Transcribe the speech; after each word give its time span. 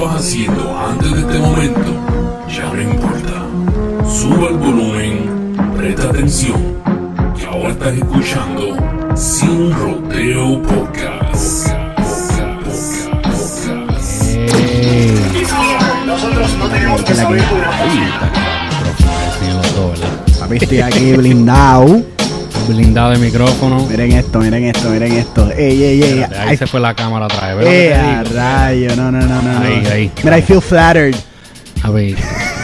estabas 0.00 0.24
haciendo 0.24 0.78
antes 0.78 1.12
de 1.12 1.20
este 1.20 1.38
momento 1.38 1.90
ya 2.48 2.72
no 2.72 2.80
importa. 2.80 3.46
Sube 4.10 4.48
el 4.48 4.56
volumen, 4.56 5.54
presta 5.76 6.08
atención, 6.08 6.56
que 7.38 7.46
ahora 7.46 7.68
estás 7.70 7.94
escuchando 7.94 8.76
Sin 9.14 9.72
Rodeo 9.72 10.62
Podcast. 10.62 11.68
Nosotros 16.06 16.56
no 16.58 16.68
tenemos 16.70 17.02
que 17.02 17.14
saber 17.14 17.42
estoy 20.50 20.80
aquí 20.80 21.12
blindado. 21.12 22.02
Blindado 22.74 23.10
de 23.10 23.18
micrófono. 23.18 23.84
Miren 23.86 24.12
esto, 24.12 24.38
miren 24.38 24.64
esto, 24.64 24.90
miren 24.90 25.12
esto. 25.12 25.50
Ey, 25.50 25.82
ey, 25.82 26.02
ey. 26.02 26.20
Espérate, 26.20 26.38
ahí 26.38 26.48
Ay, 26.50 26.56
se 26.56 26.66
fue 26.66 26.78
la 26.80 26.94
cámara 26.94 27.26
otra 27.26 27.54
vez. 27.54 27.66
¿ves 27.66 27.66
lo 27.66 27.72
eh, 27.72 27.94
a 27.94 28.22
rayo, 28.24 28.96
no, 28.96 29.10
no, 29.10 29.20
no, 29.20 29.42
no. 29.42 29.52
no. 29.52 29.60
Ahí, 29.60 29.86
ahí. 29.92 30.10
Mira, 30.22 30.38
I 30.38 30.42
feel 30.42 30.62
flattered. 30.62 31.16
A 31.82 31.90
ver, 31.90 32.14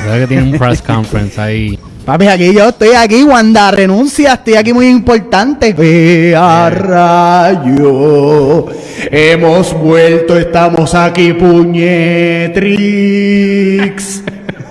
veo 0.04 0.20
que 0.20 0.26
tiene 0.28 0.44
un 0.44 0.58
press 0.58 0.80
conference 0.80 1.40
ahí. 1.40 1.78
Papi, 2.04 2.28
aquí 2.28 2.54
yo 2.54 2.68
estoy 2.68 2.90
aquí, 2.94 3.24
Wanda 3.24 3.72
renuncia, 3.72 4.34
estoy 4.34 4.54
aquí 4.54 4.72
muy 4.72 4.86
importante. 4.86 5.74
Eh, 5.76 6.36
a 6.36 6.70
rayo, 6.70 8.68
hemos 9.10 9.74
vuelto, 9.74 10.38
estamos 10.38 10.94
aquí, 10.94 11.32
puñetrix. 11.32 12.52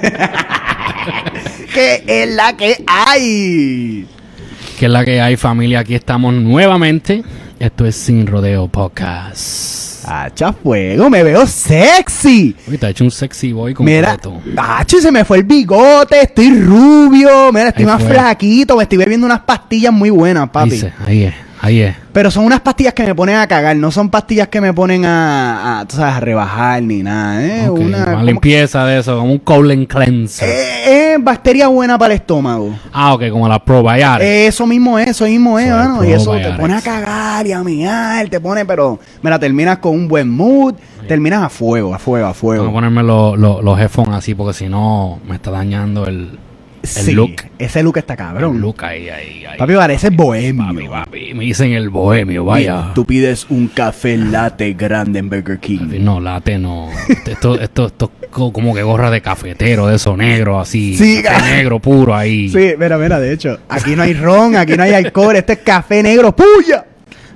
¿Qué 1.74 2.04
es 2.08 2.30
la 2.30 2.56
que 2.56 2.82
hay? 2.88 4.08
Que 4.78 4.86
es 4.88 4.92
la 4.92 5.06
que 5.06 5.22
hay, 5.22 5.38
familia. 5.38 5.80
Aquí 5.80 5.96
estamos 5.96 6.34
nuevamente. 6.34 7.24
Esto 7.60 7.86
es 7.86 7.96
Sin 7.96 8.28
Rodeo 8.28 8.68
Podcast. 8.68 10.04
Hacha 10.08 10.54
fuego, 10.54 11.10
me 11.10 11.24
veo 11.24 11.48
sexy. 11.48 12.56
Uy, 12.68 12.78
te 12.78 12.86
ha 12.86 12.90
hecho 12.90 13.04
un 13.06 13.10
sexy 13.12 13.54
boy 13.54 13.74
Mira, 13.80 14.18
completo. 14.18 14.42
Hacho, 14.62 15.00
se 15.00 15.12
me 15.12 15.26
fue 15.26 15.38
el 15.38 15.44
bigote, 15.46 16.22
estoy 16.22 16.52
rubio, 16.60 17.52
mira, 17.52 17.70
estoy 17.70 17.86
Ahí 17.86 17.92
más 17.92 18.04
fue. 18.04 18.12
flaquito, 18.12 18.76
me 18.78 18.84
estoy 18.84 19.00
bebiendo 19.00 19.26
unas 19.26 19.40
pastillas 19.40 19.92
muy 19.92 20.12
buenas, 20.12 20.44
Ahí, 20.44 20.50
papi. 20.52 20.78
se- 20.78 20.94
ahí 21.08 21.24
es, 21.24 21.34
ahí 21.66 21.82
es. 21.82 21.96
Pero 22.14 22.32
son 22.32 22.46
unas 22.46 22.62
pastillas 22.62 22.94
que 22.94 23.04
me 23.06 23.14
ponen 23.16 23.36
a 23.38 23.48
cagar, 23.48 23.76
no 23.76 23.92
son 23.92 24.10
pastillas 24.10 24.48
que 24.48 24.62
me 24.62 24.74
ponen 24.74 25.04
a, 25.06 25.80
a, 25.82 25.86
tú 25.86 25.98
sabes, 25.98 26.14
a 26.16 26.20
rebajar 26.22 26.82
ni 26.84 27.04
nada, 27.04 27.44
¿eh? 27.46 27.70
Una, 27.70 28.24
limpieza 28.24 28.86
de 28.86 29.00
eso, 29.00 29.18
como 29.18 29.32
un 29.34 29.40
colon 29.40 29.86
cleanser. 29.86 30.48
Eh, 30.48 31.14
eh, 31.14 31.18
bacteria 31.20 31.68
buena 31.68 31.98
para 31.98 32.14
el 32.14 32.20
estómago. 32.22 32.74
ah, 32.94 33.14
ok, 33.16 33.30
como 33.32 33.48
la 33.50 33.60
probiotic. 33.60 34.22
Eso 34.22 34.66
mismo 34.66 34.98
es, 35.00 35.10
eso 35.10 35.26
mismo 35.26 35.60
es, 35.60 35.66
es 35.66 35.72
mano. 35.72 36.04
Y 36.06 36.12
eso 36.14 36.32
te 36.32 36.40
probiotics. 36.40 36.60
pone 36.60 36.74
a 36.76 36.82
cagar 36.82 37.48
y 37.48 37.52
a 37.52 37.64
miar, 37.64 38.30
te 38.30 38.40
pone, 38.40 38.66
pero, 38.66 39.00
mira, 39.22 39.38
terminas 39.40 39.80
con 39.80 39.94
un 39.94 40.08
buen 40.08 40.30
mood, 40.30 40.76
terminas 41.08 41.44
a 41.44 41.50
fuego, 41.50 41.94
a 41.94 42.00
fuego, 42.00 42.28
a 42.28 42.34
Tengo 42.34 42.34
que 42.34 42.40
fuego. 42.60 42.72
ponerme 42.74 43.04
lo- 43.04 43.36
lo- 43.36 43.62
los 43.62 43.80
headphones 43.80 44.16
así 44.16 44.34
porque 44.36 44.54
si 44.54 44.70
no 44.70 45.20
me 45.28 45.36
está 45.36 45.52
dañando 45.52 46.06
el, 46.08 46.40
Sí, 46.90 47.12
look. 47.14 47.36
Ese 47.58 47.84
look 47.84 47.98
está 47.98 48.14
el 48.14 48.18
cabrón. 48.18 48.60
look 48.62 48.84
ahí, 48.84 49.10
ahí, 49.10 49.46
ahí. 49.46 49.58
Papi, 49.58 49.74
parece 49.76 50.10
bohemio. 50.10 50.66
Papi, 50.68 50.88
papi, 50.88 51.34
me 51.34 51.44
dicen 51.46 51.72
el 51.74 51.90
bohemio, 51.90 52.46
vaya. 52.46 52.92
Tú 52.94 53.06
pides 53.06 53.46
un 53.50 53.68
café 53.68 54.18
latte 54.18 54.74
grande 54.74 55.20
en 55.20 55.30
Burger 55.30 55.60
King. 55.60 56.00
No, 56.00 56.20
late 56.20 56.58
no. 56.58 56.90
Esto, 57.26 57.60
esto, 57.60 57.88
esto 57.88 58.12
es 58.22 58.28
co- 58.30 58.52
como 58.54 58.74
que 58.74 58.84
gorra 58.84 59.10
de 59.12 59.22
cafetero, 59.22 59.88
de 59.88 59.96
eso 59.96 60.16
negro, 60.18 60.60
así. 60.60 60.98
Sí, 60.98 61.22
café 61.24 61.40
ca- 61.42 61.56
negro 61.56 61.80
puro 61.80 62.16
ahí. 62.16 62.50
Sí, 62.50 62.74
mira, 62.78 62.98
mira, 62.98 63.20
de 63.20 63.34
hecho, 63.34 63.60
aquí 63.70 63.96
no 63.96 64.04
hay 64.04 64.14
ron, 64.14 64.56
aquí 64.56 64.74
no 64.78 64.84
hay 64.84 64.94
alcohol, 64.94 65.36
este 65.36 65.54
es 65.54 65.60
café 65.60 66.02
negro, 66.04 66.36
¡puya! 66.36 66.86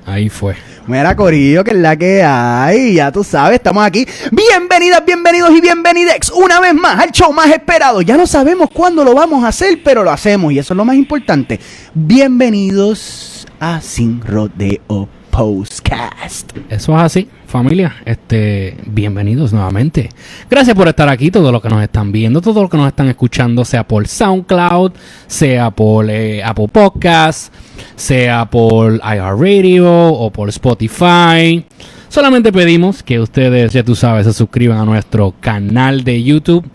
Ahí 0.09 0.27
fue. 0.27 0.55
Mira, 0.87 1.15
Corillo, 1.15 1.63
que 1.63 1.69
es 1.69 1.77
la 1.77 1.95
que 1.95 2.23
hay, 2.23 2.95
ya 2.95 3.11
tú 3.11 3.23
sabes, 3.23 3.57
estamos 3.57 3.85
aquí. 3.85 4.07
Bienvenidas, 4.31 5.05
bienvenidos 5.05 5.51
y 5.51 5.61
bienvenidex 5.61 6.31
una 6.31 6.59
vez 6.59 6.73
más 6.73 6.99
al 6.99 7.11
show 7.11 7.31
más 7.31 7.51
esperado. 7.51 8.01
Ya 8.01 8.17
no 8.17 8.25
sabemos 8.25 8.71
cuándo 8.73 9.03
lo 9.03 9.13
vamos 9.13 9.43
a 9.43 9.49
hacer, 9.49 9.81
pero 9.83 10.03
lo 10.03 10.09
hacemos 10.09 10.51
y 10.51 10.57
eso 10.57 10.73
es 10.73 10.77
lo 10.77 10.83
más 10.83 10.95
importante. 10.95 11.59
Bienvenidos 11.93 13.45
a 13.59 13.81
Sin 13.81 14.19
Rodeo 14.21 15.18
Postcast. 15.39 16.51
Eso 16.69 16.97
es 16.97 17.01
así, 17.01 17.29
familia. 17.47 17.95
Este, 18.03 18.75
bienvenidos 18.85 19.53
nuevamente. 19.53 20.09
Gracias 20.49 20.75
por 20.75 20.89
estar 20.89 21.07
aquí, 21.07 21.31
todos 21.31 21.53
los 21.53 21.61
que 21.61 21.69
nos 21.69 21.81
están 21.81 22.11
viendo, 22.11 22.41
todos 22.41 22.61
los 22.61 22.69
que 22.69 22.75
nos 22.75 22.89
están 22.89 23.07
escuchando, 23.07 23.63
sea 23.63 23.87
por 23.87 24.05
SoundCloud, 24.05 24.91
sea 25.27 25.71
por 25.71 26.09
eh, 26.09 26.43
Apple 26.43 26.67
Podcast, 26.67 27.53
sea 27.95 28.49
por 28.49 28.95
iHeartRadio 28.95 30.07
o 30.09 30.29
por 30.29 30.49
Spotify. 30.49 31.63
Solamente 32.09 32.51
pedimos 32.51 33.01
que 33.01 33.21
ustedes, 33.21 33.71
ya 33.71 33.81
tú 33.81 33.95
sabes, 33.95 34.25
se 34.25 34.33
suscriban 34.33 34.79
a 34.79 34.83
nuestro 34.83 35.33
canal 35.39 36.03
de 36.03 36.21
YouTube, 36.21 36.65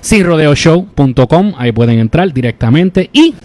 sinrodeoshow.com. 0.00 1.52
Ahí 1.56 1.70
pueden 1.70 2.00
entrar 2.00 2.32
directamente 2.32 3.08
y 3.12 3.36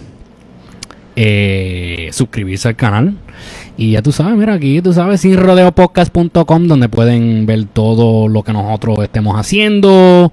eh, 1.14 2.08
suscribirse 2.10 2.66
al 2.66 2.74
canal. 2.74 3.16
Y 3.76 3.92
ya 3.92 4.02
tú 4.02 4.12
sabes, 4.12 4.36
mira 4.36 4.54
aquí, 4.54 4.80
tú 4.80 4.92
sabes, 4.92 5.20
sinrodeopodcast.com, 5.20 6.66
donde 6.66 6.88
pueden 6.88 7.46
ver 7.46 7.64
todo 7.66 8.28
lo 8.28 8.42
que 8.42 8.52
nosotros 8.52 8.98
estemos 9.02 9.38
haciendo. 9.38 10.32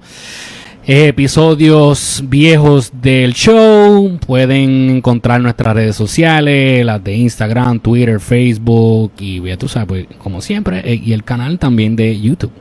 episodios 0.86 2.22
viejos 2.26 2.92
del 3.00 3.34
show. 3.34 4.18
Pueden 4.26 4.90
encontrar 4.90 5.40
nuestras 5.40 5.74
redes 5.74 5.96
sociales, 5.96 6.84
las 6.84 7.02
de 7.02 7.16
Instagram, 7.16 7.80
Twitter, 7.80 8.20
Facebook. 8.20 9.12
Y 9.18 9.42
ya 9.42 9.56
tú 9.56 9.68
sabes, 9.68 9.88
pues, 9.88 10.06
como 10.18 10.40
siempre, 10.40 10.82
eh, 10.84 11.00
y 11.02 11.12
el 11.12 11.24
canal 11.24 11.58
también 11.58 11.96
de 11.96 12.20
YouTube. 12.20 12.52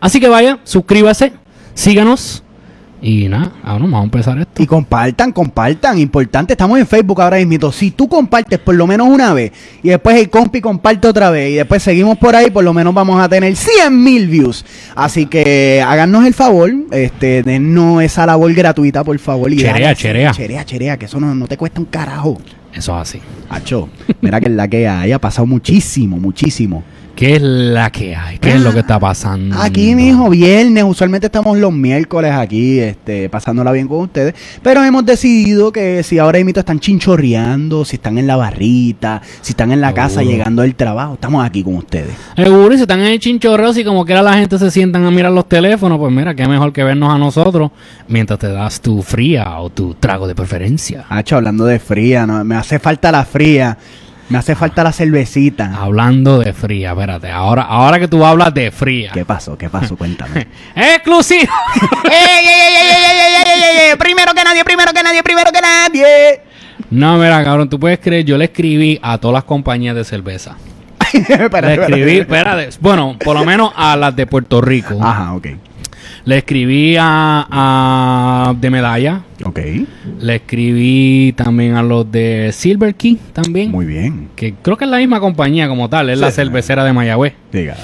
Así 0.00 0.20
que 0.20 0.28
vaya, 0.28 0.58
suscríbase, 0.64 1.32
síganos. 1.74 2.43
Y 3.06 3.28
nada, 3.28 3.52
ahora 3.62 3.84
vamos 3.84 4.00
a 4.00 4.04
empezar 4.04 4.38
esto. 4.38 4.62
Y 4.62 4.66
compartan, 4.66 5.30
compartan. 5.30 5.98
Importante, 5.98 6.54
estamos 6.54 6.78
en 6.78 6.86
Facebook 6.86 7.20
ahora 7.20 7.36
mismo. 7.44 7.70
Si 7.70 7.90
tú 7.90 8.08
compartes 8.08 8.58
por 8.58 8.74
lo 8.74 8.86
menos 8.86 9.08
una 9.08 9.34
vez 9.34 9.52
y 9.82 9.90
después 9.90 10.16
el 10.16 10.30
compi 10.30 10.62
comparte 10.62 11.06
otra 11.06 11.28
vez 11.28 11.50
y 11.50 11.54
después 11.56 11.82
seguimos 11.82 12.16
por 12.16 12.34
ahí, 12.34 12.48
por 12.50 12.64
lo 12.64 12.72
menos 12.72 12.94
vamos 12.94 13.20
a 13.20 13.28
tener 13.28 13.54
100 13.54 14.02
mil 14.02 14.26
views. 14.26 14.64
Así 14.96 15.26
que 15.26 15.84
háganos 15.86 16.24
el 16.24 16.32
favor, 16.32 16.72
este, 16.92 17.42
dennos 17.42 18.02
esa 18.02 18.24
labor 18.24 18.54
gratuita, 18.54 19.04
por 19.04 19.18
favor. 19.18 19.52
Y 19.52 19.58
Cherea, 19.58 19.94
cherea. 19.94 20.30
Cherea, 20.30 20.64
cherea, 20.64 20.96
que 20.96 21.04
eso 21.04 21.20
no, 21.20 21.34
no 21.34 21.46
te 21.46 21.58
cuesta 21.58 21.80
un 21.80 21.86
carajo. 21.86 22.38
Eso 22.72 22.94
es 22.96 23.02
así. 23.02 23.20
Hacho, 23.50 23.90
mira 24.22 24.40
que 24.40 24.48
la 24.48 24.66
que 24.66 24.88
hay, 24.88 25.12
ha 25.12 25.18
pasado 25.18 25.44
muchísimo, 25.44 26.16
muchísimo. 26.16 26.82
¿Qué 27.14 27.36
es 27.36 27.42
la 27.42 27.90
que 27.90 28.16
hay? 28.16 28.38
¿Qué 28.38 28.54
es 28.54 28.60
lo 28.60 28.72
que 28.72 28.80
está 28.80 28.98
pasando? 28.98 29.56
Aquí, 29.60 29.94
mijo, 29.94 30.30
viernes, 30.30 30.82
usualmente 30.82 31.26
estamos 31.26 31.56
los 31.56 31.72
miércoles 31.72 32.32
aquí, 32.32 32.80
este, 32.80 33.28
pasándola 33.28 33.70
bien 33.70 33.86
con 33.86 34.00
ustedes, 34.00 34.34
pero 34.62 34.82
hemos 34.82 35.06
decidido 35.06 35.70
que 35.70 36.02
si 36.02 36.18
ahora 36.18 36.38
mismo 36.38 36.58
están 36.58 36.80
chinchorreando, 36.80 37.84
si 37.84 37.96
están 37.96 38.18
en 38.18 38.26
la 38.26 38.34
barrita, 38.34 39.22
si 39.42 39.52
están 39.52 39.70
en 39.70 39.80
la 39.80 39.94
casa 39.94 40.24
llegando 40.24 40.62
del 40.62 40.74
trabajo, 40.74 41.14
estamos 41.14 41.46
aquí 41.46 41.62
con 41.62 41.76
ustedes. 41.76 42.14
Seguro, 42.34 42.74
y 42.74 42.78
si 42.78 42.82
están 42.82 42.98
en 43.00 43.06
el 43.06 43.20
chinchorreo, 43.20 43.72
si 43.72 43.84
como 43.84 44.04
quiera 44.04 44.20
la 44.20 44.34
gente 44.34 44.58
se 44.58 44.72
sientan 44.72 45.04
a 45.04 45.12
mirar 45.12 45.30
los 45.30 45.48
teléfonos, 45.48 45.98
pues 45.98 46.12
mira, 46.12 46.34
qué 46.34 46.48
mejor 46.48 46.72
que 46.72 46.82
vernos 46.82 47.14
a 47.14 47.18
nosotros 47.18 47.70
mientras 48.08 48.40
te 48.40 48.48
das 48.48 48.80
tu 48.80 49.02
fría 49.02 49.60
o 49.60 49.70
tu 49.70 49.94
trago 49.94 50.26
de 50.26 50.34
preferencia. 50.34 51.04
Hacho, 51.08 51.36
hablando 51.36 51.64
de 51.64 51.78
fría, 51.78 52.26
¿no? 52.26 52.44
me 52.44 52.56
hace 52.56 52.80
falta 52.80 53.12
la 53.12 53.24
fría, 53.24 53.78
me 54.28 54.38
hace 54.38 54.54
falta 54.54 54.82
la 54.82 54.92
cervecita. 54.92 55.74
Hablando 55.76 56.38
de 56.38 56.52
fría, 56.52 56.90
espérate. 56.90 57.30
Ahora, 57.30 57.62
ahora 57.62 57.98
que 57.98 58.08
tú 58.08 58.24
hablas 58.24 58.54
de 58.54 58.70
fría. 58.70 59.10
¿Qué 59.12 59.24
pasó? 59.24 59.56
¿Qué 59.58 59.68
pasó? 59.68 59.96
Cuéntame. 59.96 60.46
¡Exclusivo! 60.74 61.52
¡Ey, 62.04 62.46
ey, 62.46 62.74
ey, 62.76 63.90
ey, 63.90 63.96
primero 63.98 64.32
que 64.32 64.42
nadie, 64.42 64.64
primero 64.64 64.92
que 64.92 65.02
nadie, 65.02 65.22
primero 65.22 65.52
que 65.52 65.60
nadie! 65.60 66.40
No, 66.90 67.18
mira, 67.18 67.44
cabrón, 67.44 67.68
tú 67.68 67.78
puedes 67.78 67.98
creer, 67.98 68.24
yo 68.24 68.38
le 68.38 68.46
escribí 68.46 68.98
a 69.02 69.18
todas 69.18 69.34
las 69.34 69.44
compañías 69.44 69.94
de 69.94 70.04
cerveza. 70.04 70.56
espérate, 71.12 71.66
le 71.66 71.74
escribí, 71.74 72.18
espérate. 72.18 72.70
Bueno, 72.80 73.16
por 73.22 73.36
lo 73.36 73.44
menos 73.44 73.72
a 73.76 73.96
las 73.96 74.16
de 74.16 74.26
Puerto 74.26 74.60
Rico. 74.60 74.98
Ajá, 75.02 75.34
ok. 75.34 75.48
Le 76.26 76.38
escribí 76.38 76.96
a, 76.98 77.46
a 77.50 78.54
de 78.58 78.70
medalla. 78.70 79.22
Ok, 79.44 79.58
Le 80.20 80.36
escribí 80.36 81.34
también 81.36 81.74
a 81.76 81.82
los 81.82 82.10
de 82.10 82.50
Silver 82.52 82.94
Key 82.94 83.18
también. 83.32 83.70
muy 83.70 83.84
bien. 83.84 84.28
Que 84.34 84.54
creo 84.54 84.76
que 84.78 84.84
es 84.86 84.90
la 84.90 84.96
misma 84.98 85.20
compañía 85.20 85.68
como 85.68 85.88
tal, 85.90 86.08
es 86.08 86.18
la 86.18 86.30
cervecera 86.30 86.82
de 86.84 86.92
Mayagüez. 86.94 87.34
Diga. 87.52 87.76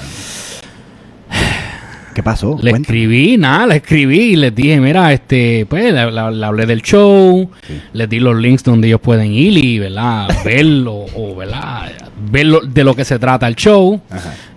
¿Qué 2.13 2.21
pasó? 2.23 2.57
Le 2.61 2.71
Cuenta. 2.71 2.87
escribí, 2.91 3.37
nada, 3.37 3.67
le 3.67 3.75
escribí 3.77 4.19
y 4.19 4.35
les 4.35 4.53
dije, 4.53 4.79
mira, 4.81 5.13
este, 5.13 5.65
pues 5.69 5.93
le, 5.93 6.11
le- 6.11 6.31
le 6.31 6.45
hablé 6.45 6.65
del 6.65 6.81
show, 6.81 7.49
les 7.93 8.09
di 8.09 8.19
los 8.19 8.35
links 8.35 8.63
donde 8.63 8.87
ellos 8.89 8.99
pueden 8.99 9.31
ir 9.31 9.57
y, 9.63 9.79
¿verdad? 9.79 10.27
Verlo, 10.45 11.05
o, 11.15 11.35
¿verdad? 11.35 11.91
Ver 12.29 12.45
lo- 12.47 12.59
de 12.61 12.83
lo 12.83 12.95
que 12.95 13.05
se 13.05 13.17
trata 13.17 13.47
el 13.47 13.55
show. 13.55 14.01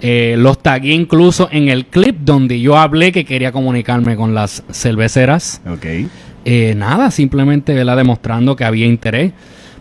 Eh, 0.01 0.35
los 0.37 0.59
tagué 0.63 0.93
incluso 0.95 1.49
en 1.53 1.69
el 1.69 1.87
clip 1.87 2.17
donde 2.23 2.61
yo 2.61 2.77
hablé 2.77 3.13
que 3.13 3.25
quería 3.25 3.53
comunicarme 3.53 4.17
con 4.17 4.35
las 4.35 4.65
cerveceras. 4.73 5.61
Ok. 5.71 5.87
Eh, 6.45 6.75
nada, 6.77 7.11
simplemente 7.11 7.73
¿verdad? 7.73 7.97
demostrando 7.97 8.57
que 8.57 8.65
había 8.65 8.87
interés, 8.87 9.33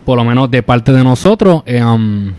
por 0.04 0.16
lo 0.16 0.24
menos 0.24 0.50
de 0.50 0.62
parte 0.62 0.92
de 0.92 1.02
nosotros, 1.04 1.62
eh, 1.66 1.82
um, 1.82 2.32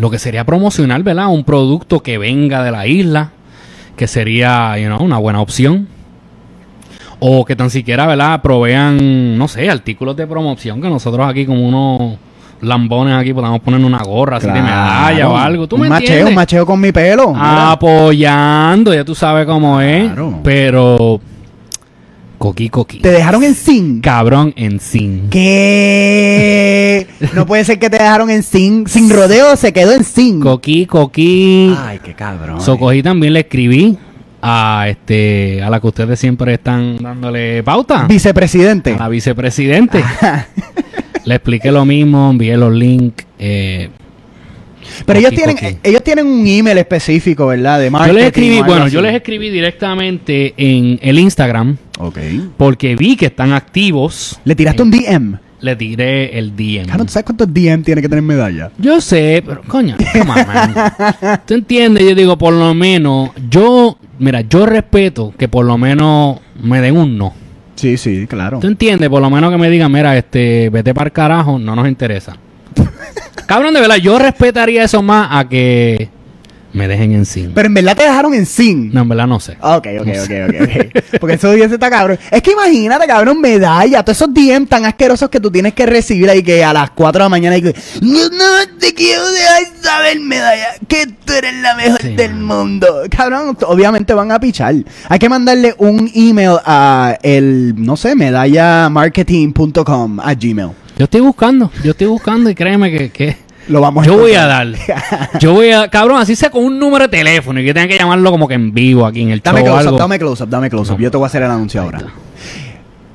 lo 0.00 0.10
que 0.10 0.18
sería 0.18 0.44
promocionar, 0.44 1.02
¿verdad? 1.02 1.28
Un 1.28 1.44
producto 1.44 2.00
que 2.02 2.18
venga 2.18 2.62
de 2.64 2.70
la 2.70 2.86
isla, 2.86 3.32
que 3.98 4.06
sería, 4.06 4.78
you 4.78 4.86
know, 4.86 5.02
una 5.02 5.18
buena 5.18 5.42
opción. 5.42 5.88
O 7.18 7.44
que 7.44 7.56
tan 7.56 7.68
siquiera, 7.68 8.06
¿verdad? 8.06 8.40
Provean, 8.40 9.36
no 9.36 9.48
sé, 9.48 9.68
artículos 9.68 10.16
de 10.16 10.26
promoción 10.26 10.80
que 10.80 10.88
nosotros 10.88 11.28
aquí 11.28 11.44
como 11.44 11.66
unos 11.66 12.16
lambones 12.60 13.14
aquí 13.14 13.32
podamos 13.34 13.60
poner 13.60 13.84
una 13.84 13.98
gorra 13.98 14.36
así 14.36 14.46
de 14.46 14.62
medalla 14.62 15.28
o 15.28 15.36
algo. 15.36 15.66
¿Tú 15.66 15.74
un 15.76 15.82
me 15.82 15.88
macheo, 15.88 16.06
entiendes? 16.06 16.28
Un 16.28 16.34
macheo 16.36 16.64
con 16.64 16.80
mi 16.80 16.92
pelo. 16.92 17.34
mira. 17.34 17.72
Apoyando, 17.72 18.94
ya 18.94 19.04
tú 19.04 19.16
sabes 19.16 19.46
cómo 19.46 19.80
es. 19.80 20.06
Claro. 20.06 20.40
Pero... 20.44 21.20
Coqui, 22.38 22.68
coqui. 22.68 23.00
Te 23.00 23.10
dejaron 23.10 23.42
en 23.42 23.54
sin. 23.54 24.00
Cabrón 24.00 24.54
en 24.56 24.78
sin. 24.78 25.28
¿Qué? 25.28 27.06
No 27.34 27.46
puede 27.46 27.64
ser 27.64 27.80
que 27.80 27.90
te 27.90 27.98
dejaron 27.98 28.30
en 28.30 28.44
sin. 28.44 28.86
Sin 28.86 29.10
rodeo 29.10 29.56
se 29.56 29.72
quedó 29.72 29.92
en 29.92 30.04
sin. 30.04 30.38
Coqui, 30.40 30.86
coqui. 30.86 31.74
Ay, 31.76 31.98
qué 32.02 32.14
cabrón. 32.14 32.60
So, 32.60 32.78
cogí 32.78 33.02
también 33.02 33.32
le 33.32 33.40
escribí 33.40 33.98
a 34.40 34.86
este 34.88 35.60
a 35.62 35.68
la 35.68 35.80
que 35.80 35.88
ustedes 35.88 36.20
siempre 36.20 36.54
están 36.54 36.98
dándole 36.98 37.64
pauta. 37.64 38.06
Vicepresidente. 38.06 38.94
A 38.94 38.98
la 38.98 39.08
vicepresidente. 39.08 40.04
le 41.24 41.34
expliqué 41.34 41.72
lo 41.72 41.84
mismo, 41.84 42.30
envié 42.30 42.56
los 42.56 42.72
links. 42.72 43.26
eh, 43.40 43.90
Pero 45.06 45.18
ellos 45.18 45.32
tienen, 45.32 45.56
coqui. 45.56 45.76
ellos 45.82 46.02
tienen 46.02 46.26
un 46.26 46.46
email 46.46 46.78
específico, 46.78 47.46
¿verdad? 47.46 47.78
De 47.78 47.86
yo 47.86 47.90
marketing. 47.90 48.14
les 48.16 48.24
o 48.24 48.26
escribí, 48.28 48.58
bueno, 48.62 48.84
así. 48.84 48.94
yo 48.94 49.02
les 49.02 49.14
escribí 49.14 49.50
directamente 49.50 50.54
en 50.56 50.98
el 51.02 51.18
Instagram 51.18 51.76
Ok. 51.98 52.18
porque 52.56 52.96
vi 52.96 53.16
que 53.16 53.26
están 53.26 53.52
activos. 53.52 54.38
Le 54.44 54.54
tiraste 54.54 54.82
un 54.82 54.90
DM. 54.90 55.38
Le 55.60 55.74
tiré 55.74 56.38
el 56.38 56.54
DM. 56.54 56.84
Claro, 56.84 57.04
¿tú 57.04 57.10
sabes 57.10 57.24
cuántos 57.24 57.52
DM 57.52 57.82
tiene 57.82 58.00
que 58.00 58.08
tener 58.08 58.22
medalla? 58.22 58.70
Yo 58.78 59.00
sé, 59.00 59.42
pero 59.44 59.60
coño, 59.66 59.96
come 60.12 60.20
on, 60.30 60.46
man. 60.46 61.40
¿Tú 61.46 61.54
entiendes? 61.54 62.04
Yo 62.08 62.14
digo, 62.14 62.38
por 62.38 62.52
lo 62.54 62.72
menos, 62.74 63.30
yo, 63.50 63.98
mira, 64.20 64.42
yo 64.42 64.66
respeto 64.66 65.34
que 65.36 65.48
por 65.48 65.66
lo 65.66 65.76
menos 65.76 66.38
me 66.62 66.80
den 66.80 66.96
un 66.96 67.18
no. 67.18 67.34
Sí, 67.74 67.96
sí, 67.96 68.26
claro. 68.28 68.60
¿Tú 68.60 68.68
entiendes? 68.68 69.08
Por 69.08 69.20
lo 69.20 69.30
menos 69.30 69.50
que 69.50 69.56
me 69.58 69.68
digan, 69.68 69.90
mira, 69.90 70.16
este, 70.16 70.70
vete 70.70 70.94
para 70.94 71.06
el 71.08 71.12
carajo, 71.12 71.58
no 71.58 71.74
nos 71.74 71.88
interesa. 71.88 72.36
Cabrón, 73.46 73.74
de 73.74 73.80
verdad, 73.80 73.96
yo 73.96 74.18
respetaría 74.18 74.84
eso 74.84 75.02
más 75.02 75.28
a 75.30 75.48
que 75.48 76.10
me 76.74 76.86
dejen 76.86 77.12
en 77.12 77.24
sin. 77.24 77.54
Pero 77.54 77.66
en 77.66 77.72
verdad 77.74 77.96
te 77.96 78.02
dejaron 78.02 78.34
en 78.34 78.44
sin. 78.44 78.92
No, 78.92 79.00
en 79.00 79.08
verdad 79.08 79.26
no 79.26 79.40
sé. 79.40 79.52
Ok, 79.60 79.86
ok, 80.00 80.06
ok, 80.06 80.30
ok, 80.48 80.54
ok. 80.62 80.70
Porque 81.18 81.36
esos 81.36 81.54
DM 81.54 81.72
está 81.72 81.88
cabrón. 81.88 82.18
Es 82.30 82.42
que 82.42 82.52
imagínate, 82.52 83.06
cabrón, 83.06 83.40
medalla. 83.40 84.02
Todos 84.04 84.18
esos 84.18 84.34
DM 84.34 84.66
tan 84.66 84.84
asquerosos 84.84 85.30
que 85.30 85.40
tú 85.40 85.50
tienes 85.50 85.72
que 85.72 85.86
recibir 85.86 86.28
ahí 86.28 86.42
que 86.42 86.62
a 86.62 86.74
las 86.74 86.90
4 86.90 87.20
de 87.20 87.24
la 87.24 87.28
mañana 87.30 87.56
y 87.56 87.62
que 87.62 87.74
no, 88.02 88.28
no 88.28 88.66
te 88.78 88.92
quiero 88.92 89.26
dejar 89.30 89.62
saber, 89.80 90.20
medalla, 90.20 90.66
que 90.86 91.06
tú 91.24 91.32
eres 91.32 91.54
la 91.54 91.74
mejor 91.74 92.02
Sí, 92.02 92.14
del 92.14 92.34
man. 92.34 92.44
mundo. 92.68 93.00
Cabrón, 93.10 93.56
obviamente 93.66 94.12
van 94.12 94.30
a 94.30 94.38
pichar. 94.38 94.74
Hay 95.08 95.18
que 95.18 95.28
mandarle 95.30 95.74
un 95.78 96.10
email 96.14 96.58
a 96.66 97.16
el, 97.22 97.72
no 97.82 97.96
sé, 97.96 98.14
medallamarketing.com 98.14 100.20
a 100.20 100.34
Gmail. 100.34 100.72
Yo 100.98 101.04
estoy 101.04 101.20
buscando, 101.20 101.70
yo 101.84 101.92
estoy 101.92 102.08
buscando 102.08 102.50
y 102.50 102.54
créeme 102.56 102.90
que, 102.90 103.10
que 103.10 103.36
Lo 103.68 103.80
vamos 103.80 104.04
yo 104.04 104.18
voy 104.18 104.32
a 104.32 104.62
encontrar. 104.66 104.98
dar. 105.30 105.40
Yo 105.40 105.52
voy 105.52 105.70
a, 105.70 105.88
cabrón, 105.88 106.20
así 106.20 106.34
sea 106.34 106.50
con 106.50 106.64
un 106.64 106.78
número 106.78 107.04
de 107.04 107.08
teléfono 107.16 107.60
y 107.60 107.64
que 107.64 107.72
tengan 107.72 107.88
que 107.88 107.96
llamarlo 107.96 108.30
como 108.32 108.48
que 108.48 108.54
en 108.54 108.74
vivo 108.74 109.06
aquí 109.06 109.22
en 109.22 109.30
el 109.30 109.40
Dame 109.40 109.60
show 109.62 109.74
close 109.74 109.88
up, 109.90 109.98
dame 109.98 110.18
close 110.18 110.42
up, 110.42 110.48
dame 110.50 110.68
close 110.68 110.92
up. 110.92 110.98
Yo 110.98 111.10
te 111.10 111.16
voy 111.16 111.24
a 111.24 111.28
hacer 111.28 111.42
el 111.44 111.50
anuncio 111.52 111.80
ahora. 111.82 112.00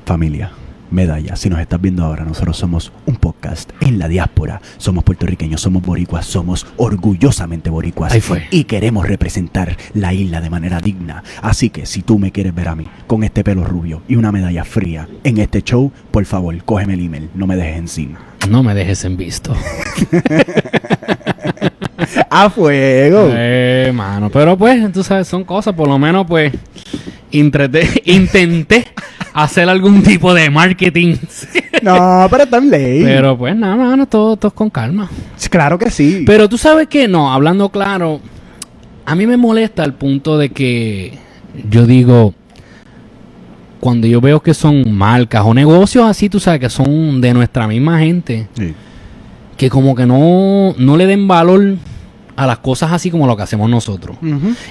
Familia, 0.06 0.50
medalla, 0.94 1.36
si 1.36 1.50
nos 1.50 1.60
estás 1.60 1.80
viendo 1.80 2.04
ahora, 2.04 2.24
nosotros 2.24 2.56
somos 2.56 2.92
un 3.04 3.16
podcast 3.16 3.70
en 3.80 3.98
la 3.98 4.08
diáspora. 4.08 4.62
Somos 4.78 5.04
puertorriqueños, 5.04 5.60
somos 5.60 5.82
boricuas, 5.82 6.24
somos 6.24 6.66
orgullosamente 6.76 7.68
boricuas. 7.68 8.12
Ahí 8.12 8.20
fue. 8.20 8.44
Y 8.50 8.64
queremos 8.64 9.06
representar 9.06 9.76
la 9.92 10.14
isla 10.14 10.40
de 10.40 10.50
manera 10.50 10.80
digna. 10.80 11.22
Así 11.42 11.68
que 11.70 11.84
si 11.84 12.02
tú 12.02 12.18
me 12.18 12.32
quieres 12.32 12.54
ver 12.54 12.68
a 12.68 12.76
mí 12.76 12.86
con 13.06 13.24
este 13.24 13.44
pelo 13.44 13.64
rubio 13.64 14.02
y 14.08 14.16
una 14.16 14.32
medalla 14.32 14.64
fría 14.64 15.08
en 15.24 15.38
este 15.38 15.62
show, 15.62 15.92
por 16.10 16.24
favor, 16.24 16.56
cógeme 16.64 16.94
el 16.94 17.04
email, 17.04 17.28
no 17.34 17.46
me 17.46 17.56
dejes 17.56 17.76
en 17.76 17.88
sin. 17.88 18.16
No 18.48 18.62
me 18.62 18.74
dejes 18.74 19.04
en 19.04 19.16
visto. 19.16 19.54
¡A 22.30 22.50
fuego! 22.50 23.28
Eh, 23.32 23.90
mano, 23.94 24.30
pero 24.30 24.56
pues, 24.56 24.92
tú 24.92 25.02
sabes, 25.02 25.26
son 25.26 25.44
cosas, 25.44 25.74
por 25.74 25.88
lo 25.88 25.98
menos 25.98 26.26
pues 26.26 26.52
intenté 27.30 28.86
hacer 29.34 29.68
algún 29.68 30.02
tipo 30.02 30.32
de 30.32 30.48
marketing. 30.48 31.16
No, 31.82 32.26
pero 32.30 32.44
está 32.44 32.58
en 32.58 32.70
ley. 32.70 33.02
pero 33.04 33.36
pues 33.36 33.54
nada, 33.54 33.76
mano, 33.76 34.06
todo, 34.06 34.38
con 34.52 34.70
calma. 34.70 35.10
Claro 35.50 35.78
que 35.78 35.90
sí. 35.90 36.22
Pero 36.24 36.48
tú 36.48 36.56
sabes 36.56 36.88
que 36.88 37.06
no, 37.08 37.30
hablando 37.32 37.68
claro, 37.68 38.20
a 39.04 39.14
mí 39.14 39.26
me 39.26 39.36
molesta 39.36 39.84
el 39.84 39.92
punto 39.92 40.38
de 40.38 40.48
que 40.50 41.18
yo 41.68 41.84
digo, 41.86 42.32
cuando 43.80 44.06
yo 44.06 44.20
veo 44.20 44.40
que 44.40 44.54
son 44.54 44.90
marcas 44.92 45.42
o 45.44 45.52
negocios 45.52 46.04
así, 46.06 46.28
tú 46.28 46.40
sabes 46.40 46.60
que 46.60 46.70
son 46.70 47.20
de 47.20 47.34
nuestra 47.34 47.66
misma 47.66 47.98
gente, 47.98 48.48
Sí. 48.56 48.72
que 49.56 49.68
como 49.68 49.94
que 49.94 50.06
no, 50.06 50.74
no 50.78 50.96
le 50.96 51.06
den 51.06 51.28
valor 51.28 51.76
a 52.36 52.46
las 52.46 52.58
cosas 52.58 52.92
así 52.92 53.10
como 53.10 53.26
lo 53.26 53.36
que 53.36 53.42
hacemos 53.42 53.68
nosotros. 53.68 54.16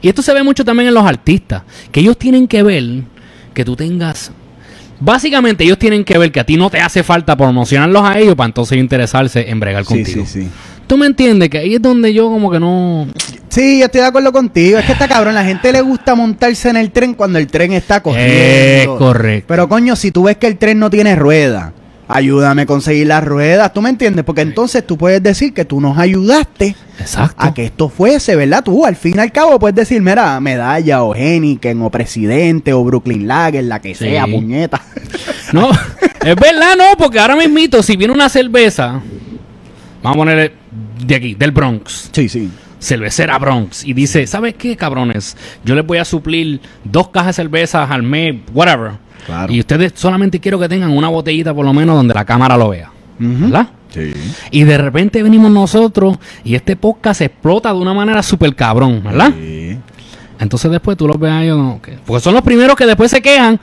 Y 0.01 0.07
esto 0.07 0.21
se 0.21 0.33
ve 0.33 0.41
mucho 0.43 0.65
también 0.65 0.87
en 0.89 0.93
los 0.95 1.05
artistas, 1.05 1.63
que 1.91 1.99
ellos 1.99 2.17
tienen 2.17 2.47
que 2.47 2.63
ver 2.63 2.83
que 3.53 3.63
tú 3.65 3.75
tengas... 3.75 4.31
Básicamente 5.05 5.65
ellos 5.65 5.77
tienen 5.77 6.05
que 6.05 6.17
ver 6.17 6.31
que 6.31 6.39
a 6.39 6.45
ti 6.45 6.55
no 6.55 6.69
te 6.69 6.79
hace 6.79 7.03
falta 7.03 7.35
promocionarlos 7.35 8.03
a 8.05 8.17
ellos 8.19 8.35
para 8.35 8.45
entonces 8.47 8.77
interesarse 8.77 9.49
en 9.49 9.59
bregar 9.59 9.83
Sí, 9.83 9.95
contigo. 9.95 10.25
sí, 10.25 10.43
sí. 10.43 10.49
¿Tú 10.87 10.95
me 10.95 11.05
entiendes? 11.07 11.49
Que 11.49 11.57
ahí 11.57 11.75
es 11.75 11.81
donde 11.81 12.13
yo 12.13 12.29
como 12.29 12.49
que 12.49 12.57
no... 12.59 13.07
Sí, 13.49 13.79
yo 13.79 13.85
estoy 13.85 13.99
de 13.99 14.07
acuerdo 14.07 14.31
contigo. 14.31 14.77
Es 14.79 14.85
que 14.85 14.93
está 14.93 15.09
cabrón. 15.09 15.35
La 15.35 15.43
gente 15.43 15.73
le 15.73 15.81
gusta 15.81 16.15
montarse 16.15 16.69
en 16.69 16.77
el 16.77 16.91
tren 16.91 17.15
cuando 17.15 17.37
el 17.37 17.47
tren 17.47 17.73
está 17.73 18.01
corriendo. 18.01 18.93
Es 18.93 18.97
correcto. 18.97 19.45
Pero 19.49 19.67
coño, 19.67 19.95
si 19.97 20.11
tú 20.11 20.23
ves 20.23 20.37
que 20.37 20.47
el 20.47 20.57
tren 20.57 20.79
no 20.79 20.89
tiene 20.89 21.15
rueda, 21.17 21.73
ayúdame 22.15 22.61
a 22.61 22.65
conseguir 22.65 23.07
las 23.07 23.23
ruedas. 23.23 23.73
¿Tú 23.73 23.81
me 23.81 23.89
entiendes? 23.89 24.23
Porque 24.23 24.41
entonces 24.41 24.85
tú 24.85 24.97
puedes 24.97 25.21
decir 25.23 25.53
que 25.53 25.65
tú 25.65 25.81
nos 25.81 25.97
ayudaste 25.97 26.75
Exacto. 26.99 27.35
a 27.37 27.53
que 27.53 27.65
esto 27.65 27.89
fuese, 27.89 28.35
¿verdad? 28.35 28.63
Tú 28.63 28.85
al 28.85 28.95
fin 28.95 29.15
y 29.17 29.19
al 29.19 29.31
cabo 29.31 29.57
puedes 29.59 29.75
decir, 29.75 30.01
mira, 30.01 30.39
medalla 30.39 31.03
o 31.03 31.15
Henneken 31.15 31.81
o 31.81 31.89
presidente 31.89 32.71
o 32.73 32.83
Brooklyn 32.83 33.27
Lager, 33.27 33.63
la 33.63 33.81
que 33.81 33.95
Sí. 33.95 34.05
sea, 34.05 34.25
puñeta. 34.27 34.81
No, 35.53 35.69
es 35.71 36.35
verdad, 36.35 36.75
no, 36.77 36.97
porque 36.97 37.19
ahora 37.19 37.35
mismito, 37.35 37.81
si 37.83 37.95
viene 37.97 38.13
una 38.13 38.29
cerveza, 38.29 39.01
vamos 40.01 40.15
a 40.15 40.19
ponerle 40.19 40.53
de 41.05 41.15
aquí, 41.15 41.35
del 41.35 41.51
Bronx, 41.51 42.09
Sí, 42.11 42.29
sí. 42.29 42.49
cervecera 42.79 43.37
Bronx, 43.39 43.83
y 43.85 43.93
dice, 43.93 44.25
¿sabes 44.27 44.55
qué, 44.55 44.75
cabrones? 44.75 45.37
Yo 45.63 45.75
les 45.75 45.85
voy 45.85 45.97
a 45.99 46.05
suplir 46.05 46.59
dos 46.83 47.09
cajas 47.09 47.35
de 47.37 47.43
cervezas 47.43 47.89
al 47.91 48.03
mes, 48.03 48.35
whatever. 48.53 48.91
Claro. 49.25 49.51
Y 49.53 49.59
ustedes 49.59 49.93
solamente 49.95 50.39
quiero 50.39 50.59
que 50.59 50.67
tengan 50.69 50.91
una 50.91 51.07
botellita 51.09 51.53
por 51.53 51.65
lo 51.65 51.73
menos 51.73 51.95
donde 51.95 52.13
la 52.13 52.25
cámara 52.25 52.57
lo 52.57 52.69
vea. 52.69 52.89
¿Verdad? 53.19 53.67
Sí. 53.89 54.11
Y 54.51 54.63
de 54.63 54.77
repente 54.77 55.21
venimos 55.23 55.51
nosotros 55.51 56.17
y 56.43 56.55
este 56.55 56.75
podcast 56.75 57.19
se 57.19 57.25
explota 57.25 57.71
de 57.71 57.79
una 57.79 57.93
manera 57.93 58.23
súper 58.23 58.53
cabrón, 58.55 59.01
¿verdad? 59.03 59.31
Sí. 59.39 59.77
Entonces 60.39 60.71
después 60.71 60.97
tú 60.97 61.07
los 61.07 61.17
ves 61.19 61.31
a 61.31 61.43
ellos, 61.43 61.75
porque 62.05 62.21
son 62.21 62.33
los 62.33 62.41
primeros 62.41 62.75
que 62.75 62.85
después 62.85 63.09
se 63.11 63.21
quejan. 63.21 63.59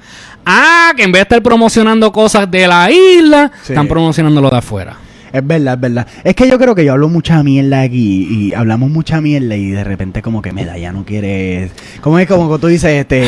Ah, 0.46 0.92
que 0.96 1.02
en 1.02 1.12
vez 1.12 1.20
de 1.20 1.22
estar 1.24 1.42
promocionando 1.42 2.10
cosas 2.12 2.50
de 2.50 2.66
la 2.66 2.90
isla, 2.90 3.50
Sí. 3.62 3.72
están 3.72 3.86
promocionando 3.88 4.40
lo 4.40 4.48
de 4.48 4.56
afuera. 4.58 4.96
Es 5.32 5.46
verdad, 5.46 5.74
es 5.74 5.80
verdad. 5.80 6.06
Es 6.24 6.34
que 6.34 6.48
yo 6.48 6.58
creo 6.58 6.74
que 6.74 6.84
yo 6.84 6.92
hablo 6.92 7.08
mucha 7.08 7.42
mierda 7.42 7.82
aquí 7.82 8.26
y 8.30 8.54
hablamos 8.54 8.90
mucha 8.90 9.20
mierda 9.20 9.56
y 9.56 9.70
de 9.70 9.84
repente 9.84 10.22
como 10.22 10.42
que 10.42 10.52
Medalla 10.52 10.92
no 10.92 11.04
quiere... 11.04 11.70
Como 12.00 12.18
es 12.18 12.26
como 12.26 12.58
tú 12.58 12.66
dices, 12.66 12.90
este, 12.90 13.24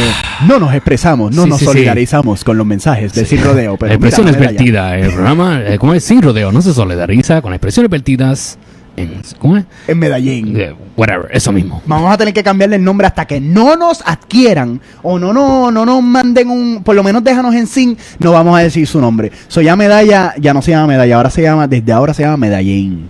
no 0.46 0.58
nos 0.58 0.74
expresamos, 0.74 1.34
no 1.34 1.44
Sí, 1.44 1.48
nos 1.48 1.58
sí, 1.58 1.64
sí. 1.66 1.72
solidarizamos 1.72 2.44
con 2.44 2.56
los 2.58 2.66
mensajes 2.66 3.12
de 3.14 3.24
Sin 3.24 3.42
Rodeo. 3.42 3.76
Pero 3.76 3.98
mira, 3.98 4.16
Medalla. 4.18 4.38
vertidas. 4.38 4.92
El 5.02 5.12
programa, 5.12 5.62
eh, 5.64 5.78
¿cómo 5.78 5.94
es? 5.94 6.04
Sin 6.04 6.22
rodeo, 6.22 6.52
no 6.52 6.62
se 6.62 6.72
solidariza 6.72 7.40
con 7.42 7.52
expresiones 7.52 7.90
vertidas 7.90 8.58
en, 8.96 9.22
¿cómo 9.38 9.56
es? 9.56 9.64
En 9.88 9.98
Medellín. 9.98 10.76
Whatever, 10.96 11.28
eso 11.32 11.52
mismo. 11.52 11.82
Vamos 11.86 12.12
a 12.12 12.18
tener 12.18 12.34
que 12.34 12.42
cambiarle 12.42 12.76
el 12.76 12.84
nombre 12.84 13.06
hasta 13.06 13.24
que 13.24 13.40
no 13.40 13.76
nos 13.76 14.02
adquieran 14.06 14.80
o 15.02 15.18
no, 15.18 15.32
no, 15.32 15.70
no 15.70 15.86
nos 15.86 16.02
manden 16.02 16.50
un, 16.50 16.82
por 16.84 16.94
lo 16.94 17.02
menos 17.02 17.24
déjanos 17.24 17.54
en 17.54 17.66
sin, 17.66 17.96
no 18.18 18.32
vamos 18.32 18.58
a 18.58 18.62
decir 18.62 18.86
su 18.86 19.00
nombre. 19.00 19.32
So 19.48 19.60
ya 19.60 19.76
Medalla, 19.76 20.34
ya 20.38 20.52
no 20.52 20.62
se 20.62 20.72
llama 20.72 20.88
Medalla, 20.88 21.16
ahora 21.16 21.30
se 21.30 21.42
llama, 21.42 21.66
desde 21.66 21.92
ahora 21.92 22.14
se 22.14 22.22
llama 22.22 22.36
Medellín. 22.36 23.08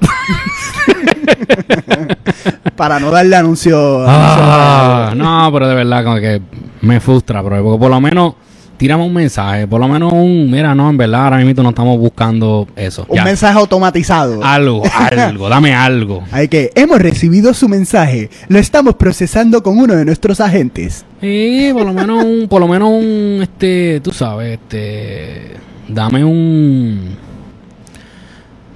Para 2.76 2.98
no 2.98 3.10
darle 3.10 3.36
anuncio. 3.36 4.04
Ah, 4.06 5.12
no, 5.14 5.50
pero 5.52 5.68
de 5.68 5.74
verdad 5.74 6.04
como 6.04 6.16
que 6.16 6.40
me 6.80 7.00
frustra, 7.00 7.42
bro, 7.42 7.62
porque 7.62 7.78
por 7.78 7.90
lo 7.90 8.00
menos 8.00 8.34
tiramos 8.80 9.08
un 9.08 9.12
mensaje, 9.12 9.66
por 9.68 9.78
lo 9.78 9.86
menos 9.88 10.10
un, 10.10 10.50
mira, 10.50 10.74
no, 10.74 10.88
en 10.88 10.96
verdad 10.96 11.24
ahora 11.24 11.36
mismo 11.36 11.62
no 11.62 11.68
estamos 11.68 11.98
buscando 11.98 12.66
eso. 12.76 13.04
un 13.10 13.16
Ya. 13.16 13.24
mensaje 13.24 13.58
automatizado. 13.58 14.42
Algo, 14.42 14.82
algo, 14.94 15.50
dame 15.50 15.74
algo. 15.74 16.24
Hay 16.32 16.48
que, 16.48 16.72
hemos 16.74 16.98
recibido 16.98 17.52
su 17.52 17.68
mensaje, 17.68 18.30
lo 18.48 18.58
estamos 18.58 18.94
procesando 18.94 19.62
con 19.62 19.76
uno 19.76 19.94
de 19.94 20.06
nuestros 20.06 20.40
agentes. 20.40 21.04
Sí, 21.20 21.68
por 21.74 21.84
lo 21.84 21.92
menos 21.92 22.24
un, 22.24 22.48
por 22.48 22.58
lo 22.58 22.68
menos 22.68 22.88
un, 22.88 23.40
este, 23.42 24.00
tú 24.02 24.12
sabes, 24.12 24.54
este, 24.58 25.56
dame 25.86 26.24
un, 26.24 27.16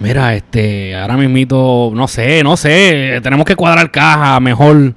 mira, 0.01 0.35
este, 0.35 0.97
ahora 0.97 1.17
mismito, 1.17 1.93
no 1.95 2.07
sé, 2.09 2.43
no 2.45 2.59
sé, 2.59 3.21
tenemos 3.23 3.47
que 3.47 3.57
cuadrar 3.57 3.91
caja 3.91 4.39
mejor 4.39 4.95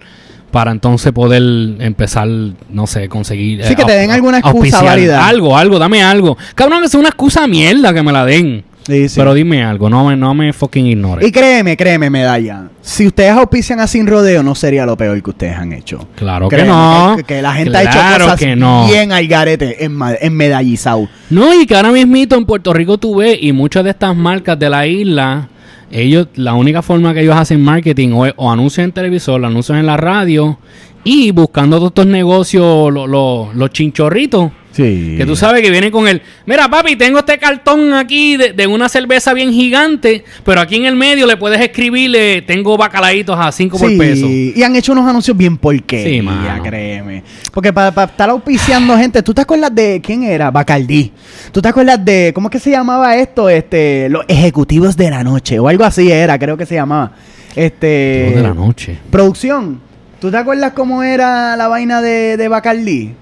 para 0.51 0.72
entonces 0.72 1.12
poder 1.12 1.42
empezar, 1.80 2.27
no 2.70 2.88
sé, 2.88 3.10
conseguir. 3.10 3.63
Sí, 3.66 3.75
que 3.75 3.84
te 3.84 3.92
au- 3.94 3.98
den 3.98 4.12
alguna 4.12 4.39
excusa 4.39 4.82
válida. 4.82 5.27
Algo, 5.27 5.58
algo, 5.58 5.77
dame 5.80 6.01
algo. 6.04 6.38
Cabrón, 6.56 6.80
que 6.82 6.88
es 6.88 6.96
una 6.96 7.10
excusa 7.10 7.48
mierda 7.48 7.94
que 7.94 8.01
me 8.04 8.12
la 8.12 8.25
den. 8.25 8.63
Sí, 8.86 9.10
sí. 9.10 9.16
Pero 9.20 9.34
dime 9.34 9.62
algo, 9.66 9.89
no 9.89 10.06
me, 10.06 10.16
no 10.16 10.34
me 10.34 10.54
fucking 10.54 10.88
ignores. 10.88 11.27
Y 11.27 11.32
créeme, 11.34 11.75
créeme, 11.75 12.10
medalla. 12.10 12.70
Si 12.82 13.06
ustedes 13.06 13.32
auspician 13.32 13.82
a 13.82 13.88
Sin 13.88 14.08
Rodeo, 14.08 14.44
no 14.44 14.56
sería 14.56 14.86
lo 14.86 14.96
peor 14.96 15.22
que 15.22 15.30
ustedes 15.30 15.58
han 15.58 15.74
hecho. 15.74 16.08
Claro 16.16 16.48
que 16.48 16.63
no. 16.63 17.16
Que, 17.18 17.24
que 17.25 17.42
la 17.42 17.54
gente 17.54 17.75
ha 17.77 17.84
hecho 17.84 18.24
cosas 18.24 18.39
que 18.39 18.56
no. 18.56 18.88
bien 18.88 19.12
al 19.12 19.27
garete 19.27 19.84
en, 19.84 20.00
en 20.22 20.34
Medallizao. 20.34 21.10
No, 21.30 21.54
y 21.54 21.66
que 21.66 21.75
ahora 21.75 21.92
mismito 21.92 22.38
en 22.38 22.46
Puerto 22.46 22.72
Rico 22.72 22.98
tú 22.98 23.18
ves, 23.18 23.38
y 23.42 23.51
muchas 23.51 23.84
de 23.84 23.89
estas 23.89 24.16
marcas 24.16 24.58
de 24.58 24.70
la 24.70 24.88
isla, 24.88 25.50
ellos, 25.91 26.27
la 26.36 26.53
única 26.53 26.82
forma 26.82 27.13
que 27.13 27.22
ellos 27.22 27.36
hacen 27.36 27.63
marketing 27.63 28.10
o, 28.13 28.25
o 28.36 28.51
anuncios 28.51 28.84
en 28.86 28.91
televisor, 28.91 29.44
anuncios 29.46 29.77
en 29.77 29.86
la 29.86 29.98
radio, 29.98 30.58
y 31.03 31.32
buscando 31.32 31.77
todos 31.77 31.89
estos 31.91 32.08
negocios, 32.08 32.91
lo- 32.94 33.08
lo- 33.08 33.50
los 33.53 33.70
chinchorritos. 33.72 34.51
Sí. 34.77 35.15
Que 35.17 35.25
tú 35.25 35.36
sabes 35.36 35.62
que 35.62 35.69
vienen 35.72 35.91
con 35.91 36.07
el, 36.07 36.22
mira 36.46 36.69
papi, 36.69 36.96
tengo 36.96 37.19
este 37.19 37.38
cartón 37.38 37.93
aquí 37.93 38.38
de, 38.38 38.53
de 38.53 38.67
una 38.67 38.88
cerveza 38.88 39.34
bien 39.34 39.51
gigante, 39.51 40.24
pero 40.46 40.62
aquí 40.62 40.75
en 40.75 40.86
el 40.86 40.96
medio 40.96 41.25
le 41.25 41.36
puedes 41.36 41.60
escribirle, 41.60 42.43
tengo 42.43 42.77
bacalaitos 42.77 43.36
a 43.39 43.51
5 43.51 43.77
por 43.77 43.89
Sí, 43.89 43.98
peso. 43.98 44.27
y 44.27 44.62
han 44.63 44.75
hecho 44.75 44.91
unos 44.91 45.07
anuncios 45.07 45.36
bien 45.36 45.57
porquería, 45.57 46.22
Sí, 46.55 46.62
créeme. 46.63 47.24
Porque 47.51 47.74
para 47.74 48.03
estar 48.05 48.29
auspiciando 48.29 48.96
gente, 48.98 49.24
¿tú 49.24 49.34
te 49.34 49.41
acuerdas 49.41 49.74
de 49.74 50.00
quién 50.01 50.24
era? 50.24 50.51
Bacardí. 50.51 51.12
¿Tú 51.51 51.62
te 51.62 51.67
acuerdas 51.69 52.03
de, 52.05 52.31
cómo 52.36 52.48
es 52.50 52.51
que 52.51 52.60
se 52.60 52.69
llamaba 52.69 53.15
esto? 53.17 53.50
Este, 53.50 54.10
los 54.10 54.24
ejecutivos 54.27 54.96
de 54.96 55.10
la 55.10 55.24
noche, 55.24 55.57
o 55.60 55.67
algo 55.67 55.84
así 55.84 56.12
era, 56.12 56.38
creo 56.38 56.55
que 56.55 56.65
se 56.67 56.75
llamaba. 56.75 57.13
Este, 57.55 58.31
de 58.36 58.41
la 58.43 58.53
noche. 58.53 58.98
producción. 59.10 59.81
¿Tú 60.22 60.29
te 60.29 60.38
acuerdas 60.38 60.74
cómo 60.74 61.01
era 61.03 61.55
la 61.55 61.67
vaina 61.67 62.01
de, 62.01 62.38
de 62.38 62.48
Bacardí? 62.48 63.13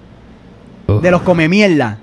De 0.87 1.11
los 1.11 1.21
come 1.21 1.49
mierda. 1.49 1.99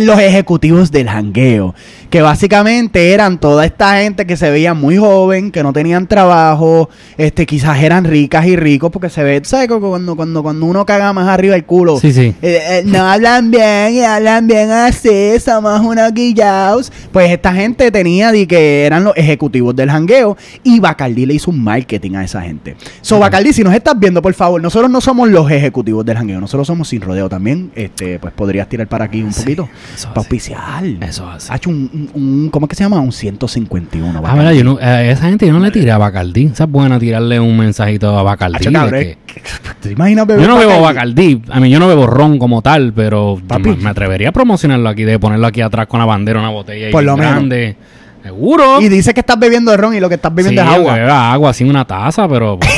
Los 0.00 0.18
ejecutivos 0.18 0.90
del 0.90 1.08
jangueo. 1.08 1.74
Que 2.14 2.22
básicamente 2.22 3.12
eran 3.12 3.40
toda 3.40 3.64
esta 3.64 3.96
gente 3.98 4.24
que 4.24 4.36
se 4.36 4.48
veía 4.48 4.72
muy 4.72 4.96
joven, 4.96 5.50
que 5.50 5.64
no 5.64 5.72
tenían 5.72 6.06
trabajo, 6.06 6.88
este, 7.18 7.44
quizás 7.44 7.82
eran 7.82 8.04
ricas 8.04 8.46
y 8.46 8.54
ricos, 8.54 8.92
porque 8.92 9.10
se 9.10 9.24
ve, 9.24 9.40
¿sabes? 9.42 9.66
Cu- 9.66 9.80
Cuando, 9.80 10.14
cuando, 10.14 10.40
cuando 10.44 10.64
uno 10.66 10.86
caga 10.86 11.12
más 11.12 11.26
arriba 11.26 11.56
el 11.56 11.64
culo. 11.64 11.98
Sí, 11.98 12.12
sí. 12.12 12.32
Eh, 12.40 12.60
eh, 12.70 12.82
no 12.86 13.00
hablan 13.04 13.50
bien 13.50 13.94
y 13.94 14.02
hablan 14.02 14.46
bien 14.46 14.70
así, 14.70 15.40
somos 15.44 15.80
unos 15.80 16.12
guillaos. 16.14 16.92
Pues 17.10 17.32
esta 17.32 17.52
gente 17.52 17.90
tenía 17.90 18.30
de 18.30 18.46
que 18.46 18.84
eran 18.84 19.02
los 19.02 19.16
ejecutivos 19.16 19.74
del 19.74 19.90
jangueo 19.90 20.36
y 20.62 20.78
Bacardi 20.78 21.26
le 21.26 21.34
hizo 21.34 21.50
un 21.50 21.64
marketing 21.64 22.12
a 22.14 22.22
esa 22.22 22.42
gente. 22.42 22.76
So, 23.00 23.18
Bacardi, 23.18 23.52
si 23.52 23.64
nos 23.64 23.74
estás 23.74 23.98
viendo, 23.98 24.22
por 24.22 24.34
favor, 24.34 24.62
nosotros 24.62 24.88
no 24.88 25.00
somos 25.00 25.28
los 25.30 25.50
ejecutivos 25.50 26.04
del 26.06 26.16
jangueo, 26.16 26.40
nosotros 26.40 26.64
somos 26.68 26.86
sin 26.86 27.00
rodeo 27.00 27.28
también. 27.28 27.72
Este, 27.74 28.20
pues 28.20 28.32
podrías 28.34 28.68
tirar 28.68 28.86
para 28.86 29.06
aquí 29.06 29.20
un 29.20 29.32
Sí, 29.32 29.40
poquito. 29.40 29.68
eso 29.92 30.06
Para 30.10 30.20
auspiciar. 30.20 30.84
Eso 31.00 31.28
así. 31.28 31.48
Ha 31.50 31.56
hecho 31.56 31.70
un, 31.70 31.90
un, 31.92 32.03
un- 32.14 32.48
¿cómo 32.50 32.66
es 32.66 32.70
que 32.70 32.76
se 32.76 32.84
llama? 32.84 33.00
Un 33.00 33.12
151. 33.12 34.10
Ah, 34.18 34.20
Bacardi. 34.20 34.38
verdad, 34.38 34.52
yo 34.52 34.64
no, 34.64 34.78
a 34.80 35.02
esa 35.02 35.28
gente 35.28 35.46
yo 35.46 35.52
no 35.52 35.60
le 35.60 35.70
tiré 35.70 35.90
a 35.90 35.98
Bacardí. 35.98 36.46
Esa 36.52 36.64
es 36.64 36.70
buena 36.70 36.98
tirarle 36.98 37.40
un 37.40 37.56
mensajito 37.56 38.18
a 38.18 38.22
Bacardí. 38.22 38.64
Cabrón, 38.72 38.90
que- 39.00 39.18
¿Te 39.80 39.92
imaginas 39.92 40.26
beber 40.26 40.42
yo 40.46 40.48
no 40.48 40.58
bebo? 40.58 40.80
Bacardí. 40.80 41.42
A 41.50 41.60
mí 41.60 41.70
yo 41.70 41.78
no 41.78 41.88
bebo 41.88 42.06
ron 42.06 42.38
como 42.38 42.62
tal, 42.62 42.92
pero 42.92 43.40
me, 43.60 43.76
me 43.76 43.90
atrevería 43.90 44.28
a 44.28 44.32
promocionarlo 44.32 44.88
aquí, 44.88 45.04
de 45.04 45.18
ponerlo 45.18 45.46
aquí 45.46 45.60
atrás 45.60 45.86
con 45.86 46.00
la 46.00 46.06
bandera, 46.06 46.38
una 46.40 46.50
botella 46.50 46.90
Por 46.90 47.02
lo 47.04 47.14
bien 47.14 47.20
menos. 47.26 47.34
grande. 47.34 47.76
Seguro. 48.22 48.80
Y 48.80 48.88
dice 48.88 49.12
que 49.12 49.20
estás 49.20 49.38
bebiendo 49.38 49.76
ron 49.76 49.94
y 49.94 50.00
lo 50.00 50.08
que 50.08 50.14
estás 50.14 50.34
bebiendo 50.34 50.62
sí, 50.62 50.68
es 50.68 50.74
agua. 50.74 50.94
beba 50.94 51.32
agua, 51.32 51.50
así 51.50 51.64
una 51.64 51.84
taza, 51.84 52.28
pero... 52.28 52.58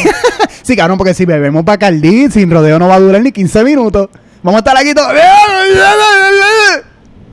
Sí, 0.62 0.75
cabrón, 0.75 0.99
porque 0.99 1.14
si 1.14 1.25
bebemos 1.25 1.64
Bacardí, 1.64 2.28
sin 2.28 2.50
rodeo 2.50 2.80
no 2.80 2.88
va 2.88 2.97
a 2.97 2.99
durar 2.99 3.23
ni 3.23 3.30
15 3.30 3.62
minutos. 3.62 4.09
Vamos 4.42 4.56
a 4.56 4.59
estar 4.59 4.76
aquí 4.76 4.92
todos. 4.95 5.12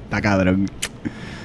Está 0.06 0.22
cabrón. 0.22 0.70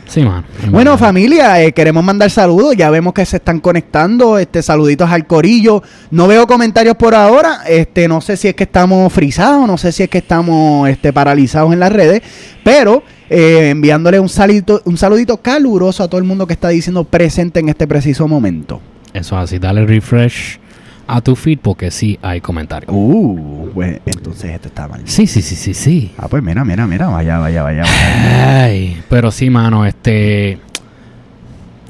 Sí. 0.09 0.27
Bueno, 0.71 0.99
familia, 0.99 1.63
eh, 1.63 1.73
queremos 1.73 2.03
mandar 2.03 2.31
saludos. 2.31 2.77
Ya 2.77 2.91
vemos 2.91 3.15
que 3.15 3.25
se 3.25 3.37
están 3.37 3.61
conectando. 3.61 4.39
Este, 4.39 4.63
saluditos 4.63 5.11
al 5.11 5.27
corillo. 5.27 5.83
No 6.11 6.27
veo 6.27 6.47
comentarios 6.47 6.97
por 6.97 7.15
ahora. 7.15 7.61
Este, 7.69 8.09
no 8.09 8.21
sé 8.21 8.37
si 8.37 8.49
es 8.49 8.55
que 8.55 8.65
estamos 8.65 9.13
frisados, 9.13 9.67
no 9.67 9.79
sé 9.79 9.93
si 9.93 10.03
es 10.03 10.09
que 10.09 10.19
estamos 10.19 10.89
este, 10.89 11.13
paralizados 11.13 11.73
en 11.73 11.81
las 11.81 11.93
redes. 11.93 12.23
Pero 12.65 13.03
eh, 13.31 13.71
enviándole 13.71 14.19
un 14.19 14.29
saludito, 14.29 14.83
un 14.85 14.97
saludito 14.97 15.37
caluroso 15.37 16.03
a 16.03 16.09
todo 16.09 16.19
el 16.19 16.27
mundo 16.27 16.47
que 16.47 16.55
está 16.55 16.71
diciendo 16.71 17.05
presente 17.05 17.61
en 17.61 17.69
este 17.69 17.87
preciso 17.87 18.27
momento. 18.27 18.81
Eso 19.13 19.37
así, 19.37 19.59
dale 19.59 19.87
refresh 19.87 20.59
a 21.09 21.21
tu 21.23 21.35
feed 21.35 21.59
porque 21.61 21.91
sí 21.91 22.19
hay 22.23 22.41
comentarios. 22.41 22.93
Uh, 22.95 23.71
pues 23.75 24.01
entonces 24.07 24.51
este 24.53 24.69
está 24.69 24.87
mal. 24.87 25.01
Sí, 25.07 25.27
sí, 25.27 25.41
sí, 25.43 25.57
sí, 25.57 25.73
sí. 25.75 26.13
Ah, 26.19 26.29
pues 26.29 26.43
mira, 26.43 26.65
mira, 26.65 26.87
mira, 26.87 27.09
vaya, 27.09 27.39
vaya, 27.39 27.63
vaya. 27.63 27.83
vaya. 27.83 28.65
Ay, 28.65 29.03
pero 29.09 29.31
sí, 29.31 29.51
mano, 29.51 29.87
este... 29.87 30.59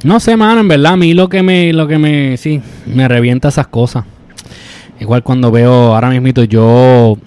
No 0.04 0.20
sé, 0.20 0.36
mano, 0.36 0.60
en 0.60 0.68
verdad, 0.68 0.92
a 0.92 0.96
mí 0.96 1.12
lo 1.12 1.28
que 1.28 1.42
me, 1.42 1.72
lo 1.72 1.88
que 1.88 1.98
me, 1.98 2.36
sí, 2.36 2.62
me 2.86 3.08
revienta 3.08 3.48
esas 3.48 3.66
cosas. 3.66 4.04
Igual 5.00 5.24
cuando 5.24 5.50
veo, 5.50 5.94
ahora 5.94 6.10
mismito 6.10 6.44
yo, 6.44 7.18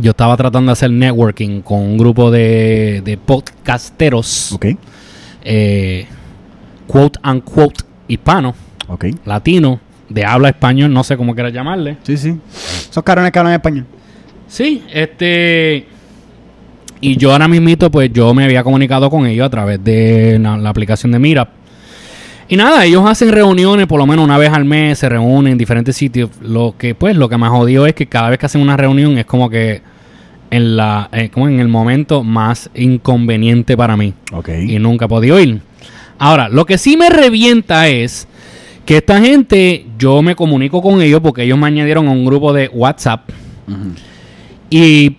yo 0.00 0.10
estaba 0.10 0.36
tratando 0.36 0.70
de 0.70 0.72
hacer 0.72 0.90
networking 0.90 1.60
con 1.62 1.78
un 1.80 1.96
grupo 1.98 2.32
de, 2.32 3.02
de 3.04 3.16
podcasteros, 3.16 4.52
Ok, 4.52 4.66
eh, 5.44 6.06
quote 6.88 7.20
unquote, 7.24 7.84
hispano, 8.08 8.54
ok. 8.88 9.04
latino, 9.24 9.78
de 10.08 10.24
habla 10.24 10.48
español, 10.48 10.92
no 10.92 11.04
sé 11.04 11.16
cómo 11.16 11.34
quieras 11.34 11.52
llamarle. 11.52 11.96
Sí, 12.02 12.16
sí. 12.16 12.36
Esos 12.90 13.02
cabrones 13.02 13.32
que 13.32 13.38
hablan 13.38 13.54
español. 13.54 13.86
Sí, 14.48 14.82
este. 14.92 15.86
Y 17.00 17.16
yo 17.16 17.32
ahora 17.32 17.48
mismito, 17.48 17.90
pues 17.90 18.12
yo 18.12 18.32
me 18.32 18.44
había 18.44 18.62
comunicado 18.62 19.10
con 19.10 19.26
ellos 19.26 19.46
a 19.46 19.50
través 19.50 19.82
de 19.84 20.38
la, 20.40 20.56
la 20.56 20.70
aplicación 20.70 21.12
de 21.12 21.18
Meetup. 21.18 21.48
Y 22.48 22.56
nada, 22.56 22.84
ellos 22.84 23.04
hacen 23.06 23.32
reuniones 23.32 23.86
por 23.86 23.98
lo 23.98 24.06
menos 24.06 24.24
una 24.24 24.38
vez 24.38 24.52
al 24.52 24.64
mes, 24.64 24.98
se 25.00 25.08
reúnen 25.08 25.52
en 25.52 25.58
diferentes 25.58 25.96
sitios. 25.96 26.30
Lo 26.40 26.74
que, 26.78 26.94
pues, 26.94 27.16
lo 27.16 27.28
que 27.28 27.36
más 27.36 27.50
jodido 27.50 27.86
es 27.86 27.94
que 27.94 28.06
cada 28.06 28.30
vez 28.30 28.38
que 28.38 28.46
hacen 28.46 28.60
una 28.60 28.76
reunión 28.76 29.18
es 29.18 29.26
como 29.26 29.50
que 29.50 29.82
en 30.50 30.76
la, 30.76 31.08
eh, 31.12 31.28
como 31.28 31.48
en 31.48 31.58
el 31.58 31.68
momento 31.68 32.22
más 32.22 32.70
inconveniente 32.74 33.76
para 33.76 33.96
mí. 33.96 34.14
Ok. 34.32 34.50
Y 34.66 34.78
nunca 34.78 35.06
he 35.06 35.08
podido 35.08 35.40
ir. 35.40 35.60
Ahora, 36.18 36.48
lo 36.48 36.64
que 36.66 36.78
sí 36.78 36.96
me 36.96 37.10
revienta 37.10 37.88
es 37.88 38.28
que 38.86 38.98
esta 38.98 39.20
gente, 39.20 39.84
yo 39.98 40.22
me 40.22 40.36
comunico 40.36 40.80
con 40.80 41.02
ellos 41.02 41.20
porque 41.20 41.42
ellos 41.42 41.58
me 41.58 41.66
añadieron 41.66 42.06
a 42.06 42.12
un 42.12 42.24
grupo 42.24 42.52
de 42.52 42.68
WhatsApp. 42.68 43.28
Y 44.70 45.16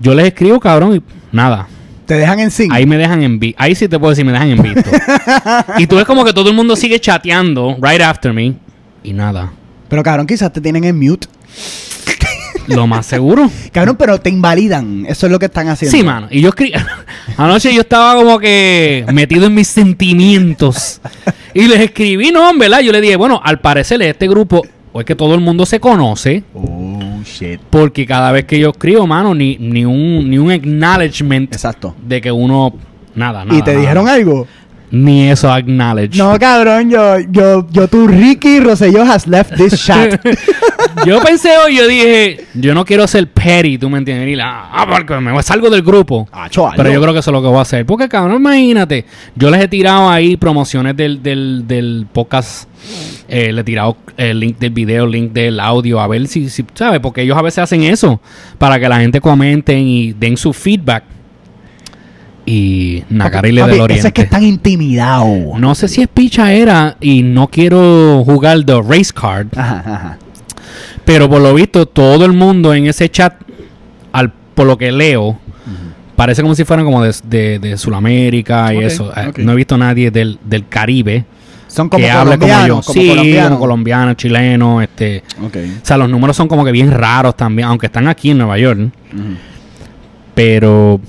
yo 0.00 0.14
les 0.14 0.26
escribo, 0.26 0.58
cabrón, 0.58 0.96
y 0.96 1.02
nada. 1.36 1.68
Te 2.06 2.14
dejan 2.14 2.40
en 2.40 2.50
sí. 2.50 2.68
Ahí 2.70 2.86
me 2.86 2.96
dejan 2.96 3.22
en 3.22 3.38
visto. 3.38 3.62
Ahí 3.62 3.74
sí 3.74 3.88
te 3.88 3.98
puedo 3.98 4.10
decir, 4.10 4.24
me 4.24 4.32
dejan 4.32 4.50
en 4.50 4.62
visto. 4.62 4.90
y 5.78 5.86
tú 5.86 5.96
ves 5.96 6.06
como 6.06 6.24
que 6.24 6.32
todo 6.32 6.48
el 6.50 6.56
mundo 6.56 6.76
sigue 6.76 6.98
chateando 6.98 7.76
right 7.80 8.00
after 8.00 8.32
me. 8.32 8.54
Y 9.02 9.12
nada. 9.12 9.52
Pero 9.88 10.02
cabrón, 10.02 10.26
quizás 10.26 10.52
te 10.52 10.60
tienen 10.60 10.84
en 10.84 10.98
mute. 10.98 11.28
Lo 12.66 12.86
más 12.86 13.06
seguro. 13.06 13.50
Cabrón, 13.72 13.96
pero 13.98 14.18
te 14.20 14.30
invalidan. 14.30 15.04
Eso 15.06 15.26
es 15.26 15.32
lo 15.32 15.38
que 15.38 15.46
están 15.46 15.68
haciendo. 15.68 15.96
Sí, 15.96 16.02
mano. 16.02 16.28
Y 16.30 16.40
yo 16.40 16.48
escribí. 16.48 16.72
Anoche 17.36 17.74
yo 17.74 17.82
estaba 17.82 18.14
como 18.14 18.38
que 18.38 19.04
metido 19.12 19.46
en 19.46 19.54
mis 19.54 19.68
sentimientos. 19.68 21.00
Y 21.54 21.68
les 21.68 21.80
escribí, 21.80 22.30
no, 22.30 22.52
verdad. 22.58 22.80
Yo 22.80 22.92
le 22.92 23.00
dije, 23.00 23.16
bueno, 23.16 23.40
al 23.42 23.60
parecer 23.60 24.02
este 24.02 24.28
grupo, 24.28 24.62
o 24.92 25.00
es 25.00 25.06
que 25.06 25.14
todo 25.14 25.34
el 25.34 25.40
mundo 25.40 25.64
se 25.64 25.80
conoce. 25.80 26.42
Oh, 26.52 27.20
shit. 27.24 27.60
Porque 27.70 28.06
cada 28.06 28.32
vez 28.32 28.44
que 28.44 28.58
yo 28.58 28.70
escribo, 28.70 29.06
mano, 29.06 29.34
ni, 29.34 29.56
ni 29.58 29.84
un 29.84 30.28
ni 30.28 30.38
un 30.38 30.50
acknowledgement 30.50 31.52
Exacto. 31.52 31.94
de 32.04 32.20
que 32.20 32.30
uno. 32.30 32.74
Nada, 33.14 33.44
nada. 33.44 33.58
¿Y 33.58 33.62
te 33.62 33.70
nada. 33.70 33.80
dijeron 33.80 34.08
algo? 34.08 34.46
Ni 34.94 35.28
eso 35.28 35.50
acknowledge. 35.50 36.16
No, 36.16 36.38
cabrón, 36.38 36.88
yo, 36.88 37.18
yo, 37.28 37.66
yo, 37.68 37.88
tú, 37.88 38.06
Ricky 38.06 38.60
Rosselló 38.60 39.02
has 39.02 39.26
left 39.26 39.56
this 39.56 39.84
chat. 39.84 40.24
yo 41.04 41.20
pensé 41.20 41.50
hoy, 41.58 41.76
yo 41.76 41.88
dije, 41.88 42.46
yo 42.54 42.74
no 42.74 42.84
quiero 42.84 43.04
ser 43.08 43.26
petty, 43.26 43.76
tú 43.76 43.90
me 43.90 43.98
entiendes. 43.98 44.28
Y 44.28 44.36
la, 44.36 44.68
ah, 44.70 44.86
porque 44.88 45.18
me 45.18 45.42
salgo 45.42 45.68
del 45.68 45.82
grupo. 45.82 46.28
Ah, 46.30 46.48
chaval, 46.48 46.74
Pero 46.76 46.92
yo 46.92 47.00
creo 47.02 47.12
que 47.12 47.18
eso 47.18 47.30
es 47.30 47.32
lo 47.32 47.42
que 47.42 47.48
voy 47.48 47.58
a 47.58 47.62
hacer. 47.62 47.84
Porque, 47.84 48.08
cabrón, 48.08 48.36
imagínate. 48.36 49.04
Yo 49.34 49.50
les 49.50 49.62
he 49.62 49.66
tirado 49.66 50.08
ahí 50.08 50.36
promociones 50.36 50.96
del, 50.96 51.20
del, 51.24 51.64
del 51.66 52.06
podcast. 52.12 52.68
eh, 53.28 53.52
le 53.52 53.62
he 53.62 53.64
tirado 53.64 53.96
el 54.16 54.38
link 54.38 54.58
del 54.60 54.70
video, 54.70 55.06
el 55.06 55.10
link 55.10 55.32
del 55.32 55.58
audio. 55.58 55.98
A 56.00 56.06
ver 56.06 56.28
si, 56.28 56.48
si, 56.48 56.64
¿sabes? 56.74 57.00
Porque 57.00 57.22
ellos 57.22 57.36
a 57.36 57.42
veces 57.42 57.58
hacen 57.58 57.82
eso. 57.82 58.20
Para 58.58 58.78
que 58.78 58.88
la 58.88 59.00
gente 59.00 59.20
comenten 59.20 59.80
y 59.80 60.12
den 60.12 60.36
su 60.36 60.52
feedback. 60.52 61.02
Y 62.46 63.04
Nagarile 63.08 63.62
del 63.66 63.80
Oriente. 63.80 64.08
es 64.08 64.12
que 64.12 64.22
están 64.22 64.42
intimidados. 64.42 65.58
No 65.58 65.74
sé 65.74 65.88
si 65.88 66.02
es 66.02 66.08
picha 66.08 66.52
era 66.52 66.96
y 67.00 67.22
no 67.22 67.48
quiero 67.48 68.22
jugar 68.24 68.64
the 68.64 68.82
race 68.82 69.12
card. 69.14 69.48
Ajá, 69.56 69.82
ajá. 69.86 70.18
Pero 71.04 71.28
por 71.28 71.40
lo 71.40 71.54
visto, 71.54 71.86
todo 71.86 72.24
el 72.24 72.32
mundo 72.32 72.74
en 72.74 72.86
ese 72.86 73.08
chat, 73.10 73.34
al, 74.12 74.32
por 74.54 74.66
lo 74.66 74.76
que 74.76 74.92
leo, 74.92 75.38
parece 76.16 76.42
como 76.42 76.54
si 76.54 76.64
fueran 76.64 76.84
como 76.84 77.02
de, 77.02 77.14
de, 77.24 77.58
de 77.58 77.78
Sudamérica 77.78 78.72
y 78.74 78.78
eso. 78.78 79.12
Eh. 79.16 79.32
No 79.38 79.52
he 79.52 79.56
visto 79.56 79.76
nadie 79.76 80.10
del, 80.10 80.38
del 80.44 80.68
Caribe. 80.68 81.24
Son 81.66 81.88
como 81.88 82.04
que 82.04 82.10
hable 82.10 82.38
como 82.38 82.46
yo. 82.46 82.54
colombianos, 82.54 82.86
como 82.86 83.00
sí, 83.00 83.08
colombianos. 83.08 83.48
como 83.48 83.60
colombiano, 83.60 84.14
chileno, 84.14 84.82
este... 84.82 85.24
O 85.42 85.50
sea, 85.82 85.96
los 85.96 86.08
números 86.08 86.36
son 86.36 86.46
como 86.46 86.64
que 86.64 86.70
bien 86.70 86.92
raros 86.92 87.36
también, 87.36 87.66
aunque 87.66 87.86
están 87.86 88.06
aquí 88.06 88.30
en 88.30 88.38
Nueva 88.38 88.58
York. 88.58 88.90
Pero... 90.34 91.00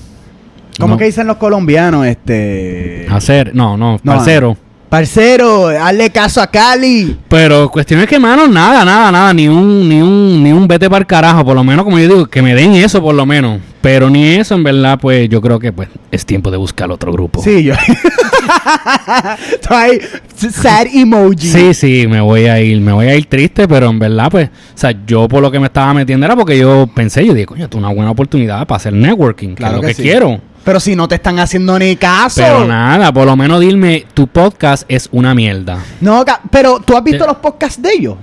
¿Cómo 0.79 0.94
no, 0.94 0.98
que 0.98 1.05
dicen 1.05 1.27
los 1.27 1.38
colombianos? 1.38 2.05
Este. 2.05 3.05
Hacer, 3.10 3.55
no, 3.55 3.77
no, 3.77 4.00
No, 4.03 4.13
parcero. 4.13 4.58
Parcero, 4.89 5.67
hazle 5.67 6.10
caso 6.10 6.41
a 6.41 6.48
Cali. 6.48 7.17
Pero 7.27 7.70
cuestión 7.70 8.00
es 8.01 8.08
que, 8.08 8.20
mano, 8.20 8.48
nada, 8.48 8.86
nada, 8.86 9.12
nada, 9.12 9.34
ni 9.34 9.48
un, 9.48 9.89
ni 9.89 10.00
un, 10.01 10.44
ni 10.44 10.51
un 10.51 10.67
vete 10.67 10.89
para 10.89 11.00
el 11.00 11.08
carajo, 11.08 11.44
por 11.44 11.55
lo 11.55 11.63
menos, 11.63 11.84
como 11.84 12.00
yo 12.00 12.08
digo, 12.08 12.25
que 12.27 12.41
me 12.41 12.53
den 12.55 12.74
eso 12.75 13.01
por 13.01 13.13
lo 13.15 13.25
menos. 13.25 13.60
Pero 13.82 14.10
ni 14.10 14.25
eso, 14.25 14.55
en 14.55 14.63
verdad, 14.63 14.98
pues 15.01 15.27
yo 15.27 15.41
creo 15.41 15.60
que 15.60 15.74
pues 15.74 15.89
es 16.12 16.25
tiempo 16.25 16.50
de 16.50 16.58
buscar 16.58 16.89
otro 16.91 17.12
grupo. 17.12 17.41
Sí, 17.41 17.63
yo. 17.63 17.74
Ahí, 19.70 20.00
sad 20.36 20.88
emoji. 20.94 21.48
Sí, 21.48 21.74
sí, 21.74 22.08
me 22.08 22.22
voy 22.22 22.46
a 22.46 22.62
ir, 22.62 22.79
me 22.79 22.91
voy 22.94 23.08
a 23.08 23.15
ir 23.15 23.25
triste, 23.25 23.67
pero 23.67 23.89
en 23.89 24.00
verdad, 24.00 24.29
pues, 24.32 24.48
o 24.50 24.77
sea, 24.77 24.94
yo 25.05 25.27
por 25.27 25.41
lo 25.41 25.51
que 25.51 25.60
me 25.60 25.65
estaba 25.65 25.94
metiendo 25.94 26.25
era 26.25 26.36
porque 26.36 26.58
yo 26.58 26.88
pensé, 26.94 27.25
yo 27.25 27.34
dije, 27.34 27.46
coño, 27.48 27.65
esto 27.65 27.77
es 27.77 27.84
una 27.84 27.94
buena 27.94 28.12
oportunidad 28.12 28.65
para 28.65 28.77
hacer 28.77 28.94
networking, 28.94 29.55
Claro 29.55 29.74
que 29.74 29.77
es 29.77 29.82
lo 29.82 29.88
que 29.88 29.94
sí. 29.96 30.03
quiero. 30.03 30.39
Pero 30.65 30.79
si 30.79 30.95
no 30.95 31.07
te 31.07 31.15
están 31.15 31.38
haciendo 31.39 31.77
ni 31.77 31.95
caso. 31.95 32.41
Pero 32.41 32.65
nada, 32.65 33.13
por 33.13 33.25
lo 33.27 33.36
menos 33.38 33.62
dime, 33.62 34.05
tu 34.15 34.27
podcast 34.27 34.84
es 34.89 35.07
una 35.12 35.34
mierda. 35.36 35.77
No, 36.01 36.25
pero 36.50 36.79
tú 36.79 36.98
has 36.98 37.03
visto 37.03 37.25
los 37.25 37.38
podcasts 37.38 37.79
de 37.81 37.91
ellos. 37.93 38.15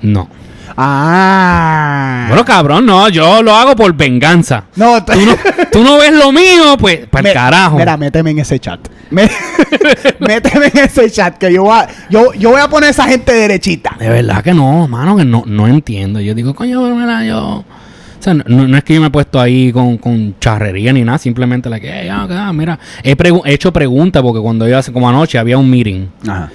No. 0.00 0.28
Ah. 0.76 2.24
Bueno, 2.28 2.44
cabrón, 2.44 2.86
no, 2.86 3.08
yo 3.10 3.42
lo 3.42 3.54
hago 3.54 3.76
por 3.76 3.92
venganza. 3.92 4.64
no, 4.76 5.04
Tú 5.04 5.12
no, 5.20 5.36
tú 5.70 5.84
no 5.84 5.98
ves 5.98 6.12
lo 6.12 6.32
mío, 6.32 6.76
pues, 6.78 7.06
para 7.08 7.28
el 7.28 7.34
carajo. 7.34 7.76
Mira, 7.76 7.96
méteme 7.98 8.30
en 8.30 8.38
ese 8.38 8.58
chat. 8.58 8.80
Me- 9.10 9.28
méteme 10.20 10.66
en 10.72 10.78
ese 10.78 11.10
chat 11.10 11.36
que 11.36 11.52
yo 11.52 11.64
voy, 11.64 11.76
a, 11.80 11.88
yo, 12.08 12.32
yo 12.32 12.50
voy 12.50 12.60
a 12.60 12.68
poner 12.68 12.88
a 12.88 12.90
esa 12.92 13.04
gente 13.04 13.32
derechita. 13.32 13.96
De 13.98 14.08
verdad 14.08 14.42
que 14.42 14.54
no, 14.54 14.88
mano, 14.88 15.16
que 15.16 15.24
no, 15.24 15.42
no 15.46 15.66
entiendo. 15.66 16.20
Yo 16.20 16.34
digo, 16.34 16.54
coño, 16.54 16.80
mira, 16.94 17.24
yo. 17.24 17.64
O 18.20 18.22
sea, 18.22 18.34
no, 18.34 18.44
no 18.68 18.76
es 18.76 18.84
que 18.84 18.94
yo 18.94 19.00
me 19.00 19.06
he 19.06 19.10
puesto 19.10 19.40
ahí 19.40 19.72
con, 19.72 19.96
con 19.96 20.34
charrería 20.38 20.92
ni 20.92 21.02
nada, 21.02 21.16
simplemente 21.18 21.70
la 21.70 21.80
que, 21.80 21.90
"Hey, 21.90 22.08
ah, 22.12 22.52
mira, 22.52 22.78
he, 23.02 23.16
pregu- 23.16 23.42
he 23.46 23.54
hecho 23.54 23.72
preguntas 23.72 24.22
porque 24.22 24.40
cuando 24.40 24.68
yo 24.68 24.76
hace 24.78 24.92
como 24.92 25.08
anoche 25.08 25.38
había 25.38 25.56
un 25.56 25.68
meeting. 25.70 26.06
Ajá. 26.28 26.50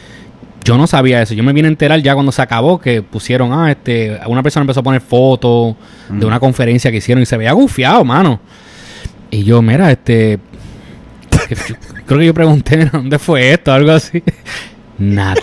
Yo 0.64 0.78
no 0.78 0.88
sabía 0.88 1.22
eso. 1.22 1.34
Yo 1.36 1.44
me 1.44 1.54
vine 1.54 1.68
a 1.68 1.72
enterar 1.72 2.02
ya 2.02 2.14
cuando 2.16 2.32
se 2.32 2.42
acabó 2.42 2.80
que 2.80 3.02
pusieron, 3.04 3.52
ah, 3.54 3.70
este, 3.72 4.18
una 4.28 4.42
persona 4.42 4.62
empezó 4.62 4.80
a 4.80 4.84
poner 4.84 5.02
fotos 5.02 5.76
de 6.10 6.26
una 6.26 6.40
conferencia 6.40 6.90
que 6.92 6.98
hicieron 6.98 7.22
y 7.22 7.26
se 7.26 7.38
veía 7.38 7.52
gufiado, 7.54 8.04
mano. 8.06 8.40
Y 9.32 9.44
yo, 9.44 9.62
mira, 9.62 9.92
este, 9.92 10.40
creo 12.06 12.20
que 12.20 12.26
yo 12.26 12.34
pregunté, 12.34 12.78
"Mira, 12.78 12.90
¿dónde 12.94 13.20
fue 13.20 13.52
esto? 13.54 13.72
Algo 13.74 13.92
así. 13.92 14.24
Nada, 14.98 15.36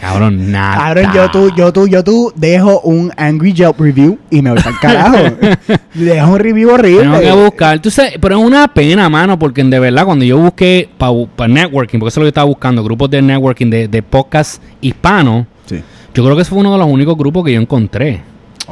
cabrón, 0.00 0.50
nada. 0.50 0.76
Cabrón, 0.76 1.10
yo 1.14 1.30
tú, 1.30 1.50
yo 1.56 1.72
tú, 1.72 1.86
yo 1.88 2.02
tú 2.04 2.32
dejo 2.36 2.80
un 2.80 3.12
Angry 3.16 3.52
Yelp 3.52 3.78
review 3.78 4.18
y 4.30 4.42
me 4.42 4.50
voy 4.50 4.60
al 4.64 4.78
carajo. 4.80 5.16
dejo 5.94 6.32
un 6.32 6.38
review 6.38 6.70
horrible. 6.70 7.02
Tengo 7.02 7.20
que 7.20 7.32
buscar, 7.44 7.78
tú 7.80 7.90
sabes, 7.90 8.14
pero 8.20 8.38
es 8.38 8.44
una 8.44 8.66
pena, 8.68 9.08
mano, 9.08 9.38
porque 9.38 9.62
de 9.62 9.78
verdad 9.78 10.04
cuando 10.04 10.24
yo 10.24 10.38
busqué 10.38 10.88
para 10.98 11.48
networking, 11.48 11.98
porque 11.98 12.08
eso 12.08 12.20
es 12.20 12.22
lo 12.22 12.24
que 12.24 12.28
estaba 12.28 12.46
buscando, 12.46 12.82
grupos 12.82 13.10
de 13.10 13.22
networking 13.22 13.68
de, 13.70 13.88
de 13.88 14.02
podcast 14.02 14.62
hispano, 14.80 15.46
Sí. 15.66 15.80
yo 16.14 16.24
creo 16.24 16.34
que 16.34 16.42
ese 16.42 16.50
fue 16.50 16.58
uno 16.58 16.72
de 16.72 16.78
los 16.78 16.88
únicos 16.88 17.16
grupos 17.16 17.44
que 17.44 17.52
yo 17.52 17.60
encontré. 17.60 18.22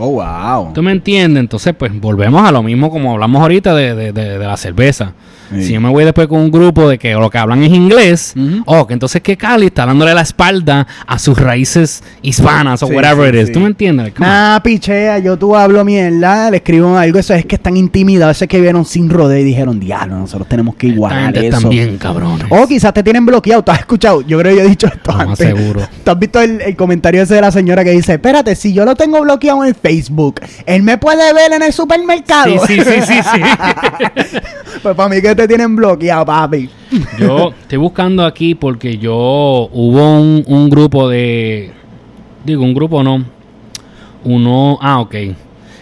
Oh, 0.01 0.11
wow. 0.13 0.73
¿Tú 0.73 0.83
me 0.83 0.93
entiendes? 0.93 1.41
Entonces, 1.41 1.75
pues 1.77 1.93
volvemos 2.01 2.47
a 2.47 2.53
lo 2.53 2.63
mismo 2.63 2.89
como 2.91 3.13
hablamos 3.13 3.41
ahorita 3.43 3.75
de, 3.75 3.95
de- 3.95 4.13
de- 4.13 4.39
de 4.39 4.47
la 4.47 4.57
cerveza. 4.57 5.13
Sí. 5.51 5.63
Si 5.65 5.73
yo 5.73 5.81
me 5.81 5.89
voy 5.89 6.05
después 6.05 6.29
con 6.29 6.41
un 6.41 6.51
grupo 6.51 6.89
de 6.89 6.99
que 6.99 7.13
lo 7.15 7.31
que 7.31 7.39
hablan 7.39 7.63
es 7.63 7.73
inglés, 7.73 8.35
Ujú. 8.37 8.63
oh, 8.67 8.87
que 8.87 8.93
entonces 8.95 9.23
que 9.23 9.37
Cali 9.37 9.67
está 9.67 9.87
dándole 9.87 10.13
la 10.15 10.21
espalda 10.23 10.87
a 11.07 11.19
sus 11.19 11.39
raíces 11.39 12.03
hispanas 12.23 12.83
o 12.83 12.87
Sí, 12.89 12.95
whatever 12.95 13.33
sí, 13.35 13.41
it 13.41 13.47
is. 13.49 13.53
¿Tú 13.53 13.61
me 13.61 13.67
entiendes? 13.67 14.13
Nah, 14.19 14.59
pichea, 14.61 15.19
yo 15.19 15.37
tú 15.37 15.57
hablo 15.57 15.85
mierda, 15.85 16.51
le 16.51 16.59
escribo 16.59 16.97
algo, 16.97 17.19
eso 17.19 17.35
es 17.35 17.45
que 17.47 17.57
están 17.57 17.77
intimidados, 17.77 18.37
eso 18.37 18.45
es 18.45 18.49
que 18.49 18.61
vieron 18.61 18.85
sin 18.85 19.09
rodeo 19.11 19.39
y 19.39 19.45
dijeron, 19.45 19.81
diablo, 19.81 20.17
nosotros 20.19 20.49
tenemos 20.49 20.75
que 20.77 20.89
igualar 20.89 21.37
eso. 21.37 21.69
bien 21.69 21.99
cabrones. 21.99 22.47
O 22.51 22.67
quizás 22.67 22.93
te 22.93 23.03
tienen 23.03 23.25
bloqueado, 23.25 23.63
¿tú 23.63 23.71
has 23.73 23.81
escuchado? 23.81 24.23
Yo 24.23 24.39
creo 24.39 24.53
que 24.55 24.61
yo 24.61 24.67
he 24.67 24.69
dicho 24.71 24.87
esto 24.87 25.13
antes. 25.13 25.39
seguro. 25.39 25.81
¿Tú 26.05 26.11
has 26.11 26.19
visto 26.19 26.41
el, 26.41 26.61
el 26.61 26.77
comentario 26.77 27.23
ese 27.23 27.35
de 27.35 27.41
la 27.41 27.51
señora 27.53 27.85
que 27.85 27.91
dice, 27.93 28.15
espérate, 28.15 28.55
si 28.55 28.73
yo 28.73 28.85
lo 28.85 28.95
tengo 28.95 29.21
bloqueado 29.23 29.65
en 29.65 29.75
Facebook, 29.75 30.41
él 30.67 30.83
me 30.83 30.99
puede 30.99 31.33
ver 31.33 31.53
en 31.53 31.63
el 31.63 31.73
supermercado? 31.73 32.67
Sí, 32.67 32.75
sí, 32.77 32.81
sí, 32.85 33.01
sí, 33.07 33.21
sí. 33.23 33.41
pues 34.83 34.95
para 34.95 35.09
mí 35.09 35.21
que 35.21 35.35
te 35.39 35.49
tienen 35.49 35.75
bloqueado, 35.77 36.27
papi. 36.27 36.69
Yo 37.19 37.53
estoy 37.61 37.79
buscando 37.79 38.25
aquí 38.25 38.55
porque 38.55 38.99
yo 38.99 39.15
hubo 39.73 40.21
un, 40.21 40.45
un 40.47 40.69
grupo 40.69 41.09
de. 41.09 41.71
Digo, 42.45 42.63
un 42.65 42.75
grupo 42.75 43.03
no. 43.03 43.25
Uno. 44.25 44.79
Ah, 44.81 45.01
ok. 45.01 45.15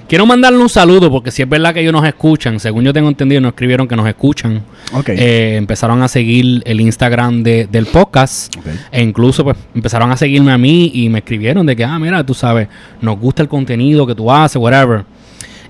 Quiero 0.09 0.25
mandarle 0.25 0.61
un 0.61 0.69
saludo 0.69 1.11
porque 1.11 1.33
si 1.33 1.43
es 1.43 1.49
verdad 1.49 1.75
que 1.75 1.81
ellos 1.81 1.93
nos 1.93 2.07
escuchan, 2.07 2.61
según 2.61 2.85
yo 2.85 2.93
tengo 2.93 3.09
entendido, 3.09 3.41
nos 3.41 3.51
escribieron 3.51 3.89
que 3.89 3.97
nos 3.97 4.07
escuchan. 4.07 4.63
Ok. 4.93 5.09
Eh, 5.09 5.57
empezaron 5.57 6.01
a 6.03 6.07
seguir 6.07 6.63
el 6.65 6.81
Instagram 6.81 7.43
de- 7.43 7.67
del 7.67 7.87
podcast. 7.87 8.57
Ok. 8.57 8.67
E 8.93 9.03
incluso 9.03 9.43
pues 9.43 9.57
empezaron 9.75 10.13
a 10.13 10.17
seguirme 10.17 10.53
a 10.53 10.59
mí 10.59 10.93
y 10.95 11.09
me 11.09 11.19
escribieron 11.19 11.67
de 11.67 11.75
que, 11.75 11.85
ah, 11.85 11.99
mira, 11.99 12.25
tú 12.25 12.35
sabes, 12.35 12.69
nos 13.01 13.19
gusta 13.19 13.43
el 13.43 13.49
contenido 13.49 14.07
que 14.07 14.15
tú 14.15 14.31
haces, 14.31 14.57
whatever. 14.57 15.05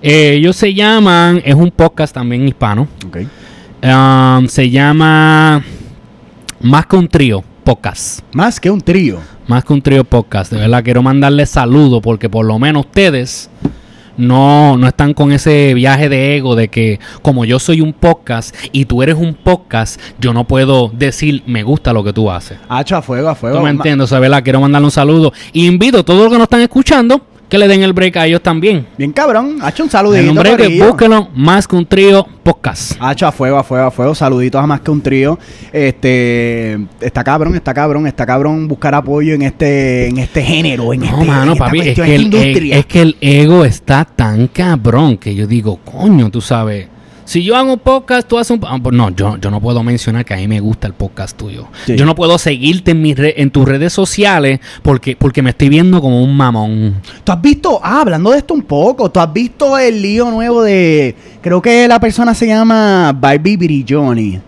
Eh, 0.03 0.33
ellos 0.37 0.55
se 0.55 0.71
llaman, 0.71 1.41
es 1.43 1.55
un 1.55 1.71
podcast 1.71 2.13
también 2.13 2.47
hispano. 2.47 2.87
Ok. 3.07 3.17
Um, 3.83 4.47
se 4.47 4.71
llama 4.71 5.63
Más 6.61 6.85
que 6.87 6.95
un 6.95 7.07
trío 7.07 7.43
podcast. 7.63 8.21
Más 8.33 8.59
que 8.59 8.71
un 8.71 8.81
trío. 8.81 9.19
Más 9.45 9.63
que 9.63 9.73
un 9.73 9.83
trío 9.83 10.03
podcast. 10.03 10.51
De 10.51 10.57
verdad 10.57 10.83
quiero 10.83 11.03
mandarles 11.03 11.51
saludos 11.51 12.01
porque 12.01 12.27
por 12.27 12.43
lo 12.45 12.57
menos 12.57 12.87
ustedes 12.87 13.51
no, 14.17 14.77
no 14.77 14.87
están 14.87 15.13
con 15.13 15.31
ese 15.31 15.75
viaje 15.75 16.09
de 16.09 16.37
ego 16.37 16.55
de 16.55 16.69
que 16.69 16.99
como 17.21 17.45
yo 17.45 17.59
soy 17.59 17.81
un 17.81 17.93
podcast 17.93 18.55
y 18.71 18.85
tú 18.85 19.03
eres 19.03 19.15
un 19.15 19.35
podcast, 19.35 20.01
yo 20.19 20.33
no 20.33 20.47
puedo 20.47 20.89
decir 20.91 21.43
me 21.45 21.61
gusta 21.61 21.93
lo 21.93 22.03
que 22.03 22.13
tú 22.13 22.31
haces. 22.31 22.57
Hacho 22.67 22.97
a 22.97 23.03
fuego, 23.03 23.29
a 23.29 23.35
fuego. 23.35 23.57
¿Tú 23.57 23.63
me 23.63 23.69
entiendes? 23.69 24.05
O 24.05 24.07
sea, 24.07 24.19
¿verdad? 24.19 24.43
Quiero 24.43 24.59
mandarle 24.59 24.85
un 24.85 24.91
saludo. 24.91 25.31
Y 25.53 25.67
invito 25.67 25.99
a 25.99 26.03
todos 26.03 26.23
los 26.23 26.31
que 26.31 26.37
nos 26.39 26.45
están 26.45 26.61
escuchando 26.61 27.21
que 27.49 27.57
le 27.57 27.67
den 27.67 27.81
el 27.83 27.93
break 27.93 28.17
a 28.17 28.25
ellos 28.27 28.41
también. 28.41 28.87
Bien 28.97 29.11
cabrón. 29.13 29.59
Hacho 29.61 29.83
un 29.83 29.89
saludito. 29.89 30.19
El 30.19 30.27
nombre 30.35 30.57
que 30.57 30.83
búsquenlo, 30.83 31.29
Más 31.33 31.67
que 31.67 31.75
un 31.75 31.85
trío 31.85 32.25
podcast. 32.43 32.93
Hacho 32.99 33.25
a 33.27 33.31
fuego, 33.31 33.57
a 33.57 33.63
fuego, 33.63 33.87
a 33.87 33.91
fuego. 33.91 34.13
Saluditos 34.15 34.61
a 34.61 34.67
más 34.67 34.81
que 34.81 34.91
un 34.91 35.01
trío. 35.01 35.39
Este 35.71 36.77
está 36.99 37.23
cabrón, 37.23 37.55
está 37.55 37.73
cabrón, 37.73 38.07
está 38.07 38.25
cabrón 38.25 38.67
buscar 38.67 38.93
apoyo 38.95 39.33
en 39.33 39.43
este, 39.43 40.07
en 40.07 40.17
este 40.17 40.41
género, 40.41 40.93
en 40.93 41.01
No, 41.01 41.05
este, 41.05 41.25
mano, 41.25 41.43
en 41.43 41.51
esta 41.53 41.65
papi, 41.65 41.79
es 41.79 41.83
cuestión, 41.85 42.07
que, 42.07 42.15
esta 42.15 42.15
el, 42.15 42.33
industria. 42.33 42.75
e- 42.75 42.79
es 42.79 42.85
que 42.85 43.01
el 43.01 43.17
ego 43.21 43.65
está 43.65 44.05
tan 44.05 44.47
cabrón 44.47 45.17
que 45.17 45.33
yo 45.35 45.47
digo, 45.47 45.79
coño, 45.85 46.29
tú 46.29 46.41
sabes. 46.41 46.87
Si 47.27 47.43
yo 47.43 47.57
hago 47.57 47.73
un 47.73 47.79
podcast, 47.79 48.25
tú 48.25 48.37
haces 48.39 48.51
un... 48.51 48.61
ah, 48.65 48.77
pues 48.81 48.95
no, 48.95 49.09
yo, 49.09 49.35
yo 49.35 49.51
no 49.51 49.59
puedo 49.59 49.83
mencionar 49.83 50.23
que 50.23 50.33
a 50.33 50.37
mí 50.37 50.47
me 50.47 50.61
gusta 50.61 50.87
el 50.87 50.93
podcast 50.93 51.35
tuyo. 51.35 51.67
Sí. 51.85 51.97
Yo 51.97 52.05
no 52.05 52.15
puedo 52.15 52.37
seguirte 52.37 52.91
en, 52.91 53.01
mis 53.01 53.17
re- 53.17 53.33
en 53.41 53.51
tus 53.51 53.67
redes 53.67 53.91
sociales 53.91 54.61
porque, 54.81 55.17
porque 55.17 55.41
me 55.41 55.49
estoy 55.49 55.67
viendo 55.67 55.99
como 55.99 56.23
un 56.23 56.37
mamón. 56.37 57.01
¿Tú 57.25 57.31
has 57.33 57.41
visto, 57.41 57.81
ah, 57.83 57.99
hablando 57.99 58.31
de 58.31 58.37
esto 58.37 58.53
un 58.53 58.61
poco, 58.61 59.11
tú 59.11 59.19
has 59.19 59.33
visto 59.33 59.77
el 59.77 60.01
lío 60.01 60.31
nuevo 60.31 60.63
de, 60.63 61.15
creo 61.41 61.61
que 61.61 61.85
la 61.89 61.99
persona 61.99 62.33
se 62.33 62.47
llama 62.47 63.11
Barbie 63.11 63.57
Brilloni, 63.57 64.39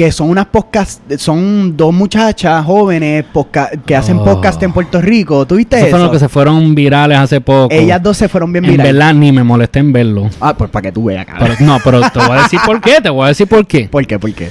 que 0.00 0.10
son 0.12 0.30
unas 0.30 0.46
podcast, 0.46 1.02
son 1.18 1.76
dos 1.76 1.92
muchachas 1.92 2.64
jóvenes 2.64 3.22
posca- 3.34 3.68
que 3.84 3.94
hacen 3.94 4.16
Oh. 4.16 4.24
podcast 4.24 4.62
en 4.62 4.72
Puerto 4.72 4.98
Rico, 4.98 5.44
¿tú 5.46 5.56
viste 5.56 5.76
Esos 5.76 5.88
eso? 5.88 5.90
fueron 5.90 6.06
los 6.06 6.12
que 6.14 6.18
se 6.20 6.28
fueron 6.30 6.74
virales 6.74 7.18
hace 7.18 7.42
poco. 7.42 7.68
Ellas 7.70 8.02
dos 8.02 8.16
se 8.16 8.26
fueron 8.26 8.50
bien 8.50 8.64
En 8.64 8.70
virales. 8.70 8.94
verdad 8.94 9.12
ni 9.12 9.30
me 9.30 9.44
molesté 9.44 9.80
en 9.80 9.92
verlo. 9.92 10.30
Ah, 10.40 10.54
pues 10.56 10.70
para 10.70 10.84
que 10.84 10.92
tú 10.92 11.04
veas, 11.04 11.26
cabrón. 11.26 11.48
Pero- 11.58 11.66
no, 11.70 11.78
pero 11.84 12.00
te 12.00 12.18
voy 12.18 12.30
a 12.38 12.42
decir 12.44 12.58
por 12.64 12.80
qué, 12.80 12.98
te 13.02 13.10
voy 13.10 13.24
a 13.26 13.28
decir 13.28 13.46
por 13.46 13.66
qué. 13.66 13.88
¿Por 13.90 14.06
qué? 14.06 14.18
¿Por 14.18 14.32
qué? 14.32 14.48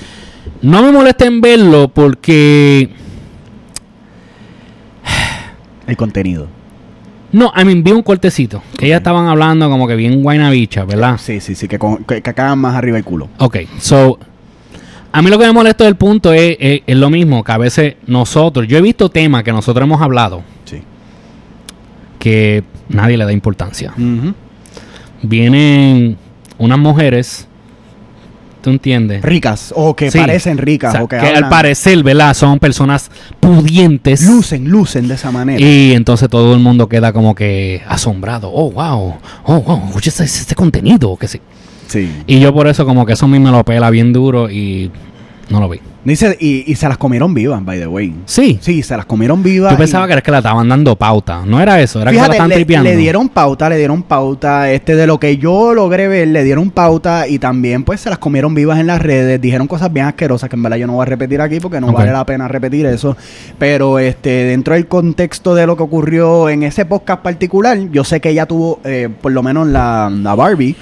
No 0.61 0.83
me 0.83 0.91
molesté 0.91 1.25
en 1.25 1.41
verlo 1.41 1.87
porque... 1.87 2.91
El 5.87 5.97
contenido. 5.97 6.45
No, 7.31 7.51
a 7.55 7.63
mí 7.63 7.73
vi 7.81 7.91
un 7.91 8.03
cortecito. 8.03 8.61
Que 8.77 8.85
ellas 8.85 8.99
estaban 8.99 9.25
hablando 9.25 9.67
como 9.67 9.87
que 9.87 9.95
bien 9.95 10.21
guaynabicha, 10.21 10.83
¿verdad? 10.85 11.17
Sí, 11.19 11.39
sí, 11.41 11.55
sí, 11.55 11.67
que, 11.67 11.79
con, 11.79 12.03
que, 12.03 12.21
que 12.21 12.33
más 12.55 12.75
arriba 12.75 12.97
el 12.99 13.03
culo. 13.03 13.29
Ok, 13.39 13.57
so... 13.79 14.19
A 15.11 15.21
mí 15.21 15.29
lo 15.29 15.39
que 15.39 15.45
me 15.47 15.53
molesta 15.53 15.83
del 15.85 15.95
punto 15.95 16.31
es, 16.33 16.55
es- 16.59 16.81
es 16.85 16.95
lo 16.95 17.09
mismo, 17.09 17.43
que 17.43 17.51
a 17.51 17.57
veces 17.57 17.95
nosotros... 18.05 18.67
Yo 18.67 18.77
he 18.77 18.81
visto 18.81 19.09
temas 19.09 19.43
que 19.43 19.51
nosotros 19.51 19.83
hemos 19.85 20.01
hablado 20.01 20.43
Sí. 20.65 20.81
que 22.19 22.63
nadie 22.89 23.17
le 23.17 23.25
da 23.25 23.31
importancia. 23.33 23.93
Vienen 25.21 26.17
unas 26.57 26.79
mujeres... 26.79 27.45
¿Tú 28.61 28.71
entiendes? 28.71 29.21
Ricas, 29.23 29.71
o 29.73 29.95
que 29.95 30.11
Sí. 30.11 30.17
parecen 30.19 30.57
ricas, 30.57 30.89
O 30.89 30.91
sea, 30.91 31.03
o 31.03 31.07
que, 31.07 31.17
que 31.17 31.27
al 31.27 31.47
parecer, 31.47 32.03
¿verdad? 32.03 32.33
Son 32.33 32.59
personas 32.59 33.09
pudientes. 33.39 34.21
lucen, 34.27 34.67
lucen 34.69 35.07
de 35.07 35.13
esa 35.13 35.31
manera. 35.31 35.61
Y 35.65 35.93
entonces 35.93 36.27
todo 36.27 36.53
el 36.55 36.59
mundo 36.59 36.89
queda 36.89 37.13
como 37.13 37.33
que 37.33 37.81
asombrado. 37.87 38.51
Oh, 38.53 38.69
wow. 38.69 39.15
Oh, 39.45 39.61
wow. 39.61 39.83
Escucha 39.87 40.09
este, 40.09 40.25
este 40.25 40.55
contenido. 40.55 41.15
Que 41.15 41.29
sí. 41.29 41.39
Sí. 41.89 42.09
Y 42.27 42.39
yo 42.39 42.53
por 42.53 42.67
eso 42.67 42.85
como 42.85 43.05
que 43.05 43.13
eso 43.13 43.25
a 43.25 43.29
mí 43.29 43.39
me 43.39 43.51
lo 43.51 43.63
pela 43.65 43.89
bien 43.89 44.13
duro 44.13 44.49
y 44.49 44.89
No 45.49 45.59
lo 45.59 45.67
vi. 45.67 45.79
Dice, 46.01 46.37
y, 46.39 46.63
y 46.71 46.75
se 46.75 46.87
las 46.87 46.97
comieron 46.97 47.33
vivas, 47.33 47.63
by 47.65 47.77
the 47.77 47.85
way. 47.87 48.15
Sí. 48.25 48.57
Sí, 48.61 48.81
se 48.83 48.95
las 48.95 49.05
comieron 49.05 49.43
vivas. 49.43 49.71
Yo 49.73 49.77
pensaba 49.77 50.05
y- 50.05 50.07
que 50.07 50.13
era 50.13 50.21
que 50.21 50.31
la 50.31 50.37
estaban 50.37 50.69
dando 50.69 50.95
pauta. 50.95 51.43
No 51.45 51.59
era 51.59 51.81
eso, 51.81 52.01
era 52.01 52.11
que 52.11 52.15
se 52.15 52.21
la 52.21 52.23
Fíjate, 52.25 52.35
estaban 52.37 52.49
le, 52.49 52.55
tripeando. 52.55 52.89
le 52.89 52.95
dieron 52.95 53.27
pauta, 53.29 53.67
le 53.67 53.77
dieron 53.77 54.03
pauta, 54.03 54.71
este 54.71 54.95
de 54.95 55.05
lo 55.07 55.19
que 55.19 55.37
yo 55.37 55.73
logré 55.73 56.07
ver, 56.07 56.29
le 56.29 56.43
dieron 56.45 56.69
pauta 56.69 57.27
y 57.27 57.37
también 57.37 57.83
pues 57.83 57.99
se 57.99 58.09
las 58.09 58.17
comieron 58.19 58.53
vivas 58.55 58.79
en 58.79 58.87
las 58.87 59.01
redes, 59.01 59.41
dijeron 59.41 59.67
cosas 59.67 59.91
bien 59.91 60.05
asquerosas 60.05 60.49
que 60.49 60.55
en 60.55 60.63
verdad 60.63 60.77
yo 60.77 60.87
no 60.87 60.93
voy 60.93 61.01
a 61.03 61.05
repetir 61.05 61.41
aquí 61.41 61.59
porque 61.59 61.81
no 61.81 61.91
vale 61.91 62.11
la 62.13 62.25
pena 62.25 62.47
repetir 62.47 62.85
eso, 62.85 63.17
pero 63.57 63.99
este 63.99 64.29
dentro 64.45 64.75
del 64.75 64.87
contexto 64.87 65.53
de 65.53 65.65
lo 65.67 65.75
que 65.75 65.83
ocurrió 65.83 66.47
en 66.49 66.63
ese 66.63 66.85
podcast 66.85 67.21
particular, 67.23 67.77
yo 67.91 68.03
sé 68.05 68.21
que 68.21 68.29
ella 68.29 68.45
tuvo, 68.45 68.79
eh, 68.85 69.09
por 69.21 69.31
lo 69.33 69.43
menos 69.43 69.67
la, 69.67 70.09
la 70.09 70.33
Barbie, 70.35 70.75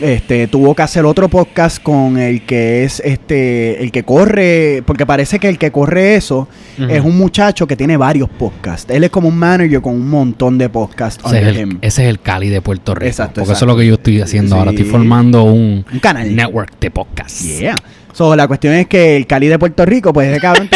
este 0.00 0.46
tuvo 0.46 0.74
que 0.74 0.82
hacer 0.82 1.04
otro 1.04 1.28
podcast 1.28 1.82
con 1.82 2.18
el 2.18 2.42
que 2.42 2.84
es 2.84 3.00
este 3.04 3.82
el 3.82 3.90
que 3.90 4.04
corre 4.04 4.82
porque 4.86 5.04
parece 5.06 5.38
que 5.38 5.48
el 5.48 5.58
que 5.58 5.70
corre 5.72 6.14
eso 6.14 6.48
es 6.78 7.02
un 7.04 7.18
muchacho 7.18 7.66
que 7.66 7.74
tiene 7.76 7.96
varios 7.96 8.28
podcasts 8.28 8.90
él 8.92 9.02
es 9.04 9.10
como 9.10 9.28
un 9.28 9.36
manager 9.36 9.80
con 9.80 9.94
un 9.94 10.08
montón 10.08 10.56
de 10.58 10.68
podcasts 10.68 11.24
Ese 11.26 11.38
es, 11.50 11.56
el, 11.56 11.78
ese 11.80 12.02
es 12.04 12.08
el 12.08 12.20
Cali 12.20 12.48
de 12.48 12.60
Puerto 12.60 12.94
Rico. 12.94 13.06
Exacto, 13.06 13.40
porque 13.40 13.52
eso 13.54 13.64
es 13.64 13.68
lo 13.68 13.76
que 13.76 13.86
yo 13.86 13.94
estoy 13.94 14.20
haciendo 14.20 14.56
ahora. 14.56 14.70
Estoy 14.70 14.86
formando 14.86 15.42
un, 15.44 15.84
Un 15.92 15.98
canal. 16.00 16.34
network 16.34 16.78
de 16.78 16.90
podcast. 16.90 17.42
Yeah. 17.42 17.74
So, 18.18 18.34
la 18.34 18.48
cuestión 18.48 18.74
es 18.74 18.88
que 18.88 19.16
el 19.16 19.28
Cali 19.28 19.46
de 19.46 19.60
Puerto 19.60 19.86
Rico, 19.86 20.12
pues 20.12 20.28
ese 20.28 20.40
cabrón, 20.40 20.68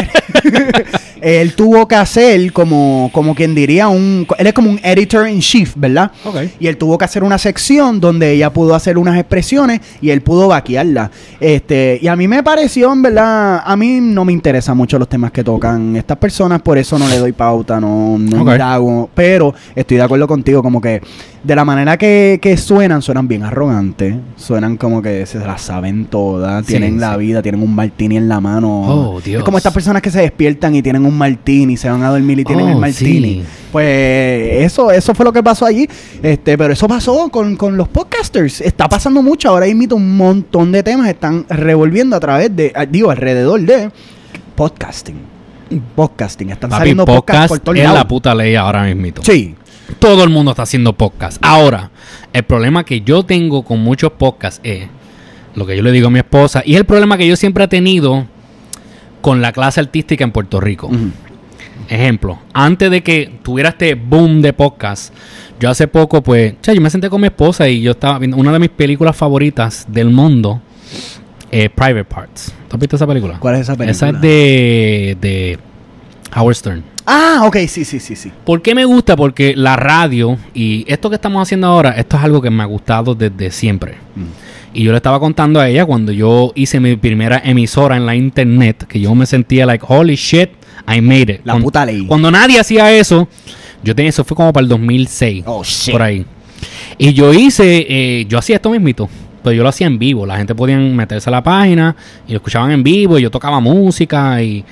él 1.21 1.55
tuvo 1.57 1.89
que 1.89 1.97
hacer 1.97 2.53
como, 2.53 3.11
como 3.13 3.35
quien 3.35 3.53
diría 3.53 3.89
un, 3.89 4.25
él 4.39 4.47
es 4.47 4.53
como 4.53 4.71
un 4.71 4.79
editor 4.81 5.29
in 5.29 5.41
chief, 5.41 5.73
¿verdad? 5.75 6.13
Y 6.61 6.69
él 6.69 6.77
tuvo 6.77 6.97
que 6.97 7.05
hacer 7.05 7.25
una 7.25 7.39
sección 7.39 7.99
donde 7.99 8.31
ella 8.31 8.51
pudo 8.53 8.77
hacer 8.77 8.97
unas 8.97 9.19
expresiones 9.19 9.81
y 10.01 10.11
él 10.11 10.21
pudo 10.21 10.47
vaquearla. 10.47 11.11
Este, 11.41 11.99
y 12.01 12.07
a 12.07 12.15
mí 12.15 12.29
me 12.29 12.45
pareció, 12.45 12.93
en 12.93 13.03
verdad, 13.03 13.61
a 13.65 13.77
mí 13.77 13.99
no 14.01 14.25
me 14.25 14.33
interesan 14.33 14.77
mucho 14.77 14.97
los 15.01 15.09
temas 15.09 15.33
que 15.33 15.43
tocan 15.43 15.97
estas 15.97 16.19
personas, 16.19 16.63
por 16.63 16.79
eso 16.79 16.97
no 16.97 17.09
le 17.09 17.19
doy 17.19 17.33
pauta, 17.33 17.81
no, 17.81 18.19
no 18.21 18.43
Ok. 18.43 18.53
indago. 18.53 19.11
Pero 19.15 19.53
estoy 19.75 19.97
de 19.97 20.05
acuerdo 20.05 20.29
contigo, 20.29 20.63
como 20.63 20.81
que 20.81 21.03
de 21.43 21.57
la 21.57 21.65
manera 21.65 21.97
que, 21.99 22.39
que 22.41 22.57
suenan, 22.57 23.03
suenan 23.03 23.27
bien 23.27 23.43
arrogantes, 23.43 24.15
suenan 24.37 24.77
como 24.77 25.03
que 25.03 25.27
se 25.27 25.41
las 25.41 25.61
saben 25.63 26.05
todas, 26.05 26.65
Sí, 26.67 26.75
tienen 26.75 27.01
la 27.01 27.15
sí. 27.15 27.19
Tienen 27.41 27.63
un 27.63 27.75
martini 27.75 28.17
en 28.17 28.29
la 28.29 28.41
mano. 28.41 28.83
Oh, 29.15 29.21
Dios. 29.21 29.39
Es 29.39 29.45
como 29.45 29.57
estas 29.57 29.73
personas 29.73 30.03
que 30.03 30.11
se 30.11 30.21
despiertan 30.21 30.75
y 30.75 30.83
tienen 30.83 31.07
un 31.07 31.17
martini, 31.17 31.77
se 31.77 31.89
van 31.89 32.03
a 32.03 32.11
dormir 32.11 32.41
y 32.41 32.45
tienen 32.45 32.67
Oh, 32.67 32.71
el 32.71 32.77
martini. 32.77 33.35
sí. 33.35 33.45
Pues 33.73 34.65
eso, 34.65 34.91
eso 34.91 35.15
fue 35.15 35.25
lo 35.25 35.33
que 35.33 35.43
pasó 35.43 35.65
allí. 35.65 35.89
Este, 36.23 36.59
pero 36.59 36.73
eso 36.75 36.87
pasó 36.89 37.29
con, 37.31 37.57
con 37.57 37.77
los 37.77 37.89
podcasters. 37.89 38.61
Está 38.61 38.89
pasando 38.89 39.23
mucho. 39.23 39.49
Ahora 39.49 39.65
mismo 39.67 39.97
un 39.97 40.17
montón 40.17 40.73
de 40.73 40.83
temas 40.83 41.09
están 41.09 41.47
revolviendo 41.49 42.15
a 42.17 42.21
través 42.21 42.55
de, 42.55 42.73
digo, 42.91 43.11
alrededor 43.11 43.61
de 43.63 43.91
podcasting. 44.55 45.17
Podcasting. 45.95 46.51
Están 46.51 46.71
Papi, 46.71 46.81
saliendo 46.81 47.05
podcasts 47.07 47.23
podcast 47.25 47.49
por 47.49 47.59
todos 47.61 47.79
es 47.79 47.85
lados. 47.85 47.99
la 47.99 48.09
puta 48.09 48.35
ley 48.35 48.55
ahora 48.57 48.83
mismito. 48.85 49.23
Sí. 49.23 49.55
Todo 49.99 50.25
el 50.25 50.31
mundo 50.31 50.51
está 50.53 50.63
haciendo 50.65 50.93
podcast. 50.95 51.39
Ahora, 51.43 51.91
el 52.33 52.43
problema 52.45 52.85
que 52.85 53.01
yo 53.03 53.25
tengo 53.25 53.63
con 53.63 53.81
muchos 53.81 54.13
podcasts 54.13 54.61
es 54.63 54.87
lo 55.55 55.67
que 55.67 55.77
yo 55.77 55.83
le 55.83 55.93
digo 55.93 56.09
a 56.09 56.11
mi 56.11 56.19
esposa 56.19 56.63
y 56.65 56.75
es 56.75 56.81
el 56.81 56.87
problema 56.87 57.17
que 57.17 57.27
yo 57.27 57.37
siempre 57.37 57.65
he 57.65 57.69
tenido 57.69 58.27
con 59.21 59.41
la 59.41 59.53
clase 59.53 59.81
artística 59.81 60.25
en 60.25 60.33
Puerto 60.33 60.61
Rico. 60.61 60.91
Ejemplo, 61.89 62.39
antes 62.53 62.91
de 62.91 63.03
que 63.03 63.39
tuviera 63.43 63.71
este 63.71 63.95
boom 63.95 64.41
de 64.41 64.53
podcast, 64.53 65.13
yo 65.61 65.71
hace 65.71 65.89
poco, 65.89 66.23
pues, 66.23 66.55
yo 66.63 66.81
me 66.81 66.91
senté 66.91 67.09
con 67.09 67.21
mi 67.21 67.29
esposa 67.29 67.69
y 67.69 67.83
yo 67.83 67.93
estaba 67.93 68.19
viendo 68.19 68.37
una 68.37 68.53
de 68.53 68.59
mis 68.59 68.71
películas 68.71 69.17
favoritas 69.17 69.87
del 69.89 70.11
mundo, 70.11 70.61
eh, 71.51 71.69
Private 71.69 72.05
Parts. 72.05 72.53
¿Tú 72.69 72.77
has 72.77 72.81
visto 72.81 72.97
esa 72.97 73.07
película? 73.07 73.39
¿Cuál 73.39 73.57
es 73.57 73.63
esa 73.63 73.77
película? 73.77 73.93
Esa 73.93 74.09
es 74.09 74.21
de, 74.21 75.17
de 75.21 75.59
Howard 76.35 76.57
Stern. 76.57 76.85
Ah, 77.07 77.43
ok, 77.45 77.57
sí, 77.69 77.85
sí, 77.85 77.99
sí, 78.01 78.15
sí. 78.17 78.33
¿Por 78.45 78.63
qué 78.63 78.75
me 78.75 78.85
gusta? 78.85 79.17
Porque 79.17 79.55
la 79.57 79.77
radio 79.77 80.39
y 80.55 80.85
esto 80.87 81.11
que 81.11 81.17
estamos 81.17 81.43
haciendo 81.43 81.67
ahora, 81.67 81.91
esto 81.91 82.17
es 82.17 82.23
algo 82.23 82.41
que 82.41 82.51
me 82.51 82.63
ha 82.63 82.67
gustado 82.67 83.15
desde 83.15 83.51
siempre. 83.51 83.97
Mm. 84.15 84.23
Y 84.75 84.85
yo 84.85 84.91
le 84.93 84.97
estaba 84.97 85.21
contando 85.21 85.61
a 85.61 85.69
ella 85.69 85.85
cuando 85.85 86.13
yo 86.13 86.53
hice 86.55 86.81
mi 86.81 86.97
primera 86.97 87.41
emisora 87.45 87.97
en 87.97 88.07
la 88.07 88.15
internet, 88.17 88.85
que 88.89 89.01
yo 89.01 89.15
me 89.15 89.27
sentía 89.27 89.67
like, 89.67 89.85
holy 89.87 90.15
shit, 90.15 90.51
I 90.89 91.01
made 91.01 91.23
it. 91.35 91.41
La 91.45 91.53
Cuando- 91.53 91.65
puta 91.65 91.85
ley. 91.87 92.07
Cuando 92.07 92.31
nadie 92.31 92.59
hacía 92.59 92.91
eso, 92.93 93.29
yo 93.85 93.95
tenía, 93.95 94.09
eso 94.09 94.25
fue 94.25 94.37
como 94.37 94.53
para 94.53 94.63
el 94.63 94.69
2006, 94.69 95.45
Oh, 95.47 95.63
shit. 95.63 95.93
por 95.93 96.03
ahí. 96.03 96.25
Y 96.97 97.13
yo 97.13 97.33
hice, 97.35 97.87
eh, 97.89 98.25
yo 98.29 98.39
hacía 98.39 98.57
esto 98.57 98.71
mismito, 98.71 99.09
pero 99.43 99.53
yo 99.55 99.63
lo 99.63 99.69
hacía 99.69 99.87
en 99.89 99.99
vivo. 99.99 100.25
La 100.25 100.37
gente 100.39 100.55
podía 100.55 100.79
meterse 100.79 101.29
a 101.29 101.33
la 101.33 101.43
página 101.43 101.95
y 102.27 102.33
lo 102.33 102.37
escuchaban 102.37 102.71
en 102.71 102.83
vivo 102.83 103.19
y 103.19 103.23
yo 103.23 103.31
tocaba 103.31 103.61
música 103.61 104.41
y... 104.43 104.65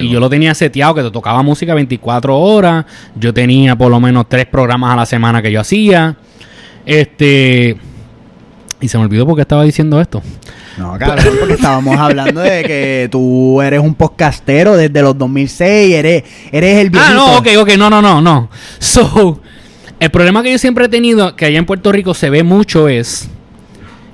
Y 0.00 0.08
yo 0.08 0.18
lo 0.18 0.28
tenía 0.30 0.54
seteado 0.54 0.94
que 0.94 1.02
te 1.02 1.10
tocaba 1.10 1.42
música 1.42 1.74
24 1.74 2.36
horas. 2.38 2.86
Yo 3.14 3.32
tenía 3.34 3.76
por 3.76 3.90
lo 3.90 4.00
menos 4.00 4.26
tres 4.28 4.46
programas 4.46 4.94
a 4.94 4.96
la 4.96 5.06
semana 5.06 5.42
que 5.42 5.52
yo 5.52 5.60
hacía. 5.60 6.16
Este. 6.86 7.76
Y 8.84 8.88
se 8.88 8.98
me 8.98 9.04
olvidó 9.04 9.26
porque 9.26 9.40
estaba 9.40 9.64
diciendo 9.64 9.98
esto. 9.98 10.20
No, 10.76 10.98
cabrón, 10.98 11.36
porque 11.40 11.54
estábamos 11.54 11.96
hablando 11.96 12.42
de 12.42 12.62
que 12.64 13.08
tú 13.10 13.62
eres 13.62 13.80
un 13.80 13.94
podcastero 13.94 14.76
desde 14.76 15.00
los 15.00 15.16
2006, 15.16 15.94
eres, 15.94 16.24
eres 16.52 16.80
el 16.82 16.90
viejito. 16.90 17.12
Ah, 17.12 17.14
no, 17.14 17.38
ok, 17.38 17.48
ok, 17.60 17.70
no, 17.78 17.88
no, 17.88 18.02
no, 18.02 18.20
no. 18.20 18.50
So, 18.78 19.40
el 19.98 20.10
problema 20.10 20.42
que 20.42 20.52
yo 20.52 20.58
siempre 20.58 20.84
he 20.84 20.88
tenido, 20.90 21.34
que 21.34 21.46
allá 21.46 21.58
en 21.58 21.64
Puerto 21.64 21.92
Rico 21.92 22.12
se 22.12 22.28
ve 22.28 22.42
mucho, 22.42 22.86
es 22.88 23.30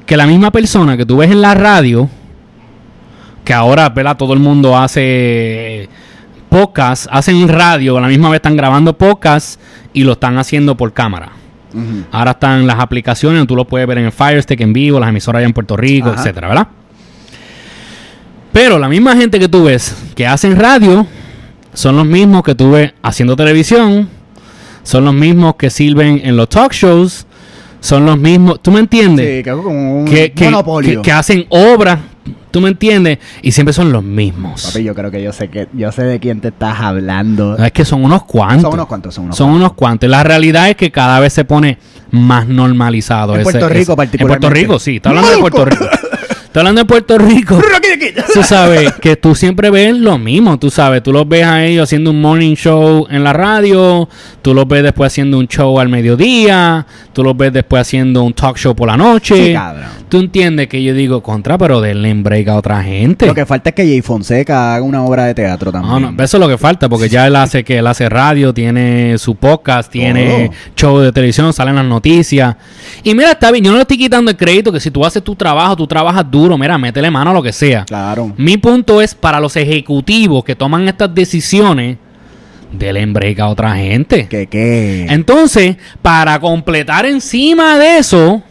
que 0.06 0.16
la 0.16 0.28
misma 0.28 0.52
persona 0.52 0.96
que 0.96 1.04
tú 1.04 1.16
ves 1.16 1.33
en 1.33 1.42
la 1.42 1.56
radio, 1.56 2.09
que 3.44 3.52
ahora, 3.52 3.88
¿verdad? 3.88 4.16
Todo 4.16 4.35
el 4.35 4.38
mundo 4.38 4.78
hace 4.78 5.88
podcast, 6.48 7.09
hacen 7.11 7.48
radio, 7.48 7.98
a 7.98 8.02
la 8.02 8.06
misma 8.06 8.28
vez 8.28 8.37
están 8.37 8.56
grabando 8.56 8.96
podcast 8.96 9.61
y 9.92 10.04
lo 10.04 10.12
están 10.12 10.38
haciendo 10.38 10.76
por 10.76 10.92
cámara. 10.92 11.39
Ahora 12.11 12.33
están 12.33 12.66
las 12.66 12.78
aplicaciones, 12.80 13.46
tú 13.46 13.54
lo 13.56 13.64
puedes 13.66 13.87
ver 13.87 13.98
en 13.98 14.06
el 14.06 14.12
Fire 14.12 14.42
Stick 14.42 14.61
en 14.61 14.72
vivo, 14.72 14.98
las 14.98 15.09
emisoras 15.09 15.38
allá 15.40 15.46
en 15.46 15.52
Puerto 15.52 15.76
Rico, 15.76 16.09
Ajá. 16.09 16.18
etcétera, 16.20 16.48
¿verdad? 16.48 16.68
Pero 18.52 18.78
la 18.78 18.88
misma 18.88 19.16
gente 19.16 19.38
que 19.38 19.48
tú 19.48 19.64
ves 19.64 19.94
que 20.14 20.26
hacen 20.26 20.56
radio 20.59 21.06
son 21.72 21.96
los 21.96 22.04
mismos 22.06 22.42
que 22.42 22.54
tú 22.54 22.72
ves 22.72 22.92
haciendo 23.02 23.37
televisión, 23.37 24.09
son 24.83 25.04
los 25.04 25.14
mismos 25.14 25.54
que 25.56 25.70
sirven 25.70 26.20
en 26.24 26.37
los 26.37 26.48
talk 26.48 26.72
shows, 26.72 27.26
son 27.80 28.04
los 28.04 28.18
mismos, 28.18 28.61
¿tú 28.61 28.72
me 28.72 28.80
entiendes? 28.80 29.38
Sí, 29.38 29.42
que 29.44 29.52
un 29.54 30.04
que, 30.04 30.33
que- 30.33 30.44
monopolio. 30.46 31.00
que- 31.00 31.06
que 31.06 31.12
hacen 31.12 31.46
obras, 31.50 32.00
¿tú 32.50 32.60
me 32.60 32.68
entiendes? 32.68 33.18
Y 33.42 33.52
siempre 33.52 33.72
son 33.72 33.92
los 33.92 34.02
mismos. 34.02 34.64
Papi, 34.64 34.82
yo 34.84 34.94
creo 34.94 35.10
que 35.10 35.22
yo 35.22 35.32
sé 35.32 35.48
que 35.48 35.68
yo 35.72 35.90
sé 35.92 36.02
de 36.04 36.18
quién 36.20 36.40
te 36.40 36.48
estás 36.48 36.80
hablando. 36.80 37.56
Es 37.56 37.72
que 37.72 37.84
son 37.84 38.04
unos 38.04 38.24
cuantos. 38.24 38.62
Son 38.62 38.72
unos 38.74 38.86
cuantos, 38.86 39.14
son 39.14 39.24
unos 39.26 39.36
Son 39.36 39.50
unos 39.50 39.72
cuantos. 39.74 40.06
Y 40.08 40.10
la 40.10 40.22
realidad 40.22 40.68
es 40.70 40.76
que 40.76 40.90
cada 40.90 41.20
vez 41.20 41.32
se 41.32 41.44
pone 41.44 41.78
más 42.10 42.46
normalizado. 42.48 43.34
En 43.34 43.40
ese- 43.42 43.50
Puerto 43.52 43.68
Rico 43.68 43.80
ese- 43.82 43.92
En 43.92 43.96
particularmente. 43.96 44.46
Puerto 44.48 44.54
Rico, 44.60 44.78
sí. 44.78 44.96
Está 44.96 45.10
hablando 45.10 45.30
de 45.30 45.38
Puerto 45.38 45.64
Rico. 45.64 45.84
Está 46.50 46.60
hablando 46.62 46.80
de 46.80 46.84
Puerto 46.84 47.16
Rico. 47.16 47.60
Tú 48.34 48.42
sabes 48.42 48.94
que 48.94 49.14
tú 49.14 49.36
siempre 49.36 49.70
ves 49.70 49.96
lo 49.96 50.18
mismo. 50.18 50.58
Tú 50.58 50.68
sabes, 50.68 51.00
tú 51.00 51.12
los 51.12 51.28
ves 51.28 51.44
a 51.44 51.64
ellos 51.64 51.84
haciendo 51.84 52.10
un 52.10 52.20
morning 52.20 52.56
show 52.56 53.06
en 53.08 53.22
la 53.22 53.32
radio. 53.32 54.08
Tú 54.42 54.52
los 54.52 54.66
ves 54.66 54.82
después 54.82 55.12
haciendo 55.12 55.38
un 55.38 55.46
show 55.46 55.78
al 55.78 55.88
mediodía. 55.88 56.84
Tú 57.12 57.22
los 57.22 57.36
ves 57.36 57.52
después 57.52 57.82
haciendo 57.82 58.24
un 58.24 58.32
talk 58.32 58.56
show 58.56 58.74
por 58.74 58.88
la 58.88 58.96
noche. 58.96 59.56
Tú 60.08 60.18
entiendes 60.18 60.66
que 60.66 60.82
yo 60.82 60.92
digo 60.92 61.22
contra, 61.22 61.56
pero 61.56 61.80
denle 61.80 62.10
en 62.10 62.24
break 62.24 62.48
a 62.48 62.56
otra 62.56 62.82
gente. 62.82 63.26
Lo 63.26 63.34
que 63.34 63.46
falta 63.46 63.70
es 63.70 63.76
que 63.76 63.84
Jay 63.84 64.02
Fonseca 64.02 64.74
haga 64.74 64.82
una 64.82 65.04
obra 65.04 65.26
de 65.26 65.34
teatro 65.34 65.70
también. 65.70 66.02
No, 66.02 66.10
no, 66.10 66.24
eso 66.24 66.36
es 66.36 66.40
lo 66.40 66.48
que 66.48 66.58
falta, 66.58 66.88
porque 66.88 67.08
ya 67.08 67.28
él 67.28 67.36
hace 67.36 67.62
que 67.62 67.78
él 67.78 67.86
hace 67.86 68.08
radio, 68.08 68.52
tiene 68.52 69.18
su 69.18 69.36
podcast, 69.36 69.88
tiene 69.88 70.48
Todo. 70.48 70.56
show 70.74 70.98
de 70.98 71.12
televisión, 71.12 71.52
salen 71.52 71.76
las 71.76 71.84
noticias. 71.84 72.56
Y 73.04 73.14
mira, 73.14 73.30
está 73.30 73.52
bien, 73.52 73.64
yo 73.64 73.70
no 73.70 73.76
le 73.76 73.82
estoy 73.82 73.98
quitando 73.98 74.32
el 74.32 74.36
crédito 74.36 74.72
que 74.72 74.80
si 74.80 74.90
tú 74.90 75.04
haces 75.04 75.22
tu 75.22 75.36
trabajo, 75.36 75.76
tú 75.76 75.86
trabajas 75.86 76.28
duro, 76.28 76.39
mira, 76.59 76.79
métele 76.79 77.11
mano 77.11 77.31
a 77.31 77.35
lo 77.35 77.42
que 77.42 77.53
sea. 77.53 77.85
Claro. 77.85 78.33
Mi 78.37 78.57
punto 78.57 79.00
es 79.00 79.14
para 79.14 79.40
los 79.40 79.57
ejecutivos 79.57 80.44
que 80.44 80.57
toman 80.57 80.88
estas 80.88 81.14
decisiones, 81.14 81.98
en 82.79 83.12
break 83.12 83.40
a 83.40 83.48
otra 83.48 83.74
gente. 83.76 84.29
Que 84.29 84.46
qué. 84.46 85.07
Entonces, 85.09 85.76
para 86.03 86.38
completar 86.40 87.07
encima 87.07 87.79
de 87.79 87.98
eso, 87.98 88.42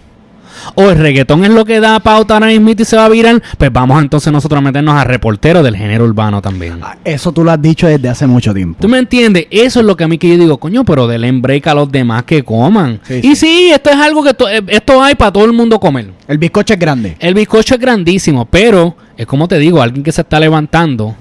o 0.75 0.89
el 0.89 0.97
reggaetón 0.97 1.43
es 1.45 1.51
lo 1.51 1.65
que 1.65 1.79
da 1.79 1.99
pauta 1.99 2.35
ahora 2.35 2.47
mismo 2.47 2.69
y 2.69 2.85
se 2.85 2.95
va 2.95 3.05
a 3.05 3.09
virar, 3.09 3.41
pues 3.57 3.71
vamos 3.71 4.01
entonces 4.01 4.31
nosotros 4.31 4.59
a 4.59 4.62
meternos 4.62 4.95
a 4.95 5.03
reporteros 5.03 5.63
del 5.63 5.75
género 5.75 6.05
urbano 6.05 6.41
también. 6.41 6.79
Ah, 6.81 6.97
Eso 7.03 7.31
tú 7.31 7.43
lo 7.43 7.51
has 7.51 7.62
dicho 7.62 7.88
desde 7.88 8.09
hace 8.09 8.27
mucho 8.27 8.53
tiempo. 8.53 8.79
¿Tú 8.81 8.88
me 8.88 8.99
entiendes? 8.99 9.47
Eso 9.51 9.79
es 9.79 9.85
lo 9.85 9.95
que 9.95 10.03
a 10.03 10.07
mí 10.07 10.17
que 10.17 10.29
yo 10.29 10.38
digo, 10.38 10.57
coño, 10.57 10.83
pero 10.83 11.12
en 11.12 11.41
break 11.41 11.67
a 11.67 11.73
los 11.73 11.91
demás 11.91 12.23
que 12.23 12.43
coman. 12.43 12.99
Sí, 13.03 13.19
y 13.23 13.35
sí, 13.35 13.71
esto 13.71 13.89
es 13.89 13.95
algo 13.97 14.23
que 14.23 14.29
eh, 14.29 14.62
esto 14.67 15.01
hay 15.01 15.15
para 15.15 15.31
todo 15.31 15.45
el 15.45 15.53
mundo 15.53 15.79
comer. 15.79 16.12
El 16.27 16.38
bizcocho 16.38 16.73
es 16.73 16.79
grande. 16.79 17.15
El 17.19 17.33
bizcocho 17.33 17.75
es 17.75 17.79
grandísimo, 17.79 18.45
pero 18.45 18.95
es 19.17 19.25
como 19.25 19.47
te 19.47 19.57
digo, 19.57 19.81
alguien 19.81 20.03
que 20.03 20.12
se 20.12 20.21
está 20.21 20.39
levantando, 20.39 21.15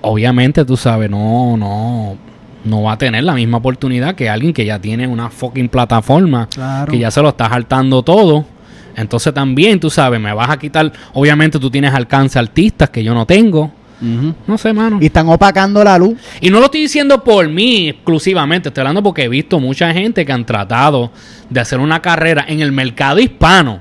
obviamente 0.00 0.64
tú 0.64 0.76
sabes, 0.76 1.10
no, 1.10 1.56
no, 1.56 2.16
no 2.64 2.82
va 2.82 2.92
a 2.92 2.98
tener 2.98 3.22
la 3.24 3.34
misma 3.34 3.58
oportunidad 3.58 4.14
que 4.14 4.28
alguien 4.28 4.52
que 4.52 4.64
ya 4.64 4.78
tiene 4.78 5.06
una 5.06 5.30
fucking 5.30 5.68
plataforma, 5.68 6.48
Claro. 6.48 6.90
que 6.90 6.98
ya 6.98 7.10
se 7.10 7.20
lo 7.22 7.28
está 7.30 7.48
saltando 7.48 8.02
todo. 8.02 8.44
Entonces 8.96 9.34
también, 9.34 9.80
tú 9.80 9.90
sabes, 9.90 10.20
me 10.20 10.32
vas 10.32 10.50
a 10.50 10.58
quitar, 10.58 10.92
obviamente 11.14 11.58
tú 11.58 11.68
tienes 11.70 11.92
alcance 11.92 12.38
a 12.38 12.42
artistas 12.42 12.90
que 12.90 13.02
yo 13.02 13.12
no 13.14 13.26
tengo. 13.26 13.70
No 14.46 14.58
sé, 14.58 14.72
mano. 14.74 14.98
Y 15.00 15.06
están 15.06 15.28
opacando 15.28 15.82
la 15.82 15.96
luz. 15.96 16.18
Y 16.42 16.50
no 16.50 16.58
lo 16.58 16.66
estoy 16.66 16.82
diciendo 16.82 17.24
por 17.24 17.48
mí 17.48 17.88
exclusivamente, 17.88 18.68
estoy 18.68 18.82
hablando 18.82 19.02
porque 19.02 19.22
he 19.22 19.28
visto 19.28 19.58
mucha 19.60 19.92
gente 19.94 20.26
que 20.26 20.32
han 20.32 20.44
tratado 20.44 21.10
de 21.48 21.60
hacer 21.60 21.78
una 21.80 22.02
carrera 22.02 22.44
en 22.46 22.60
el 22.60 22.70
mercado 22.70 23.18
hispano. 23.18 23.80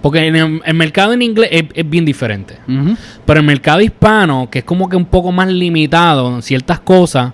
Porque 0.00 0.26
en 0.26 0.36
el, 0.36 0.62
el 0.64 0.74
mercado 0.74 1.12
en 1.12 1.22
inglés 1.22 1.48
es, 1.52 1.64
es 1.74 1.88
bien 1.90 2.04
diferente. 2.04 2.56
Pero 3.24 3.40
el 3.40 3.46
mercado 3.46 3.80
hispano, 3.80 4.48
que 4.50 4.60
es 4.60 4.64
como 4.64 4.88
que 4.88 4.96
un 4.96 5.06
poco 5.06 5.32
más 5.32 5.48
limitado 5.48 6.36
en 6.36 6.42
ciertas 6.42 6.78
cosas, 6.80 7.32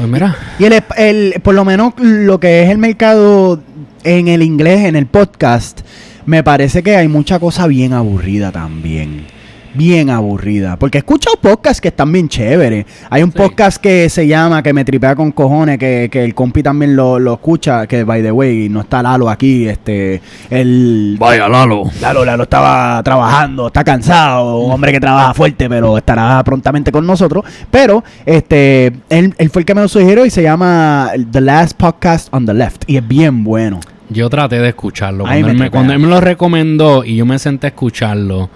pues 0.00 0.08
mira, 0.10 0.34
Y 0.58 0.64
el, 0.64 0.82
el- 0.96 1.34
por 1.42 1.54
lo 1.54 1.62
menos 1.66 1.92
lo 1.98 2.40
que 2.40 2.62
es 2.62 2.70
el 2.70 2.78
mercado 2.78 3.60
en 4.02 4.28
el 4.28 4.42
inglés, 4.42 4.86
en 4.86 4.96
el 4.96 5.04
podcast, 5.04 5.80
me 6.24 6.42
parece 6.42 6.82
que 6.82 6.96
hay 6.96 7.06
mucha 7.06 7.38
cosa 7.38 7.66
bien 7.66 7.92
aburrida 7.92 8.50
también. 8.50 9.26
Bien 9.74 10.10
aburrida. 10.10 10.76
Porque 10.76 10.98
he 10.98 11.00
escuchado 11.00 11.36
podcasts 11.36 11.80
que 11.80 11.88
están 11.88 12.10
bien 12.10 12.28
chéveres. 12.28 12.86
Hay 13.08 13.22
un 13.22 13.30
Sí. 13.30 13.38
podcast 13.38 13.80
que 13.80 14.08
se 14.08 14.26
llama, 14.26 14.62
que 14.62 14.72
me 14.72 14.84
tripea 14.84 15.14
con 15.14 15.30
cojones, 15.32 15.78
que, 15.78 16.08
que 16.10 16.24
el 16.24 16.34
compi 16.34 16.62
también 16.62 16.96
lo, 16.96 17.18
lo 17.18 17.34
escucha, 17.34 17.86
que 17.86 18.02
by 18.04 18.22
the 18.22 18.32
way, 18.32 18.68
no 18.68 18.80
está 18.80 19.02
Lalo 19.02 19.30
aquí, 19.30 19.68
este, 19.68 20.20
el... 20.50 21.16
vaya 21.18 21.48
Lalo. 21.48 21.84
Lalo, 22.00 22.24
Lalo 22.24 22.42
estaba 22.42 23.00
trabajando, 23.04 23.68
está 23.68 23.84
cansado, 23.84 24.58
un 24.58 24.72
hombre 24.72 24.90
que 24.92 25.00
trabaja 25.00 25.34
fuerte, 25.34 25.68
pero 25.68 25.96
estará 25.98 26.42
prontamente 26.42 26.90
con 26.90 27.06
nosotros. 27.06 27.44
Pero 27.70 28.02
este, 28.26 28.86
él, 29.08 29.34
él 29.38 29.50
fue 29.50 29.60
el 29.62 29.66
que 29.66 29.74
me 29.74 29.82
lo 29.82 29.88
sugirió 29.88 30.26
y 30.26 30.30
se 30.30 30.42
llama 30.42 31.10
The 31.30 31.40
Last 31.40 31.76
Podcast 31.76 32.28
on 32.34 32.44
the 32.46 32.54
Left. 32.54 32.82
Y 32.88 32.96
es 32.96 33.06
bien 33.06 33.44
bueno. 33.44 33.78
Yo 34.08 34.28
traté 34.28 34.58
de 34.58 34.70
escucharlo. 34.70 35.24
Ay, 35.24 35.42
Cuando, 35.42 35.46
me 35.46 35.52
él 35.52 35.58
me, 35.58 35.70
cuando 35.70 35.92
él 35.92 35.98
me 36.00 36.08
lo 36.08 36.20
recomendó 36.20 37.04
y 37.04 37.14
yo 37.14 37.24
me 37.24 37.38
senté 37.38 37.68
a 37.68 37.70
escucharlo, 37.70 38.50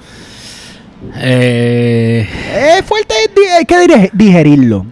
eh, 1.16 2.28
Es 2.78 2.84
fuerte, 2.84 3.14
hay 3.56 3.64
que 3.64 3.76
dire- 3.78 4.10
digerirlo. 4.12 4.86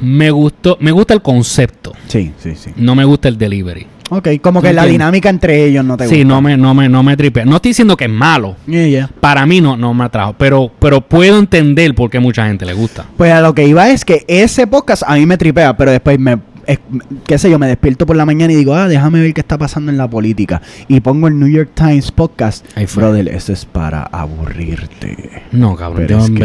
me 0.00 0.30
gustó, 0.30 0.76
me 0.80 0.90
gusta 0.92 1.14
el 1.14 1.22
concepto, 1.22 1.92
Sí, 2.08 2.32
sí, 2.38 2.54
sí. 2.56 2.70
no 2.76 2.94
me 2.94 3.04
gusta 3.04 3.28
el 3.28 3.38
delivery. 3.38 3.86
Ok, 4.10 4.28
como 4.42 4.60
que 4.60 4.68
¿Tú 4.68 4.74
la 4.74 4.84
dinámica 4.84 5.30
entre 5.30 5.64
ellos 5.64 5.82
no 5.82 5.96
te 5.96 6.04
gusta. 6.04 6.14
Sí, 6.14 6.24
no 6.26 6.42
me, 6.42 6.58
no 6.58 6.74
me, 6.74 6.90
no 6.90 7.02
me 7.02 7.16
tripea. 7.16 7.46
No 7.46 7.56
estoy 7.56 7.70
diciendo 7.70 7.96
que 7.96 8.04
es 8.04 8.10
malo. 8.10 8.54
Yeah, 8.66 8.86
yeah. 8.86 9.10
Para 9.18 9.46
mí 9.46 9.62
no, 9.62 9.78
no 9.78 9.94
me 9.94 10.04
atrajo. 10.04 10.34
Pero, 10.36 10.70
pero 10.78 11.00
puedo 11.00 11.38
entender 11.38 11.94
por 11.94 12.10
qué 12.10 12.20
mucha 12.20 12.46
gente 12.46 12.66
le 12.66 12.74
gusta. 12.74 13.06
Pues 13.16 13.32
a 13.32 13.40
lo 13.40 13.54
que 13.54 13.66
iba 13.66 13.88
es 13.90 14.04
que 14.04 14.22
ese 14.28 14.66
podcast 14.66 15.04
a 15.06 15.14
mí 15.14 15.24
me 15.24 15.38
tripea, 15.38 15.74
pero 15.76 15.90
después 15.90 16.18
me, 16.18 16.38
es- 16.66 16.80
qué 17.26 17.38
sé 17.38 17.50
yo, 17.50 17.58
me 17.58 17.66
despierto 17.66 18.06
por 18.06 18.16
la 18.16 18.24
mañana 18.26 18.52
y 18.52 18.56
digo, 18.56 18.74
ah, 18.74 18.88
déjame 18.88 19.20
ver 19.20 19.32
qué 19.34 19.40
está 19.40 19.56
pasando 19.58 19.90
en 19.90 19.98
la 19.98 20.08
política. 20.08 20.60
Y 20.88 21.00
pongo 21.00 21.28
el 21.28 21.38
New 21.38 21.48
York 21.48 21.70
Times 21.74 22.10
podcast. 22.12 22.66
Ahí 22.76 22.86
fue. 22.86 23.02
Brother, 23.02 23.28
eso 23.28 23.52
es 23.52 23.64
para 23.64 24.02
aburrirte. 24.04 25.42
No, 25.52 25.76
cabrón. 25.76 26.06
Yo 26.08 26.18
es 26.18 26.30
que 26.30 26.38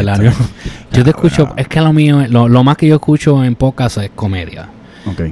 te 1.04 1.10
escucho. 1.10 1.54
Es 1.58 1.68
que 1.68 1.82
lo 1.82 1.94
mío, 1.94 2.26
lo, 2.30 2.48
lo 2.48 2.64
más 2.64 2.78
que 2.78 2.88
yo 2.88 2.96
escucho 2.96 3.44
en 3.44 3.56
podcast 3.56 3.98
es 3.98 4.12
comedia. 4.16 4.70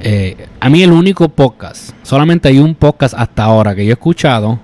Eh, 0.02 0.36
a 0.60 0.68
mí 0.70 0.82
el 0.82 0.90
único 0.90 1.28
podcast, 1.28 1.90
solamente 2.02 2.48
hay 2.48 2.58
un 2.58 2.74
podcast 2.74 3.14
hasta 3.16 3.44
ahora 3.44 3.74
que 3.76 3.84
yo 3.84 3.90
he 3.90 3.92
escuchado 3.92 4.58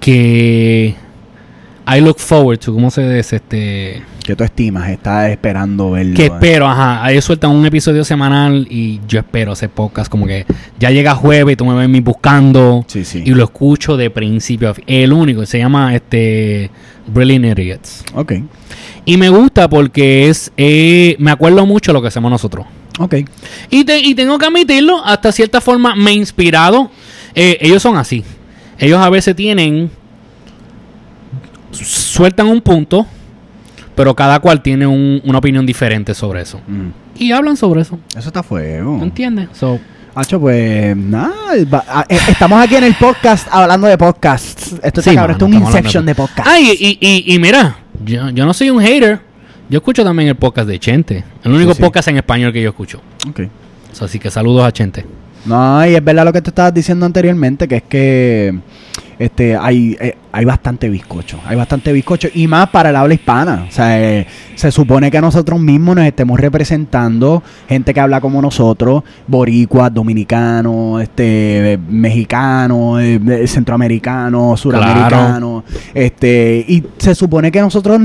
que 0.00 0.94
I 1.86 2.00
look 2.00 2.18
forward 2.18 2.58
to, 2.58 2.72
¿cómo 2.72 2.90
se 2.90 3.08
dice? 3.08 3.36
Este, 3.36 4.02
¿Qué 4.24 4.36
tú 4.36 4.44
estimas? 4.44 4.88
Estás 4.88 5.30
esperando 5.30 5.90
verlo. 5.90 6.14
que 6.14 6.22
eh. 6.24 6.30
espero, 6.32 6.68
ajá, 6.68 7.10
ellos 7.10 7.24
sueltan 7.24 7.50
un 7.50 7.66
episodio 7.66 8.04
semanal 8.04 8.66
y 8.70 9.00
yo 9.08 9.18
espero 9.18 9.52
ese 9.54 9.68
podcast 9.68 10.10
como 10.10 10.26
que 10.26 10.46
ya 10.78 10.90
llega 10.90 11.14
jueves 11.16 11.54
y 11.54 11.56
tú 11.56 11.64
me 11.64 11.74
ves 11.74 11.86
a 11.86 11.88
mí 11.88 11.98
buscando 12.00 12.84
Sí, 12.86 13.04
sí. 13.04 13.22
y 13.26 13.30
lo 13.30 13.42
escucho 13.44 13.96
de 13.96 14.10
principio 14.10 14.70
a 14.70 14.74
fin. 14.74 14.84
El 14.86 15.12
único, 15.12 15.44
se 15.44 15.58
llama 15.58 15.94
este 15.94 16.70
Brilliant 17.08 17.58
Idiots. 17.58 18.04
Ok. 18.14 18.34
Y 19.04 19.16
me 19.16 19.28
gusta 19.28 19.68
porque 19.68 20.28
es, 20.28 20.52
eh, 20.56 21.16
me 21.18 21.32
acuerdo 21.32 21.66
mucho 21.66 21.90
de 21.90 21.94
lo 21.94 22.02
que 22.02 22.08
hacemos 22.08 22.30
nosotros. 22.30 22.64
Ok. 23.00 23.16
Y, 23.70 23.84
te- 23.84 23.98
y 23.98 24.14
tengo 24.14 24.38
que 24.38 24.46
admitirlo, 24.46 25.04
hasta 25.04 25.32
cierta 25.32 25.60
forma 25.60 25.96
me 25.96 26.12
he 26.12 26.14
inspirado. 26.14 26.90
Eh, 27.34 27.58
ellos 27.60 27.82
son 27.82 27.96
así. 27.96 28.22
Ellos 28.78 29.00
a 29.00 29.10
veces 29.10 29.34
tienen. 29.34 29.90
Sueltan 31.72 32.48
un 32.48 32.60
punto, 32.60 33.06
pero 33.94 34.14
cada 34.14 34.40
cual 34.40 34.62
tiene 34.62 34.86
un- 34.86 35.20
una 35.24 35.38
opinión 35.38 35.66
diferente 35.66 36.14
sobre 36.14 36.42
eso. 36.42 36.60
Mm. 36.66 36.88
Y 37.22 37.32
hablan 37.32 37.56
sobre 37.56 37.82
eso. 37.82 37.98
Eso 38.16 38.28
está 38.28 38.42
fuego. 38.42 38.96
¿Me 38.98 39.04
entiendes? 39.04 39.48
So, 39.52 39.78
Hacho, 40.14 40.38
pues 40.38 40.94
nada, 40.94 41.32
eh, 41.56 41.66
estamos 42.28 42.62
aquí 42.62 42.76
en 42.76 42.84
el 42.84 42.94
podcast 42.96 43.48
hablando 43.50 43.86
de 43.86 43.96
podcasts. 43.96 44.74
Esto 44.82 45.00
Sí, 45.00 45.14
cabrón, 45.14 45.30
esto 45.36 45.46
es 45.46 45.52
un 45.54 45.58
inception 45.62 46.04
de 46.04 46.14
podcast. 46.14 46.46
Ah, 46.46 46.60
y, 46.60 46.70
y- 46.78 46.98
y- 47.00 47.34
y 47.34 47.38
mira, 47.38 47.78
yo, 48.04 48.28
yo 48.28 48.44
no 48.44 48.52
soy 48.52 48.68
un 48.68 48.82
hater. 48.82 49.20
Yo 49.70 49.78
escucho 49.78 50.04
también 50.04 50.28
el 50.28 50.34
podcast 50.36 50.68
de 50.68 50.78
Chente. 50.78 51.24
El 51.42 51.52
único 51.52 51.70
Sí, 51.72 51.76
sí. 51.78 51.82
podcast 51.82 52.08
en 52.08 52.18
español 52.18 52.52
que 52.52 52.60
yo 52.60 52.68
escucho. 52.68 53.00
Ok. 53.26 53.40
So, 53.92 54.04
así 54.04 54.18
que 54.18 54.30
saludos 54.30 54.66
a 54.66 54.72
Chente. 54.72 55.06
No, 55.46 55.86
y 55.86 55.94
es 55.94 56.04
verdad 56.04 56.26
lo 56.26 56.32
que 56.34 56.42
te 56.42 56.50
estabas 56.50 56.74
diciendo 56.74 57.06
anteriormente, 57.06 57.66
que 57.66 57.76
es 57.76 57.82
que 57.84 58.54
este 59.18 59.56
hay, 59.56 59.96
eh, 59.98 60.16
hay 60.34 60.46
bastante 60.46 60.88
bizcocho, 60.88 61.38
hay 61.46 61.56
bastante 61.56 61.92
bizcocho, 61.92 62.28
y 62.32 62.48
más 62.48 62.70
para 62.70 62.88
el 62.90 62.96
habla 62.96 63.12
hispana. 63.12 63.66
O 63.68 63.70
sea, 63.70 64.00
eh, 64.02 64.26
se 64.54 64.72
supone 64.72 65.10
que 65.10 65.20
nosotros 65.20 65.60
mismos 65.60 65.96
nos 65.96 66.06
estemos 66.06 66.40
representando 66.40 67.42
gente 67.68 67.92
que 67.92 68.00
habla 68.00 68.20
como 68.20 68.40
nosotros, 68.40 69.02
boricuas, 69.26 69.92
dominicanos, 69.92 71.02
este, 71.02 71.74
eh, 71.74 71.78
mexicanos, 71.88 73.00
eh, 73.02 73.46
centroamericanos, 73.46 74.58
suramericanos, 74.58 75.64
este, 75.92 76.64
y 76.66 76.82
se 76.96 77.14
supone 77.14 77.52
que 77.52 77.60
nosotros 77.60 78.00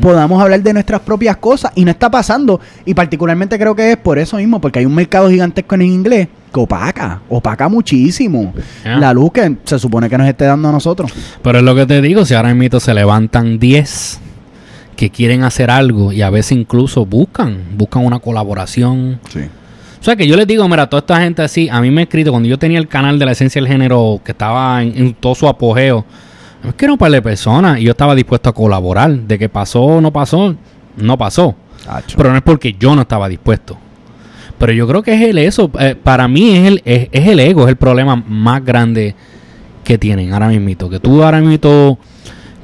podamos 0.00 0.40
hablar 0.40 0.62
de 0.62 0.72
nuestras 0.72 1.00
propias 1.00 1.36
cosas, 1.38 1.72
y 1.74 1.84
no 1.84 1.90
está 1.90 2.08
pasando, 2.10 2.60
y 2.84 2.94
particularmente 2.94 3.58
creo 3.58 3.74
que 3.74 3.92
es 3.92 3.96
por 3.96 4.18
eso 4.18 4.36
mismo, 4.36 4.60
porque 4.60 4.78
hay 4.78 4.86
un 4.86 4.94
mercado 4.94 5.28
gigantesco 5.28 5.74
en 5.74 5.82
inglés 5.82 6.28
que 6.52 6.60
opaca, 6.60 7.22
opaca 7.30 7.66
muchísimo 7.68 8.52
Ya. 8.84 8.98
la 8.98 9.14
luz 9.14 9.32
que 9.32 9.56
se 9.64 9.78
supone 9.78 10.10
que 10.10 10.18
nos 10.18 10.28
esté 10.28 10.44
dando 10.44 10.68
a 10.68 10.72
nosotros. 10.72 11.10
Pero 11.42 11.58
es 11.58 11.64
lo 11.64 11.71
que 11.74 11.86
te 11.86 12.00
digo, 12.00 12.24
si 12.24 12.34
ahora 12.34 12.54
mismo 12.54 12.80
se 12.80 12.94
levantan 12.94 13.58
10 13.58 14.20
que 14.96 15.10
quieren 15.10 15.42
hacer 15.44 15.70
algo 15.70 16.12
y 16.12 16.22
a 16.22 16.30
veces 16.30 16.52
incluso 16.52 17.06
buscan, 17.06 17.64
buscan 17.76 18.04
una 18.04 18.18
colaboración. 18.18 19.20
Sí. 19.28 19.40
O 20.00 20.04
sea 20.04 20.16
que 20.16 20.26
yo 20.26 20.36
les 20.36 20.46
digo, 20.46 20.68
mira, 20.68 20.88
toda 20.88 21.00
esta 21.00 21.20
gente 21.20 21.42
así, 21.42 21.68
a 21.68 21.80
mí 21.80 21.90
me 21.90 22.02
he 22.02 22.04
escrito 22.04 22.30
cuando 22.30 22.48
yo 22.48 22.58
tenía 22.58 22.78
el 22.78 22.88
canal 22.88 23.18
de 23.18 23.26
la 23.26 23.32
esencia 23.32 23.60
del 23.60 23.70
género 23.70 24.20
que 24.24 24.32
estaba 24.32 24.82
en, 24.82 24.96
en 24.96 25.14
todo 25.14 25.34
su 25.34 25.46
apogeo. 25.48 26.04
Es 26.66 26.74
que 26.74 26.84
era 26.84 26.92
un 26.92 26.98
par 26.98 27.10
de 27.10 27.22
personas 27.22 27.78
y 27.78 27.84
yo 27.84 27.92
estaba 27.92 28.14
dispuesto 28.14 28.50
a 28.50 28.52
colaborar. 28.52 29.10
De 29.12 29.38
que 29.38 29.48
pasó 29.48 29.82
o 29.82 30.00
no 30.00 30.12
pasó, 30.12 30.54
no 30.96 31.18
pasó. 31.18 31.54
Pero 32.16 32.30
no 32.30 32.36
es 32.36 32.42
porque 32.42 32.74
yo 32.78 32.94
no 32.94 33.02
estaba 33.02 33.28
dispuesto. 33.28 33.78
Pero 34.58 34.72
yo 34.72 34.86
creo 34.86 35.02
que 35.02 35.14
es 35.14 35.22
el 35.22 35.38
eso. 35.38 35.70
eh, 35.78 35.96
para 36.00 36.28
mí 36.28 36.56
es 36.56 36.66
el, 36.68 36.82
es, 36.84 37.08
es 37.10 37.28
el 37.28 37.40
ego, 37.40 37.62
es 37.64 37.68
el 37.70 37.76
problema 37.76 38.16
más 38.16 38.64
grande 38.64 39.14
que 39.84 39.98
tienen 39.98 40.32
ahora 40.32 40.48
mismo. 40.48 40.88
Que 40.90 41.00
tú 41.00 41.22
ahora 41.22 41.40
mismo, 41.40 41.98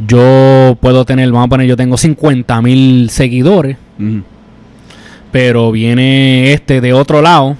yo 0.06 0.76
puedo 0.80 1.04
tener, 1.04 1.30
vamos 1.30 1.46
a 1.46 1.50
poner, 1.50 1.66
yo 1.66 1.76
tengo 1.76 1.96
50 1.96 2.62
mil 2.62 3.10
seguidores, 3.10 3.76
pero 5.32 5.70
viene 5.72 6.52
este 6.52 6.80
de 6.80 6.92
otro 6.92 7.20
lado 7.22 7.56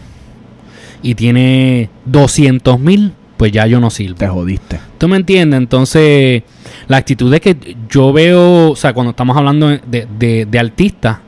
y 1.02 1.14
tiene 1.14 1.90
200 2.06 2.78
mil, 2.80 3.12
pues 3.36 3.52
ya 3.52 3.66
yo 3.66 3.80
no 3.80 3.90
sirvo. 3.90 4.16
Te 4.16 4.28
jodiste. 4.28 4.80
¿Tú 4.98 5.08
me 5.08 5.16
entiendes? 5.16 5.58
Entonces, 5.58 6.42
la 6.88 6.96
actitud 6.96 7.32
es 7.34 7.40
que 7.40 7.56
yo 7.90 8.12
veo, 8.12 8.70
o 8.70 8.76
sea, 8.76 8.92
cuando 8.92 9.10
estamos 9.10 9.36
hablando 9.36 9.68
de, 9.68 10.06
de- 10.18 10.46
de 10.46 10.58
artistas, 10.58 11.18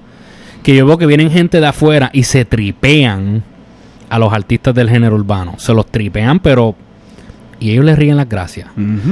que 0.62 0.74
yo 0.76 0.86
veo 0.86 0.98
que 0.98 1.06
vienen 1.06 1.30
gente 1.30 1.60
de 1.60 1.66
afuera 1.66 2.10
y 2.12 2.24
se 2.24 2.44
tripean 2.44 3.42
a 4.08 4.18
los 4.18 4.32
artistas 4.32 4.74
del 4.74 4.90
género 4.90 5.14
urbano. 5.16 5.54
Se 5.58 5.72
los 5.74 5.86
tripean, 5.86 6.40
pero... 6.40 6.74
Y 7.60 7.72
ellos 7.72 7.84
les 7.84 7.98
ríen 7.98 8.16
las 8.16 8.28
gracias. 8.28 8.68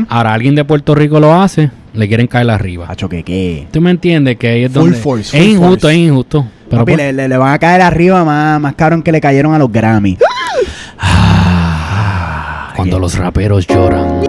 Ahora 0.08 0.32
alguien 0.32 0.54
de 0.54 0.64
Puerto 0.64 0.94
Rico 0.94 1.20
lo 1.20 1.34
hace, 1.40 1.70
le 1.92 2.08
quieren 2.08 2.26
caer 2.26 2.48
arriba. 2.50 2.86
Hacho, 2.88 3.08
que 3.08 3.22
qué. 3.22 3.66
¿Tú 3.70 3.80
me 3.82 3.90
entiendes? 3.90 4.36
Que 4.38 4.48
ahí 4.48 4.64
es 4.64 4.72
Full 4.72 4.80
donde... 4.82 4.96
force, 4.98 5.36
es 5.38 5.44
full 5.44 5.52
injusto, 5.52 5.80
force. 5.88 5.94
es 6.02 6.08
injusto. 6.08 6.46
Pero 6.70 6.82
Papi, 6.82 6.92
pues- 6.92 6.96
le, 7.06 7.12
le- 7.12 7.28
le 7.28 7.36
van 7.36 7.52
a 7.52 7.58
caer 7.58 7.82
arriba 7.82 8.24
más, 8.24 8.58
más 8.60 8.74
cabrón 8.74 9.02
que 9.02 9.12
le 9.12 9.20
cayeron 9.20 9.54
a 9.54 9.58
los 9.58 9.70
Grammy. 9.70 10.16
cuando 12.76 12.98
los 12.98 13.16
raperos 13.18 13.66
lloran. 13.66 14.22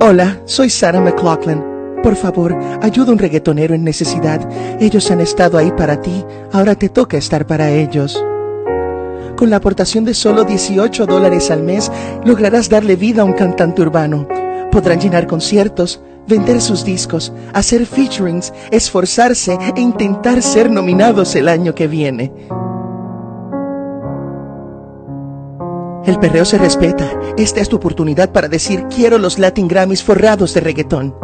Hola, 0.00 0.38
soy 0.44 0.70
Sarah 0.70 1.00
McLaughlin. 1.00 1.62
Por 2.02 2.16
favor, 2.16 2.56
ayuda 2.82 3.10
a 3.10 3.12
un 3.12 3.18
reggaetonero 3.18 3.74
en 3.74 3.84
necesidad. 3.84 4.40
Ellos 4.80 5.10
han 5.10 5.20
estado 5.20 5.58
ahí 5.58 5.70
para 5.76 6.00
ti, 6.00 6.24
ahora 6.52 6.74
te 6.74 6.88
toca 6.88 7.16
estar 7.18 7.46
para 7.46 7.70
ellos. 7.70 8.22
Con 9.40 9.48
la 9.48 9.56
aportación 9.56 10.04
de 10.04 10.12
solo 10.12 10.44
18 10.44 11.06
dólares 11.06 11.50
al 11.50 11.62
mes, 11.62 11.90
lograrás 12.26 12.68
darle 12.68 12.96
vida 12.96 13.22
a 13.22 13.24
un 13.24 13.32
cantante 13.32 13.80
urbano. 13.80 14.28
Podrán 14.70 15.00
llenar 15.00 15.26
conciertos, 15.26 16.02
vender 16.28 16.60
sus 16.60 16.84
discos, 16.84 17.32
hacer 17.54 17.86
featurings, 17.86 18.52
esforzarse 18.70 19.56
e 19.74 19.80
intentar 19.80 20.42
ser 20.42 20.70
nominados 20.70 21.34
el 21.36 21.48
año 21.48 21.74
que 21.74 21.88
viene. 21.88 22.30
El 26.04 26.18
perreo 26.18 26.44
se 26.44 26.58
respeta. 26.58 27.10
Esta 27.38 27.62
es 27.62 27.70
tu 27.70 27.76
oportunidad 27.76 28.32
para 28.32 28.48
decir 28.48 28.84
quiero 28.94 29.16
los 29.16 29.38
Latin 29.38 29.68
Grammys 29.68 30.02
forrados 30.02 30.52
de 30.52 30.60
reggaetón. 30.60 31.14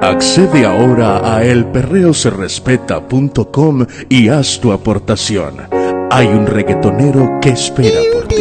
Accede 0.00 0.64
ahora 0.64 1.34
a 1.34 1.42
elperreoserespeta.com 1.42 3.86
y 4.08 4.28
haz 4.28 4.60
tu 4.60 4.70
aportación. 4.70 5.87
Hay 6.10 6.26
un 6.28 6.46
reggaetonero 6.46 7.38
que 7.40 7.50
espera 7.50 8.00
por 8.12 8.26
ti. 8.28 8.34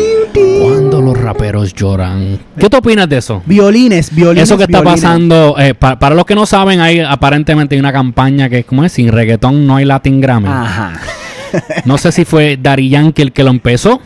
Cuando 0.61 1.01
los 1.01 1.17
raperos 1.19 1.73
lloran. 1.73 2.39
¿Qué 2.57 2.69
te 2.69 2.77
opinas 2.77 3.07
de 3.09 3.17
eso? 3.17 3.41
Violines, 3.45 4.13
violines. 4.13 4.43
Eso 4.43 4.57
que 4.57 4.63
está 4.63 4.81
violines. 4.81 5.01
pasando, 5.03 5.55
eh, 5.59 5.73
pa- 5.73 5.99
para 5.99 6.15
los 6.15 6.25
que 6.25 6.35
no 6.35 6.45
saben, 6.45 6.79
hay 6.79 6.99
aparentemente 7.01 7.75
hay 7.75 7.79
una 7.79 7.91
campaña 7.93 8.49
que 8.49 8.59
es 8.59 8.65
como 8.65 8.83
es, 8.83 8.91
sin 8.91 9.09
reggaetón 9.11 9.67
no 9.67 9.75
hay 9.75 9.85
Latin 9.85 10.19
Grammy. 10.21 10.47
Ajá. 10.47 10.93
No 11.85 11.97
sé 11.97 12.11
si 12.11 12.25
fue 12.25 12.57
Dari 12.61 12.89
Yankee 12.89 13.21
el 13.21 13.31
que 13.31 13.43
lo 13.43 13.49
empezó, 13.51 14.01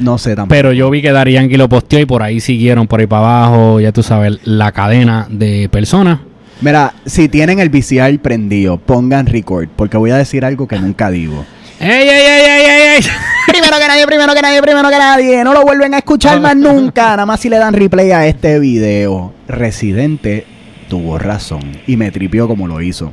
No 0.00 0.18
sé 0.18 0.34
tampoco. 0.34 0.48
pero 0.54 0.72
yo 0.72 0.90
vi 0.90 1.00
que 1.02 1.12
Dari 1.12 1.32
Yankee 1.34 1.56
lo 1.56 1.68
posteó 1.68 2.00
y 2.00 2.06
por 2.06 2.22
ahí 2.22 2.40
siguieron 2.40 2.86
por 2.86 3.00
ahí 3.00 3.06
para 3.06 3.22
abajo, 3.46 3.80
ya 3.80 3.92
tú 3.92 4.02
sabes, 4.02 4.38
la 4.44 4.72
cadena 4.72 5.26
de 5.30 5.68
personas. 5.68 6.18
Mira, 6.60 6.94
si 7.04 7.28
tienen 7.28 7.60
el 7.60 7.68
VCR 7.68 8.18
prendido, 8.20 8.78
pongan 8.78 9.26
record, 9.26 9.68
porque 9.76 9.96
voy 9.96 10.10
a 10.10 10.16
decir 10.16 10.44
algo 10.44 10.66
que 10.68 10.78
nunca 10.78 11.10
digo. 11.10 11.44
¡Ey, 11.80 12.08
ey, 12.08 12.08
ey, 12.08 12.44
ey, 12.46 12.66
ey, 12.66 12.96
ey! 12.96 13.02
Primero 13.48 13.76
que 13.78 13.88
nadie, 13.88 14.06
primero 14.06 14.34
que 14.34 14.42
nadie, 14.42 14.62
primero 14.62 14.88
que 14.88 14.98
nadie. 14.98 15.44
No 15.44 15.52
lo 15.52 15.62
vuelven 15.62 15.94
a 15.94 15.98
escuchar 15.98 16.40
más 16.40 16.56
nunca. 16.56 17.10
Nada 17.10 17.26
más 17.26 17.40
si 17.40 17.48
le 17.48 17.58
dan 17.58 17.74
replay 17.74 18.10
a 18.12 18.26
este 18.26 18.58
video. 18.58 19.32
Residente 19.48 20.46
tuvo 20.88 21.18
razón 21.18 21.60
y 21.86 21.96
me 21.96 22.10
tripió 22.10 22.48
como 22.48 22.66
lo 22.68 22.80
hizo. 22.80 23.12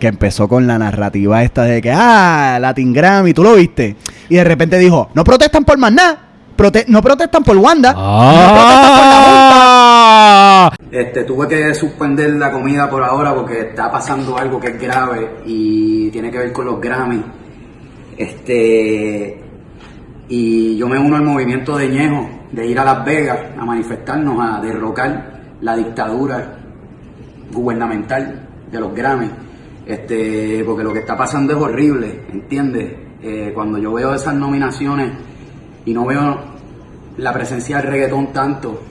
Que 0.00 0.06
empezó 0.08 0.48
con 0.48 0.66
la 0.66 0.78
narrativa 0.78 1.42
esta 1.42 1.62
de 1.64 1.80
que, 1.82 1.90
ah, 1.92 2.58
Latin 2.60 2.92
Grammy, 2.92 3.32
tú 3.34 3.42
lo 3.42 3.54
viste. 3.54 3.96
Y 4.28 4.36
de 4.36 4.44
repente 4.44 4.78
dijo, 4.78 5.10
no 5.14 5.24
protestan 5.24 5.64
por 5.64 5.76
más 5.78 5.92
nada. 5.92 6.18
Prote- 6.56 6.86
no 6.88 7.00
protestan 7.02 7.44
por 7.44 7.56
Wanda. 7.56 7.92
No 7.92 7.98
protestan 8.54 8.90
por 8.96 9.06
la 9.06 9.22
Junta. 9.22 9.58
¡Ah! 9.60 10.72
Este, 10.90 11.24
tuve 11.24 11.46
que 11.48 11.74
suspender 11.74 12.30
la 12.30 12.50
comida 12.50 12.88
por 12.90 13.02
ahora 13.04 13.32
porque 13.34 13.60
está 13.60 13.90
pasando 13.90 14.36
algo 14.36 14.58
que 14.60 14.68
es 14.68 14.80
grave 14.80 15.36
y 15.46 16.10
tiene 16.10 16.30
que 16.30 16.38
ver 16.38 16.52
con 16.52 16.66
los 16.66 16.80
Grammy. 16.80 17.22
Este, 18.18 19.40
y 20.28 20.76
yo 20.76 20.88
me 20.88 20.98
uno 20.98 21.16
al 21.16 21.22
movimiento 21.22 21.78
de 21.78 21.88
Ñejo 21.88 22.28
de 22.50 22.66
ir 22.66 22.78
a 22.78 22.84
Las 22.84 23.04
Vegas 23.04 23.38
a 23.56 23.64
manifestarnos, 23.64 24.36
a 24.40 24.60
derrocar 24.60 25.56
la 25.60 25.76
dictadura 25.76 26.58
gubernamental 27.52 28.48
de 28.70 28.80
los 28.80 28.92
Grammy. 28.92 29.30
Este, 29.86 30.64
porque 30.66 30.82
lo 30.82 30.92
que 30.92 30.98
está 30.98 31.16
pasando 31.16 31.54
es 31.54 31.62
horrible, 31.62 32.24
¿entiendes? 32.32 32.92
Eh, 33.22 33.52
cuando 33.54 33.78
yo 33.78 33.92
veo 33.92 34.14
esas 34.14 34.34
nominaciones 34.34 35.12
y 35.84 35.94
no 35.94 36.04
veo 36.04 36.38
la 37.16 37.32
presencia 37.32 37.78
del 37.78 37.86
reggaetón 37.86 38.32
tanto, 38.32 38.82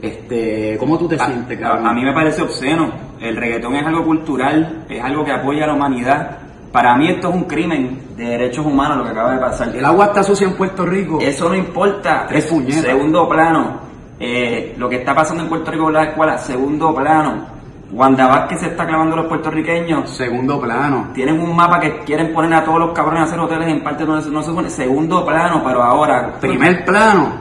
este, 0.00 0.76
¿cómo 0.78 0.98
tú 0.98 1.08
te 1.08 1.18
sientes, 1.18 1.58
cabrón? 1.58 1.86
A, 1.86 1.90
a 1.90 1.94
mí 1.94 2.04
me 2.04 2.12
parece 2.12 2.42
obsceno. 2.42 2.92
El 3.20 3.36
reggaetón 3.36 3.74
es 3.74 3.86
algo 3.86 4.04
cultural, 4.04 4.84
es 4.88 5.02
algo 5.02 5.24
que 5.24 5.32
apoya 5.32 5.64
a 5.64 5.68
la 5.68 5.74
humanidad. 5.74 6.47
Para 6.72 6.96
mí 6.96 7.08
esto 7.08 7.28
es 7.30 7.34
un 7.34 7.44
crimen 7.44 8.00
de 8.16 8.24
derechos 8.24 8.64
humanos 8.66 8.98
lo 8.98 9.04
que 9.04 9.10
acaba 9.10 9.32
de 9.32 9.38
pasar. 9.38 9.74
El 9.74 9.84
agua 9.84 10.06
está 10.06 10.22
sucia 10.22 10.46
en 10.46 10.54
Puerto 10.54 10.84
Rico. 10.84 11.18
Eso 11.20 11.48
no 11.48 11.54
importa. 11.54 12.26
Tres 12.28 12.46
puñetas. 12.46 12.82
Segundo 12.84 13.28
plano. 13.28 13.80
Eh, 14.20 14.74
lo 14.76 14.88
que 14.88 14.96
está 14.96 15.14
pasando 15.14 15.42
en 15.44 15.48
Puerto 15.48 15.70
Rico 15.70 15.84
con 15.84 15.92
la 15.94 16.04
escuela, 16.04 16.36
segundo 16.38 16.94
plano. 16.94 17.58
Wanda 17.90 18.26
Vázquez 18.26 18.60
se 18.60 18.66
está 18.66 18.86
clavando 18.86 19.14
a 19.14 19.18
los 19.20 19.26
puertorriqueños. 19.28 20.10
Segundo 20.10 20.60
plano. 20.60 21.08
Tienen 21.14 21.40
un 21.40 21.56
mapa 21.56 21.80
que 21.80 22.00
quieren 22.00 22.34
poner 22.34 22.52
a 22.52 22.62
todos 22.64 22.78
los 22.80 22.92
cabrones 22.92 23.22
a 23.22 23.24
hacer 23.24 23.40
hoteles 23.40 23.68
en 23.68 23.82
parte 23.82 24.04
se- 24.04 24.30
no 24.30 24.42
se 24.42 24.52
pone. 24.52 24.68
Segundo 24.68 25.24
plano, 25.24 25.62
pero 25.64 25.82
ahora. 25.82 26.34
Primer 26.38 26.84
plano. 26.84 27.32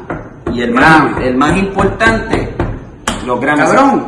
Y 0.54 0.62
el 0.62 0.72
Grammy. 0.74 1.12
más, 1.12 1.22
el 1.22 1.36
más 1.38 1.58
importante, 1.58 2.56
los 3.26 3.40
Grammys. 3.42 3.66
Cabrón. 3.66 4.08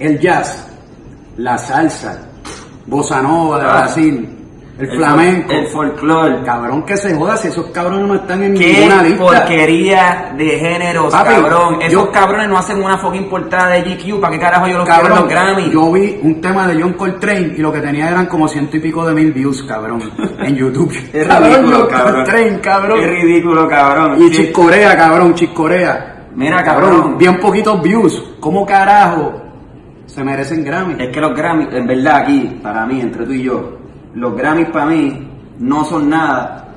El 0.00 0.18
jazz, 0.18 0.68
la 1.36 1.56
salsa, 1.56 2.27
bossa 2.88 3.20
nova 3.22 3.58
de 3.58 3.64
Ah. 3.66 3.72
Brasil, 3.78 4.34
el, 4.78 4.88
El 4.88 4.96
flamenco. 4.96 5.52
el 5.52 5.66
folclore. 5.66 6.42
Cabrón 6.44 6.84
que 6.84 6.96
se 6.96 7.12
joda 7.16 7.36
si 7.36 7.48
esos 7.48 7.66
cabrones 7.70 8.06
no 8.06 8.14
están 8.14 8.44
en 8.44 8.54
Qué 8.54 8.74
ninguna 8.74 9.02
lista. 9.02 9.18
porquería 9.24 10.32
de 10.36 10.46
géneros, 10.58 11.12
Papi, 11.12 11.34
cabrón. 11.34 11.74
Esos 11.80 11.92
yo- 11.92 12.12
cabrones 12.12 12.48
no 12.48 12.58
hacen 12.58 12.80
una 12.82 12.96
fucking 12.96 13.28
portada 13.28 13.70
de 13.70 13.82
GQ. 13.82 14.20
¿Para 14.20 14.32
qué 14.34 14.38
carajo 14.40 14.68
yo 14.68 14.78
los 14.78 14.84
quiero 14.88 15.00
en 15.02 15.06
Cabrón, 15.08 15.18
los 15.24 15.28
Grammy? 15.28 15.70
yo 15.72 15.92
vi 15.92 16.20
un 16.22 16.40
tema 16.40 16.66
de 16.68 16.80
John 16.80 16.92
Coltrane 16.92 17.54
y 17.56 17.60
lo 17.60 17.72
que 17.72 17.80
tenía 17.80 18.08
eran 18.08 18.26
como 18.26 18.46
ciento 18.46 18.76
y 18.76 18.80
pico 18.80 19.04
de 19.04 19.14
mil 19.14 19.32
views, 19.32 19.64
cabrón, 19.64 20.00
en 20.38 20.54
YouTube. 20.54 20.92
Es 21.12 21.26
Cabrón, 21.28 21.52
ridículo, 21.54 21.88
cabrón. 21.88 22.14
Coltrane, 22.14 22.60
cabrón. 22.60 23.00
Es 23.00 23.06
ridículo, 23.10 23.68
cabrón. 23.68 24.22
Y 24.22 24.28
Sí. 24.28 24.36
Chick 24.36 24.52
Corea, 24.52 24.96
cabrón, 24.96 25.34
Chick 25.34 25.52
Corea. 25.52 26.14
Mira, 26.36 26.62
cabrón. 26.62 27.18
Bien 27.18 27.40
poquitos 27.40 27.82
views. 27.82 28.22
¿Cómo 28.38 28.64
carajo 28.64 29.42
se 30.08 30.24
merecen 30.24 30.64
Grammy? 30.64 30.94
Es 30.98 31.10
que 31.10 31.20
los 31.20 31.34
Grammys, 31.36 31.68
en 31.72 31.86
verdad, 31.86 32.16
aquí, 32.22 32.58
para 32.62 32.86
mí, 32.86 33.00
entre 33.00 33.24
tú 33.24 33.32
y 33.32 33.42
yo, 33.44 33.78
los 34.14 34.34
Grammys 34.34 34.70
para 34.70 34.86
mí 34.86 35.28
no 35.60 35.84
son 35.84 36.08
nada 36.08 36.68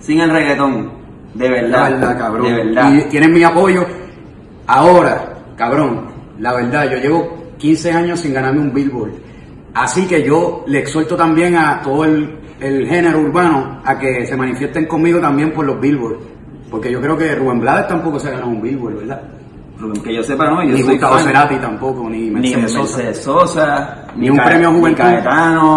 sin 0.00 0.20
el 0.20 0.30
reggaetón. 0.30 0.90
De 1.34 1.48
La 1.48 1.54
verdad. 1.54 1.90
verdad, 1.90 2.18
cabrón. 2.18 2.46
De 2.46 2.52
verdad. 2.52 2.92
Y 2.92 3.08
tienen 3.08 3.32
mi 3.32 3.42
apoyo. 3.44 3.86
Ahora, 4.66 5.34
cabrón, 5.56 6.06
la 6.38 6.52
verdad, 6.54 6.90
yo 6.90 6.98
llevo 6.98 7.38
15 7.58 7.92
años 7.92 8.20
sin 8.20 8.34
ganarme 8.34 8.60
un 8.60 8.74
Billboard. 8.74 9.12
Así 9.74 10.06
que 10.06 10.22
yo 10.24 10.64
le 10.66 10.80
exhorto 10.80 11.16
también 11.16 11.56
a 11.56 11.80
todo 11.80 12.04
el, 12.04 12.36
el 12.58 12.88
género 12.88 13.20
urbano 13.20 13.80
a 13.84 13.96
que 13.96 14.26
se 14.26 14.36
manifiesten 14.36 14.86
conmigo 14.86 15.20
también 15.20 15.52
por 15.52 15.64
los 15.64 15.80
Billboard. 15.80 16.18
Porque 16.68 16.90
yo 16.90 17.00
creo 17.00 17.16
que 17.16 17.34
Rubén 17.36 17.60
Blades 17.60 17.86
tampoco 17.86 18.18
se 18.18 18.28
ha 18.28 18.32
ganado 18.32 18.50
un 18.50 18.60
Billboard, 18.60 18.96
¿verdad? 18.96 19.22
Que 20.02 20.14
yo 20.14 20.22
sepa, 20.22 20.46
no, 20.50 20.62
yo 20.62 20.70
ni 20.74 20.82
soy 20.82 20.92
Gustavo 20.92 21.14
fan. 21.16 21.24
Cerati 21.24 21.56
tampoco, 21.56 22.08
ni 22.10 22.18
Ni 22.24 22.30
Mercedes 22.30 22.72
Sosa. 22.72 22.96
Mercedes 22.98 23.22
Sosa, 23.24 24.04
Ni 24.16 24.30
un 24.30 24.36
Ca- 24.36 24.44
premio 24.44 24.70
ni 24.72 24.78
Juventud. 24.78 25.04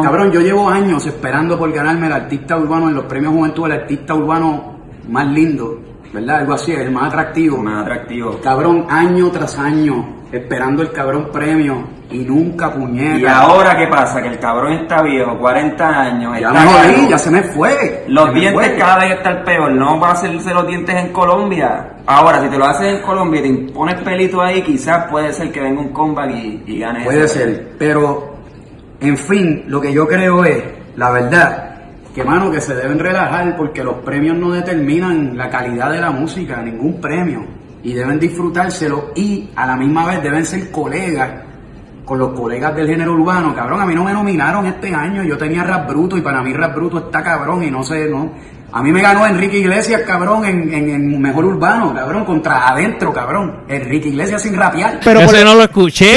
Cabrón, 0.03 0.31
yo 0.31 0.41
llevo 0.41 0.69
años 0.69 1.05
esperando 1.05 1.57
por 1.57 1.71
ganarme 1.71 2.07
el 2.07 2.13
artista 2.13 2.57
urbano 2.57 2.89
en 2.89 2.95
los 2.95 3.05
premios 3.05 3.33
Juventud, 3.33 3.65
el 3.67 3.71
artista 3.73 4.13
urbano 4.15 4.73
más 5.09 5.27
lindo, 5.27 5.79
¿verdad? 6.13 6.37
Algo 6.41 6.53
así, 6.53 6.71
el 6.73 6.91
más 6.91 7.07
atractivo. 7.07 7.57
Más 7.63 7.81
atractivo. 7.83 8.39
Cabrón, 8.43 8.85
año 8.89 9.29
tras 9.31 9.57
año, 9.57 10.23
esperando 10.31 10.81
el 10.81 10.91
cabrón 10.91 11.29
premio 11.31 11.83
y 12.13 12.19
nunca 12.19 12.71
puñeta. 12.71 13.17
Y 13.19 13.26
ahora, 13.26 13.76
¿qué 13.76 13.88
pasa? 13.88 14.21
Que 14.21 14.28
el 14.30 14.39
cabrón 14.39 14.73
está 14.73 15.02
viejo, 15.02 15.38
40 15.38 15.88
años. 15.88 16.39
ya 16.39 16.52
me 16.52 16.60
jodí, 16.60 17.10
ya 17.10 17.17
se 17.17 17.32
me 17.32 17.43
fue. 17.43 18.06
Los 18.08 18.28
Se 18.28 18.39
dientes 18.39 18.73
cada 18.78 18.97
vez 18.99 19.12
están 19.13 19.43
peor, 19.43 19.71
no 19.71 19.99
va 19.99 20.10
a 20.10 20.12
hacerse 20.13 20.54
los 20.54 20.67
dientes 20.67 20.95
en 20.95 21.12
Colombia. 21.12 21.89
Ahora, 22.06 22.41
si 22.41 22.49
te 22.49 22.58
lo 22.58 22.65
haces 22.65 22.97
en 22.97 23.02
Colombia 23.02 23.41
y 23.43 23.56
te 23.65 23.73
pones 23.73 23.95
pelito 24.02 24.41
ahí, 24.41 24.62
quizás 24.62 25.06
puede 25.10 25.34
ser 25.34 25.52
que 25.52 25.60
venga 25.62 25.82
un 25.82 25.89
comeback 25.89 26.32
y, 26.32 26.63
y 26.67 26.80
gane 26.80 27.04
Puede 27.04 27.26
ese. 27.26 27.39
ser, 27.39 27.76
pero 27.80 28.36
en 28.99 29.17
fin, 29.17 29.63
lo 29.67 29.82
que 29.82 29.91
yo 29.91 30.08
creo 30.08 30.45
es, 30.45 30.63
la 30.95 31.10
verdad, 31.10 31.76
que 32.13 32.23
mano, 32.23 32.52
que 32.52 32.62
se 32.62 32.76
deben 32.76 32.99
relajar 32.99 33.56
porque 33.58 33.84
los 33.84 33.95
premios 33.95 34.38
no 34.38 34.52
determinan 34.52 35.36
la 35.36 35.49
calidad 35.49 35.91
de 35.91 35.99
la 35.99 36.12
música, 36.12 36.62
ningún 36.62 37.02
premio, 37.02 37.43
y 37.82 37.93
deben 37.93 38.19
disfrutárselo 38.19 39.12
y 39.15 39.49
a 39.56 39.65
la 39.65 39.76
misma 39.76 40.06
vez 40.06 40.21
deben 40.21 40.45
ser 40.45 40.71
colegas 40.71 41.32
con 42.05 42.19
los 42.19 42.37
colegas 42.37 42.75
del 42.75 42.87
género 42.87 43.13
urbano, 43.13 43.55
cabrón, 43.55 43.81
a 43.81 43.85
mí 43.85 43.95
no 43.95 44.03
me 44.03 44.13
nominaron 44.13 44.65
este 44.65 44.93
año, 44.93 45.23
yo 45.23 45.37
tenía 45.37 45.63
Rap 45.63 45.87
Bruto 45.87 46.17
y 46.17 46.21
para 46.21 46.41
mí 46.41 46.53
Rap 46.53 46.75
Bruto 46.75 46.97
está 46.99 47.23
cabrón 47.23 47.63
y 47.63 47.71
no 47.71 47.83
sé, 47.83 48.07
no. 48.09 48.31
A 48.75 48.81
mí 48.81 48.91
me 48.91 49.03
ganó 49.03 49.25
Enrique 49.27 49.59
Iglesias, 49.59 50.01
cabrón, 50.05 50.45
en, 50.45 50.73
en, 50.73 50.89
en 50.89 51.21
Mejor 51.21 51.45
Urbano, 51.45 51.93
cabrón, 51.93 52.25
contra 52.25 52.69
adentro, 52.69 53.13
cabrón. 53.13 53.57
Enrique 53.69 54.09
Iglesias 54.09 54.41
sin 54.41 54.55
rapear. 54.55 54.99
Pero 55.03 55.21
por- 55.21 55.36
Ese 55.36 55.43
no 55.45 55.53
lo 55.53 55.59
Sí, 55.62 55.65
escuché. 55.65 56.07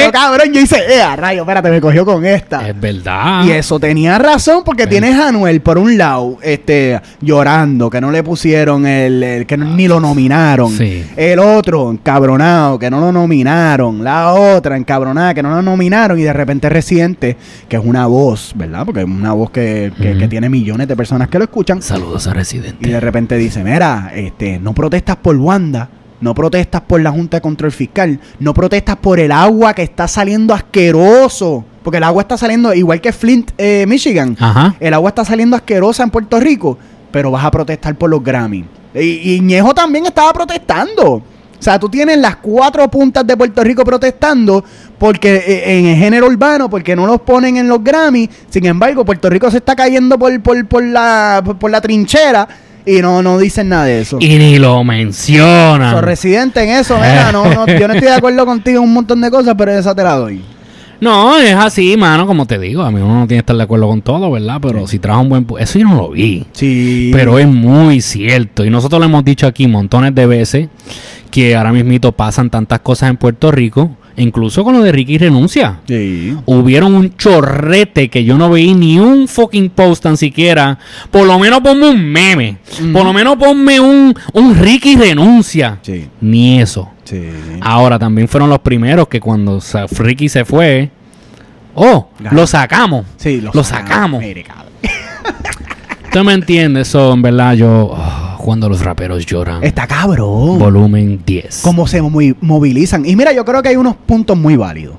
pero 0.00 0.12
cabrón, 0.12 0.52
yo 0.52 0.60
hice, 0.60 0.76
eh, 0.86 1.00
a 1.00 1.16
rayo, 1.16 1.40
espérate, 1.42 1.70
me 1.70 1.80
cogió 1.80 2.04
con 2.04 2.24
esta. 2.26 2.68
Es 2.68 2.78
verdad. 2.78 3.44
Y 3.44 3.52
eso 3.52 3.80
tenía 3.80 4.18
razón, 4.18 4.62
porque 4.66 4.82
Ven. 4.82 4.90
tienes 4.90 5.18
a 5.18 5.28
Anuel 5.28 5.62
por 5.62 5.78
un 5.78 5.96
lado, 5.96 6.36
este, 6.42 7.00
llorando, 7.22 7.88
que 7.88 8.02
no 8.02 8.10
le 8.10 8.22
pusieron 8.22 8.86
el, 8.86 9.22
el- 9.22 9.46
que 9.46 9.56
no- 9.56 9.74
ni 9.74 9.88
lo 9.88 9.98
nominaron. 9.98 10.70
Sí. 10.72 11.06
El 11.16 11.38
otro, 11.38 11.90
encabronado, 11.90 12.78
que 12.78 12.90
no 12.90 13.00
lo 13.00 13.12
nominaron. 13.12 14.04
La 14.04 14.32
otra, 14.34 14.76
encabronada, 14.76 15.32
que 15.32 15.42
no 15.42 15.50
lo 15.54 15.62
nominaron. 15.62 16.18
Y 16.18 16.22
de 16.22 16.32
repente 16.34 16.68
Residente, 16.68 17.36
que 17.66 17.76
es 17.76 17.82
una 17.84 18.06
voz, 18.06 18.52
¿verdad? 18.54 18.84
Porque 18.84 19.00
es 19.00 19.06
una 19.06 19.32
voz 19.32 19.50
que, 19.50 19.90
que- 19.98 20.18
que 20.18 20.28
tiene 20.28 20.50
millones 20.50 20.86
de 20.86 20.94
personas 20.96 21.28
que 21.28 21.38
lo 21.38 21.44
escuchan. 21.44 21.80
Saludos 21.94 22.26
a 22.26 22.30
Y 22.30 22.34
Residente. 22.34 22.88
de 22.90 23.00
repente 23.00 23.36
dice, 23.36 23.62
mira, 23.64 24.12
este, 24.14 24.58
no 24.58 24.74
protestas 24.74 25.16
por 25.16 25.36
Wanda, 25.36 25.88
no 26.20 26.34
protestas 26.34 26.80
por 26.82 27.00
la 27.00 27.10
Junta 27.10 27.36
de 27.36 27.40
Control 27.40 27.70
Fiscal, 27.72 28.18
no 28.40 28.52
protestas 28.54 28.96
por 28.96 29.20
el 29.20 29.30
agua 29.32 29.74
que 29.74 29.82
está 29.82 30.08
saliendo 30.08 30.54
asqueroso, 30.54 31.64
porque 31.82 31.98
el 31.98 32.04
agua 32.04 32.22
está 32.22 32.36
saliendo 32.36 32.72
igual 32.74 33.00
que 33.00 33.12
Flint, 33.12 33.50
eh, 33.58 33.84
Michigan, 33.86 34.36
Ajá. 34.40 34.74
el 34.80 34.94
agua 34.94 35.10
está 35.10 35.24
saliendo 35.24 35.56
asquerosa 35.56 36.02
en 36.02 36.10
Puerto 36.10 36.40
Rico, 36.40 36.78
pero 37.10 37.30
vas 37.30 37.44
a 37.44 37.50
protestar 37.50 37.94
por 37.96 38.10
los 38.10 38.22
Grammy. 38.22 38.64
Y, 38.94 39.34
y 39.34 39.40
Ñejo 39.40 39.74
también 39.74 40.06
estaba 40.06 40.32
protestando. 40.32 41.22
O 41.58 41.62
sea, 41.62 41.78
tú 41.78 41.88
tienes 41.88 42.18
las 42.18 42.36
cuatro 42.36 42.88
puntas 42.90 43.26
de 43.26 43.36
Puerto 43.36 43.62
Rico 43.64 43.84
protestando 43.84 44.64
porque 44.98 45.36
eh, 45.36 45.78
en 45.78 45.86
el 45.86 45.96
género 45.96 46.26
urbano, 46.26 46.68
porque 46.68 46.94
no 46.94 47.06
los 47.06 47.20
ponen 47.20 47.56
en 47.56 47.68
los 47.68 47.82
Grammy. 47.82 48.28
Sin 48.50 48.66
embargo, 48.66 49.04
Puerto 49.04 49.30
Rico 49.30 49.50
se 49.50 49.58
está 49.58 49.74
cayendo 49.74 50.18
por, 50.18 50.40
por, 50.42 50.66
por 50.66 50.82
la, 50.82 51.42
por, 51.44 51.58
por 51.58 51.70
la 51.70 51.80
trinchera 51.80 52.46
Y 52.86 53.00
no, 53.00 53.22
no 53.22 53.38
dicen 53.38 53.68
nada 53.68 53.84
de 53.84 54.00
eso. 54.00 54.18
Y 54.20 54.36
ni 54.38 54.58
lo 54.58 54.84
mencionan. 54.84 55.94
So, 55.94 56.00
residente 56.00 56.62
en 56.62 56.70
eso, 56.70 56.96
mira, 56.96 57.32
no, 57.32 57.44
no, 57.46 57.66
yo 57.66 57.88
no 57.88 57.94
estoy 57.94 58.08
de 58.08 58.14
acuerdo 58.14 58.44
contigo 58.44 58.78
en 58.78 58.84
un 58.84 58.94
montón 58.94 59.20
de 59.20 59.30
cosas, 59.30 59.54
pero 59.56 59.72
esa 59.72 59.94
te 59.94 60.02
la 60.02 60.16
doy. 60.16 60.44
No, 61.04 61.36
es 61.36 61.54
así, 61.54 61.98
mano, 61.98 62.26
como 62.26 62.46
te 62.46 62.58
digo. 62.58 62.82
A 62.82 62.90
mí 62.90 62.98
uno 62.98 63.20
no 63.20 63.26
tiene 63.26 63.40
que 63.40 63.44
estar 63.44 63.56
de 63.56 63.62
acuerdo 63.62 63.88
con 63.88 64.00
todo, 64.00 64.30
¿verdad? 64.30 64.58
Pero 64.62 64.86
si 64.86 64.98
trabaja 64.98 65.20
un 65.20 65.28
buen... 65.28 65.46
Eso 65.58 65.78
yo 65.78 65.86
no 65.86 65.96
lo 65.96 66.10
vi. 66.10 66.46
Sí. 66.52 67.10
Pero 67.12 67.38
es 67.38 67.46
muy 67.46 68.00
cierto. 68.00 68.64
Y 68.64 68.70
nosotros 68.70 69.00
lo 69.00 69.04
hemos 69.04 69.22
dicho 69.22 69.46
aquí 69.46 69.66
montones 69.66 70.14
de 70.14 70.26
veces 70.26 70.68
que 71.30 71.56
ahora 71.56 71.74
mismito 71.74 72.12
pasan 72.12 72.48
tantas 72.48 72.80
cosas 72.80 73.10
en 73.10 73.18
Puerto 73.18 73.52
Rico. 73.52 73.90
Incluso 74.16 74.64
con 74.64 74.74
lo 74.74 74.82
de 74.82 74.92
Ricky 74.92 75.18
renuncia. 75.18 75.80
Sí. 75.86 76.34
Hubieron 76.46 76.94
un 76.94 77.16
chorrete 77.16 78.08
que 78.08 78.24
yo 78.24 78.38
no 78.38 78.48
veí 78.48 78.72
ni 78.72 78.98
un 78.98 79.28
fucking 79.28 79.70
post 79.70 80.04
tan 80.04 80.16
siquiera. 80.16 80.78
Por 81.10 81.26
lo 81.26 81.38
menos 81.38 81.60
ponme 81.60 81.90
un 81.90 82.02
meme. 82.02 82.56
Por 82.92 83.04
lo 83.04 83.12
menos 83.12 83.36
ponme 83.36 83.78
un, 83.78 84.14
un 84.32 84.54
Ricky 84.56 84.96
renuncia. 84.96 85.80
Sí. 85.82 86.08
Ni 86.20 86.60
eso. 86.60 86.88
Sí. 87.02 87.20
Ahora 87.60 87.98
también 87.98 88.28
fueron 88.28 88.48
los 88.48 88.60
primeros 88.60 89.08
que 89.08 89.20
cuando 89.20 89.60
Ricky 89.98 90.28
se 90.28 90.44
fue. 90.46 90.90
Oh, 91.74 92.08
lo 92.30 92.46
sacamos. 92.46 93.06
Sí, 93.16 93.40
lo 93.40 93.64
sacamos. 93.64 94.20
Mire. 94.20 94.44
¿Tú 96.12 96.22
me 96.24 96.32
entiendes? 96.32 96.88
Eso, 96.88 97.12
en 97.12 97.22
verdad, 97.22 97.54
yo. 97.54 97.90
oh, 97.92 98.20
cuando 98.38 98.68
los 98.68 98.84
raperos 98.84 99.24
lloran. 99.24 99.64
Está 99.64 99.86
cabrón. 99.86 100.58
Volumen 100.58 101.22
10. 101.24 101.60
Cómo 101.64 101.86
se 101.86 102.02
muy- 102.02 102.36
movilizan. 102.42 103.06
Y 103.06 103.16
mira, 103.16 103.32
yo 103.32 103.44
creo 103.44 103.62
que 103.62 103.70
hay 103.70 103.76
unos 103.76 103.96
puntos 103.96 104.36
muy 104.36 104.54
válidos. 104.56 104.96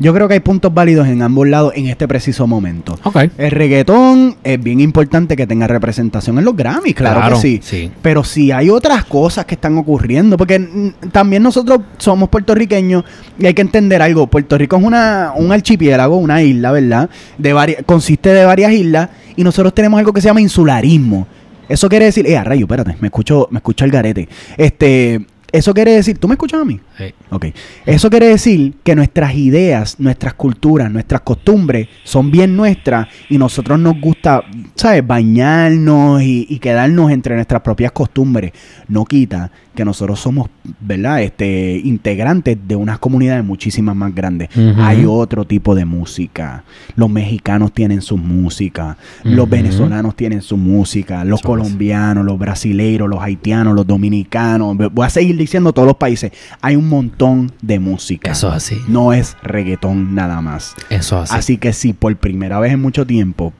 Yo 0.00 0.14
creo 0.14 0.28
que 0.28 0.34
hay 0.34 0.40
puntos 0.40 0.72
válidos 0.72 1.08
en 1.08 1.22
ambos 1.22 1.48
lados 1.48 1.72
en 1.74 1.86
este 1.86 2.06
preciso 2.06 2.46
momento. 2.46 2.98
Ok. 3.02 3.16
El 3.36 3.50
reggaetón 3.50 4.36
es 4.44 4.62
bien 4.62 4.80
importante 4.80 5.36
que 5.36 5.46
tenga 5.46 5.66
representación 5.66 6.38
en 6.38 6.44
los 6.44 6.56
Grammys, 6.56 6.94
claro, 6.94 7.20
Claro, 7.20 7.36
que 7.36 7.42
sí. 7.42 7.60
sí. 7.62 7.90
Pero 8.00 8.22
si 8.22 8.52
hay 8.52 8.70
otras 8.70 9.04
cosas 9.04 9.44
que 9.44 9.54
están 9.54 9.76
ocurriendo, 9.76 10.36
porque 10.36 10.92
también 11.10 11.42
nosotros 11.42 11.80
somos 11.98 12.28
puertorriqueños 12.28 13.02
y 13.38 13.46
hay 13.46 13.54
que 13.54 13.62
entender 13.62 14.00
algo. 14.00 14.26
Puerto 14.28 14.56
Rico 14.56 14.76
es 14.76 14.84
una, 14.84 15.32
un 15.34 15.50
archipiélago, 15.50 16.16
una 16.16 16.42
isla, 16.42 16.70
¿verdad? 16.72 17.10
De 17.36 17.82
consiste 17.84 18.32
de 18.32 18.44
varias 18.44 18.72
islas 18.72 19.08
y 19.36 19.42
nosotros 19.42 19.74
tenemos 19.74 19.98
algo 19.98 20.12
que 20.12 20.20
se 20.20 20.28
llama 20.28 20.40
insularismo. 20.40 21.26
Eso 21.68 21.88
quiere 21.88 22.06
decir, 22.06 22.26
eh, 22.26 22.36
a 22.38 22.44
rayo, 22.44 22.64
espérate, 22.64 22.96
me 23.00 23.08
escucho, 23.08 23.48
me 23.50 23.58
escucho 23.58 23.84
el 23.84 23.90
garete. 23.90 24.28
Este, 24.56 25.26
eso 25.50 25.72
quiere 25.72 25.92
decir, 25.92 26.18
¿tú 26.18 26.28
me 26.28 26.34
escuchas 26.34 26.60
a 26.60 26.64
mí? 26.64 26.78
Sí. 26.96 27.04
Ok. 27.30 27.46
Eso 27.86 28.10
quiere 28.10 28.28
decir 28.28 28.74
que 28.82 28.94
nuestras 28.94 29.34
ideas, 29.34 29.98
nuestras 29.98 30.34
culturas, 30.34 30.90
nuestras 30.90 31.22
costumbres 31.22 31.88
son 32.04 32.30
bien 32.30 32.54
nuestras 32.56 33.08
y 33.30 33.38
nosotros 33.38 33.78
nos 33.78 34.00
gusta, 34.00 34.42
¿sabes? 34.74 35.06
Bañarnos 35.06 36.22
y, 36.22 36.46
y 36.50 36.58
quedarnos 36.58 37.10
entre 37.10 37.34
nuestras 37.34 37.62
propias 37.62 37.92
costumbres. 37.92 38.52
No 38.88 39.04
quita 39.04 39.50
que 39.74 39.84
nosotros 39.84 40.18
somos, 40.18 40.50
¿verdad? 40.80 41.22
Este, 41.22 41.80
integrantes 41.84 42.58
de 42.66 42.74
unas 42.74 42.98
comunidades 42.98 43.44
muchísimas 43.44 43.94
más 43.94 44.12
grandes. 44.12 44.48
Hay 44.76 45.04
otro 45.06 45.44
tipo 45.44 45.76
de 45.76 45.84
música. 45.84 46.64
Los 46.96 47.08
mexicanos 47.08 47.72
tienen 47.72 48.02
su 48.02 48.16
música. 48.16 48.96
Los 49.22 49.48
venezolanos 49.48 50.16
tienen 50.16 50.42
su 50.42 50.56
música. 50.56 51.24
Los 51.24 51.38
Eso 51.40 51.48
es. 51.48 51.58
colombianos, 51.60 52.24
los 52.24 52.36
brasileiros, 52.40 53.08
los 53.08 53.22
haitianos, 53.22 53.76
los 53.76 53.86
dominicanos. 53.86 54.76
Voy 54.92 55.06
a 55.06 55.10
seguir 55.10 55.37
diciendo 55.38 55.72
todos 55.72 55.86
los 55.86 55.96
países. 55.96 56.32
Hay 56.60 56.76
un 56.76 56.88
montón 56.88 57.52
de 57.62 57.78
música. 57.78 58.32
Eso 58.32 58.48
es 58.48 58.54
así. 58.54 58.80
No 58.88 59.12
es 59.12 59.36
reggaetón 59.42 60.14
nada 60.14 60.40
más. 60.40 60.74
Eso 60.90 61.22
es 61.22 61.30
así. 61.30 61.38
Así 61.38 61.58
que 61.58 61.72
si 61.72 61.92
por 61.92 62.14
primera 62.16 62.60
vez 62.60 62.72
en 62.72 62.80
mucho 62.80 63.06
tiempo 63.06 63.52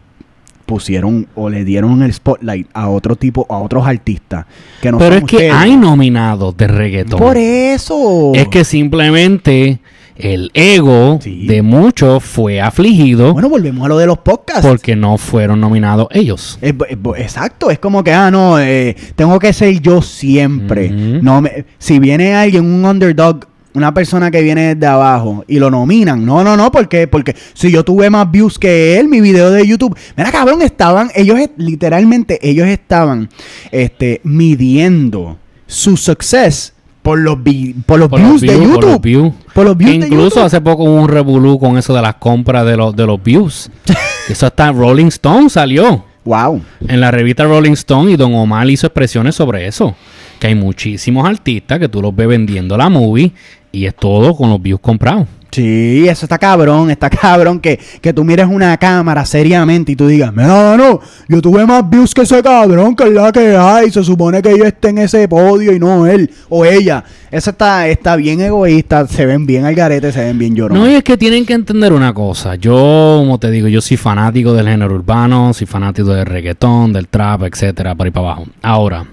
pusieron 0.69 1.27
o 1.35 1.49
le 1.51 1.65
dieron 1.65 2.03
el 2.03 2.13
spotlight 2.13 2.69
a 2.75 2.89
otro 2.91 3.17
tipo, 3.17 3.47
a 3.49 3.57
otros 3.59 3.85
artistas 3.87 4.45
que 4.81 4.93
no 4.93 4.99
Pero 4.99 5.17
son 5.17 5.25
es 5.25 5.31
que 5.31 5.51
hay 5.51 5.77
nominados 5.77 6.57
de 6.57 6.69
reggaetón. 6.69 7.19
Por 7.19 7.37
eso. 7.37 8.33
Es 8.35 8.47
que 8.49 8.65
simplemente 8.65 9.81
el 10.15 10.51
ego 10.53 11.21
Sí. 11.23 11.47
de 11.47 11.63
muchos 11.63 12.23
fue 12.25 12.61
afligido 12.61 13.33
Bueno, 13.33 13.49
volvemos 13.49 13.85
a 13.87 13.89
lo 13.89 13.97
de 13.99 14.07
los 14.07 14.19
podcasts. 14.19 14.67
porque 14.67 14.95
no 14.97 15.17
fueron 15.17 15.61
nominados 15.61 16.09
ellos. 16.11 16.59
Es- 16.61 16.75
es- 16.89 16.99
exacto, 17.19 17.71
es 17.71 17.79
como 17.79 18.03
que, 18.05 18.13
ah, 18.13 18.31
no, 18.31 18.59
eh, 18.61 18.95
tengo 19.17 19.39
que 19.39 19.53
ser 19.53 19.81
yo 19.81 20.03
siempre. 20.03 20.91
No 20.91 21.41
me, 21.41 21.65
Si 21.79 21.99
viene 21.99 22.35
alguien, 22.35 22.65
un 22.65 22.85
underdog, 22.85 23.47
una 23.75 23.93
persona 23.95 24.31
que 24.31 24.43
viene 24.43 24.75
desde 24.75 24.87
abajo 24.87 25.45
y 25.47 25.59
lo 25.59 25.71
nominan, 25.71 26.25
no, 26.25 26.43
no, 26.43 26.57
no, 26.57 26.71
porque, 26.73 27.07
porque 27.07 27.37
si 27.55 27.71
yo 27.71 27.85
tuve 27.85 28.11
más 28.11 28.31
views 28.31 28.59
que 28.59 28.99
él, 28.99 29.09
mi 29.09 29.21
video 29.21 29.51
de 29.51 29.67
YouTube, 29.67 29.97
mira 30.17 30.33
cabrón, 30.33 30.63
estaban, 30.63 31.11
ellos 31.15 31.39
literalmente, 31.57 32.39
ellos 32.43 32.67
estaban 32.67 33.29
este, 33.71 34.21
midiendo 34.25 35.39
su 35.67 35.97
success 35.97 36.73
por 37.03 37.19
los, 37.19 37.43
vi- 37.43 37.75
por 37.87 37.99
los 37.99 38.09
Por 38.09 38.21
views 38.21 38.43
los 38.43 38.51
de 38.51 38.59
por 38.59 38.67
YouTube. 38.85 39.07
los. 39.07 39.33
Por 39.55 39.65
los 39.67 39.77
views 39.77 39.95
Incluso 39.95 40.29
YouTube. 40.31 40.43
hace 40.45 40.61
poco 40.61 40.85
hubo 40.85 40.95
un 40.95 41.09
revolú 41.09 41.59
con 41.59 41.79
eso 41.79 41.95
de 41.95 42.03
las 42.03 42.17
compras 42.17 42.67
de 42.67 42.77
los, 42.77 42.95
de 42.97 43.07
los 43.07 43.23
views. 43.23 43.71
eso 44.29 44.47
hasta 44.47 44.73
Rolling 44.73 45.07
Stone 45.07 45.49
salió. 45.49 46.05
Wow. 46.25 46.61
En 46.87 47.01
la 47.01 47.11
revista 47.11 47.45
Rolling 47.45 47.73
Stone 47.73 48.11
y 48.13 48.17
Don 48.17 48.35
Omar 48.35 48.69
hizo 48.69 48.87
expresiones 48.87 49.35
sobre 49.35 49.67
eso. 49.67 49.95
Que 50.39 50.49
hay 50.49 50.55
muchísimos 50.55 51.29
artistas 51.29 51.79
que 51.79 51.89
tú 51.89 52.01
los 52.01 52.15
ves 52.15 52.29
vendiendo 52.29 52.77
la 52.77 52.89
movie 52.89 53.33
y 53.73 53.87
es 53.87 53.95
todo 53.95 54.35
con 54.37 54.51
los 54.51 54.61
views 54.63 54.81
comprados. 54.81 55.27
Sí, 55.51 56.07
eso 56.07 56.27
está 56.27 56.39
cabrón, 56.39 56.91
está 56.91 57.09
cabrón 57.11 57.59
que, 57.61 57.79
que 58.01 58.13
tú 58.13 58.23
mires 58.23 58.47
una 58.47 58.77
cámara 58.77 59.25
seriamente 59.25 59.93
y 59.93 59.97
tú 59.97 60.07
digas, 60.07 60.33
mira, 60.33 60.77
no, 60.77 61.01
yo 61.27 61.41
tuve 61.41 61.67
más 61.67 61.89
views 61.89 62.13
que 62.13 62.23
ese 62.23 62.43
cabrón, 62.43 62.95
que 62.95 63.05
es 63.05 63.13
la 63.13 63.33
que 63.33 63.57
hay, 63.57 63.91
se 63.91 64.05
supone 64.05 64.43
que 64.43 64.57
yo 64.57 64.65
esté 64.65 64.91
en 64.91 64.99
ese 64.99 65.27
podio 65.27 65.73
y 65.73 65.79
no 65.79 66.07
él 66.07 66.31
o 66.51 66.65
ella. 66.65 67.03
Eso 67.31 67.51
está, 67.51 67.89
está 67.89 68.17
bien 68.17 68.41
egoísta, 68.41 69.07
se 69.07 69.25
ven 69.25 69.47
bien 69.47 69.65
al 69.65 69.75
garete, 69.75 70.13
se 70.13 70.21
ven 70.21 70.39
bien 70.39 70.55
llorones. 70.55 70.83
No, 70.83 70.91
y 70.91 70.95
es 70.95 71.03
que 71.03 71.17
tienen 71.17 71.47
que 71.47 71.55
entender 71.55 71.93
una 71.93 72.13
cosa. 72.13 72.55
Yo, 72.55 73.17
como 73.21 73.39
te 73.39 73.51
digo, 73.51 73.69
yo 73.69 73.81
soy 73.81 73.97
fanático 73.97 74.53
del 74.53 74.69
género 74.69 74.95
urbano, 74.95 75.53
soy 75.55 75.67
fanático 75.67 76.11
del 76.11 76.27
reggaetón, 76.27 76.93
del 76.93 77.09
trap, 77.09 77.45
etcétera, 77.45 77.95
por 77.95 78.07
ahí 78.07 78.11
para 78.11 78.27
abajo. 78.27 78.47
Ahora, 78.63 79.07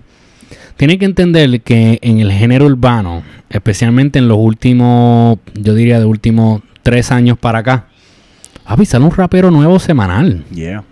tienen 0.78 1.00
que 1.00 1.06
entender 1.06 1.62
que 1.62 2.00
en 2.02 2.20
el 2.20 2.32
género 2.32 2.66
urbano, 2.66 3.24
especialmente 3.50 4.20
en 4.20 4.28
los 4.28 4.38
últimos, 4.38 5.40
yo 5.54 5.74
diría 5.74 6.00
de 6.00 6.06
últimos 6.06 6.62
tres 6.84 7.12
años 7.12 7.38
para 7.38 7.60
acá, 7.60 7.88
a 8.66 8.76
un 8.76 9.12
rapero 9.12 9.52
nuevo 9.52 9.80
semanal. 9.80 10.44
Yeah. 10.54 10.84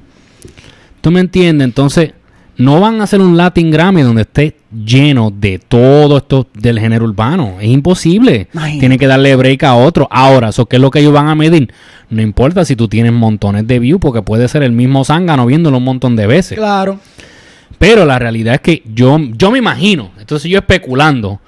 ¿Tú 1.02 1.12
me 1.12 1.20
entiendes? 1.20 1.66
Entonces, 1.66 2.14
no 2.56 2.80
van 2.80 3.02
a 3.02 3.06
hacer 3.06 3.20
un 3.20 3.36
Latin 3.36 3.72
Grammy 3.72 4.04
donde 4.04 4.22
esté 4.22 4.56
lleno 4.72 5.32
de 5.32 5.60
todo 5.60 6.18
esto 6.18 6.48
del 6.54 6.80
género 6.80 7.06
urbano. 7.06 7.56
Es 7.60 7.68
imposible. 7.68 8.48
Imagínate. 8.54 8.80
Tiene 8.80 8.98
que 8.98 9.08
darle 9.08 9.36
break 9.36 9.64
a 9.64 9.76
otro. 9.76 10.08
Ahora, 10.12 10.50
¿eso 10.50 10.68
qué 10.68 10.76
es 10.76 10.82
lo 10.82 10.92
que 10.92 11.00
ellos 11.00 11.14
van 11.14 11.28
a 11.28 11.36
medir? 11.36 11.74
No 12.10 12.22
importa 12.22 12.64
si 12.64 12.76
tú 12.76 12.88
tienes 12.88 13.12
montones 13.12 13.68
de 13.68 13.80
views, 13.80 14.00
porque 14.00 14.22
puede 14.22 14.48
ser 14.48 14.62
el 14.64 14.72
mismo 14.72 15.04
zángano 15.04 15.46
viéndolo 15.46 15.78
un 15.78 15.84
montón 15.84 16.16
de 16.16 16.28
veces. 16.28 16.58
Claro. 16.58 17.00
Pero 17.84 18.06
la 18.06 18.18
realidad 18.18 18.54
es 18.54 18.62
que 18.62 18.82
yo, 18.86 19.20
yo 19.20 19.52
me 19.52 19.58
imagino, 19.58 20.12
entonces 20.18 20.50
yo 20.50 20.58
especulando, 20.58 21.42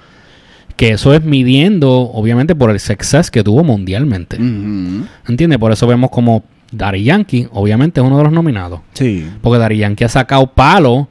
que 0.76 0.90
eso 0.90 1.14
es 1.14 1.24
midiendo, 1.24 1.90
obviamente, 1.90 2.54
por 2.54 2.68
el 2.68 2.78
success 2.78 3.30
que 3.30 3.42
tuvo 3.42 3.64
mundialmente. 3.64 4.36
Ujú. 4.36 5.06
¿Entiendes? 5.26 5.58
Por 5.58 5.72
eso 5.72 5.86
vemos 5.86 6.10
como 6.10 6.44
Daddy 6.70 7.04
Yankee, 7.04 7.48
obviamente, 7.52 8.00
es 8.00 8.06
uno 8.06 8.18
de 8.18 8.24
los 8.24 8.32
nominados. 8.34 8.80
Sí. 8.92 9.26
Porque 9.40 9.58
Daddy 9.58 9.78
Yankee 9.78 10.04
ha 10.04 10.10
sacado 10.10 10.48
palos 10.48 11.06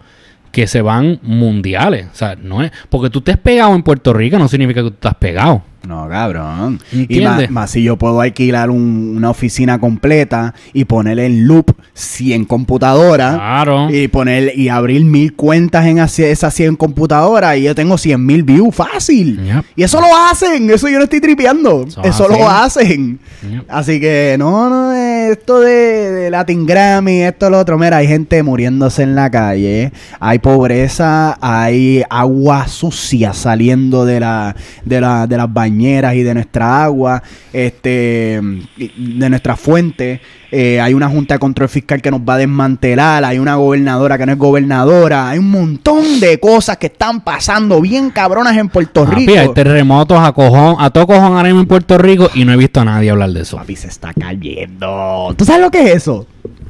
que 0.51 0.67
se 0.67 0.83
van 0.83 1.19
mundiales. 1.23 2.05
O 2.13 2.15
sea, 2.15 2.35
no 2.35 2.61
es. 2.61 2.71
Porque 2.89 3.09
tú 3.09 3.17
estés 3.17 3.37
pegado 3.37 3.73
en 3.73 3.81
Puerto 3.81 4.13
Rico 4.13 4.37
no 4.37 4.47
significa 4.47 4.83
que 4.83 4.89
tú 4.89 4.93
estás 4.93 5.15
pegado. 5.15 5.63
No, 5.87 6.07
cabrón. 6.09 6.79
Y 6.91 7.21
más, 7.21 7.49
más 7.49 7.71
si 7.71 7.83
yo 7.83 7.97
puedo 7.97 8.21
alquilar 8.21 8.69
un- 8.69 9.13
una 9.17 9.29
oficina 9.29 9.79
completa 9.79 10.53
y 10.73 10.85
ponerle 10.85 11.25
en 11.27 11.47
loop 11.47 11.71
100 11.93 12.45
computadoras. 12.45 13.35
Claro. 13.35 13.89
Y 13.89 14.07
poner 14.07 14.57
y 14.57 14.69
abrir 14.69 15.03
mil 15.05 15.33
cuentas 15.35 15.85
en 15.85 15.99
esas 15.99 16.53
100 16.53 16.75
computadoras 16.75 17.57
y 17.57 17.63
yo 17.63 17.75
tengo 17.75 17.97
100 17.97 18.25
mil 18.25 18.43
views 18.43 18.73
fácil. 18.75 19.39
Yep. 19.43 19.65
Y 19.75 19.83
eso 19.83 19.99
lo 20.01 20.07
hacen, 20.29 20.69
eso 20.69 20.87
yo 20.89 20.97
no 20.97 21.03
estoy 21.05 21.21
tripeando. 21.21 21.85
Eso 22.03 22.27
lo 22.27 22.47
hacen. 22.49 22.55
hacen. 22.55 23.19
Yep. 23.51 23.65
Así 23.69 23.99
que 23.99 24.35
no, 24.39 24.69
no, 24.69 24.93
eh, 24.93 25.14
esto 25.15 25.59
de, 25.61 26.11
de 26.11 26.29
Latin 26.29 26.65
Grammy, 26.65 27.23
esto, 27.23 27.49
lo 27.49 27.59
otro. 27.59 27.77
Mira, 27.77 27.97
hay 27.97 28.07
gente 28.07 28.41
muriéndose 28.43 29.03
en 29.03 29.15
la 29.15 29.29
calle, 29.29 29.91
hay 30.19 30.39
pobreza, 30.39 31.37
hay 31.41 32.03
agua 32.09 32.67
sucia 32.67 33.33
saliendo 33.33 34.05
de, 34.05 34.19
la, 34.19 34.55
de, 34.83 35.01
la, 35.01 35.27
de 35.27 35.37
las 35.37 35.51
bañeras 35.51 36.15
y 36.15 36.23
de 36.23 36.33
nuestra 36.33 36.83
agua, 36.83 37.21
este, 37.53 38.41
y 38.77 39.19
de 39.19 39.29
nuestra 39.29 39.55
fuente. 39.55 40.21
Eh, 40.51 40.79
hay 40.79 40.93
una 40.93 41.09
junta 41.09 41.35
de 41.35 41.39
control 41.39 41.67
fiscal 41.67 42.01
que 42.01 42.09
nos 42.09 42.21
va 42.21 42.35
a 42.35 42.37
desmantelar, 42.37 43.25
hay 43.25 43.39
una 43.39 43.55
gobernadora 43.55 44.17
que 44.17 44.25
no 44.25 44.31
es 44.31 44.37
gobernadora, 44.37 45.29
hay 45.29 45.39
un 45.39 45.51
montón 45.51 46.21
de 46.21 46.39
cosas 46.39 46.77
que 46.77 46.85
están 46.85 47.21
pasando 47.21 47.81
bien 47.81 48.09
cabronas 48.09 48.55
en 48.55 48.69
Puerto 48.69 49.03
Papi, 49.03 49.25
Rico. 49.25 49.39
hay 49.39 49.53
terremotos 49.53 50.17
a 50.17 50.31
cojón, 50.31 50.77
a 50.79 50.89
todo 50.91 51.07
cojón 51.07 51.33
ahora 51.35 51.43
mismo 51.43 51.59
en 51.59 51.67
Puerto 51.67 51.97
Rico 51.97 52.29
y 52.33 52.45
no 52.45 52.53
he 52.53 52.57
visto 52.57 52.79
a 52.79 52.85
nadie 52.85 53.09
hablar 53.09 53.31
de 53.31 53.41
eso. 53.41 53.57
Papi, 53.57 53.75
se 53.75 53.87
está 53.87 54.13
cayendo. 54.13 54.87
¿Tú 55.37 55.45
sabes 55.45 55.61
lo 55.61 55.71
que 55.71 55.83
es 55.83 55.95
eso? 55.95 56.27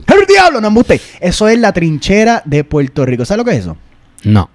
¡El 0.08 0.26
diablo! 0.28 0.62
No 0.62 0.68
embuste. 0.70 1.00
Eso 1.20 1.48
es 1.48 1.60
la 1.60 1.72
trinchera 1.74 2.42
de 2.46 2.64
Puerto 2.64 3.06
Rico. 3.06 3.26
¿Sabes 3.26 3.40
lo 3.40 3.46
que 3.46 3.52
es 3.52 3.60
eso? 3.60 3.78
No. 4.24 4.50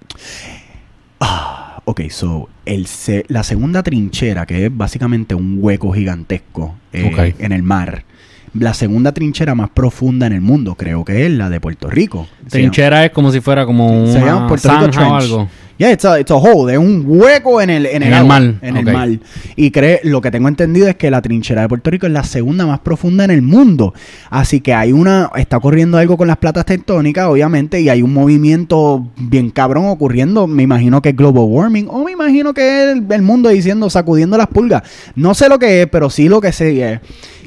Ok, 1.85 2.01
so 2.09 2.47
el 2.65 2.85
se- 2.87 3.25
la 3.27 3.43
segunda 3.43 3.81
trinchera, 3.83 4.45
que 4.45 4.65
es 4.67 4.75
básicamente 4.77 5.33
un 5.35 5.57
hueco 5.59 5.91
gigantesco 5.91 6.75
eh, 6.93 7.33
en 7.39 7.51
el 7.51 7.63
mar. 7.63 8.05
La 8.53 8.73
segunda 8.73 9.13
trinchera 9.13 9.55
más 9.55 9.69
profunda 9.71 10.27
en 10.27 10.33
el 10.33 10.41
mundo, 10.41 10.75
creo 10.75 11.03
que 11.03 11.25
es 11.25 11.31
la 11.31 11.49
de 11.49 11.59
Puerto 11.59 11.89
Rico. 11.89 12.27
Trinchera 12.49 13.05
es 13.05 13.11
como 13.11 13.31
si 13.31 13.41
fuera 13.41 13.65
como 13.65 14.05
llama- 14.05 14.13
se 14.13 14.19
llama 14.19 14.37
una 14.37 14.47
Puerto 14.47 14.69
Rico 14.69 14.81
zanja 14.93 15.07
o 15.09 15.15
algo. 15.15 15.49
Yeah, 15.77 15.91
it's 15.91 16.05
a, 16.05 16.19
it's 16.19 16.29
a 16.29 16.35
hole, 16.35 16.71
es 16.71 16.77
un 16.77 17.03
hueco 17.07 17.59
en 17.59 17.71
el, 17.71 17.85
en 17.87 18.03
el, 18.03 18.03
En 18.03 18.07
el 18.09 18.13
agua, 18.13 18.39
mar, 18.39 18.53
En 18.61 18.77
el 18.77 18.85
mar. 18.85 19.09
Y 19.55 19.71
cree, 19.71 19.99
lo 20.03 20.21
que 20.21 20.29
tengo 20.29 20.47
entendido 20.47 20.87
es 20.87 20.95
que 20.95 21.09
la 21.09 21.21
trinchera 21.23 21.61
de 21.63 21.69
Puerto 21.69 21.89
Rico 21.89 22.05
es 22.05 22.11
la 22.11 22.23
segunda 22.23 22.67
más 22.67 22.79
profunda 22.81 23.23
en 23.23 23.31
el 23.31 23.41
mundo. 23.41 23.93
Así 24.29 24.61
que 24.61 24.73
hay 24.75 24.91
una, 24.91 25.31
está 25.37 25.57
ocurriendo 25.57 25.97
algo 25.97 26.17
con 26.17 26.27
las 26.27 26.37
platas 26.37 26.65
tectónicas, 26.65 27.25
obviamente, 27.27 27.81
y 27.81 27.89
hay 27.89 28.03
un 28.03 28.13
movimiento 28.13 29.07
bien 29.17 29.49
cabrón 29.49 29.85
ocurriendo. 29.87 30.45
Me 30.45 30.61
imagino 30.63 31.01
que 31.01 31.09
es 31.09 31.15
global 31.15 31.45
warming, 31.47 31.87
o 31.89 32.03
me 32.03 32.11
imagino 32.11 32.53
que 32.53 32.61
es 32.83 32.97
el, 32.97 33.05
el 33.11 33.21
mundo 33.23 33.49
diciendo, 33.49 33.89
sacudiendo 33.89 34.37
las 34.37 34.47
pulgas. 34.47 34.83
No 35.15 35.33
sé 35.33 35.49
lo 35.49 35.57
que 35.57 35.81
es, 35.81 35.87
pero 35.87 36.11
sí 36.11 36.29
lo 36.29 36.41
que 36.41 36.51
sé 36.51 36.93
es 36.93 36.99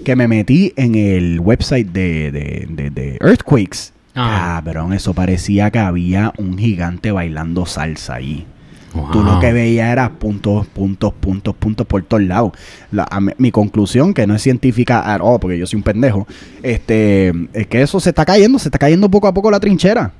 que 0.04 0.16
me 0.16 0.26
metí 0.26 0.72
en 0.76 0.96
el 0.96 1.38
website 1.40 1.86
de, 1.92 2.32
de, 2.32 2.66
de- 2.68 2.90
de 2.90 3.18
Earthquakes. 3.22 3.93
Ah. 4.14 4.60
Cabrón, 4.64 4.92
eso 4.92 5.12
parecía 5.14 5.70
que 5.70 5.78
había 5.78 6.32
un 6.38 6.56
gigante 6.58 7.10
bailando 7.12 7.66
salsa 7.66 8.14
ahí. 8.14 8.46
Tú 8.92 9.00
Wow. 9.00 9.24
lo 9.24 9.40
que 9.40 9.52
veías 9.52 9.90
era 9.90 10.08
puntos, 10.08 10.66
puntos, 10.68 11.12
puntos, 11.14 11.56
puntos 11.56 11.84
por 11.84 12.00
todos 12.04 12.22
lados. 12.22 12.52
La- 12.92 13.08
a 13.10 13.20
mi, 13.20 13.50
conclusión, 13.50 14.14
que 14.14 14.24
no 14.24 14.36
es 14.36 14.42
científica 14.42 15.00
all, 15.20 15.40
porque 15.40 15.58
yo 15.58 15.66
soy 15.66 15.78
un 15.78 15.82
pendejo, 15.82 16.28
este, 16.62 17.32
es 17.52 17.66
que 17.66 17.82
eso 17.82 17.98
se 17.98 18.10
está 18.10 18.24
cayendo, 18.24 18.56
se 18.60 18.68
está 18.68 18.78
cayendo 18.78 19.10
poco 19.10 19.26
a 19.26 19.34
poco 19.34 19.50
la 19.50 19.58
trinchera. 19.58 20.12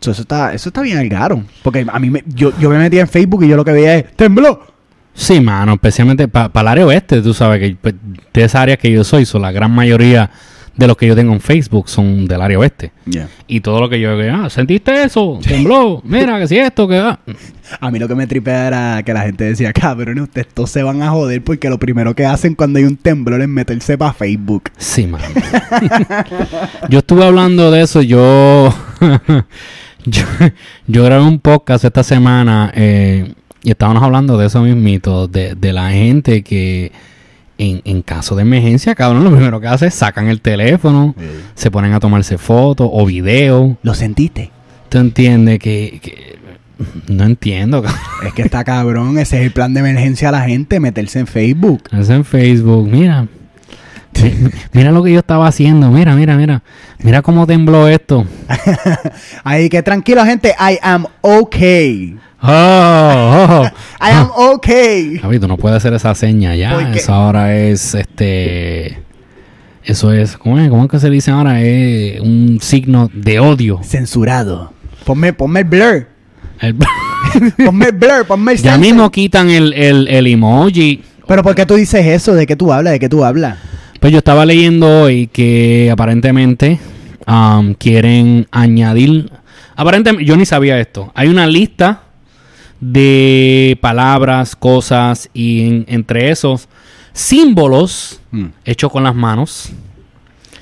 So, 0.00 0.12
eso 0.12 0.22
está, 0.22 0.54
eso 0.54 0.68
está 0.68 0.80
bien 0.80 0.98
algaro. 0.98 1.42
Porque 1.62 1.84
a 1.92 1.98
mí 1.98 2.08
me, 2.08 2.22
yo, 2.26 2.52
yo 2.58 2.70
me 2.70 2.78
metía 2.78 3.00
en 3.00 3.08
Facebook 3.08 3.42
y 3.42 3.48
yo 3.48 3.56
lo 3.56 3.64
que 3.64 3.72
veía 3.72 3.96
es 3.96 4.16
tembló. 4.16 4.60
Sí, 5.12 5.40
mano, 5.40 5.72
especialmente 5.74 6.28
para 6.28 6.50
el 6.60 6.68
área 6.68 6.86
oeste, 6.86 7.20
tú 7.20 7.34
sabes 7.34 7.58
que 7.60 7.76
pues, 7.80 7.96
de 8.32 8.44
esa 8.44 8.62
área 8.62 8.76
que 8.76 8.90
yo 8.92 9.02
soy, 9.02 9.26
so, 9.26 9.40
la 9.40 9.50
gran 9.50 9.72
mayoría 9.72 10.30
de 10.80 10.86
los 10.86 10.96
que 10.96 11.06
yo 11.06 11.14
tengo 11.14 11.34
en 11.34 11.40
Facebook 11.40 11.90
son 11.90 12.26
del 12.26 12.40
área 12.40 12.58
oeste. 12.58 12.90
Y 13.46 13.60
todo 13.60 13.80
lo 13.80 13.90
que 13.90 14.00
yo 14.00 14.16
veo, 14.16 14.34
ah, 14.34 14.48
¿sentiste 14.48 15.02
eso? 15.02 15.38
Tembló, 15.46 16.00
mira, 16.04 16.38
que 16.40 16.48
si 16.48 16.56
esto, 16.56 16.88
que 16.88 16.96
ah. 16.96 17.20
A 17.80 17.90
mí 17.90 17.98
lo 17.98 18.08
que 18.08 18.14
me 18.14 18.26
tripea 18.26 18.66
era 18.66 19.02
que 19.02 19.12
la 19.12 19.20
gente 19.20 19.44
decía, 19.44 19.74
cabrón, 19.74 20.18
ustedes 20.20 20.48
todos 20.48 20.70
se 20.70 20.82
van 20.82 21.02
a 21.02 21.10
joder 21.10 21.44
porque 21.44 21.68
lo 21.68 21.78
primero 21.78 22.14
que 22.14 22.24
hacen 22.24 22.54
cuando 22.54 22.78
hay 22.78 22.86
un 22.86 22.96
temblor 22.96 23.42
es 23.42 23.48
meterse 23.48 23.98
para 23.98 24.14
Facebook. 24.14 24.70
Sí, 24.78 25.06
mano. 25.06 25.24
yo 26.88 27.00
estuve 27.00 27.26
hablando 27.26 27.70
de 27.70 27.82
eso, 27.82 28.00
yo, 28.00 28.74
yo, 30.06 30.22
yo 30.86 31.04
grabé 31.04 31.22
un 31.22 31.40
podcast 31.40 31.84
esta 31.84 32.02
semana 32.02 32.72
eh, 32.74 33.34
y 33.62 33.70
estábamos 33.70 34.02
hablando 34.02 34.38
de 34.38 34.46
eso 34.46 34.62
mismito, 34.62 35.28
de, 35.28 35.54
de 35.54 35.72
la 35.74 35.90
gente 35.90 36.42
que 36.42 36.90
en, 37.60 37.82
en 37.84 38.02
caso 38.02 38.34
de 38.36 38.42
emergencia, 38.42 38.94
cabrón, 38.94 39.22
lo 39.24 39.30
primero 39.30 39.60
que 39.60 39.66
hace 39.68 39.86
es 39.88 39.94
sacan 39.94 40.28
el 40.28 40.40
teléfono, 40.40 41.14
se 41.54 41.70
ponen 41.70 41.92
a 41.92 42.00
tomarse 42.00 42.38
fotos 42.38 42.88
o 42.90 43.04
videos. 43.06 43.76
¿Lo 43.82 43.94
sentiste? 43.94 44.50
¿Tú 44.88 44.98
entiendes 44.98 45.58
que, 45.58 46.00
que- 46.02 46.38
no 47.08 47.24
entiendo, 47.24 47.82
cabrón. 47.82 48.00
Es 48.26 48.32
que 48.32 48.42
está 48.42 48.64
cabrón, 48.64 49.18
ese 49.18 49.38
es 49.38 49.44
el 49.44 49.52
plan 49.52 49.74
de 49.74 49.80
emergencia 49.80 50.30
a 50.30 50.32
la 50.32 50.40
gente, 50.42 50.80
meterse 50.80 51.18
en 51.20 51.26
Facebook. 51.26 51.82
Es 51.92 52.08
en 52.10 52.24
Facebook, 52.24 52.88
mira. 52.88 53.22
Mi- 53.22 54.50
Mira 54.72 54.90
lo 54.90 55.02
que 55.02 55.12
yo 55.12 55.18
estaba 55.20 55.46
haciendo, 55.46 55.90
mira, 55.90 56.14
mira, 56.16 56.36
mira. 56.36 56.62
Mira 57.02 57.22
cómo 57.22 57.46
tembló 57.46 57.86
esto. 57.88 58.26
Ahí 59.44 59.68
que 59.68 59.82
tranquilo, 59.82 60.24
gente, 60.24 60.54
I 60.58 60.78
am 60.82 61.06
okay. 61.20 62.16
Oh, 62.42 62.46
oh, 62.48 63.62
oh. 63.62 63.64
I 64.00 64.10
am 64.12 64.30
okay. 64.34 65.18
Javi, 65.18 65.38
tú 65.38 65.46
no 65.48 65.56
puedes 65.56 65.76
hacer 65.76 65.92
esa 65.94 66.14
seña 66.14 66.54
ya. 66.56 66.92
Eso 66.94 67.12
ahora 67.12 67.56
es 67.56 67.94
este. 67.94 68.98
Eso 69.84 70.12
es. 70.12 70.36
¿Cómo 70.36 70.58
es? 70.58 70.70
¿Cómo 70.70 70.84
es 70.84 70.90
que 70.90 70.98
se 71.00 71.10
dice 71.10 71.30
ahora? 71.30 71.60
Es 71.62 72.20
un 72.20 72.58
signo 72.60 73.10
de 73.12 73.40
odio. 73.40 73.80
Censurado. 73.82 74.72
Ponme, 75.04 75.32
ponme 75.32 75.60
el 75.60 75.66
blur. 75.66 76.06
El- 76.60 76.76
Ponme 77.64 77.86
el 77.86 77.92
blur, 77.92 78.26
ponme 78.26 78.52
el 78.52 78.58
ya 78.58 78.76
mismo 78.76 79.10
quitan 79.10 79.50
el, 79.50 79.72
el, 79.74 80.08
el 80.08 80.26
emoji. 80.26 81.02
Pero 81.26 81.42
¿por 81.42 81.54
qué 81.54 81.64
tú 81.64 81.74
dices 81.74 82.04
eso? 82.06 82.34
¿De 82.34 82.46
qué 82.46 82.56
tú 82.56 82.72
hablas? 82.72 82.92
¿De 82.94 82.98
qué 82.98 83.08
tú 83.08 83.24
hablas? 83.24 83.56
Pues 84.00 84.12
yo 84.12 84.18
estaba 84.18 84.44
leyendo 84.46 85.02
hoy 85.02 85.26
que 85.28 85.90
aparentemente 85.92 86.80
um, 87.26 87.74
quieren 87.74 88.46
añadir. 88.50 89.30
Aparentemente, 89.76 90.24
yo 90.26 90.36
ni 90.36 90.44
sabía 90.44 90.78
esto. 90.80 91.12
Hay 91.14 91.28
una 91.28 91.46
lista 91.46 92.02
de 92.80 93.78
palabras, 93.80 94.56
cosas 94.56 95.28
y 95.34 95.66
en- 95.68 95.84
entre 95.88 96.30
esos 96.30 96.68
símbolos 97.12 98.20
Mm. 98.30 98.46
hechos 98.64 98.90
con 98.90 99.04
las 99.04 99.14
manos 99.14 99.70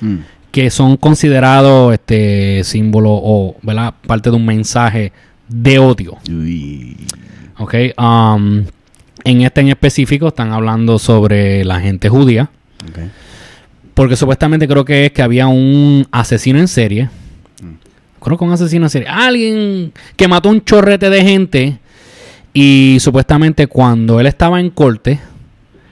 Mm. 0.01 0.15
que 0.51 0.69
son 0.69 0.97
considerados 0.97 1.93
este 1.93 2.63
símbolo 2.63 3.11
o 3.11 3.55
¿verdad? 3.61 3.93
parte 4.07 4.29
de 4.29 4.35
un 4.35 4.45
mensaje 4.45 5.11
de 5.47 5.79
odio. 5.79 6.17
Uy. 6.29 6.97
¿ok? 7.57 7.73
Um, 7.97 8.63
en 9.25 9.41
este 9.41 9.61
en 9.61 9.67
específico 9.69 10.29
están 10.29 10.51
hablando 10.53 10.97
sobre 10.97 11.63
la 11.65 11.79
gente 11.81 12.07
judía. 12.09 12.49
Porque 13.93 14.15
supuestamente 14.15 14.65
creo 14.67 14.85
que 14.85 15.07
es 15.07 15.11
que 15.11 15.21
había 15.21 15.47
un 15.47 16.07
asesino 16.11 16.57
en 16.59 16.67
serie. 16.69 17.09
Creo 18.21 18.37
que 18.37 18.43
un 18.45 18.51
asesino 18.53 18.85
en 18.85 18.89
serie. 18.89 19.07
Alguien 19.09 19.91
que 20.15 20.27
mató 20.29 20.49
un 20.49 20.63
chorrete 20.63 21.09
de 21.09 21.21
gente. 21.21 21.79
Y 22.61 22.97
supuestamente 22.99 23.67
cuando 23.67 24.19
él 24.19 24.27
estaba 24.27 24.59
en 24.59 24.69
corte, 24.69 25.19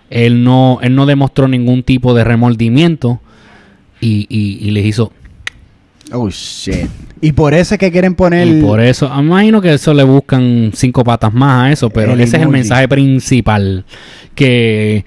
él 0.09 0.43
no, 0.43 0.79
él 0.81 0.95
no 0.95 1.05
demostró 1.05 1.47
ningún 1.47 1.83
tipo 1.83 2.13
de 2.13 2.23
remordimiento. 2.23 3.21
Y, 4.01 4.27
y- 4.29 4.59
y 4.67 4.71
les 4.71 4.85
hizo. 4.85 5.11
Oh, 6.11 6.29
shit. 6.29 6.87
Y 7.19 7.31
por 7.31 7.53
eso 7.53 7.73
es 7.75 7.79
que 7.79 7.91
quieren 7.91 8.13
poner... 8.15 8.47
Y 8.47 8.61
por 8.61 8.79
eso, 8.79 9.09
me 9.09 9.21
imagino 9.23 9.59
que 9.59 9.73
eso 9.73 9.93
le 9.93 10.03
buscan 10.03 10.71
cinco 10.73 11.03
patas 11.03 11.33
más 11.33 11.63
a 11.63 11.71
eso, 11.71 11.89
pero 11.89 12.13
El 12.13 12.21
ese 12.21 12.37
es 12.37 12.43
el 12.43 12.49
mensaje 12.49 12.87
principal. 12.87 13.85
Que 14.35 15.03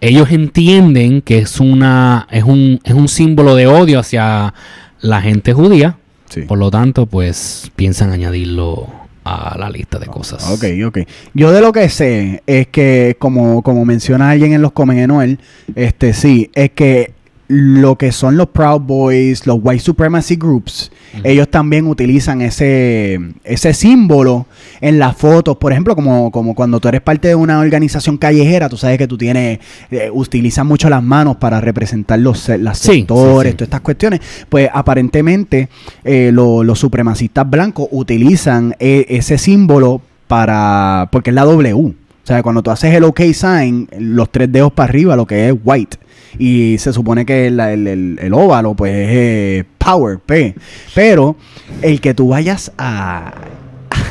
ellos 0.00 0.30
entienden 0.32 1.22
que 1.22 1.38
es 1.38 1.60
una, 1.60 2.26
es 2.30 2.42
un, 2.42 2.80
es 2.84 2.94
un 2.94 3.08
símbolo 3.08 3.54
de 3.54 3.66
odio 3.68 4.00
hacia 4.00 4.52
la 5.00 5.22
gente 5.22 5.52
judía. 5.52 5.98
Sí. 6.28 6.42
Por 6.42 6.58
lo 6.58 6.70
tanto, 6.70 7.06
pues 7.06 7.70
piensan 7.76 8.10
añadirlo 8.12 8.88
a 9.26 9.58
la 9.58 9.68
lista 9.68 9.98
de 9.98 10.06
cosas. 10.06 10.48
Ok, 10.50 10.64
ok. 10.86 10.98
Yo 11.34 11.50
de 11.50 11.60
lo 11.60 11.72
que 11.72 11.88
sé 11.88 12.42
es 12.46 12.68
que, 12.68 13.16
como, 13.18 13.62
como 13.62 13.84
menciona 13.84 14.30
alguien 14.30 14.52
en 14.52 14.62
los 14.62 14.70
Comen 14.70 14.98
en 14.98 15.08
Noel, 15.08 15.40
este 15.74 16.14
sí, 16.14 16.50
es 16.54 16.70
que 16.70 17.15
lo 17.48 17.96
que 17.96 18.10
son 18.12 18.36
los 18.36 18.48
Proud 18.48 18.80
Boys, 18.80 19.46
los 19.46 19.58
White 19.62 19.80
Supremacy 19.84 20.34
Groups, 20.36 20.90
ellos 21.24 21.48
también 21.48 21.86
utilizan 21.86 22.42
ese, 22.42 23.20
ese 23.44 23.72
símbolo 23.72 24.46
en 24.80 24.98
las 24.98 25.16
fotos. 25.16 25.56
Por 25.56 25.72
ejemplo, 25.72 25.94
como, 25.94 26.30
como 26.30 26.54
cuando 26.54 26.80
tú 26.80 26.88
eres 26.88 27.00
parte 27.00 27.28
de 27.28 27.34
una 27.34 27.60
organización 27.60 28.16
callejera, 28.18 28.68
tú 28.68 28.76
sabes 28.76 28.98
que 28.98 29.06
tú 29.06 29.16
tienes, 29.16 29.60
eh, 29.90 30.10
utilizan 30.12 30.66
mucho 30.66 30.90
las 30.90 31.02
manos 31.02 31.36
para 31.36 31.60
representar 31.60 32.18
los, 32.18 32.48
las 32.48 32.78
Sí, 32.78 32.92
sectores, 33.00 33.50
sí, 33.50 33.52
sí. 33.52 33.56
todas 33.56 33.66
estas 33.68 33.80
cuestiones. 33.80 34.20
Pues 34.48 34.68
aparentemente 34.72 35.68
eh, 36.04 36.30
lo- 36.32 36.64
los 36.64 36.78
supremacistas 36.78 37.48
blancos 37.48 37.88
utilizan 37.92 38.74
eh, 38.80 39.06
ese 39.08 39.38
símbolo 39.38 40.00
para, 40.26 41.08
porque 41.12 41.30
es 41.30 41.34
la 41.34 41.44
W. 41.44 41.72
O 41.74 41.94
sea, 42.26 42.42
cuando 42.42 42.60
tú 42.62 42.72
haces 42.72 42.92
el 42.92 43.04
OK 43.04 43.20
sign, 43.32 43.88
los 44.00 44.30
tres 44.32 44.50
dedos 44.50 44.72
para 44.72 44.88
arriba, 44.88 45.14
lo 45.14 45.26
que 45.26 45.48
es 45.48 45.54
white. 45.64 45.96
Y 46.38 46.76
se 46.78 46.92
supone 46.92 47.24
que 47.26 47.46
el, 47.46 47.58
el- 47.60 47.86
el- 47.86 48.18
el 48.20 48.34
óvalo, 48.34 48.74
pues 48.74 48.92
es 48.92 49.08
eh, 49.10 49.64
power, 49.78 50.18
P. 50.18 50.54
Pero 50.94 51.36
el 51.82 52.00
que 52.00 52.14
tú 52.14 52.28
vayas 52.28 52.72
a, 52.78 53.32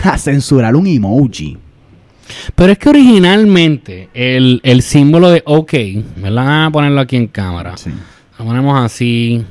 a 0.03 0.17
censurar 0.17 0.75
un 0.75 0.87
emoji. 0.87 1.57
Pero 2.55 2.71
es 2.71 2.79
que 2.79 2.89
originalmente 2.89 4.09
el, 4.13 4.59
el 4.63 4.81
símbolo 4.81 5.29
de 5.29 5.43
OK, 5.45 5.73
¿verdad? 6.17 6.45
Vamos 6.45 6.67
a 6.67 6.71
ponerlo 6.71 7.01
aquí 7.01 7.15
en 7.17 7.27
cámara. 7.27 7.75
Lo 8.39 8.45
ponemos 8.45 8.83
así. 8.83 9.45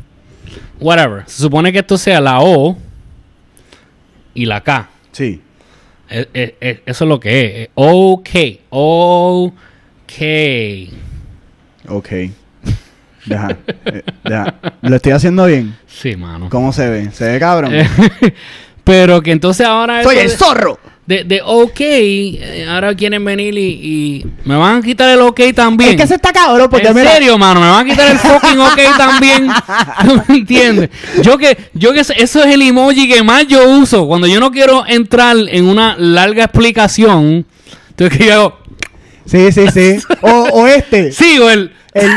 Whatever. 0.81 1.23
Se 1.27 1.41
supone 1.43 1.73
que 1.73 1.79
esto 1.79 1.97
sea 1.97 2.21
la 2.21 2.41
O 2.41 2.77
y 4.35 4.45
la 4.47 4.61
K. 4.63 4.89
Sí. 5.13 5.41
Es- 6.09 6.29
es- 6.35 6.53
es- 6.61 6.79
eso 6.85 7.05
es 7.05 7.09
lo 7.09 7.21
que 7.21 7.63
es 7.63 7.69
OK. 7.75 8.29
OK. 8.71 10.23
Ok. 11.89 12.09
Deja, 13.27 13.57
eh, 13.87 14.03
deja. 14.25 14.55
Lo 14.83 14.97
estoy 14.97 15.13
haciendo 15.13 15.47
bien. 15.47 15.77
Sí, 15.87 16.17
mano. 16.17 16.49
¿Cómo 16.51 16.73
se 16.73 16.89
ve? 16.89 17.11
¿Se 17.13 17.33
ve 17.33 17.39
cabrón? 17.39 17.73
Pero 18.85 19.23
que 19.23 19.33
entonces 19.33 19.67
ahora... 19.67 20.03
¡Soy 20.03 20.19
el 20.19 20.29
de- 20.29 20.37
zorro! 20.37 20.79
de, 21.07 21.23
de 21.23 21.43
OK, 21.45 21.81
eh, 21.81 22.67
ahora 22.69 22.95
quieren 22.95 23.23
venir 23.25 23.57
y, 23.59 23.63
y 23.67 24.27
me 24.47 24.57
van 24.57 24.79
a 24.79 24.83
quitar 24.83 25.11
el 25.11 25.21
OK 25.21 25.39
también. 25.55 25.91
Es 25.91 25.97
que 25.97 26.07
se 26.07 26.15
está 26.15 26.33
cabrón 26.33 26.69
porque 26.71 26.89
en 26.89 26.95
mira, 26.95 27.13
serio, 27.13 27.37
mano, 27.37 27.61
me 27.61 27.69
van 27.69 27.87
a 27.87 27.91
quitar 27.91 28.11
el 28.11 28.19
fucking 28.19 28.59
OK 28.59 28.81
también. 28.97 29.47
¿No 29.47 30.25
me 30.29 30.35
entiendes? 30.37 30.91
Yo 31.23 31.37
que, 31.37 31.59
yo 31.75 31.93
que 31.93 32.01
eso 32.01 32.15
es 32.17 32.47
el 32.47 32.63
emoji 32.63 33.07
que 33.07 33.23
más 33.23 33.47
yo 33.47 33.69
uso. 33.69 34.07
Cuando 34.07 34.27
yo 34.27 34.41
no 34.41 34.51
quiero 34.51 34.85
entrar 34.87 35.37
en 35.51 35.67
una 35.67 35.95
larga 35.99 36.45
explicación, 36.45 37.45
entonces 37.91 38.19
que 38.19 38.27
yo 38.27 38.33
hago, 38.35 38.59
Sí, 39.27 39.53
sí, 39.53 39.67
sí. 39.73 39.97
O, 40.23 40.31
o 40.53 40.67
este. 40.67 41.13
sigo 41.13 41.51
el. 41.51 41.73
El, 41.95 42.11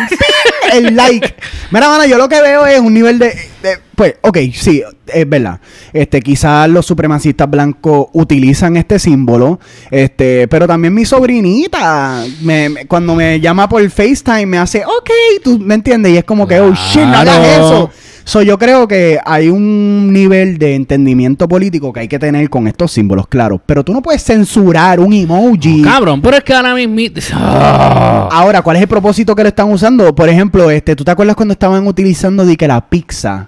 el 0.74 0.95
like. 0.95 1.36
Mira, 1.72 1.88
mano, 1.89 2.05
yo 2.05 2.18
lo 2.18 2.30
que 2.30 2.41
veo 2.41 2.65
es 2.65 2.80
un 2.80 2.93
nivel 2.93 3.20
de, 3.20 3.28
de- 3.28 3.80
Pues, 3.95 4.15
ok, 4.22 4.38
sí, 4.53 4.84
es 5.07 5.30
verdad. 5.30 5.59
Este, 5.93 6.22
quizás 6.22 6.70
los 6.70 6.86
supremacistas 6.86 7.49
blancos 7.49 8.07
utilizan 8.13 8.78
este 8.78 8.99
símbolo. 8.99 9.59
Este, 9.91 10.47
pero 10.47 10.68
también 10.68 10.93
mi 10.93 11.05
sobrinita, 11.05 12.24
me, 12.41 12.70
me- 12.70 12.86
cuando 12.86 13.15
me 13.15 13.39
llama 13.39 13.68
por 13.68 13.88
FaceTime, 13.89 14.45
me 14.45 14.57
hace, 14.57 14.84
ok, 14.86 15.09
tú 15.43 15.59
me 15.59 15.76
entiendes. 15.76 16.11
Y 16.13 16.18
es 16.18 16.24
como 16.24 16.47
que, 16.47 16.59
oh 16.59 16.74
shit, 16.74 17.01
no 17.03 17.18
hagas 17.18 17.47
eso. 17.47 17.89
So, 18.28 18.42
yo 18.42 18.58
creo 18.60 18.90
que 18.90 19.20
hay 19.26 19.48
un 19.48 20.12
nivel 20.12 20.58
de 20.58 20.76
entendimiento 20.76 21.48
político 21.48 21.94
que 21.94 22.02
hay 22.02 22.08
que 22.10 22.20
tener 22.20 22.50
con 22.50 22.68
estos 22.68 22.92
símbolos, 22.92 23.26
claro. 23.30 23.62
Pero 23.66 23.86
tú 23.86 23.94
no 23.94 24.02
puedes 24.02 24.22
censurar 24.22 25.00
un 25.00 25.14
emoji. 25.14 25.82
Cabrón, 25.82 26.22
pero 26.22 26.36
es 26.36 26.44
que 26.44 26.54
ahora 26.54 26.76
mismo. 26.76 26.98
Ah. 27.32 28.28
Ahora, 28.30 28.62
¿cuál 28.62 28.76
es 28.76 28.82
el 28.82 28.90
propósito 28.90 29.34
que 29.34 29.44
le 29.44 29.50
están 29.50 29.72
usando? 29.72 30.14
Por 30.14 30.28
ejemplo, 30.28 30.70
este, 30.70 30.94
¿tú 30.98 31.06
te 31.06 31.12
acuerdas 31.12 31.38
cuando 31.38 31.54
estaban 31.54 31.88
utilizando 31.88 32.46
de 32.46 32.58
que 32.58 32.68
la 32.68 32.90
pizza 32.90 33.48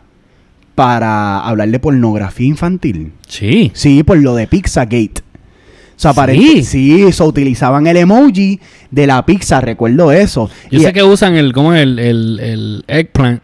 para 0.75 1.41
hablar 1.41 1.67
de 1.67 1.79
pornografía 1.79 2.47
infantil? 2.47 3.11
Sí. 3.27 3.71
Sí, 3.73 4.03
por 4.03 4.17
lo 4.19 4.33
de 4.33 4.47
Pizzagate. 4.47 5.15
O 5.97 5.99
sea, 6.01 6.13
Sí. 6.27 6.63
sí, 6.63 7.01
eso 7.03 7.25
utilizaban 7.25 7.85
el 7.85 7.97
emoji 7.97 8.61
de 8.91 9.07
la 9.07 9.25
pizza, 9.25 9.59
recuerdo 9.59 10.13
eso. 10.13 10.49
Yo 10.71 10.79
Y- 10.79 10.83
sé 10.83 10.93
que 10.93 11.03
usan 11.03 11.35
el, 11.35 11.51
¿cómo 11.51 11.73
es? 11.73 11.81
El, 11.81 11.99
el, 11.99 12.39
el 12.39 12.83
eggplant 12.87 13.43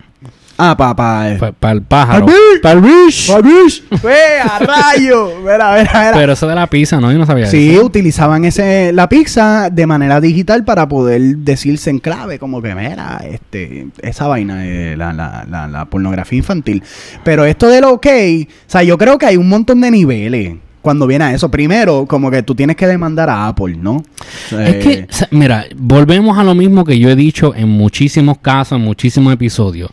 Ah, 0.58 0.76
papá. 0.78 1.26
para 1.60 1.74
el 1.74 1.82
pájaro. 1.82 2.26
¡Pa'l 2.62 2.80
bish! 2.82 3.30
¡Pa'l 3.32 3.44
bish! 3.44 3.84
¡Ve, 4.02 4.40
a 4.42 4.60
rayo! 4.60 5.32
Mira, 5.42 5.76
mira, 5.78 5.92
mira. 5.94 6.12
Pero 6.14 6.34
eso 6.34 6.48
de 6.48 6.56
la 6.56 6.68
pizza, 6.68 7.02
¿no? 7.02 7.12
Yo 7.12 7.18
no 7.18 7.26
sabía 7.26 7.48
Sí, 7.48 7.72
eso. 7.76 7.86
utilizaban 7.86 8.46
ese 8.46 8.94
la 8.94 9.10
pizza 9.10 9.70
de 9.70 9.86
manera 9.86 10.22
digital 10.22 10.64
para 10.64 10.88
poder 10.88 11.22
decirse 11.38 11.90
en 11.90 12.00
clave, 12.00 12.40
como 12.40 12.62
que 12.62 12.74
mira, 12.74 13.22
este, 13.30 13.88
esa 14.02 14.28
vaina 14.28 14.56
de 14.60 14.96
la, 14.96 15.12
la, 15.12 15.46
la, 15.50 15.68
la 15.68 15.86
pornografía 15.86 16.38
infantil. 16.38 16.82
Pero 17.26 17.44
esto 17.46 17.68
del 17.68 17.84
ok, 17.84 18.08
o 18.08 18.48
sea, 18.68 18.84
yo 18.84 18.98
creo 18.98 19.18
que 19.18 19.26
hay 19.26 19.38
un 19.38 19.50
montón 19.50 19.82
de 19.82 19.92
niveles 19.92 20.56
cuando 20.82 21.06
viene 21.08 21.26
a 21.26 21.34
eso. 21.34 21.50
Primero, 21.52 22.06
como 22.08 22.32
que 22.32 22.44
tú 22.44 22.56
tienes 22.56 22.76
que 22.78 22.88
demandar 22.88 23.30
a 23.30 23.48
Apple, 23.48 23.76
¿no? 23.76 24.04
Es 24.52 24.76
que, 24.76 24.92
Eh, 24.94 25.08
mira, 25.32 25.66
volvemos 25.76 26.38
a 26.38 26.44
lo 26.44 26.56
mismo 26.56 26.86
que 26.86 26.98
yo 26.98 27.10
he 27.10 27.16
dicho 27.16 27.54
en 27.56 27.68
muchísimos 27.70 28.38
casos, 28.38 28.78
en 28.78 28.86
muchísimos 28.86 29.34
episodios. 29.34 29.90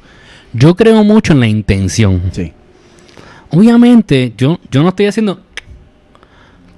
Yo 0.53 0.74
creo 0.76 1.03
mucho 1.05 1.32
en 1.32 1.40
la 1.40 1.46
intención. 1.46 2.22
sí. 2.32 2.53
Obviamente, 3.55 4.32
yo, 4.38 4.59
yo 4.70 4.82
no 4.82 4.88
estoy 4.88 5.05
haciendo 5.07 5.40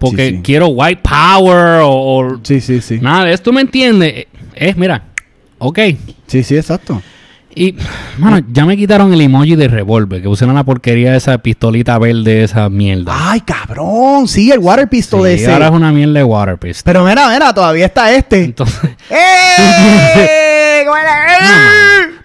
porque 0.01 0.31
Sí, 0.31 0.37
sí. 0.37 0.41
quiero 0.43 0.66
white 0.68 1.01
power 1.03 1.83
o, 1.83 1.89
o 1.93 2.41
Sí, 2.43 2.61
sí, 2.61 2.81
sí. 2.81 2.99
nada 3.01 3.27
de 3.27 3.33
esto, 3.33 3.53
¿me 3.53 3.61
entiendes? 3.61 4.27
Es, 4.57 4.77
mira, 4.77 5.05
ok. 5.59 5.79
Sí, 6.27 6.43
sí, 6.43 6.57
exacto. 6.57 7.01
Y, 7.55 7.77
mano, 8.18 8.45
ya 8.51 8.66
me 8.66 8.77
quitaron 8.77 9.12
el 9.14 9.20
emoji 9.20 9.55
de 9.55 9.68
revólver, 9.68 10.20
que 10.20 10.27
pusieron 10.29 10.57
la 10.57 10.64
porquería 10.64 11.12
de 11.12 11.18
esa 11.18 11.39
pistolita 11.39 11.97
verde, 12.01 12.43
esa 12.43 12.68
mierda. 12.68 13.12
Ay, 13.31 13.41
cabrón, 13.43 14.27
sí, 14.27 14.51
el 14.51 14.59
water 14.59 14.89
pistol 14.89 15.29
Sí, 15.29 15.35
ese. 15.35 15.53
ahora 15.53 15.66
es 15.66 15.72
una 15.72 15.93
mierda 15.93 16.14
de 16.14 16.25
water 16.25 16.59
pistol. 16.59 16.83
Pero 16.93 17.05
mira, 17.05 17.29
mira, 17.29 17.55
todavía 17.55 17.87
está 17.87 18.12
este. 18.12 18.43
Entonces, 18.43 18.91
¡Eh! 19.09 20.85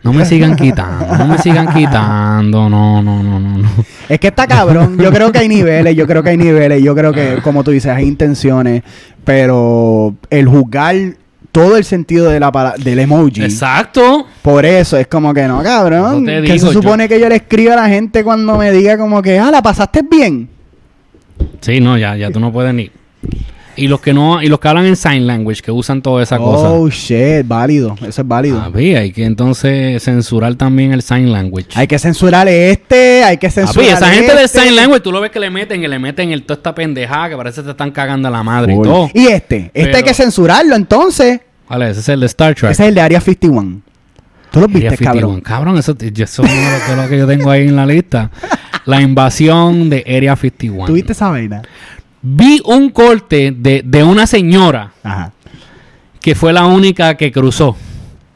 No 0.01 0.13
me 0.13 0.25
sigan 0.25 0.55
quitando, 0.55 1.17
no 1.17 1.27
me 1.27 1.37
sigan 1.37 1.67
quitando, 1.73 2.69
no, 2.69 3.01
no, 3.01 3.21
no, 3.21 3.39
no, 3.39 3.57
no. 3.57 3.69
Es 4.07 4.19
que 4.19 4.27
está 4.27 4.47
cabrón. 4.47 4.97
Yo 4.97 5.11
creo 5.11 5.31
que 5.31 5.39
hay 5.39 5.49
niveles, 5.49 5.95
yo 5.95 6.07
creo 6.07 6.23
que 6.23 6.29
hay 6.29 6.37
niveles. 6.37 6.81
Yo 6.81 6.95
creo 6.95 7.11
que, 7.11 7.39
como 7.43 7.63
tú 7.63 7.71
dices, 7.71 7.91
hay 7.91 8.07
intenciones. 8.07 8.81
Pero 9.25 10.15
el 10.29 10.47
juzgar 10.47 10.95
todo 11.51 11.77
el 11.77 11.83
sentido 11.83 12.29
de 12.29 12.39
la 12.39 12.75
del 12.77 12.99
emoji. 12.99 13.43
Exacto. 13.43 14.25
Por 14.41 14.65
eso 14.65 14.97
es 14.97 15.07
como 15.07 15.33
que 15.33 15.47
no, 15.47 15.61
cabrón. 15.61 16.25
Te 16.25 16.43
que 16.43 16.59
se 16.59 16.71
supone 16.71 17.09
que 17.09 17.19
yo 17.19 17.27
le 17.27 17.35
escriba 17.35 17.73
a 17.73 17.77
la 17.77 17.89
gente 17.89 18.23
cuando 18.23 18.57
me 18.57 18.71
diga 18.71 18.97
como 18.97 19.21
que, 19.21 19.37
ah, 19.37 19.51
la 19.51 19.61
pasaste 19.61 20.01
bien. 20.09 20.49
Sí, 21.61 21.79
no, 21.79 21.97
ya, 21.97 22.15
ya 22.15 22.31
tú 22.31 22.39
no 22.39 22.51
puedes 22.51 22.73
ni. 22.73 22.89
Y 23.75 23.87
los 23.87 24.01
que 24.01 24.13
no, 24.13 24.41
y 24.41 24.47
los 24.47 24.59
que 24.59 24.67
hablan 24.67 24.85
en 24.85 24.95
sign 24.95 25.25
language, 25.25 25.61
que 25.61 25.71
usan 25.71 26.01
toda 26.01 26.21
esa 26.21 26.37
cosa. 26.37 26.69
Oh, 26.71 26.89
shit, 26.89 27.47
válido. 27.47 27.95
Eso 28.05 28.21
es 28.21 28.27
válido. 28.27 28.59
Papi, 28.59 28.95
hay 28.95 29.11
que 29.11 29.23
entonces 29.23 30.03
censurar 30.03 30.55
también 30.55 30.91
el 30.91 31.01
sign 31.01 31.31
language. 31.31 31.69
Hay 31.75 31.87
que 31.87 31.97
censurar 31.97 32.47
este, 32.47 33.23
hay 33.23 33.37
que 33.37 33.47
Papi, 33.47 33.61
censurar 33.61 33.89
esa 33.89 34.09
gente 34.09 34.33
del 34.33 34.45
este. 34.45 34.59
sign 34.59 34.75
language, 34.75 35.01
tú 35.01 35.11
lo 35.11 35.21
ves 35.21 35.31
que 35.31 35.39
le 35.39 35.49
meten, 35.49 35.79
que 35.79 35.87
le 35.87 35.99
meten 35.99 36.31
el 36.31 36.43
toda 36.43 36.57
esta 36.57 36.75
pendejada, 36.75 37.29
que 37.29 37.37
parece 37.37 37.61
que 37.61 37.65
te 37.65 37.71
están 37.71 37.91
cagando 37.91 38.27
a 38.27 38.31
la 38.31 38.43
madre 38.43 38.73
y 38.73 38.81
todo. 38.81 39.09
Y 39.13 39.27
este, 39.27 39.71
este 39.73 39.97
hay 39.97 40.03
que 40.03 40.13
censurarlo 40.13 40.75
entonces. 40.75 41.39
Vale, 41.69 41.91
ese 41.91 41.99
es 41.99 42.09
el 42.09 42.19
de 42.19 42.25
Star 42.25 42.55
Trek. 42.55 42.71
Ese 42.71 42.83
es 42.83 42.89
el 42.89 42.95
de 42.95 43.01
Area 43.01 43.21
51. 43.21 43.81
¿Tú 44.51 44.59
lo 44.59 44.67
viste, 44.67 44.89
51. 44.89 45.21
cabrón? 45.21 45.41
Cabrón, 45.41 45.77
eso, 45.77 45.95
eso 45.99 46.43
es 46.43 46.97
lo 46.97 47.07
que 47.07 47.17
yo 47.17 47.27
tengo 47.27 47.51
ahí 47.51 47.67
en 47.67 47.75
la 47.75 47.85
lista. 47.85 48.31
La 48.85 49.01
invasión 49.01 49.89
de 49.89 50.03
Area 50.07 50.35
51. 50.35 50.87
¿Tuviste 50.87 51.11
esa 51.11 51.29
vaina? 51.29 51.61
Vi 52.21 52.61
un 52.65 52.89
corte 52.89 53.53
de, 53.55 53.81
de 53.85 54.03
una 54.03 54.27
señora 54.27 54.91
Ajá. 55.03 55.31
que 56.21 56.35
fue 56.35 56.53
la 56.53 56.65
única 56.65 57.15
que 57.15 57.31
cruzó. 57.31 57.75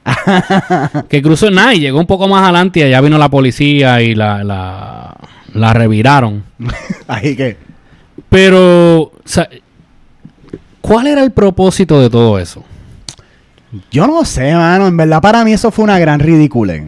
que 1.10 1.22
cruzó 1.22 1.50
nada 1.50 1.74
y 1.74 1.80
llegó 1.80 2.00
un 2.00 2.06
poco 2.06 2.28
más 2.28 2.44
adelante 2.44 2.80
y 2.82 2.84
allá 2.84 3.02
vino 3.02 3.18
la 3.18 3.30
policía 3.30 4.02
y 4.02 4.16
la, 4.16 4.44
la, 4.44 5.16
la 5.54 5.74
reviraron. 5.74 6.44
Ahí 7.08 7.36
que. 7.36 7.58
Pero, 8.30 9.02
o 9.02 9.14
sea, 9.26 9.48
¿cuál 10.82 11.08
era 11.08 11.24
el 11.24 11.32
propósito 11.32 12.02
de 12.02 12.10
todo 12.10 12.40
eso? 12.40 12.64
Yo 13.92 14.08
no 14.08 14.24
sé, 14.26 14.54
mano. 14.54 14.88
En 14.88 14.98
verdad, 14.98 15.22
para 15.22 15.44
mí 15.44 15.54
eso 15.54 15.72
fue 15.72 15.84
una 15.84 16.00
gran 16.00 16.20
ridícula. 16.20 16.84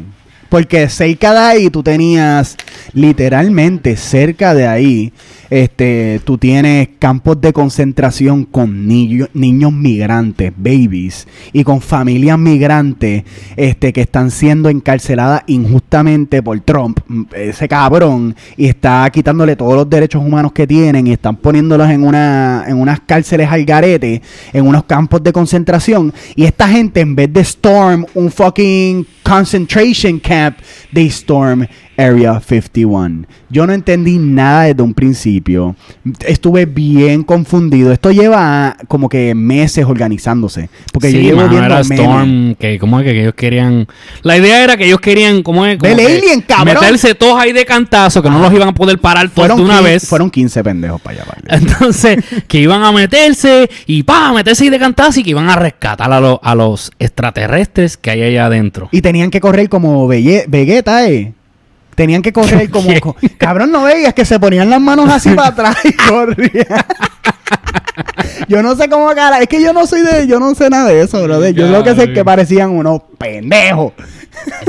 Porque 0.50 0.88
cerca 0.90 1.34
de 1.34 1.40
ahí 1.40 1.70
tú 1.70 1.84
tenías, 1.84 2.56
literalmente 2.94 3.96
cerca 3.98 4.54
de 4.54 4.68
ahí, 4.68 5.12
este, 5.50 6.22
tú 6.24 6.38
tienes 6.38 6.90
campos 7.00 7.40
de 7.40 7.54
concentración 7.54 8.46
con 8.46 8.88
niños, 8.88 9.30
migrantes, 9.34 10.52
babies, 10.56 11.28
y 11.54 11.64
con 11.64 11.82
familias 11.82 12.38
migrantes, 12.38 13.24
este, 13.56 13.94
que 13.94 14.02
están 14.02 14.32
siendo 14.32 14.70
encarceladas 14.70 15.44
injustamente 15.48 16.42
por 16.42 16.60
Trump, 16.62 17.00
ese 17.36 17.68
cabrón, 17.68 18.36
y 18.58 18.66
está 18.68 19.10
quitándole 19.12 19.56
todos 19.56 19.76
los 19.76 19.90
derechos 19.90 20.24
humanos 20.24 20.52
que 20.52 20.68
tienen 20.68 21.08
y 21.08 21.14
están 21.14 21.36
poniéndolos 21.36 21.90
en 21.90 22.04
una, 22.04 22.66
en 22.68 22.78
unas 22.78 23.02
cárceles 23.02 23.50
al 23.50 23.66
garete, 23.66 24.22
en 24.54 24.68
unos 24.68 24.84
campos 24.86 25.24
de 25.24 25.34
concentración, 25.34 26.14
y 26.36 26.46
esta 26.46 26.68
gente 26.68 27.02
en 27.02 27.16
vez 27.16 27.32
de 27.32 27.42
storm 27.42 28.06
un 28.14 28.32
fucking 28.32 29.06
concentration 29.26 30.20
camp, 30.20 30.58
they 30.94 31.08
storm 31.08 31.68
Area 31.98 32.42
51. 32.42 33.26
Yo 33.50 33.66
no 33.66 33.72
entendí 33.72 34.18
nada 34.18 34.64
desde 34.64 34.82
un 34.84 34.94
principio. 34.94 35.78
Estuve 36.28 36.66
bien 36.66 37.24
confundido. 37.24 37.94
Esto 37.94 38.12
lleva 38.12 38.76
como 38.90 39.08
que 39.08 39.34
meses 39.34 39.86
organizándose. 39.86 40.70
Porque 40.92 41.10
yo 41.14 41.20
Sí, 41.20 41.24
llevo 41.24 41.38
mano, 41.38 41.50
viendo 41.52 41.66
era. 41.68 41.80
Storm, 41.80 42.56
que 42.56 42.78
como 42.80 43.00
es 43.00 43.06
que 43.06 43.22
ellos 43.22 43.34
querían... 43.34 43.88
La 44.24 44.38
idea 44.38 44.62
era 44.62 44.76
que 44.76 44.88
ellos 44.88 45.00
querían, 45.00 45.42
como 45.42 45.66
es? 45.66 45.80
Alien, 45.82 46.42
cabrón. 46.42 46.74
Meterse 46.82 47.16
todos 47.16 47.40
ahí 47.40 47.54
de 47.54 47.64
cantazo, 47.66 48.22
que 48.22 48.30
no 48.30 48.40
los 48.40 48.52
iban 48.52 48.68
a 48.68 48.74
poder 48.74 49.00
parar 49.00 49.30
todos 49.30 49.56
de 49.56 49.64
una 49.64 49.78
15, 49.78 49.84
vez. 49.90 50.08
fueron 50.10 50.30
15 50.30 50.64
pendejos 50.66 51.00
para 51.00 51.22
allá. 51.22 51.32
vale. 51.32 51.64
Entonces, 51.66 52.18
que 52.50 52.60
iban 52.60 52.84
a 52.84 52.92
meterse 52.92 53.70
y 53.86 54.04
pa, 54.04 54.34
meterse 54.34 54.66
y 54.66 54.70
de 54.70 54.80
cantazo 54.80 55.22
y 55.22 55.24
que 55.24 55.30
iban 55.30 55.50
a 55.50 55.56
rescatar 55.56 56.12
a, 56.12 56.20
los- 56.20 56.40
a 56.44 56.56
los 56.56 56.92
extraterrestres 57.00 57.96
que 57.96 58.12
hay 58.12 58.22
allá 58.24 58.48
adentro. 58.48 58.90
Y 58.92 59.02
tenían 59.16 59.32
que 59.32 59.40
correr 59.40 59.70
como 59.70 60.10
Belle- 60.10 60.44
Vegeta, 60.46 61.08
¿eh? 61.08 61.32
Tenían 61.96 62.22
que 62.22 62.34
correr 62.34 62.70
como... 62.70 62.90
Cabrón, 63.38 63.72
no 63.72 63.84
veías 63.84 64.14
que 64.14 64.26
se 64.26 64.38
ponían 64.42 64.70
las 64.70 64.82
manos 64.82 65.10
así 65.10 65.30
para 65.30 65.48
atrás 65.48 65.78
y 65.86 65.94
corrían. 65.94 66.68
yo 68.50 68.62
no 68.62 68.76
sé 68.76 68.90
cómo 68.90 69.08
cara... 69.16 69.40
Es 69.40 69.48
que 69.48 69.62
yo 69.62 69.72
no 69.72 69.88
soy 69.88 70.02
de... 70.02 70.28
Yo 70.28 70.38
no 70.42 70.54
sé 70.54 70.70
nada 70.70 70.90
de 70.90 71.00
eso, 71.00 71.24
brother. 71.24 71.54
Yo 71.54 71.68
lo 71.70 71.82
que 71.82 71.96
sé 71.96 72.04
es 72.04 72.10
que 72.10 72.26
parecían 72.26 72.72
unos 72.72 73.04
pendejos. 73.18 73.94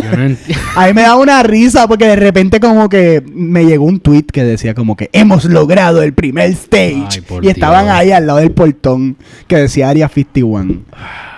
Yo 0.02 0.16
no 0.16 0.36
A 0.76 0.86
mí 0.86 0.92
me 0.94 1.02
da 1.02 1.16
una 1.16 1.42
risa 1.42 1.86
porque 1.88 2.06
de 2.06 2.16
repente 2.16 2.60
como 2.60 2.88
que 2.88 3.22
me 3.32 3.64
llegó 3.64 3.84
un 3.84 4.00
tweet 4.00 4.24
que 4.24 4.44
decía 4.44 4.74
como 4.74 4.96
que 4.96 5.10
hemos 5.12 5.44
logrado 5.44 6.02
el 6.02 6.12
primer 6.12 6.50
stage. 6.50 7.22
Ay, 7.30 7.38
y 7.42 7.48
estaban 7.48 7.86
Dios. 7.86 7.96
ahí 7.96 8.12
al 8.12 8.26
lado 8.26 8.38
del 8.38 8.52
portón 8.52 9.16
que 9.46 9.56
decía 9.56 9.88
Area 9.88 10.08
51. 10.08 10.82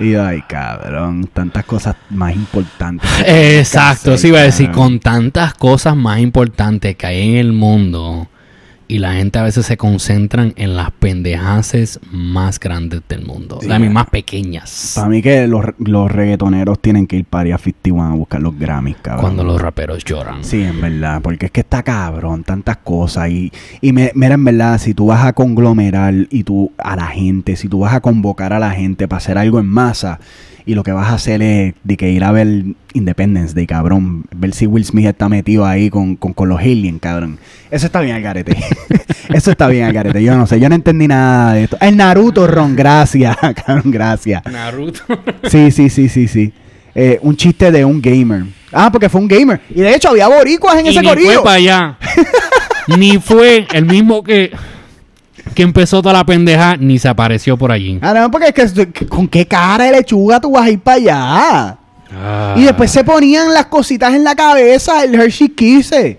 Y 0.00 0.12
yo, 0.12 0.24
ay, 0.24 0.42
cabrón, 0.48 1.28
tantas 1.32 1.64
cosas 1.64 1.96
más 2.10 2.34
importantes. 2.34 3.08
Exacto, 3.26 4.16
sí 4.16 4.28
iba 4.28 4.40
a 4.40 4.44
decir, 4.44 4.70
con 4.70 5.00
tantas 5.00 5.54
cosas 5.54 5.96
más 5.96 6.20
importantes 6.20 6.96
que 6.96 7.06
hay 7.06 7.30
en 7.30 7.36
el 7.36 7.52
mundo, 7.52 8.28
y 8.88 8.98
la 9.00 9.12
gente 9.12 9.38
a 9.38 9.42
veces 9.42 9.66
se 9.66 9.76
concentran 9.76 10.54
en 10.56 10.74
las 10.74 10.90
pendejaces 10.92 12.00
más 12.10 12.58
grandes 12.58 13.02
del 13.08 13.24
mundo. 13.24 13.58
Sí. 13.60 13.68
Las 13.68 13.80
más 13.80 14.06
pequeñas. 14.08 14.92
Para 14.96 15.08
mí 15.08 15.20
que 15.22 15.46
los, 15.46 15.64
los 15.78 16.10
reggaetoneros 16.10 16.80
tienen 16.80 17.06
que 17.06 17.16
ir 17.16 17.24
para 17.26 17.42
Area 17.42 17.58
51 17.58 18.02
a 18.02 18.14
buscar 18.14 18.40
los 18.40 18.58
Grammys, 18.58 18.96
cabrón. 19.02 19.20
Cuando 19.22 19.44
los 19.44 19.60
raperos 19.60 20.04
lloran. 20.04 20.42
Sí, 20.42 20.62
en 20.62 20.80
verdad, 20.80 21.20
porque 21.22 21.46
es 21.46 21.52
que 21.52 21.60
está 21.60 21.82
cabrón, 21.82 22.44
tantas 22.44 22.78
cosas. 22.78 23.28
Y, 23.30 23.52
y 23.80 23.92
me- 23.92 24.10
mira, 24.14 24.34
en 24.34 24.44
verdad, 24.44 24.78
si 24.78 24.94
tú 24.94 25.06
vas 25.06 25.24
a 25.24 25.32
conglomerar 25.34 26.14
y 26.30 26.44
tú 26.44 26.72
a 26.78 26.96
la 26.96 27.08
gente, 27.08 27.56
si 27.56 27.68
tú 27.68 27.80
vas 27.80 27.92
a 27.94 28.00
convocar 28.00 28.52
a 28.52 28.58
la 28.58 28.70
gente 28.70 29.06
para 29.06 29.18
hacer 29.18 29.36
algo 29.38 29.60
en 29.60 29.66
masa, 29.66 30.18
y 30.68 30.74
lo 30.74 30.82
que 30.82 30.92
vas 30.92 31.08
a 31.08 31.14
hacer 31.14 31.40
es 31.40 31.72
de 31.82 31.96
que 31.96 32.10
ir 32.10 32.22
a 32.22 32.30
ver 32.30 32.46
Independence 32.92 33.54
Day, 33.54 33.66
cabrón, 33.66 34.26
ver 34.36 34.52
si 34.52 34.66
Will 34.66 34.84
Smith 34.84 35.06
está 35.06 35.30
metido 35.30 35.64
ahí 35.64 35.88
con, 35.88 36.14
con, 36.14 36.34
con 36.34 36.50
los 36.50 36.60
aliens, 36.60 37.00
cabrón. 37.00 37.38
Eso 37.70 37.86
está 37.86 38.02
bien 38.02 38.16
al 38.16 38.20
garete. 38.20 38.54
Eso 39.32 39.50
está 39.50 39.66
bien 39.68 39.86
al 39.86 39.94
garete. 39.94 40.22
Yo 40.22 40.36
no 40.36 40.46
sé, 40.46 40.60
yo 40.60 40.68
no 40.68 40.74
entendí 40.74 41.08
nada 41.08 41.54
de 41.54 41.64
esto. 41.64 41.78
El 41.80 41.96
Naruto, 41.96 42.46
Ron, 42.46 42.76
gracias, 42.76 43.34
cabrón, 43.66 43.90
gracias. 43.90 44.42
Naruto. 44.44 45.00
Sí, 45.48 45.70
sí, 45.70 45.88
sí, 45.88 46.10
sí, 46.10 46.28
sí. 46.28 46.52
Eh, 46.94 47.18
un 47.22 47.34
chiste 47.34 47.72
de 47.72 47.82
un 47.86 48.02
gamer. 48.02 48.42
Ah, 48.70 48.92
porque 48.92 49.08
fue 49.08 49.22
un 49.22 49.28
gamer. 49.28 49.62
Y 49.70 49.80
de 49.80 49.94
hecho 49.94 50.10
había 50.10 50.28
boricuas 50.28 50.78
en 50.80 50.84
y 50.84 50.88
ese 50.90 51.00
ni 51.00 51.08
corillo. 51.08 51.32
fue 51.32 51.44
para 51.44 51.56
allá. 51.56 51.98
ni 52.88 53.16
fue 53.16 53.66
el 53.72 53.86
mismo 53.86 54.22
que, 54.22 54.50
que 55.54 55.62
empezó 55.62 56.00
toda 56.02 56.12
la 56.14 56.24
pendeja, 56.24 56.76
ni 56.76 56.98
se 56.98 57.08
apareció 57.08 57.56
por 57.56 57.72
allí. 57.72 57.98
Ah, 58.02 58.12
no, 58.14 58.30
porque 58.30 58.52
es 58.56 58.72
que, 58.72 59.06
con 59.06 59.28
qué 59.28 59.46
cara 59.46 59.84
de 59.84 59.92
lechuga 59.92 60.40
tú 60.40 60.52
vas 60.52 60.64
a 60.66 60.70
ir 60.70 60.80
para 60.80 60.96
allá. 60.96 61.76
Ah. 62.10 62.54
Y 62.56 62.62
después 62.62 62.90
se 62.90 63.04
ponían 63.04 63.52
las 63.52 63.66
cositas 63.66 64.14
en 64.14 64.24
la 64.24 64.34
cabeza, 64.34 65.04
el 65.04 65.14
Hershey 65.14 65.50
Kisses. 65.50 66.16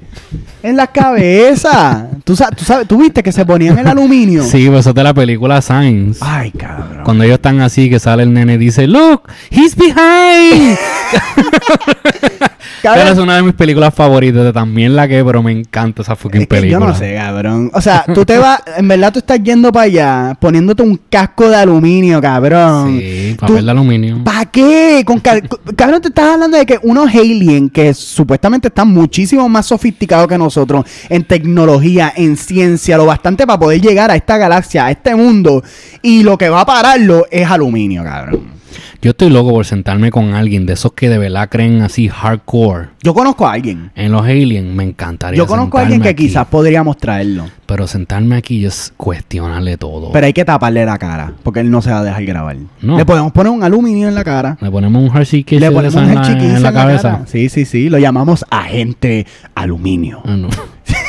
En 0.62 0.76
la 0.76 0.88
cabeza. 0.88 2.08
¿Tú, 2.24 2.36
sa- 2.36 2.52
tú 2.52 2.64
sabes, 2.66 2.88
tú 2.88 2.98
viste 2.98 3.24
que 3.24 3.32
se 3.32 3.46
ponían 3.46 3.80
el 3.80 3.88
aluminio. 3.88 4.44
Sí, 4.44 4.68
pues 4.68 4.82
eso 4.82 4.90
es 4.90 4.96
de 4.96 5.04
la 5.04 5.14
película 5.14 5.62
Science. 5.62 6.20
Ay, 6.22 6.52
cabrón. 6.52 7.04
Cuando 7.06 7.24
ellos 7.24 7.36
están 7.36 7.62
así, 7.62 7.90
que 7.90 7.98
sale 8.00 8.24
el 8.24 8.34
nene 8.34 8.54
y 8.54 8.58
dice, 8.58 8.86
Look, 8.86 9.24
he's 9.50 9.76
behind. 9.76 10.78
Cabrón, 12.82 13.04
Pero 13.04 13.14
es 13.14 13.20
una 13.20 13.36
de 13.36 13.44
mis 13.44 13.54
películas 13.54 13.94
favoritas. 13.94 14.54
También 14.54 14.96
la 14.96 15.08
que, 15.08 15.24
pero 15.24 15.44
me 15.44 15.52
encanta 15.52 16.02
esa 16.02 16.16
fucking 16.16 16.42
Es 16.42 16.48
que 16.48 16.56
película. 16.56 16.80
yo 16.80 16.92
no 16.92 16.96
sé, 16.98 17.16
cabrón. 17.16 17.72
O 17.74 17.82
sea, 17.82 18.06
tú 18.14 18.26
te 18.26 18.38
vas, 18.38 18.62
en 18.78 18.88
verdad 18.88 19.12
tú 19.14 19.20
estás 19.20 19.42
yendo 19.44 19.72
para 19.72 19.86
allá, 19.86 20.38
poniéndote 20.40 20.84
un 20.84 21.00
casco 21.10 21.50
de 21.50 21.56
aluminio, 21.56 22.22
cabrón. 22.22 22.98
Sí, 23.00 23.36
Tú- 23.40 23.48
papel 23.48 23.66
de 23.66 23.72
aluminio. 23.72 24.24
¿Para 24.24 24.46
qué? 24.46 25.04
Con 25.06 25.20
cabrón, 25.76 26.02
te 26.02 26.08
estás 26.10 26.34
hablando 26.34 26.58
de 26.58 26.66
que 26.66 26.80
unos 26.84 27.14
alien 27.14 27.70
que 27.70 27.94
supuestamente 27.94 28.70
están 28.70 28.88
muchísimo 28.90 29.48
más 29.50 29.66
sofisticados 29.66 30.28
que 30.28 30.38
nosotros 30.38 30.86
en 31.10 31.24
tecnología, 31.24 32.14
en 32.16 32.38
ciencia, 32.38 32.98
lo 32.98 33.06
bastante 33.06 33.46
para 33.46 33.60
poder 33.60 33.82
llegar 33.82 34.12
a 34.12 34.16
esta 34.16 34.38
galaxia, 34.38 34.86
a 34.86 34.92
este 34.92 35.16
mundo, 35.16 35.64
y 36.02 36.24
lo 36.24 36.38
que 36.38 36.50
va 36.50 36.62
a 36.62 36.66
pararlo 36.66 37.26
es 37.32 37.50
aluminio, 37.50 38.04
cabrón. 38.04 38.59
Yo 39.02 39.12
estoy 39.12 39.30
loco 39.30 39.52
por 39.52 39.66
sentarme 39.66 40.12
con 40.12 40.34
alguien 40.34 40.66
de 40.66 40.74
esos 40.74 40.94
que 40.94 41.10
de 41.10 41.18
verdad 41.18 41.50
creen 41.50 41.82
así 41.82 42.08
hardcore 42.08 42.90
Yo 43.04 43.14
conozco 43.14 43.48
a 43.48 43.54
alguien. 43.54 43.92
en 43.96 44.12
los 44.12 44.22
aliens. 44.24 44.74
Me 44.74 44.84
encantaría. 44.84 45.38
Yo 45.38 45.48
conozco 45.48 45.78
a 45.78 45.82
alguien 45.82 46.02
que 46.02 46.10
aquí. 46.10 46.28
quizás 46.28 46.48
podríamos 46.48 46.98
traerlo. 46.98 47.46
Pero 47.66 47.86
sentarme 47.88 48.36
aquí 48.36 48.66
es 48.66 48.94
cuestionarle 48.98 49.78
todo. 49.78 50.12
Pero 50.12 50.26
hay 50.26 50.34
que 50.34 50.44
taparle 50.46 50.86
la 50.86 50.98
cara, 50.98 51.34
porque 51.44 51.60
él 51.60 51.70
no 51.70 51.82
se 51.82 51.92
va 51.92 52.00
a 52.00 52.04
dejar 52.04 52.26
grabar. 52.26 52.58
No. 52.82 52.98
Le 52.98 53.06
podemos 53.06 53.32
poner 53.32 53.52
un 53.52 53.64
aluminio 53.64 54.08
en 54.08 54.16
la 54.16 54.24
cara. 54.24 54.58
Le 54.60 54.72
ponemos 54.72 55.02
un 55.04 55.16
Hershey 55.16 55.44
Kiss 55.44 55.60
Le 55.62 55.70
ponemos 55.72 55.96
un 55.96 56.10
en 56.10 56.22
chiquillo 56.24 56.56
en 56.56 56.64
la 56.64 56.74
cabeza. 56.74 57.12
cara. 57.12 57.26
Sí, 57.28 57.48
sí, 57.50 57.66
sí. 57.66 57.90
Lo 57.90 58.00
llamamos 58.00 58.44
agente 58.50 59.28
aluminio. 59.56 60.22
Ah, 60.26 60.36
no. 60.36 60.50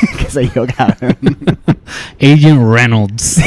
¿Qué 0.17 0.25
sé 0.29 0.51
yo, 0.55 0.65
cabrón? 0.67 1.17
Agent 2.21 2.61
Reynolds. 2.73 3.41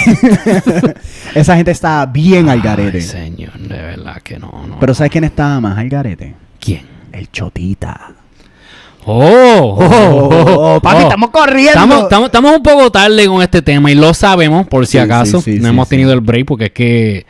Esa 1.35 1.57
gente 1.57 1.71
está 1.71 2.07
bien 2.07 2.49
al 2.49 2.61
garete. 2.61 2.99
Ay, 2.99 3.03
señor, 3.03 3.59
de 3.59 3.77
verdad 3.81 4.21
que 4.23 4.39
no, 4.39 4.65
no. 4.69 4.79
Pero 4.81 4.95
¿sabes 4.95 5.11
quién 5.13 5.25
estaba 5.25 5.61
más 5.61 5.79
al 5.79 5.89
garete? 5.89 6.35
¿Quién? 6.61 6.83
El 7.13 7.31
Chotita. 7.31 8.13
Oh, 9.07 9.79
Oh, 9.79 10.81
papi, 10.83 11.03
estamos 11.03 11.31
corriendo. 11.31 12.09
Estamos, 12.27 12.57
un 12.57 12.63
poco 12.63 12.91
tarde 12.91 13.27
con 13.27 13.43
este 13.43 13.61
tema 13.61 13.91
y 13.91 13.95
lo 13.95 14.15
sabemos 14.15 14.67
por 14.67 14.87
si 14.87 14.93
Sí, 14.93 14.99
acaso. 14.99 15.41
sí, 15.43 15.55
sí, 15.57 15.61
no 15.61 15.69
hemos 15.69 15.89
tenido 15.89 16.13
el 16.13 16.21
break 16.21 16.47
porque 16.47 16.65
es 16.67 16.71
que 16.73 17.27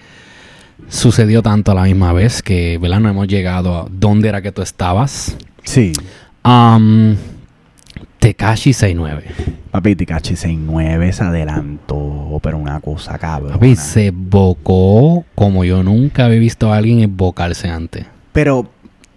sucedió 0.88 1.42
tanto 1.42 1.72
a 1.72 1.74
la 1.74 1.82
misma 1.82 2.12
vez 2.12 2.42
que, 2.42 2.78
¿verdad? 2.78 3.00
No 3.00 3.08
hemos 3.08 3.26
llegado 3.26 3.76
a 3.76 3.86
dónde 3.90 4.28
era 4.28 4.40
que 4.40 4.52
tú 4.52 4.62
estabas. 4.62 5.36
Sí. 5.64 5.92
Um, 6.44 7.16
Tekashi 8.24 8.72
69. 8.72 9.22
Papi, 9.70 9.96
Tikachi 9.96 10.34
69 10.34 11.12
se 11.12 11.24
adelantó, 11.24 12.40
pero 12.42 12.56
una 12.56 12.80
cosa 12.80 13.18
cabrón. 13.18 13.52
Papi, 13.52 13.76
se 13.76 14.12
bocó 14.12 15.26
como 15.34 15.62
yo 15.62 15.82
nunca 15.82 16.24
había 16.24 16.38
visto 16.38 16.72
a 16.72 16.78
alguien 16.78 17.00
embocarse 17.00 17.68
antes. 17.68 18.06
Pero 18.32 18.70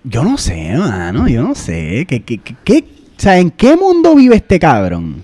yo 0.04 0.26
no 0.26 0.38
sé, 0.38 0.76
mano, 0.78 1.26
yo 1.30 1.42
no 1.42 1.56
sé. 1.56 2.06
¿Qué, 2.06 2.22
qué, 2.22 2.40
qué, 2.40 2.56
qué- 2.66 2.84
o 3.18 3.20
sea, 3.20 3.40
¿en 3.40 3.50
qué 3.50 3.78
mundo 3.78 4.14
vive 4.14 4.36
este 4.36 4.60
cabrón? 4.60 5.24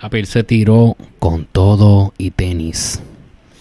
Papi, 0.00 0.18
él 0.18 0.26
se 0.26 0.44
tiró 0.44 0.96
con 1.18 1.44
todo 1.50 2.14
y 2.18 2.30
tenis. 2.30 3.00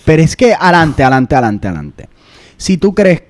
Pero 0.05 0.21
es 0.21 0.35
que 0.35 0.53
adelante, 0.53 1.01
adelante, 1.01 1.33
adelante, 1.33 1.67
adelante. 1.67 2.09
Si 2.57 2.77
tú 2.77 2.93
crees 2.93 3.23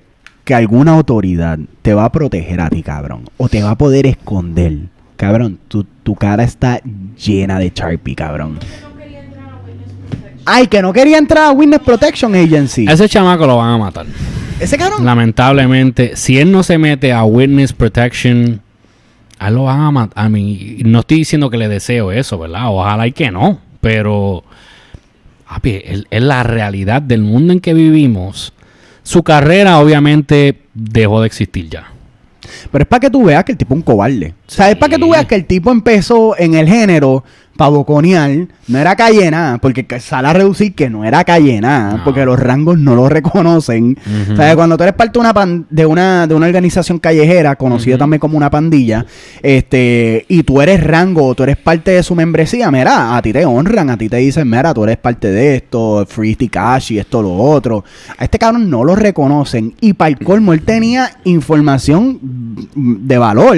que 0.44 0.54
alguna 0.54 0.92
autoridad 0.92 1.58
te 1.80 1.94
va 1.94 2.04
a 2.04 2.12
proteger 2.12 2.60
a 2.60 2.68
ti, 2.68 2.82
cabrón, 2.82 3.24
o 3.38 3.48
te 3.48 3.62
va 3.62 3.70
a 3.70 3.78
poder 3.78 4.06
esconder, 4.06 4.90
cabrón, 5.18 5.58
tu, 5.68 5.84
tu 5.84 6.14
cara 6.14 6.44
está 6.44 6.80
llena 7.22 7.58
de 7.58 7.70
Sharpie, 7.74 8.14
cabrón. 8.14 8.58
Ay, 10.46 10.66
que 10.66 10.80
no 10.80 10.94
quería 10.94 11.18
entrar 11.18 11.44
a 11.44 11.52
Witness 11.52 11.80
Protection 11.80 12.34
Agency. 12.34 12.88
A 12.88 12.92
ese 12.92 13.06
chamaco 13.06 13.46
lo 13.46 13.58
van 13.58 13.68
a 13.68 13.76
matar. 13.76 14.06
Ese 14.58 14.78
cabrón. 14.78 15.04
Lamentablemente, 15.04 16.16
si 16.16 16.38
él 16.38 16.50
no 16.50 16.62
se 16.62 16.78
mete 16.78 17.12
a 17.12 17.24
Witness 17.24 17.74
Protection, 17.74 18.62
a 19.38 19.48
él 19.48 19.54
lo 19.54 19.64
van 19.64 19.80
a 19.80 19.90
matar. 19.90 20.24
A 20.24 20.30
mí, 20.30 20.78
no 20.86 21.00
estoy 21.00 21.18
diciendo 21.18 21.50
que 21.50 21.58
le 21.58 21.68
deseo 21.68 22.12
eso, 22.12 22.38
¿verdad? 22.38 22.68
Ojalá 22.68 23.06
y 23.06 23.12
que 23.12 23.30
no. 23.30 23.60
Pero, 23.82 24.42
es 25.64 26.22
la 26.22 26.42
realidad 26.44 27.02
del 27.02 27.20
mundo 27.20 27.52
en 27.52 27.60
que 27.60 27.74
vivimos. 27.74 28.54
Su 29.02 29.22
carrera, 29.22 29.78
obviamente, 29.80 30.62
dejó 30.72 31.20
de 31.20 31.26
existir 31.26 31.68
ya. 31.68 31.92
Pero 32.72 32.82
es 32.82 32.88
para 32.88 33.00
que 33.00 33.10
tú 33.10 33.24
veas 33.24 33.44
que 33.44 33.52
el 33.52 33.58
tipo 33.58 33.74
es 33.74 33.76
un 33.76 33.82
cobarde. 33.82 34.32
O 34.48 34.50
sea, 34.50 34.70
es 34.70 34.76
para 34.76 34.90
que 34.90 34.98
tú 34.98 35.10
veas 35.10 35.26
que 35.26 35.34
el 35.34 35.44
tipo 35.44 35.70
empezó 35.70 36.34
en 36.38 36.54
el 36.54 36.66
género 36.66 37.22
para 37.56 37.70
boconear. 37.70 38.30
No 38.68 38.78
era 38.78 38.94
calle 38.94 39.28
nada, 39.32 39.58
porque 39.58 39.84
que- 39.84 39.98
sale 39.98 40.28
a 40.28 40.32
reducir 40.32 40.74
que 40.76 40.88
no 40.88 41.04
era 41.04 41.24
calle 41.24 41.60
nada, 41.60 41.96
No. 41.96 42.04
porque 42.04 42.24
los 42.24 42.38
rangos 42.38 42.78
no 42.78 42.94
lo 42.94 43.08
reconocen. 43.08 43.98
Sea, 44.36 44.54
cuando 44.54 44.76
tú 44.76 44.84
eres 44.84 44.94
parte 44.94 45.14
de 45.14 45.18
una, 45.18 45.34
pan- 45.34 45.66
de 45.68 45.84
una, 45.84 46.26
de 46.28 46.34
una 46.34 46.46
organización 46.46 46.98
callejera, 47.00 47.56
conocida 47.56 47.98
también 47.98 48.20
como 48.20 48.36
una 48.36 48.48
pandilla, 48.48 49.04
este, 49.42 50.24
y 50.28 50.44
tú 50.44 50.62
eres 50.62 50.84
rango 50.84 51.26
o 51.26 51.34
tú 51.34 51.42
eres 51.42 51.56
parte 51.56 51.90
de 51.90 52.02
su 52.04 52.14
membresía, 52.14 52.70
mira, 52.70 53.16
a 53.16 53.22
ti 53.22 53.32
te 53.32 53.44
honran, 53.44 53.90
a 53.90 53.96
ti 53.98 54.08
te 54.08 54.18
dicen, 54.18 54.48
mira, 54.48 54.72
tú 54.72 54.84
eres 54.84 54.98
parte 54.98 55.28
de 55.30 55.56
esto, 55.56 56.06
Free 56.08 56.36
Tikashi, 56.36 56.98
esto, 57.00 57.20
lo 57.22 57.34
otro. 57.34 57.84
A 58.18 58.24
este 58.24 58.38
cabrón 58.38 58.70
no 58.70 58.84
lo 58.84 58.94
reconocen. 58.94 59.74
Y 59.80 59.94
para 59.94 60.10
el 60.10 60.18
colmo, 60.18 60.52
él 60.52 60.62
tenía 60.62 61.10
información 61.24 62.20
de 62.76 63.18
valor. 63.18 63.56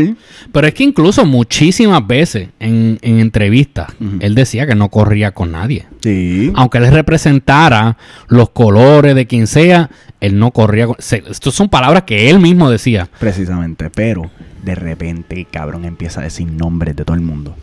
Pero 0.53 0.66
es 0.66 0.72
que 0.74 0.80
incluso 0.85 1.24
muchísimas 1.26 2.07
veces 2.07 2.49
en, 2.59 2.99
en 3.03 3.20
entrevistas, 3.20 3.89
él 4.20 4.35
decía 4.35 4.66
que 4.66 4.74
no 4.74 4.89
corría 4.89 5.33
con 5.33 5.53
nadie. 5.53 5.87
Sí. 6.03 6.51
aunque 6.55 6.78
él 6.78 6.91
representara 6.91 7.97
los 8.28 8.51
colores 8.51 9.14
de 9.14 9.26
quien 9.26 9.47
sea, 9.47 9.91
él 10.20 10.39
no 10.39 10.51
corría. 10.51 10.87
con- 10.87 10.97
se- 10.99 11.22
Estas 11.28 11.53
son 11.55 11.68
palabras 11.68 12.05
que 12.05 12.31
él 12.31 12.41
mismo 12.41 12.70
decía. 12.70 13.09
Precisamente, 13.18 13.91
pero 13.91 14.31
de 14.62 14.74
repente 14.74 15.35
el 15.39 15.47
cabrón 15.49 15.85
empieza 15.85 16.20
a 16.20 16.24
decir 16.24 16.47
nombres 16.51 16.97
de 16.97 17.05
todo 17.05 17.14
el 17.16 17.22
mundo. 17.22 17.55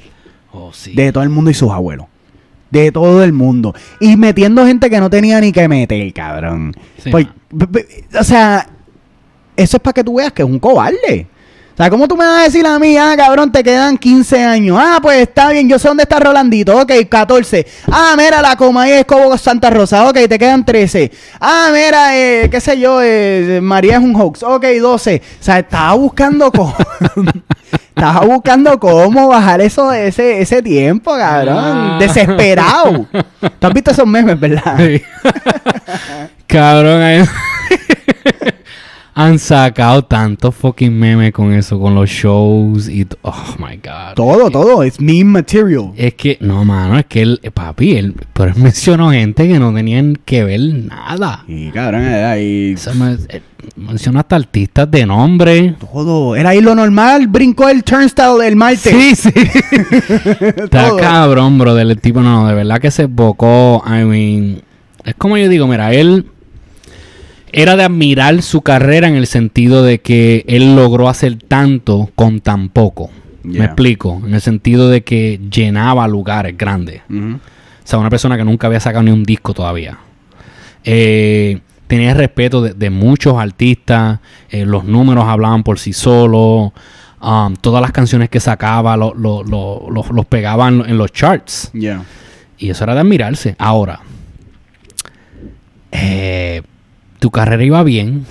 Oh, 0.52 0.72
sí. 0.74 0.94
De 0.94 1.12
todo 1.12 1.24
el 1.24 1.30
mundo 1.30 1.50
y 1.52 1.54
sus 1.54 1.72
abuelos. 1.72 2.06
De 2.70 2.92
todo 2.92 3.24
el 3.24 3.34
mundo. 3.34 3.74
Y 4.00 4.18
metiendo 4.18 4.66
gente 4.66 4.90
que 4.90 5.00
no 5.00 5.10
tenía 5.10 5.40
ni 5.40 5.52
que 5.52 5.68
meter, 5.68 6.12
cabrón. 6.14 6.74
Sí, 6.98 7.10
b- 7.50 7.86
o 8.20 8.24
sea, 8.24 8.68
eso 9.56 9.78
es 9.78 9.82
para 9.82 9.94
que 9.94 10.04
tú 10.04 10.16
veas 10.16 10.32
que 10.34 10.42
es 10.44 10.48
un 10.48 10.60
cobarde. 10.60 11.28
O 11.78 11.80
sea, 11.80 11.92
¿cómo 11.92 12.08
tú 12.08 12.18
me 12.18 12.26
vas 12.26 12.40
a 12.40 12.44
decir 12.46 12.66
a 12.66 12.80
mí, 12.80 12.98
ah, 12.98 13.14
cabrón, 13.16 13.52
te 13.52 13.62
quedan 13.64 14.00
15 14.00 14.44
años? 14.44 14.80
Ah, 14.82 14.98
pues 15.00 15.20
está 15.22 15.52
bien, 15.52 15.70
yo 15.70 15.78
sé 15.78 15.88
dónde 15.88 16.02
está 16.04 16.20
Rolandito. 16.20 16.76
Ok, 16.76 16.92
14. 17.08 17.68
Ah, 17.92 18.16
mira, 18.18 18.42
la 18.42 18.56
coma 18.56 18.82
ahí 18.82 18.94
es 18.94 19.06
Cobo 19.06 19.38
Santa 19.38 19.70
Rosa. 19.70 20.08
Ok, 20.10 20.18
te 20.28 20.40
quedan 20.40 20.66
13. 20.66 21.12
Ah, 21.40 21.70
mira, 21.72 22.18
eh, 22.18 22.50
qué 22.50 22.60
sé 22.60 22.80
yo, 22.80 23.00
eh, 23.04 23.60
María 23.62 23.98
es 23.98 24.02
un 24.04 24.16
hoax. 24.16 24.42
Ok, 24.42 24.66
12. 24.82 25.22
O 25.40 25.44
sea, 25.44 25.60
estaba 25.60 25.94
buscando 25.94 26.52
cómo... 26.52 26.76
estaba 27.96 28.22
buscando 28.26 28.80
cómo 28.80 29.28
bajar 29.28 29.62
eso, 29.62 29.94
ese, 29.94 30.42
ese 30.42 30.64
tiempo, 30.64 31.16
cabrón. 31.16 31.58
Ah. 31.60 31.98
Desesperado. 32.00 33.06
¿Tú 33.60 33.68
has 33.68 33.74
visto 33.74 33.92
esos 33.92 34.08
memes, 34.08 34.40
verdad? 34.40 34.78
Sí. 34.78 35.00
Cabrón. 36.48 37.02
ahí- 37.04 37.24
Han 39.20 39.40
sacado 39.40 40.04
tantos 40.04 40.54
fucking 40.54 40.94
memes 40.96 41.32
con 41.32 41.52
eso, 41.52 41.80
con 41.80 41.96
los 41.96 42.08
shows 42.08 42.88
y... 42.88 43.04
Oh, 43.24 43.56
my 43.58 43.78
God. 43.78 44.14
Todo, 44.16 44.52
todo. 44.52 44.84
Es 44.84 45.02
meme 45.02 45.24
material. 45.24 45.92
Es 45.98 46.14
que, 46.14 46.38
no, 46.40 46.64
mano, 46.64 47.00
es 47.00 47.06
que 47.08 47.24
él, 47.24 47.40
eh, 47.42 47.50
papi, 47.50 47.96
él, 47.96 48.14
pero 48.34 48.52
él 48.52 48.58
mencionó 48.62 49.10
gente 49.10 49.48
que 49.48 49.58
no 49.58 49.74
tenían 49.74 50.20
que 50.24 50.44
ver 50.44 50.60
nada. 50.62 51.44
Y 51.48 51.72
cabrón, 51.72 52.04
era 52.04 52.30
ahí. 52.30 52.76
O 52.76 52.78
sea, 52.78 52.94
me- 52.94 53.14
eh, 53.30 53.42
hasta 54.16 54.36
artistas 54.36 54.92
de 54.92 55.08
nombre. 55.08 55.74
Todo. 55.80 56.36
Era 56.36 56.50
ahí 56.50 56.62
lo 56.62 56.76
normal. 56.76 57.26
Brincó 57.28 57.70
el 57.70 57.84
turnstile 57.84 58.48
el 58.48 58.56
martes. 58.56 58.82
Sí, 58.94 59.16
sí. 59.16 59.30
Está 60.40 60.96
cabrón, 60.96 61.58
bro. 61.58 61.74
Del 61.74 62.00
tipo, 62.00 62.22
no, 62.22 62.48
de 62.48 62.54
verdad 62.54 62.80
que 62.80 62.92
se 62.92 63.06
bocó. 63.08 63.84
I 63.84 64.04
mean, 64.06 64.62
es 65.04 65.16
como 65.16 65.38
yo 65.38 65.50
digo, 65.50 65.66
mira, 65.68 65.92
él 65.92 66.28
era 67.52 67.76
de 67.76 67.84
admirar 67.84 68.42
su 68.42 68.62
carrera 68.62 69.08
en 69.08 69.16
el 69.16 69.28
sentido 69.28 69.84
de 69.84 70.00
que 70.00 70.44
él 70.48 70.76
logró 70.76 71.10
hacer 71.10 71.38
tanto 71.38 72.10
con 72.16 72.40
tan 72.42 72.70
poco. 72.70 73.10
Me 73.44 73.64
explico. 73.66 74.22
En 74.26 74.34
el 74.34 74.42
sentido 74.42 74.90
de 74.90 75.04
que 75.04 75.40
llenaba 75.50 76.08
lugares 76.08 76.58
grandes. 76.58 77.02
O 77.10 77.40
sea, 77.86 78.00
una 78.00 78.10
persona 78.10 78.36
que 78.38 78.44
nunca 78.44 78.68
había 78.68 78.80
sacado 78.82 79.04
ni 79.04 79.12
un 79.12 79.24
disco 79.24 79.54
todavía. 79.54 79.98
Eh, 80.84 81.60
tenía 81.88 82.12
el 82.12 82.18
respeto 82.18 82.62
de, 82.62 82.74
de 82.74 82.90
muchos 82.90 83.38
artistas. 83.38 84.20
eh, 84.50 84.66
los 84.66 84.84
números 84.84 85.24
hablaban 85.26 85.64
por 85.64 85.80
sí 85.80 85.94
solos. 85.94 86.72
um, 87.22 87.56
todas 87.56 87.82
las 87.82 87.92
canciones 87.92 88.30
que 88.30 88.40
sacaba 88.40 88.96
lo- 88.98 89.14
lo- 89.16 89.44
lo- 89.44 89.88
lo- 89.90 90.06
los 90.14 90.26
pegaban 90.28 90.84
en 90.88 90.98
los 90.98 91.12
charts. 91.14 91.72
Yeah. 91.74 92.04
Y 92.60 92.70
eso 92.70 92.84
era 92.84 92.94
de 92.94 93.00
admirarse. 93.00 93.56
Ahora, 93.58 94.02
eh, 95.92 96.62
tu 97.20 97.32
carrera 97.32 97.64
iba 97.64 97.84
bien 97.84 98.26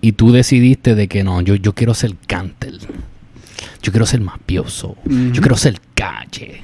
y 0.00 0.12
tú 0.12 0.32
decidiste 0.32 0.94
de 0.94 1.08
que 1.08 1.24
no, 1.24 1.40
yo, 1.40 1.54
yo 1.54 1.74
quiero 1.74 1.94
ser 1.94 2.14
Cantel. 2.26 2.80
Yo 3.82 3.92
quiero 3.92 4.06
ser 4.06 4.20
mafioso. 4.20 4.96
Yo 5.04 5.40
quiero 5.40 5.56
ser 5.56 5.80
calle 5.94 6.62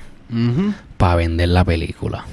para 0.97 1.17
vender 1.17 1.49
la 1.49 1.65
película. 1.65 2.25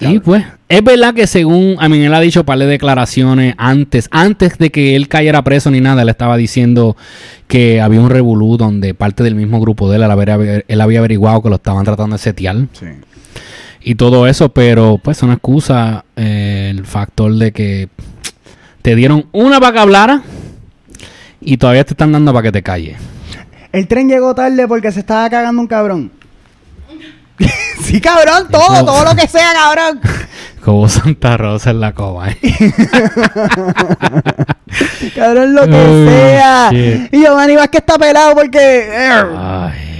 Y 0.00 0.18
pues, 0.18 0.44
es 0.68 0.84
verdad 0.84 1.14
que 1.14 1.26
según, 1.26 1.76
a 1.78 1.88
mí 1.88 2.02
él 2.04 2.12
ha 2.12 2.20
dicho 2.20 2.40
un 2.40 2.46
par 2.46 2.58
de 2.58 2.66
declaraciones 2.66 3.54
antes, 3.56 4.08
antes 4.10 4.58
de 4.58 4.70
que 4.70 4.96
él 4.96 5.08
cayera 5.08 5.42
preso 5.42 5.70
ni 5.70 5.80
nada, 5.80 6.02
él 6.02 6.08
estaba 6.08 6.36
diciendo 6.36 6.96
que 7.46 7.80
había 7.80 8.00
un 8.00 8.10
revolú 8.10 8.56
donde 8.56 8.92
parte 8.92 9.22
del 9.22 9.34
mismo 9.34 9.60
grupo 9.60 9.88
de 9.88 9.96
él, 9.96 10.02
él 10.02 10.10
había, 10.10 10.62
él 10.66 10.80
había 10.80 10.98
averiguado 10.98 11.42
que 11.42 11.48
lo 11.48 11.56
estaban 11.56 11.84
tratando 11.84 12.16
de 12.16 12.22
setear 12.22 12.56
Sí. 12.72 12.86
Y 13.84 13.94
todo 13.96 14.26
eso, 14.26 14.48
pero 14.48 14.98
pues 15.02 15.22
una 15.22 15.34
excusa 15.34 16.04
eh, 16.16 16.68
el 16.70 16.84
factor 16.86 17.32
de 17.34 17.52
que 17.52 17.88
te 18.82 18.94
dieron 18.96 19.26
una 19.32 19.60
para 19.60 19.72
que 19.72 19.78
hablara 19.78 20.22
y 21.40 21.56
todavía 21.58 21.84
te 21.84 21.92
están 21.92 22.10
dando 22.12 22.32
para 22.32 22.42
que 22.44 22.52
te 22.52 22.62
calles. 22.62 22.96
El 23.72 23.86
tren 23.88 24.08
llegó 24.08 24.34
tarde 24.34 24.66
porque 24.68 24.90
se 24.92 25.00
estaba 25.00 25.28
cagando 25.30 25.60
un 25.60 25.66
cabrón. 25.68 26.10
sí, 27.82 28.00
cabrón, 28.00 28.48
todo, 28.50 28.84
todo 28.84 29.04
lo 29.04 29.14
que 29.16 29.26
sea, 29.28 29.52
cabrón. 29.52 30.00
Como 30.64 30.88
Santa 30.88 31.36
Rosa 31.36 31.70
en 31.70 31.80
la 31.80 31.92
coma. 31.92 32.30
¿eh? 32.30 32.38
Cabrón, 35.14 35.54
lo 35.54 35.66
que 35.66 35.74
Oh, 35.74 36.08
sea. 36.08 36.68
shit. 36.72 37.12
Y 37.12 37.20
Giovanni 37.20 37.56
Vázquez 37.56 37.80
está 37.80 37.98
pelado 37.98 38.34
porque. 38.34 38.88
eh, 38.90 39.10
Ay. 39.36 39.93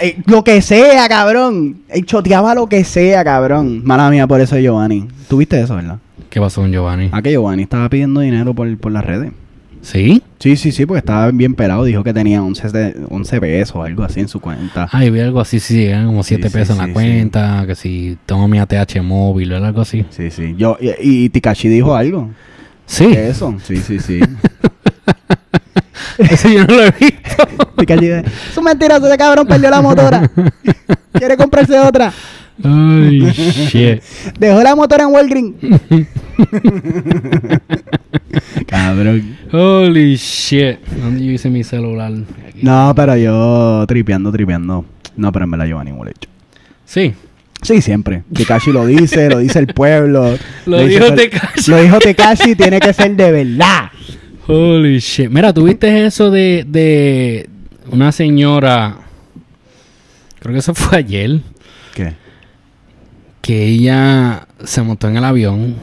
Eh, 0.00 0.18
lo 0.26 0.44
que 0.44 0.60
sea, 0.62 1.08
cabrón. 1.08 1.78
Eh, 1.88 2.02
choteaba 2.02 2.54
lo 2.54 2.66
que 2.68 2.84
sea, 2.84 3.24
cabrón. 3.24 3.82
Mala 3.84 4.10
mía, 4.10 4.26
por 4.26 4.40
eso 4.40 4.56
es 4.56 4.62
Giovanni. 4.62 5.06
¿Tuviste 5.28 5.60
eso, 5.60 5.76
verdad? 5.76 5.98
¿Qué 6.30 6.40
pasó 6.40 6.60
con 6.60 6.70
Giovanni? 6.72 7.08
Ah, 7.12 7.22
que 7.22 7.30
Giovanni 7.32 7.62
estaba 7.62 7.88
pidiendo 7.88 8.20
dinero 8.20 8.54
por, 8.54 8.76
por 8.78 8.92
las 8.92 9.04
redes. 9.04 9.32
¿Sí? 9.80 10.22
Sí, 10.40 10.56
sí, 10.56 10.72
sí, 10.72 10.84
porque 10.86 10.98
estaba 10.98 11.30
bien 11.30 11.54
pelado. 11.54 11.84
Dijo 11.84 12.02
que 12.02 12.12
tenía 12.12 12.42
11, 12.42 12.68
de- 12.70 12.96
11 13.08 13.40
pesos 13.40 13.76
o 13.76 13.82
algo 13.84 14.02
así 14.02 14.20
en 14.20 14.28
su 14.28 14.40
cuenta. 14.40 14.88
Ay, 14.92 15.08
vi 15.10 15.20
algo 15.20 15.40
así, 15.40 15.60
sí, 15.60 15.86
eran 15.86 16.06
como 16.06 16.22
7 16.24 16.42
Sí, 16.42 16.48
sí, 16.48 16.54
pesos 16.58 16.76
en 16.76 16.82
sí, 16.82 16.88
la 16.88 16.92
cuenta, 16.92 17.64
que 17.66 17.74
si 17.76 18.18
tengo 18.26 18.46
mi 18.48 18.58
ATH 18.58 19.00
móvil 19.02 19.52
o 19.52 19.56
algo 19.64 19.80
así. 19.80 20.04
Sí, 20.10 20.30
sí. 20.30 20.54
Yo, 20.58 20.76
y, 20.80 20.90
y 21.00 21.28
Tikashi 21.28 21.68
dijo 21.68 21.94
algo. 21.94 22.28
Sí, 22.86 23.06
de 23.06 23.28
Eso. 23.30 23.54
Sí, 23.64 23.76
sí, 23.78 23.98
sí. 24.00 24.20
eso 26.18 26.48
yo 26.48 26.66
no 26.66 26.74
lo 26.74 26.84
he 26.84 26.90
visto. 26.92 27.48
Un 28.58 28.64
mentiroso, 28.64 29.06
ese 29.06 29.18
cabrón 29.18 29.46
perdió 29.46 29.70
la 29.70 29.80
motora. 29.80 30.30
Quiere 31.12 31.36
comprarse 31.36 31.78
otra. 31.78 32.12
Ay, 32.62 33.20
shit. 33.30 34.02
Dejó 34.38 34.62
la 34.62 34.74
motora 34.74 35.04
en 35.04 35.10
Walgreen. 35.10 35.54
cabrón. 38.66 39.36
Holy 39.52 40.16
shit. 40.16 40.80
¿Dónde 41.00 41.24
yo 41.24 41.32
hice 41.32 41.50
mi 41.50 41.62
celular? 41.62 42.12
Aquí. 42.48 42.60
No, 42.62 42.92
pero 42.96 43.16
yo 43.16 43.84
tripeando, 43.86 44.32
tripeando. 44.32 44.84
No, 45.16 45.32
pero 45.32 45.44
en 45.44 45.50
verdad 45.52 45.66
Giovanni 45.66 45.92
huele 45.92 46.12
hecho. 46.12 46.28
Sí. 46.84 47.14
Sí, 47.62 47.82
siempre. 47.82 48.22
Tekashi 48.32 48.72
lo 48.72 48.86
dice, 48.86 49.28
lo 49.28 49.38
dice 49.38 49.58
el 49.58 49.66
pueblo. 49.68 50.36
Lo 50.66 50.78
dice 50.80 51.00
dijo 51.00 51.14
Tekashi. 51.14 51.70
Lo 51.70 51.82
dijo 51.82 51.98
Tekashi, 51.98 52.54
tiene 52.54 52.78
que 52.78 52.92
ser 52.92 53.16
de 53.16 53.32
verdad. 53.32 53.90
Holy 54.48 54.98
shit. 54.98 55.30
Mira, 55.30 55.52
¿tuviste 55.52 56.06
eso 56.06 56.30
de, 56.30 56.64
de 56.66 57.48
una 57.90 58.10
señora? 58.12 58.96
Creo 60.40 60.54
que 60.54 60.58
eso 60.60 60.74
fue 60.74 60.98
ayer. 60.98 61.40
¿Qué? 61.94 62.14
Que 63.42 63.64
ella 63.66 64.46
se 64.64 64.82
montó 64.82 65.08
en 65.08 65.16
el 65.18 65.24
avión. 65.24 65.76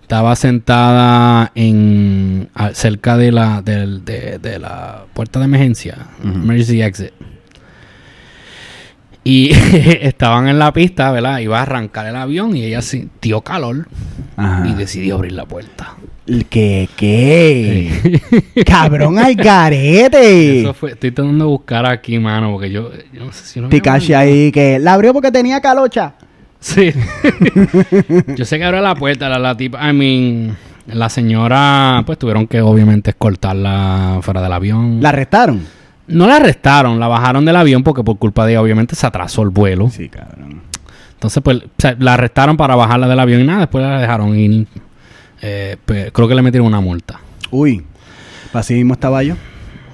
Estaba 0.00 0.34
sentada 0.36 1.52
en 1.54 2.48
cerca 2.74 3.16
de 3.16 3.32
la 3.32 3.62
de, 3.62 4.38
de 4.38 4.58
la 4.58 5.04
puerta 5.14 5.38
de 5.38 5.46
emergencia, 5.46 6.08
emergency 6.22 6.82
exit. 6.82 7.12
Y 9.24 9.50
estaban 9.72 10.48
en 10.48 10.58
la 10.58 10.72
pista, 10.72 11.12
¿verdad? 11.12 11.38
Iba 11.38 11.58
a 11.60 11.62
arrancar 11.62 12.06
el 12.06 12.16
avión 12.16 12.56
y 12.56 12.64
ella 12.64 12.82
sintió 12.82 13.40
calor 13.42 13.88
Ajá. 14.36 14.66
y 14.66 14.74
decidió 14.74 15.14
abrir 15.14 15.32
la 15.32 15.46
puerta. 15.46 15.94
¿Qué? 16.48 16.88
¿Qué? 16.96 18.22
Cabrón 18.64 19.18
al 19.18 19.34
garete. 19.34 20.60
Eso 20.60 20.74
fue, 20.74 20.92
estoy 20.92 21.10
tratando 21.10 21.44
de 21.44 21.50
buscar 21.50 21.84
aquí, 21.84 22.18
mano, 22.18 22.52
porque 22.52 22.70
yo, 22.70 22.90
yo 23.12 23.24
no 23.24 23.32
sé 23.32 23.44
si 23.44 23.60
no 23.60 23.68
ahí 24.16 24.52
que 24.52 24.78
la 24.78 24.94
abrió 24.94 25.12
porque 25.12 25.32
tenía 25.32 25.60
calocha. 25.60 26.14
Sí. 26.60 26.92
Yo 28.36 28.44
sé 28.44 28.56
que 28.56 28.64
abrió 28.64 28.80
la 28.80 28.94
puerta, 28.94 29.28
la, 29.28 29.40
la 29.40 29.56
tipa, 29.56 29.90
I 29.90 29.92
mean, 29.92 30.56
la 30.86 31.08
señora, 31.08 32.04
pues 32.06 32.18
tuvieron 32.18 32.46
que 32.46 32.60
obviamente 32.60 33.10
escoltarla 33.10 34.20
fuera 34.22 34.40
del 34.40 34.52
avión. 34.52 35.02
¿La 35.02 35.08
arrestaron? 35.08 35.66
No 36.06 36.28
la 36.28 36.36
arrestaron, 36.36 37.00
la 37.00 37.08
bajaron 37.08 37.44
del 37.44 37.56
avión 37.56 37.82
porque 37.82 38.04
por 38.04 38.16
culpa 38.18 38.46
de 38.46 38.52
ella 38.52 38.62
obviamente 38.62 38.94
se 38.94 39.04
atrasó 39.04 39.42
el 39.42 39.50
vuelo. 39.50 39.90
Sí, 39.90 40.08
cabrón. 40.08 40.62
Entonces, 41.14 41.42
pues, 41.42 41.58
o 41.58 41.68
sea, 41.78 41.96
la 41.98 42.14
arrestaron 42.14 42.56
para 42.56 42.76
bajarla 42.76 43.08
del 43.08 43.18
avión 43.18 43.40
y 43.40 43.44
nada, 43.44 43.60
después 43.60 43.84
la 43.84 44.00
dejaron 44.00 44.36
ir. 44.36 44.66
Eh, 45.42 45.76
pues, 45.84 46.10
creo 46.12 46.28
que 46.28 46.34
le 46.34 46.42
metieron 46.42 46.66
una 46.68 46.80
multa. 46.80 47.20
Uy, 47.50 47.84
así 48.52 48.74
mismo 48.74 48.94
estaba 48.94 49.22
yo 49.22 49.34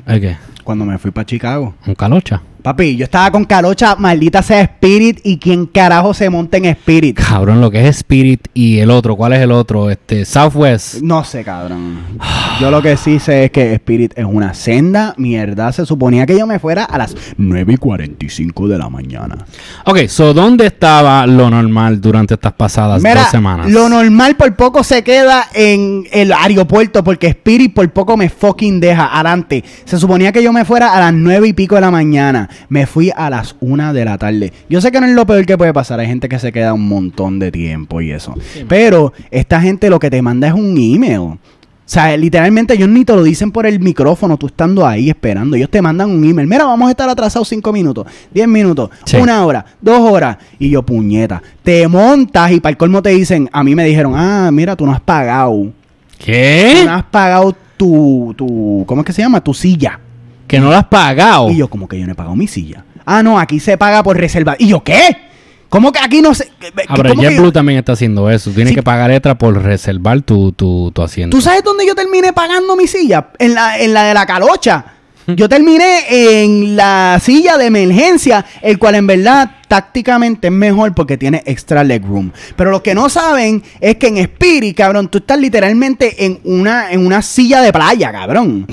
¿El 0.06 0.20
qué? 0.20 0.36
cuando 0.62 0.84
me 0.84 0.98
fui 0.98 1.10
para 1.10 1.24
Chicago. 1.26 1.74
¿Un 1.86 1.94
calocha? 1.94 2.42
Papi, 2.62 2.96
yo 2.96 3.04
estaba 3.04 3.30
con 3.30 3.44
calocha, 3.44 3.94
maldita 3.96 4.42
sea 4.42 4.60
Spirit, 4.62 5.20
y 5.22 5.38
quién 5.38 5.66
carajo 5.66 6.12
se 6.12 6.28
monta 6.28 6.56
en 6.56 6.64
Spirit. 6.66 7.18
Cabrón, 7.18 7.60
lo 7.60 7.70
que 7.70 7.86
es 7.86 7.98
Spirit 7.98 8.48
y 8.52 8.78
el 8.78 8.90
otro, 8.90 9.16
¿cuál 9.16 9.32
es 9.34 9.40
el 9.40 9.52
otro? 9.52 9.90
Este, 9.90 10.24
Southwest. 10.24 11.00
No 11.02 11.22
sé, 11.24 11.44
cabrón. 11.44 12.00
Yo 12.60 12.70
lo 12.70 12.82
que 12.82 12.96
sí 12.96 13.20
sé 13.20 13.44
es 13.44 13.50
que 13.52 13.74
Spirit 13.74 14.12
es 14.16 14.24
una 14.24 14.54
senda 14.54 15.14
mierda. 15.16 15.70
Se 15.72 15.86
suponía 15.86 16.26
que 16.26 16.36
yo 16.36 16.46
me 16.46 16.58
fuera 16.58 16.84
a 16.84 16.98
las 16.98 17.14
9 17.36 17.74
y 17.74 17.76
45 17.76 18.68
de 18.68 18.78
la 18.78 18.88
mañana. 18.88 19.36
Ok, 19.84 20.08
so, 20.08 20.34
¿dónde 20.34 20.66
estaba 20.66 21.26
lo 21.26 21.48
normal 21.50 22.00
durante 22.00 22.34
estas 22.34 22.52
pasadas 22.54 23.02
Mira, 23.02 23.22
dos 23.22 23.30
semanas? 23.30 23.70
lo 23.70 23.88
normal 23.88 24.36
por 24.36 24.54
poco 24.56 24.82
se 24.82 25.04
queda 25.04 25.46
en 25.54 26.04
el 26.10 26.32
aeropuerto 26.32 27.04
porque 27.04 27.28
Spirit 27.28 27.72
por 27.72 27.88
poco 27.90 28.16
me 28.16 28.28
fucking 28.28 28.80
deja 28.80 29.14
adelante. 29.14 29.62
Se 29.84 29.98
suponía 29.98 30.32
que 30.32 30.42
yo 30.42 30.52
me 30.52 30.64
fuera 30.64 30.92
a 30.94 31.00
las 31.00 31.12
9 31.14 31.48
y 31.48 31.52
pico 31.52 31.76
de 31.76 31.80
la 31.82 31.90
mañana. 31.90 32.47
Me 32.68 32.86
fui 32.86 33.10
a 33.16 33.30
las 33.30 33.56
1 33.60 33.92
de 33.92 34.04
la 34.04 34.18
tarde. 34.18 34.52
Yo 34.68 34.80
sé 34.80 34.90
que 34.92 35.00
no 35.00 35.06
es 35.06 35.12
lo 35.12 35.26
peor 35.26 35.44
que 35.46 35.56
puede 35.58 35.72
pasar. 35.72 36.00
Hay 36.00 36.06
gente 36.06 36.28
que 36.28 36.38
se 36.38 36.52
queda 36.52 36.72
un 36.74 36.88
montón 36.88 37.38
de 37.38 37.50
tiempo 37.52 38.00
y 38.00 38.10
eso. 38.12 38.34
Pero 38.68 39.12
esta 39.30 39.60
gente 39.60 39.90
lo 39.90 39.98
que 39.98 40.10
te 40.10 40.22
manda 40.22 40.48
es 40.48 40.54
un 40.54 40.76
email. 40.78 41.18
O 41.88 41.90
sea, 41.90 42.14
literalmente 42.18 42.74
ellos 42.74 42.88
ni 42.90 43.02
te 43.06 43.14
lo 43.14 43.22
dicen 43.22 43.50
por 43.50 43.64
el 43.64 43.80
micrófono, 43.80 44.36
tú 44.36 44.48
estando 44.48 44.86
ahí 44.86 45.08
esperando. 45.08 45.56
Ellos 45.56 45.70
te 45.70 45.80
mandan 45.80 46.10
un 46.10 46.22
email. 46.22 46.46
Mira, 46.46 46.64
vamos 46.64 46.86
a 46.86 46.90
estar 46.90 47.08
atrasados 47.08 47.48
5 47.48 47.72
minutos, 47.72 48.06
10 48.34 48.46
minutos, 48.46 48.90
Sí. 49.06 49.16
una 49.16 49.42
hora, 49.46 49.64
dos 49.80 49.98
horas. 50.00 50.36
Y 50.58 50.68
yo, 50.68 50.82
puñeta, 50.82 51.42
te 51.62 51.88
montas 51.88 52.52
y 52.52 52.60
para 52.60 52.72
el 52.72 52.76
colmo 52.76 53.00
te 53.00 53.08
dicen, 53.08 53.48
a 53.54 53.64
mí 53.64 53.74
me 53.74 53.84
dijeron, 53.86 54.12
ah, 54.14 54.50
mira, 54.52 54.76
tú 54.76 54.84
no 54.84 54.92
has 54.92 55.00
pagado. 55.00 55.52
Tú 55.54 55.72
¿Qué? 56.18 56.82
no 56.84 56.92
has 56.92 57.04
pagado 57.04 57.56
tu, 57.78 58.34
tu, 58.36 58.84
¿cómo 58.86 59.00
es 59.00 59.06
que 59.06 59.12
se 59.14 59.22
llama? 59.22 59.40
Tu 59.42 59.54
silla. 59.54 59.98
Que 60.48 60.58
no 60.58 60.70
lo 60.70 60.76
has 60.76 60.86
pagado. 60.86 61.50
Y 61.50 61.56
yo, 61.58 61.68
como 61.68 61.86
que 61.86 61.98
yo 61.98 62.06
no 62.06 62.12
he 62.12 62.16
pagado 62.16 62.34
mi 62.34 62.48
silla. 62.48 62.84
Ah, 63.06 63.22
no, 63.22 63.38
aquí 63.38 63.60
se 63.60 63.76
paga 63.78 64.02
por 64.02 64.16
reserva. 64.16 64.56
Y 64.58 64.68
yo, 64.68 64.82
¿qué? 64.82 65.16
¿Cómo 65.68 65.92
que 65.92 65.98
aquí 65.98 66.20
no 66.22 66.34
se.? 66.34 66.50
Ah, 66.88 66.94
pero 66.96 67.10
¿cómo 67.10 67.22
que 67.22 67.28
JetBlue 67.28 67.44
yo- 67.46 67.52
también 67.52 67.78
está 67.78 67.92
haciendo 67.92 68.30
eso. 68.30 68.50
Tienes 68.50 68.70
Sí. 68.70 68.74
que 68.74 68.82
pagar 68.82 69.10
extra 69.10 69.36
por 69.36 69.62
reservar 69.62 70.22
tu, 70.22 70.52
tu, 70.52 70.90
tu 70.92 71.02
asiento. 71.02 71.36
¿Tú 71.36 71.42
sabes 71.42 71.62
dónde 71.62 71.86
yo 71.86 71.94
terminé 71.94 72.32
pagando 72.32 72.74
mi 72.74 72.86
silla? 72.86 73.28
En 73.38 73.54
la, 73.54 73.78
en 73.78 73.92
la 73.92 74.04
de 74.04 74.14
la 74.14 74.24
calocha. 74.26 74.84
Yo 75.26 75.46
terminé 75.46 76.04
en 76.08 76.74
la 76.74 77.20
silla 77.22 77.58
de 77.58 77.66
emergencia, 77.66 78.46
el 78.62 78.78
cual 78.78 78.94
en 78.94 79.06
verdad 79.06 79.50
tácticamente 79.68 80.46
es 80.46 80.52
mejor 80.54 80.94
porque 80.94 81.18
tiene 81.18 81.42
extra 81.44 81.84
legroom. 81.84 82.30
Pero 82.56 82.70
lo 82.70 82.82
que 82.82 82.94
no 82.94 83.10
saben 83.10 83.62
es 83.78 83.96
que 83.96 84.06
en 84.06 84.16
Spirit, 84.16 84.74
cabrón, 84.74 85.08
tú 85.08 85.18
estás 85.18 85.38
literalmente 85.38 86.24
en 86.24 86.40
una, 86.44 86.90
en 86.92 87.04
una 87.04 87.20
silla 87.20 87.60
de 87.60 87.74
playa, 87.74 88.10
cabrón. 88.10 88.66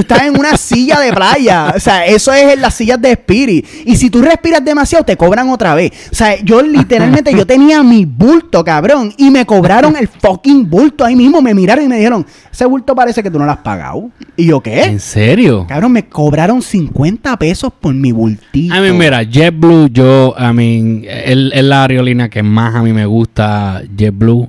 Tú 0.00 0.14
estás 0.14 0.22
en 0.28 0.38
una 0.38 0.56
silla 0.56 0.98
de 0.98 1.12
playa. 1.12 1.74
O 1.76 1.78
sea, 1.78 2.06
eso 2.06 2.32
es 2.32 2.54
en 2.54 2.62
las 2.62 2.72
sillas 2.72 2.98
de 3.02 3.10
Spirit. 3.10 3.66
Y 3.84 3.96
si 3.96 4.08
tú 4.08 4.22
respiras 4.22 4.64
demasiado, 4.64 5.04
te 5.04 5.14
cobran 5.14 5.50
otra 5.50 5.74
vez. 5.74 5.92
O 6.10 6.14
sea, 6.14 6.40
yo 6.42 6.62
literalmente, 6.62 7.34
yo 7.34 7.46
tenía 7.46 7.82
mi 7.82 8.06
bulto, 8.06 8.64
cabrón. 8.64 9.12
Y 9.18 9.30
me 9.30 9.44
cobraron 9.44 9.94
el 9.98 10.08
fucking 10.08 10.70
bulto 10.70 11.04
ahí 11.04 11.14
mismo. 11.14 11.42
Me 11.42 11.52
miraron 11.52 11.84
y 11.84 11.88
me 11.88 11.96
dijeron, 11.96 12.24
ese 12.50 12.64
bulto 12.64 12.94
parece 12.94 13.22
que 13.22 13.30
tú 13.30 13.38
no 13.38 13.44
lo 13.44 13.52
has 13.52 13.58
pagado. 13.58 14.10
Y 14.36 14.46
yo, 14.46 14.62
¿qué? 14.62 14.84
¿En 14.84 15.00
serio? 15.00 15.66
Cabrón, 15.68 15.92
me 15.92 16.06
cobraron 16.06 16.62
50 16.62 17.36
pesos 17.36 17.70
por 17.78 17.92
mi 17.92 18.10
bultito. 18.10 18.74
A 18.74 18.80
mí, 18.80 18.92
mira, 18.92 19.22
JetBlue, 19.22 19.90
yo, 19.92 20.34
I 20.38 20.54
mean, 20.54 21.04
es 21.04 21.52
es 21.52 21.64
la 21.64 21.82
aerolínea 21.82 22.30
que 22.30 22.42
más 22.42 22.74
a 22.74 22.82
mí 22.82 22.94
me 22.94 23.04
gusta, 23.04 23.82
JetBlue. 23.94 24.48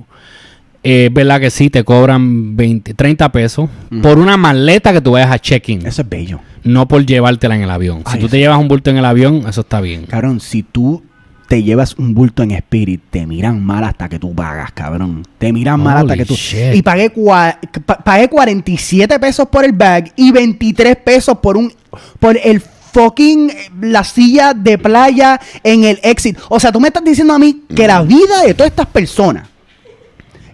Eh, 0.84 1.06
Es 1.06 1.12
verdad 1.14 1.40
que 1.40 1.50
sí, 1.50 1.70
te 1.70 1.84
cobran 1.84 2.56
20, 2.56 2.94
30 2.94 3.30
pesos 3.32 3.68
por 4.02 4.18
una 4.18 4.36
maleta 4.36 4.92
que 4.92 5.00
tú 5.00 5.12
vayas 5.12 5.30
a 5.30 5.38
check-in, 5.38 5.86
Eso 5.86 6.02
es 6.02 6.08
bello. 6.08 6.40
no 6.64 6.88
por 6.88 7.04
llevártela 7.06 7.54
en 7.56 7.62
el 7.62 7.70
avión. 7.70 7.98
Si 8.06 8.14
Ay, 8.16 8.20
tú 8.20 8.28
te 8.28 8.38
llevas 8.38 8.58
un 8.58 8.68
bulto 8.68 8.90
en 8.90 8.96
el 8.98 9.04
avión, 9.04 9.44
eso 9.48 9.60
está 9.62 9.80
bien. 9.80 10.06
Cabrón, 10.06 10.40
si 10.40 10.62
tú 10.62 11.02
te 11.48 11.62
llevas 11.62 11.94
un 11.98 12.14
bulto 12.14 12.42
en 12.42 12.52
Spirit, 12.52 13.00
te 13.10 13.26
miran 13.26 13.62
mal 13.62 13.84
hasta 13.84 14.08
que 14.08 14.18
tú 14.18 14.34
pagas, 14.34 14.72
cabrón. 14.72 15.22
Te 15.38 15.52
miran 15.52 15.80
mal 15.80 15.98
hasta 15.98 16.16
que 16.16 16.24
tú... 16.24 16.34
shit. 16.34 16.74
Y 16.74 16.82
pagué, 16.82 17.12
cua- 17.12 17.58
pa- 17.84 17.98
pagué 17.98 18.28
47 18.28 19.18
pesos 19.20 19.46
por 19.48 19.64
el 19.64 19.72
bag 19.72 20.12
y 20.16 20.32
23 20.32 20.96
pesos 20.96 21.36
por 21.42 21.56
un... 21.58 21.70
Por 22.18 22.38
el 22.42 22.60
fucking... 22.60 23.50
La 23.82 24.02
silla 24.02 24.54
de 24.54 24.78
playa 24.78 25.38
en 25.62 25.84
el 25.84 26.00
exit. 26.02 26.38
O 26.48 26.58
sea, 26.58 26.72
tú 26.72 26.80
me 26.80 26.88
estás 26.88 27.04
diciendo 27.04 27.34
a 27.34 27.38
mí 27.38 27.64
que 27.74 27.86
la 27.86 28.00
vida 28.02 28.42
de 28.46 28.54
todas 28.54 28.70
estas 28.70 28.86
personas 28.86 29.48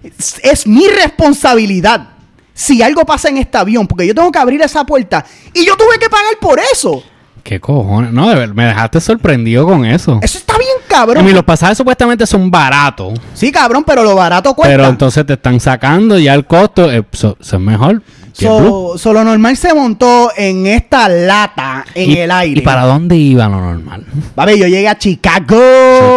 es, 0.02 0.36
es 0.42 0.66
mi 0.66 0.86
responsabilidad. 0.88 2.08
Si 2.54 2.82
algo 2.82 3.04
pasa 3.06 3.28
en 3.28 3.38
este 3.38 3.56
avión, 3.56 3.86
porque 3.86 4.06
yo 4.06 4.14
tengo 4.14 4.32
que 4.32 4.38
abrir 4.38 4.60
esa 4.62 4.84
puerta 4.84 5.24
y 5.54 5.64
yo 5.64 5.76
tuve 5.76 5.98
que 6.00 6.08
pagar 6.10 6.34
por 6.40 6.58
eso. 6.72 7.02
¿Qué 7.44 7.60
cojones? 7.60 8.12
No, 8.12 8.28
de 8.28 8.34
ver, 8.34 8.52
me 8.52 8.64
dejaste 8.64 9.00
sorprendido 9.00 9.64
con 9.64 9.84
eso. 9.84 10.18
Eso 10.22 10.38
está 10.38 10.58
bien, 10.58 10.68
cabrón. 10.88 11.24
mean, 11.24 11.36
los 11.36 11.44
pasajes 11.44 11.78
supuestamente 11.78 12.26
son 12.26 12.50
baratos, 12.50 13.18
Sí, 13.32 13.50
cabrón, 13.52 13.84
pero 13.86 14.02
lo 14.02 14.14
barato 14.16 14.52
cuesta. 14.54 14.76
pero 14.76 14.88
entonces 14.88 15.24
te 15.24 15.34
están 15.34 15.58
sacando 15.60 16.18
ya 16.18 16.34
el 16.34 16.44
costo, 16.46 16.90
eh, 16.92 17.04
so- 17.12 17.36
eso 17.40 17.56
es 17.56 17.62
mejor. 17.62 18.02
So, 18.38 18.96
so, 18.98 19.12
lo 19.12 19.24
normal 19.24 19.56
se 19.56 19.74
montó 19.74 20.30
en 20.36 20.66
esta 20.68 21.08
lata 21.08 21.84
en 21.94 22.10
¿Y- 22.10 22.18
el 22.18 22.30
aire. 22.30 22.60
¿Y 22.60 22.64
para 22.64 22.84
dónde 22.84 23.16
iba 23.16 23.48
lo 23.48 23.60
normal? 23.60 24.04
Papi, 24.34 24.58
yo 24.58 24.66
llegué 24.68 24.86
a 24.88 24.96
Chicago. 24.96 25.56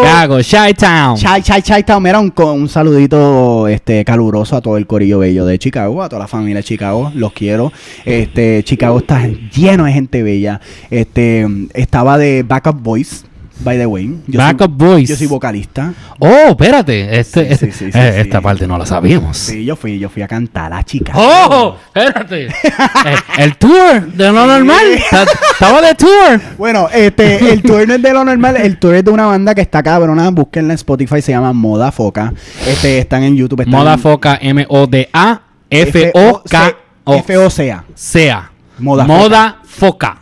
Chicago, 0.03 0.39
Chi-Town. 0.41 1.15
Chai, 1.17 1.41
chai, 1.41 1.61
chai, 1.63 1.83
town. 1.83 2.03
Mira, 2.03 2.19
un, 2.19 2.31
un 2.35 2.69
saludito 2.69 3.67
este, 3.67 4.05
caluroso 4.05 4.55
a 4.55 4.61
todo 4.61 4.77
el 4.77 4.85
corillo 4.85 5.17
bello 5.19 5.45
de 5.45 5.57
Chicago, 5.57 6.03
a 6.03 6.09
toda 6.09 6.19
la 6.21 6.27
familia 6.27 6.57
de 6.57 6.63
Chicago. 6.63 7.11
Los 7.15 7.33
quiero. 7.33 7.71
Este, 8.05 8.63
Chicago 8.63 8.99
está 8.99 9.25
lleno 9.27 9.85
de 9.85 9.91
gente 9.93 10.21
bella. 10.21 10.61
Este, 10.91 11.47
estaba 11.73 12.19
de 12.19 12.43
Backup 12.43 12.81
Boys, 12.83 13.25
by 13.63 13.77
the 13.77 13.85
way. 13.85 14.07
Yo 14.27 14.33
soy- 14.33 14.37
Backup 14.37 14.71
Boys. 14.77 15.09
Yo 15.09 15.15
soy 15.15 15.27
vocalista. 15.27 15.93
Oh, 16.19 16.49
espérate. 16.49 17.19
Este, 17.19 17.45
Sí, 17.45 17.51
este- 17.53 17.65
sí, 17.71 17.85
sí, 17.85 17.91
sí, 17.91 17.97
eh. 17.97 18.21
Esta 18.21 18.41
parte 18.41 18.67
no 18.67 18.77
la 18.77 18.85
sabíamos. 18.85 19.37
Sí, 19.37 19.63
yo 19.65 19.75
fui, 19.75 19.97
yo 19.99 20.09
fui 20.09 20.21
a 20.21 20.27
cantar 20.27 20.71
a 20.73 20.83
Chicago. 20.83 21.19
¡Oh! 21.21 21.75
Espérate. 21.93 22.47
Eh, 23.03 23.15
el 23.39 23.57
tour 23.57 24.11
de 24.13 24.27
lo 24.31 24.45
normal. 24.45 24.85
Ta- 25.09 25.25
Estaba 25.53 25.81
de 25.81 25.95
tour. 25.95 26.39
Bueno, 26.57 26.87
este, 26.93 27.51
el 27.51 27.61
tour 27.63 27.87
no 27.87 27.95
es 27.95 28.01
de 28.01 28.13
lo 28.13 28.23
normal, 28.23 28.57
el 28.57 28.77
tour 28.77 28.93
es 28.95 29.03
de 29.03 29.09
una 29.11 29.25
banda 29.25 29.55
que 29.55 29.61
está 29.61 29.81
cabrona, 29.81 30.29
búsquenla 30.29 30.73
en 30.73 30.75
Spotify, 30.75 31.21
se 31.21 31.31
llama 31.31 31.51
Moda 31.51 31.91
Foca. 31.91 32.31
Este, 32.67 32.99
están 32.99 33.23
en 33.23 33.35
YouTube. 33.35 33.61
están 33.61 33.71
Moda 33.79 33.93
en- 33.93 33.99
Foca, 33.99 34.37
M-O-D-A, 34.41 35.41
F-O-K-O. 35.69 37.15
F-O-C-A. 37.15 37.83
Sea. 37.95 38.51
Moda 38.79 39.05
Moda 39.05 39.57
Foca. 39.65 40.17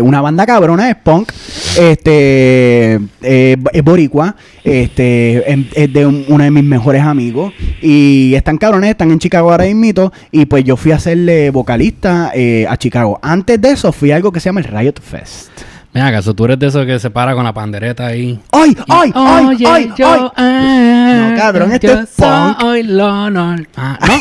Una 0.00 0.20
banda 0.20 0.46
cabrona, 0.46 0.88
es 0.90 0.96
punk, 0.96 1.32
este, 1.78 2.94
eh, 3.22 3.56
es 3.72 3.82
boricua, 3.82 4.36
este, 4.64 5.50
es 5.74 5.92
de 5.92 6.06
un- 6.06 6.24
uno 6.28 6.44
de 6.44 6.50
mis 6.50 6.64
mejores 6.64 7.02
amigos 7.02 7.52
y 7.82 8.34
están 8.34 8.58
cabrones, 8.58 8.90
están 8.90 9.10
en 9.10 9.18
Chicago 9.18 9.50
ahora 9.50 9.64
mismo 9.64 10.12
y 10.30 10.46
pues 10.46 10.64
yo 10.64 10.76
fui 10.76 10.92
a 10.92 10.96
hacerle 10.96 11.50
vocalista 11.50 12.30
eh, 12.34 12.66
a 12.68 12.76
Chicago. 12.76 13.18
Antes 13.22 13.60
de 13.60 13.70
eso 13.70 13.92
fui 13.92 14.10
a 14.12 14.16
algo 14.16 14.32
que 14.32 14.40
se 14.40 14.48
llama 14.48 14.60
el 14.60 14.66
Riot 14.66 15.00
Fest. 15.02 15.50
Mira, 15.92 16.08
acaso 16.08 16.34
tú 16.34 16.44
eres 16.44 16.58
de 16.58 16.66
esos 16.66 16.84
que 16.84 16.98
se 16.98 17.08
para 17.10 17.34
con 17.34 17.44
la 17.44 17.54
pandereta 17.54 18.06
ahí. 18.06 18.38
¡Ay, 18.52 18.76
ay, 18.88 19.12
ay, 19.14 19.64
ay, 19.66 19.90
yo, 19.96 20.32
ay! 20.36 21.30
No, 21.30 21.36
cabrón, 21.36 21.70
yo 21.80 21.92
es 21.92 22.08
punk. 22.16 22.60
soy. 22.60 22.82
Ah, 23.76 23.98
¿no? 24.06 24.14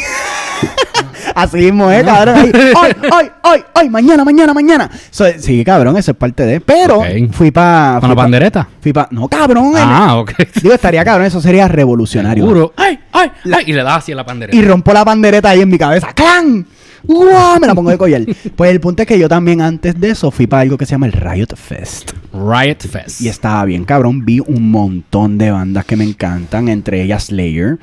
Así 1.36 1.58
mismo, 1.58 1.92
eh, 1.92 2.02
cabrón. 2.04 2.36
Ahí, 2.38 2.52
¡Ay, 2.82 2.94
ay, 3.12 3.30
ay, 3.44 3.64
ay! 3.74 3.90
Mañana, 3.90 4.24
mañana, 4.24 4.54
mañana. 4.54 4.90
So, 5.12 5.26
sí, 5.38 5.64
cabrón, 5.66 5.98
eso 5.98 6.12
es 6.12 6.18
parte 6.18 6.46
de. 6.46 6.62
Pero 6.62 7.04
fui 7.34 7.52
para. 7.52 7.98
¿Con 8.00 8.10
la 8.10 8.16
pandereta? 8.16 8.68
Fui 8.82 8.94
pa, 8.94 9.08
no, 9.12 9.28
cabrón. 9.28 9.72
el- 9.76 9.84
Ah, 9.84 10.16
ok. 10.16 10.32
Digo, 10.64 10.74
estaría 10.74 11.04
cabrón, 11.04 11.28
eso 11.28 11.42
sería 11.42 11.68
revolucionario. 11.68 12.44
Seguro. 12.46 12.74
¡Ay, 12.78 12.98
ay, 13.12 13.32
ay! 13.54 13.64
Y 13.68 13.74
le 13.74 13.84
das 13.84 13.98
así 13.98 14.14
a 14.14 14.16
la 14.16 14.26
pandereta. 14.26 14.58
Y 14.58 14.62
rompo 14.64 14.94
la 14.94 15.04
pandereta 15.04 15.50
ahí 15.50 15.62
en 15.62 15.70
mi 15.70 15.78
cabeza. 15.78 16.14
¡Clan! 16.14 16.66
¡Guau! 17.04 17.60
Me 17.60 17.68
la 17.68 17.76
pongo 17.76 17.92
de 17.92 17.98
collar. 17.98 18.22
Pues 18.56 18.72
el 18.72 18.80
punto 18.80 19.04
es 19.04 19.08
que 19.08 19.20
yo 19.20 19.28
también 19.30 19.62
antes 19.62 20.00
de 20.00 20.10
eso 20.12 20.32
fui 20.32 20.48
para 20.48 20.62
algo 20.62 20.78
que 20.78 20.86
se 20.86 20.92
llama 20.94 21.06
el 21.08 21.12
Riot 21.12 21.56
Fest. 21.56 22.14
Riot 22.34 22.80
Fest. 22.90 23.22
Y 23.22 23.28
estaba 23.28 23.64
bien, 23.66 23.84
cabrón. 23.84 24.26
Vi 24.26 24.40
un 24.40 24.72
montón 24.72 25.38
de 25.38 25.52
bandas 25.52 25.84
que 25.86 25.96
me 25.98 26.06
encantan, 26.06 26.70
entre 26.70 27.02
ellas 27.04 27.26
Slayer. 27.26 27.78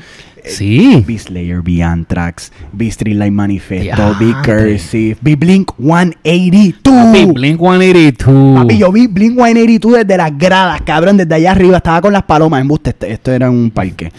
Sí. 0.45 1.05
Vi 1.07 1.19
Slayer, 1.19 1.63
vi 1.63 1.83
Anthrax, 1.83 2.53
vi 2.73 2.91
Streetlight 2.91 3.33
Manifesto, 3.33 4.15
vi 4.19 4.27
Diantre. 4.27 4.73
Cursive, 4.73 5.17
vi 5.21 5.37
Blink 5.37 5.73
182. 5.77 6.83
Papi, 6.83 7.27
Blink 7.33 7.61
182. 7.61 8.61
Papi, 8.61 8.79
yo 8.79 8.93
vi 8.93 9.07
Blink 9.07 9.35
182 9.35 9.99
desde 9.99 10.17
las 10.17 10.37
gradas, 10.37 10.83
cabrón, 10.83 11.17
desde 11.17 11.35
allá 11.35 11.53
arriba. 11.53 11.77
Estaba 11.77 12.01
con 12.01 12.13
las 12.13 12.25
palomas 12.25 12.61
en 12.61 12.69
buste. 12.69 12.91
Esto, 12.91 13.07
esto 13.07 13.33
era 13.33 13.51
un 13.51 13.71
parque. 13.71 14.13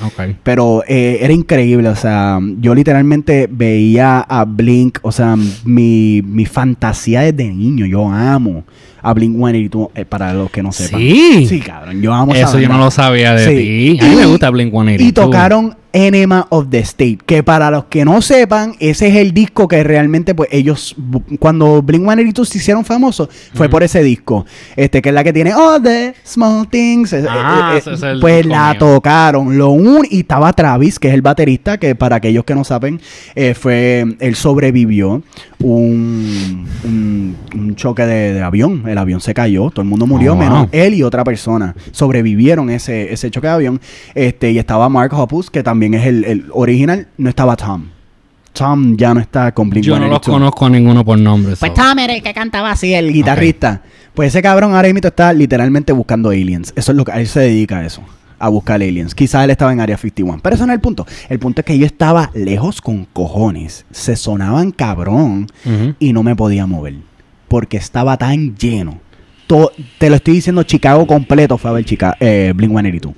Pero 0.44 0.84
eh, 0.88 1.20
era 1.22 1.34
increíble, 1.34 1.90
o 1.90 1.96
sea, 1.96 2.40
yo 2.60 2.74
literalmente 2.74 3.48
veía 3.52 4.20
a 4.22 4.46
Blink, 4.46 5.00
o 5.02 5.12
sea, 5.12 5.36
mi, 5.66 6.22
mi 6.22 6.46
fantasía 6.46 7.22
desde 7.22 7.54
niño, 7.54 7.86
yo 7.86 8.08
amo 8.10 8.64
a 9.04 9.14
Blink 9.14 9.36
182, 9.36 9.89
eh, 9.95 10.06
para 10.06 10.34
los 10.34 10.49
que 10.49 10.64
no 10.64 10.72
sepan. 10.72 10.99
Sí. 10.99 11.45
Sí, 11.47 11.60
cabrón, 11.60 12.01
yo 12.01 12.14
amo 12.14 12.34
Eso 12.34 12.58
yo 12.58 12.70
no 12.70 12.78
lo 12.78 12.89
sabía 12.89 13.36
de 13.36 13.45
Sí. 13.45 13.97
ti. 13.99 14.06
A 14.06 14.10
mí 14.10 14.16
me 14.16 14.26
gusta 14.26 14.49
Blink 14.49 14.72
182. 14.72 15.08
Y 15.10 15.12
tocaron 15.12 15.76
Enema 15.95 16.47
of 16.49 16.70
the 16.72 16.80
State, 16.80 17.20
que 17.24 17.43
para 17.43 17.70
los 17.70 17.84
que 17.86 18.04
no 18.04 18.20
sepan, 18.24 18.74
ese 18.80 19.10
es 19.10 19.16
el 19.18 19.32
disco 19.32 19.68
que 19.68 19.84
realmente, 19.84 20.34
pues 20.34 20.49
ellos, 20.51 20.95
cuando 21.38 21.84
Blink 21.84 22.01
182 22.01 22.49
se 22.49 22.58
hicieron 22.58 22.84
famosos, 22.84 23.30
fue 23.54 23.70
por 23.70 23.84
ese 23.84 24.01
disco, 24.01 24.43
este 24.76 25.04
que 25.04 25.10
es 25.10 25.16
la 25.16 25.24
que 25.24 25.32
tiene 25.32 25.54
All 25.54 25.84
the 25.84 26.16
Small 26.26 26.68
Things, 26.68 27.14
eh, 27.14 27.24
Ah, 27.30 27.74
eh, 27.76 27.78
ese 27.78 27.93
es 27.93 28.01
el 28.01 28.20
pues 28.22 28.43
la 28.43 28.72
mío. 28.72 28.80
tocaron, 28.80 29.56
lo 29.56 29.70
un 29.70 30.04
y 30.10 30.22
estaba 30.22 30.51
Travis, 30.54 30.97
que 30.97 31.10
es 31.10 31.14
el 31.14 31.22
baterista, 31.22 31.78
que 31.78 31.93
para 31.93 32.16
aquellos 32.16 32.43
que 32.43 32.56
no 32.56 32.64
saben, 32.64 32.99
eh, 33.36 33.54
fue, 33.54 34.04
él 34.20 34.34
sobrevivió 34.36 35.22
un, 35.72 36.68
un, 36.84 37.36
un 37.55 37.76
choque 37.76 38.05
de, 38.05 38.34
de 38.34 38.41
avión, 38.41 38.84
el 38.88 38.97
avión 38.97 39.22
se 39.22 39.34
cayó, 39.34 39.70
todo 39.70 39.82
el 39.82 39.88
mundo 39.88 40.05
murió, 40.05 40.34
Oh, 40.34 40.36
wow. 40.36 40.43
menos 40.43 40.68
él 40.72 40.93
y 40.93 41.03
otra 41.03 41.24
persona 41.24 41.76
sobrevivieron 41.91 42.70
ese, 42.70 43.11
ese 43.14 43.32
choque 43.32 43.47
de 43.47 43.53
avión. 43.53 43.82
Este, 44.16 44.51
y 44.51 44.57
estaba 44.59 44.89
Mark 44.89 45.14
Hoppus, 45.14 45.49
que 45.49 45.64
también 45.64 45.93
es 45.93 46.05
el, 46.05 46.24
el 46.26 46.45
original, 46.51 47.07
no 47.18 47.30
estaba 47.30 47.55
Tom. 47.55 47.86
Tom 48.53 48.95
ya 48.97 49.14
no 49.16 49.20
está 49.20 49.51
con 49.51 49.70
Blink 49.72 49.84
Yo 49.84 49.93
no 49.95 50.01
los 50.07 50.20
182. 50.22 50.36
conozco 50.39 50.66
a 50.68 50.70
ninguno 50.70 51.03
por 51.03 51.18
nombre. 51.18 51.55
Pues. 51.59 51.74
Tom 51.74 51.97
era 51.97 52.14
el 52.14 52.22
que 52.22 52.34
cantaba 52.36 52.70
así, 52.72 52.93
el 52.93 53.11
guitarrista. 53.11 53.82
Pues 54.14 54.28
ese 54.28 54.43
cabrón 54.43 54.76
ahora 54.76 54.88
mismo 54.93 55.07
está 55.07 55.34
literalmente 55.34 55.91
buscando 55.91 56.30
aliens. 56.30 56.72
Eso 56.76 56.91
es 56.91 56.95
lo 56.97 57.03
que 57.03 57.14
a 57.14 57.20
él 57.20 57.28
se 57.28 57.39
dedica 57.39 57.80
a 57.80 57.86
eso. 57.86 58.03
A 58.40 58.50
buscar 58.50 58.76
aliens. 58.82 59.16
Quizás 59.16 59.44
él 59.44 59.50
estaba 59.52 59.72
en 59.74 59.80
Área 59.80 59.98
51. 59.98 60.40
Pero 60.44 60.56
eso 60.56 60.66
no 60.66 60.74
es 60.74 60.78
el 60.78 60.82
punto. 60.82 61.06
El 61.30 61.40
punto 61.40 61.62
es 61.62 61.66
que 61.66 61.78
yo 61.78 61.86
estaba 61.86 62.30
lejos 62.34 62.82
con 62.82 63.06
cojones. 63.14 63.86
Se 63.92 64.16
sonaban 64.16 64.72
cabrón 64.72 65.48
Ujú. 65.66 65.96
y 66.00 66.14
no 66.14 66.24
me 66.24 66.36
podía 66.36 66.66
mover. 66.66 66.96
Porque 67.48 67.78
estaba 67.78 68.18
tan 68.18 68.56
lleno. 68.58 69.00
To- 69.48 69.72
te 70.00 70.10
lo 70.10 70.16
estoy 70.16 70.36
diciendo, 70.36 70.64
Chicago 70.64 71.06
completo 71.08 71.58
fue 71.58 71.70
a 71.70 71.74
ver 71.74 71.86
Chica 71.86 72.16
eh, 72.20 72.54
Blink 72.56 72.72
182. 72.72 73.14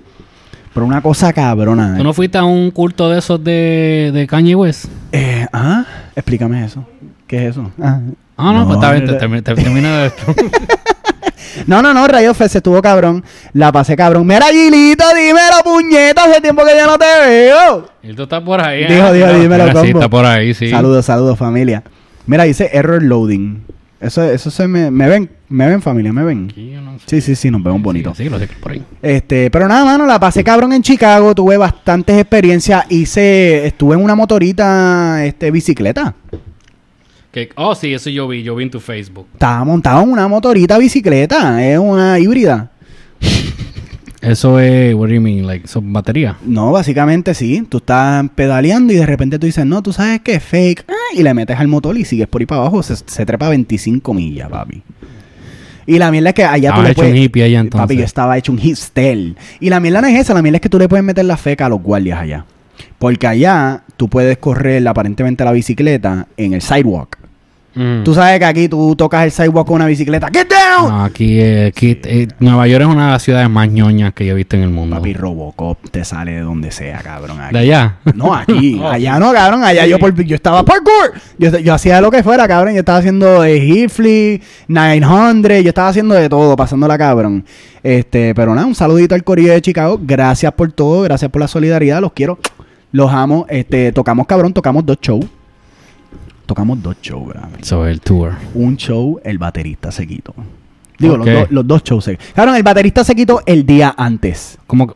Pero 0.74 0.86
una 0.86 1.02
cosa 1.02 1.32
cabrona. 1.32 1.96
¿Tú 1.98 2.04
no 2.04 2.14
fuiste 2.14 2.38
a 2.38 2.44
un 2.44 2.70
culto 2.72 3.10
de 3.10 3.20
esos 3.20 3.42
de, 3.42 4.12
de 4.14 4.28
Kanye 4.28 4.56
West? 4.56 4.86
Eh, 5.14 5.46
ah, 5.54 5.86
explícame 6.16 6.66
eso. 6.66 6.86
¿Qué 7.28 7.46
es 7.48 7.52
eso? 7.52 7.72
Ah, 7.82 8.02
Ah, 8.38 8.52
no, 8.52 8.66
pues 8.66 8.76
está 8.80 8.92
bien, 8.92 9.06
no, 9.06 9.14
te, 9.18 9.42
te- 9.42 9.56
termina 9.56 9.98
de 10.00 10.08
esto. 10.08 10.24
No, 11.68 11.82
no, 11.82 11.94
no, 11.94 12.08
Rayo 12.08 12.34
Fest 12.34 12.56
estuvo 12.58 12.82
cabrón. 12.82 13.24
La 13.54 13.72
pasé 13.72 13.96
cabrón. 13.96 14.26
Mira, 14.28 14.46
Gilito, 14.52 15.04
dímelo, 15.16 15.64
puñeta. 15.64 16.24
Hace 16.26 16.42
tiempo 16.42 16.64
que 16.66 16.76
ya 16.76 16.86
no 16.86 16.98
te 16.98 17.06
veo. 17.28 17.90
Tú 18.16 18.24
estás 18.24 18.42
por 18.42 18.62
ahí. 18.62 18.86
Dijo, 18.86 19.08
¿eh? 19.08 19.14
dijo, 19.14 19.28
Mira, 19.28 19.40
dímelo, 19.40 19.64
mira, 19.66 19.82
Sí, 19.82 19.88
combo. 19.88 20.00
está 20.00 20.10
por 20.10 20.26
ahí, 20.26 20.54
sí. 20.54 20.70
Saludos, 20.70 21.06
saludos, 21.06 21.38
familia. 21.38 21.84
Mira, 22.28 22.44
dice 22.44 22.70
error 22.74 23.02
loading. 23.02 23.64
Eso, 24.02 24.22
eso 24.24 24.52
se 24.52 24.68
me, 24.68 24.92
me 24.92 25.08
ven, 25.08 25.30
me 25.50 25.68
ven, 25.68 25.82
familia, 25.82 26.12
me 26.14 26.24
ven. 26.24 26.48
No 26.84 27.00
sé. 27.00 27.06
Sí, 27.08 27.22
sí, 27.22 27.36
sí, 27.36 27.50
nos 27.50 27.64
vemos 27.64 27.82
bonitos. 27.82 28.16
Sí, 28.18 28.24
sí, 28.24 28.30
lo 28.30 28.38
sé 28.38 28.48
por 28.60 28.74
ahí. 28.74 28.84
Este, 29.02 29.50
pero 29.50 29.68
nada, 29.68 29.84
mano, 29.86 30.06
la 30.06 30.20
pasé 30.20 30.44
cabrón 30.44 30.74
en 30.74 30.82
Chicago, 30.84 31.34
tuve 31.34 31.58
bastantes 31.58 32.18
experiencias, 32.20 32.86
hice, 32.90 33.66
estuve 33.66 33.96
en 33.96 34.04
una 34.04 34.14
motorita, 34.14 35.26
este, 35.26 35.50
bicicleta. 35.50 36.14
Que- 37.36 37.50
oh, 37.56 37.76
sí, 37.76 37.94
eso 37.94 38.10
yo 38.10 38.30
vi. 38.30 38.44
Yo 38.44 38.56
vi 38.56 38.64
en 38.64 38.72
tu 38.72 38.80
Facebook. 38.80 39.28
Estaba 39.34 39.62
montado 39.66 40.02
en 40.04 40.10
una 40.10 40.26
motorita 40.30 40.78
bicicleta, 40.78 41.62
es 41.70 41.78
una 41.78 42.18
híbrida. 42.18 42.72
Eso 44.22 44.58
es, 44.58 44.96
what 44.96 45.10
do 45.10 45.16
you 45.16 45.20
mean? 45.20 45.46
Like, 45.46 45.68
son 45.68 45.92
baterías. 45.92 46.38
No, 46.46 46.72
básicamente 46.72 47.34
sí, 47.34 47.68
tú 47.68 47.80
estás 47.80 48.26
pedaleando 48.36 48.94
y 48.94 48.96
de 48.96 49.06
repente 49.06 49.38
tú 49.38 49.48
dices, 49.48 49.66
no, 49.66 49.84
tú 49.84 49.92
sabes 49.92 50.22
que 50.22 50.36
es 50.36 50.44
fake, 50.44 50.86
ah, 50.88 50.94
y 51.14 51.24
le 51.24 51.34
metes 51.34 51.60
al 51.60 51.68
motor 51.68 51.98
y 51.98 52.06
sigues 52.06 52.26
por 52.30 52.42
ahí 52.42 52.46
para 52.46 52.62
abajo, 52.62 52.82
se, 52.82 52.96
se 52.96 53.26
trepa 53.26 53.50
25 53.50 54.14
millas, 54.14 54.48
papi. 54.50 54.82
Y 55.86 56.00
la 56.00 56.12
mierda 56.12 56.30
es 56.30 56.36
que 56.36 56.46
allá 56.46 56.74
tú 56.74 56.84
le 56.84 56.92
hecho 56.92 56.96
puedes... 57.02 57.12
un 57.12 57.18
hippie 57.18 57.44
allá, 57.44 57.60
entonces. 57.60 57.84
Papi, 57.84 57.98
yo 57.98 58.06
estaba 58.06 58.38
hecho 58.38 58.54
un 58.54 58.60
hipster. 58.60 59.36
Y 59.60 59.70
la 59.70 59.82
mierda 59.82 60.00
no 60.00 60.08
es 60.08 60.22
esa, 60.22 60.34
la 60.34 60.42
mierda 60.42 60.56
es 60.56 60.62
que 60.62 60.70
tú 60.70 60.80
le 60.80 60.88
puedes 60.88 61.04
meter 61.04 61.26
la 61.26 61.36
feca 61.36 61.66
a 61.66 61.70
los 61.70 61.82
guardias 61.82 62.18
allá. 62.18 62.46
Porque 62.98 63.28
allá 63.28 63.84
tú 63.98 64.08
puedes 64.10 64.38
correr 64.38 64.88
aparentemente 64.88 65.44
la 65.44 65.52
bicicleta 65.52 66.28
en 66.38 66.54
el 66.54 66.62
sidewalk. 66.62 67.25
Mm. 67.76 68.04
Tú 68.04 68.14
sabes 68.14 68.40
que 68.40 68.46
aquí 68.46 68.70
tú 68.70 68.96
tocas 68.96 69.26
el 69.26 69.32
sidewalk 69.32 69.68
con 69.68 69.76
una 69.76 69.86
bicicleta. 69.86 70.30
¡Get 70.34 70.48
down! 70.50 70.90
No, 70.90 71.04
aquí, 71.04 71.40
eh, 71.40 71.68
aquí 71.68 72.00
eh, 72.04 72.28
Nueva 72.40 72.68
York 72.68 72.84
es 72.84 72.88
una 72.88 73.08
de 73.08 73.12
las 73.12 73.22
ciudades 73.22 73.50
más 73.50 73.70
ñoñas 73.70 74.14
que 74.14 74.26
yo 74.26 74.32
he 74.32 74.36
visto 74.36 74.56
en 74.56 74.64
el 74.64 74.70
mundo. 74.70 74.96
Papi, 74.96 75.14
Robocop 75.14 75.90
te 75.92 76.06
sale 76.06 76.34
de 76.34 76.40
donde 76.40 76.72
sea, 76.72 77.00
cabrón. 77.00 77.40
aquí. 77.42 77.54
de 77.54 77.60
allá. 77.60 77.98
No, 78.16 78.34
aquí. 78.34 78.80
Oh, 78.86 78.90
allá 78.90 79.20
no, 79.20 79.32
cabrón. 79.34 79.64
Allá 79.64 79.86
yo, 79.86 79.98
por, 80.00 80.14
yo 80.24 80.36
estaba 80.36 80.64
parkour. 80.64 81.14
Yo, 81.38 81.58
yo 81.60 81.74
hacía 81.74 82.02
lo 82.02 82.12
que 82.12 82.24
fuera, 82.24 82.48
cabrón. 82.48 82.74
Yo 82.74 82.80
estaba 82.80 83.00
haciendo 83.00 83.44
eh, 83.44 83.58
Hifley, 83.58 84.42
900. 84.68 85.64
Yo 85.64 85.70
estaba 85.70 85.90
haciendo 85.90 86.14
de 86.14 86.30
todo, 86.30 86.56
pasándola, 86.56 86.98
cabrón. 86.98 87.46
Este, 87.84 88.36
pero 88.36 88.54
nada, 88.54 88.68
un 88.68 88.76
saludito 88.76 89.16
al 89.16 89.24
Corillo 89.24 89.54
de 89.54 89.62
Chicago. 89.62 90.00
Gracias 90.02 90.52
por 90.54 90.72
todo. 90.72 91.04
Gracias 91.04 91.32
por 91.32 91.42
la 91.42 91.48
solidaridad. 91.48 92.02
Los 92.02 92.14
quiero. 92.14 92.38
Los 92.92 93.12
amo. 93.12 93.46
Este, 93.50 93.92
tocamos, 93.92 94.28
cabrón. 94.28 94.54
Tocamos 94.54 94.86
dos 94.86 94.98
shows. 95.02 95.26
Tocamos 96.46 96.82
dos 96.82 96.96
shows, 97.02 97.28
¿verdad? 97.28 97.50
Sobre 97.62 97.92
el 97.92 98.02
tour. 98.02 98.34
Un 98.54 98.78
show, 98.78 99.20
el 99.24 99.38
baterista 99.38 99.92
se 99.92 100.06
quitó. 100.08 100.34
Digo, 100.98 101.18
los, 101.18 101.26
do- 101.26 101.48
los 101.50 101.68
dos 101.68 101.84
shows 101.84 102.06
se 102.06 102.18
Cabrón, 102.34 102.56
el 102.56 102.64
baterista 102.64 103.04
se 103.04 103.16
quitó 103.16 103.42
el 103.46 103.66
día 103.66 103.94
antes. 103.98 104.58
¿Cómo? 104.68 104.94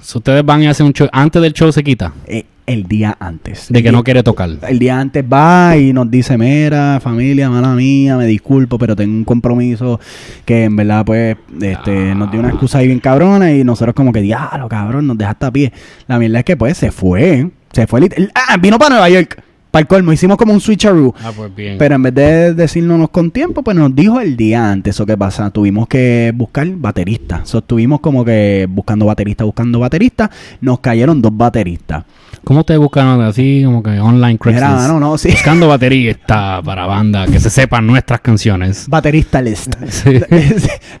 So, 0.00 0.18
ustedes 0.18 0.44
van 0.44 0.62
y 0.62 0.66
hacen 0.66 0.86
un 0.86 0.92
show. 0.92 1.08
Antes 1.12 1.40
del 1.42 1.52
show 1.52 1.72
se 1.72 1.82
quita. 1.82 2.12
Eh, 2.26 2.44
el 2.66 2.84
día 2.84 3.16
antes. 3.18 3.68
De 3.68 3.78
El 3.78 3.82
que 3.82 3.88
día- 3.90 3.96
no 3.98 4.04
quiere 4.04 4.22
tocar. 4.22 4.50
El 4.68 4.78
día 4.78 5.00
antes 5.00 5.24
va 5.24 5.76
y 5.76 5.92
nos 5.92 6.08
dice, 6.10 6.38
mira, 6.38 7.00
familia, 7.00 7.50
mala 7.50 7.74
mía, 7.74 8.16
me 8.16 8.26
disculpo, 8.26 8.78
pero 8.78 8.94
tengo 8.94 9.12
un 9.12 9.24
compromiso 9.24 9.98
que 10.44 10.64
en 10.64 10.76
verdad, 10.76 11.04
pues, 11.04 11.36
este, 11.60 12.14
nos 12.14 12.30
dio 12.30 12.38
una 12.40 12.50
excusa 12.50 12.78
ahí 12.78 12.86
bien 12.86 13.00
cabrona 13.00 13.52
y 13.52 13.64
nosotros 13.64 13.94
como 13.94 14.12
que, 14.12 14.20
diablo, 14.20 14.68
cabrón, 14.68 15.06
nos 15.08 15.18
dejaste 15.18 15.46
a 15.46 15.50
pie. 15.50 15.72
La 16.06 16.18
mierda 16.20 16.38
es 16.40 16.44
que, 16.44 16.56
pues, 16.56 16.76
se 16.78 16.92
fue, 16.92 17.50
se 17.72 17.86
fue, 17.88 18.08
ah, 18.34 18.56
vino 18.58 18.78
para 18.78 18.90
Nueva 18.90 19.08
York, 19.10 19.42
para 19.72 19.80
el 19.80 19.86
colmo, 19.86 20.12
hicimos 20.12 20.36
como 20.36 20.52
un 20.52 20.60
switcheroo. 20.60 21.14
Ah, 21.24 21.32
pues 21.34 21.52
bien. 21.54 21.78
Pero 21.78 21.94
en 21.94 22.02
vez 22.02 22.14
de 22.14 22.52
decirnos 22.52 23.08
con 23.08 23.30
tiempo, 23.30 23.62
pues 23.62 23.74
nos 23.74 23.94
dijo 23.96 24.20
el 24.20 24.36
día 24.36 24.70
antes. 24.70 25.00
¿O 25.00 25.06
qué 25.06 25.16
pasa? 25.16 25.48
Tuvimos 25.50 25.88
que 25.88 26.30
buscar 26.34 26.68
bateristas. 26.76 27.48
So, 27.48 27.58
estuvimos 27.58 28.00
como 28.00 28.22
que 28.22 28.68
buscando 28.68 29.06
bateristas, 29.06 29.46
buscando 29.46 29.78
bateristas. 29.80 30.28
Nos 30.60 30.80
cayeron 30.80 31.22
dos 31.22 31.34
bateristas. 31.34 32.04
¿Cómo 32.44 32.60
ustedes 32.60 32.80
buscan 32.80 33.20
así 33.20 33.62
como 33.64 33.82
que 33.82 34.00
online 34.00 34.36
Craigslist? 34.38 34.72
Mira, 34.72 34.88
no, 34.88 34.98
no, 34.98 35.16
sí. 35.16 35.30
Buscando 35.30 35.68
baterista 35.68 36.60
para 36.64 36.86
banda 36.86 37.26
que 37.26 37.38
se 37.38 37.50
sepan 37.50 37.86
nuestras 37.86 38.20
canciones. 38.20 38.88
Baterista 38.88 39.40
list. 39.40 39.74
Sí. 39.88 40.20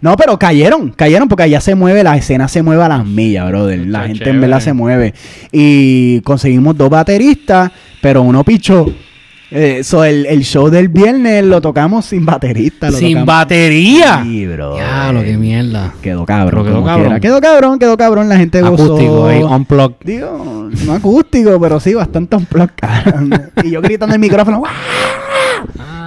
no, 0.00 0.16
pero 0.16 0.38
cayeron, 0.38 0.90
cayeron 0.90 1.28
porque 1.28 1.44
allá 1.44 1.60
se 1.60 1.74
mueve, 1.74 2.04
la 2.04 2.16
escena 2.16 2.46
se 2.46 2.62
mueve 2.62 2.84
a 2.84 2.88
las 2.88 3.04
millas, 3.04 3.48
brother. 3.48 3.78
La 3.86 4.00
Está 4.00 4.08
gente 4.08 4.30
en 4.30 4.40
verdad 4.40 4.60
se 4.60 4.72
mueve. 4.72 5.14
Y 5.50 6.20
conseguimos 6.20 6.76
dos 6.76 6.90
bateristas, 6.90 7.72
pero 8.00 8.22
uno 8.22 8.44
pichó. 8.44 8.86
Eh, 9.54 9.84
so, 9.84 10.02
el, 10.04 10.24
el 10.26 10.44
show 10.44 10.68
del 10.70 10.88
viernes 10.88 11.44
lo 11.44 11.60
tocamos 11.60 12.06
sin 12.06 12.24
baterista. 12.24 12.90
lo 12.90 12.96
Sin 12.96 13.18
tocamos- 13.18 13.26
batería. 13.26 14.20
Sí, 14.22 14.46
bro. 14.46 14.76
Ya, 14.78 15.12
lo 15.12 15.22
que 15.22 15.36
mierda. 15.36 15.92
Quedó 16.02 16.24
cabrón. 16.24 16.64
Quedó 16.64 16.84
cabrón. 16.84 17.04
quiera. 17.06 17.20
Quedó 17.20 17.40
cabrón, 17.40 17.78
quedó 17.78 17.96
cabrón. 17.96 18.28
La 18.28 18.36
gente 18.36 18.60
gozó. 18.62 18.84
Acústico 18.84 19.26
ahí, 19.26 19.42
unplugged. 19.42 19.96
Digo, 20.04 20.68
no 20.86 20.92
acústico, 20.92 21.60
pero 21.60 21.78
sí 21.80 21.94
bastante 21.94 22.36
unplugged, 22.36 22.74
cabrón. 22.76 23.50
y 23.62 23.70
yo 23.70 23.80
gritando 23.82 24.14
el 24.14 24.20
micrófono. 24.20 24.62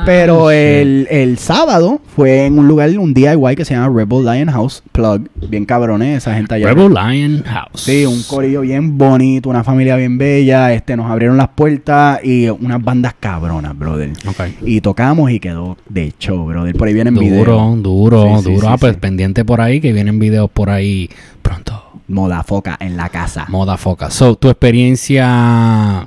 Pero 0.05 0.51
el, 0.51 1.07
el 1.09 1.37
sábado 1.39 1.99
fue 2.15 2.45
en 2.45 2.59
un 2.59 2.67
lugar, 2.67 2.89
un 2.99 3.13
DIY 3.13 3.55
que 3.55 3.65
se 3.65 3.73
llama 3.73 3.87
Rebel 3.87 4.23
Lion 4.23 4.49
House 4.51 4.83
Plug. 4.91 5.27
Bien 5.49 5.65
cabrones, 5.65 6.17
esa 6.17 6.35
gente 6.35 6.55
allá. 6.55 6.67
Rebel 6.67 6.93
Lion 6.93 7.43
House. 7.43 7.81
Sí, 7.81 8.05
un 8.05 8.21
corillo 8.23 8.61
bien 8.61 8.97
bonito, 8.97 9.49
una 9.49 9.63
familia 9.63 9.95
bien 9.95 10.17
bella. 10.17 10.73
Este, 10.73 10.95
nos 10.95 11.09
abrieron 11.09 11.37
las 11.37 11.49
puertas 11.49 12.19
y 12.23 12.47
unas 12.49 12.83
bandas 12.83 13.15
cabronas, 13.19 13.77
brother. 13.77 14.11
Ok. 14.27 14.41
Y 14.61 14.81
tocamos 14.81 15.31
y 15.31 15.39
quedó 15.39 15.77
de 15.89 16.13
show, 16.19 16.45
brother. 16.45 16.75
Por 16.75 16.87
ahí 16.87 16.93
vienen 16.93 17.15
Duro, 17.15 17.25
videos. 17.25 17.83
duro, 17.83 18.37
sí, 18.39 18.43
duro. 18.53 18.61
sí, 18.61 18.67
ah, 18.69 18.77
pues 18.79 18.93
sí. 18.93 18.99
pendiente 18.99 19.43
por 19.43 19.59
ahí 19.61 19.81
que 19.81 19.91
vienen 19.91 20.19
videos 20.19 20.49
por 20.51 20.69
ahí 20.69 21.09
pronto. 21.41 21.81
Moda 22.07 22.43
foca 22.43 22.77
en 22.79 22.95
la 22.97 23.09
casa. 23.09 23.45
Moda 23.49 23.77
foca. 23.77 24.11
So, 24.11 24.35
tu 24.35 24.49
experiencia 24.49 26.05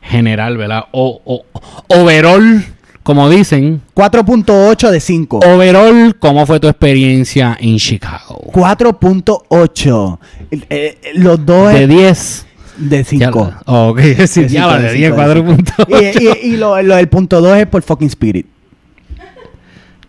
general, 0.00 0.56
¿verdad? 0.56 0.84
O, 0.92 1.20
o, 1.24 1.44
overall, 1.88 2.64
como 3.08 3.30
dicen. 3.30 3.80
4.8 3.94 4.90
de 4.90 5.00
5. 5.00 5.38
Overall, 5.38 6.14
¿cómo 6.18 6.44
fue 6.44 6.60
tu 6.60 6.68
experiencia 6.68 7.56
en 7.58 7.78
Chicago? 7.78 8.42
4.8. 8.52 10.18
Eh, 10.50 10.66
eh, 10.68 10.98
los 11.14 11.46
dos 11.46 11.72
De 11.72 11.84
es 11.84 11.88
10. 11.88 12.46
de 12.76 12.98
Ya 12.98 13.04
5. 13.32 13.52
la- 13.66 13.72
ok, 13.88 14.00
sí, 14.26 14.46
ya 14.46 14.66
la 14.66 14.78
de 14.78 14.92
10, 14.92 15.14
4 15.14 15.42
puntos. 15.42 15.74
Y, 15.88 15.94
y, 16.48 16.52
y 16.52 16.56
lo, 16.58 16.82
lo 16.82 16.96
del 16.96 17.08
punto 17.08 17.40
2 17.40 17.56
es 17.56 17.66
por 17.66 17.80
fucking 17.82 18.08
spirit. 18.08 18.46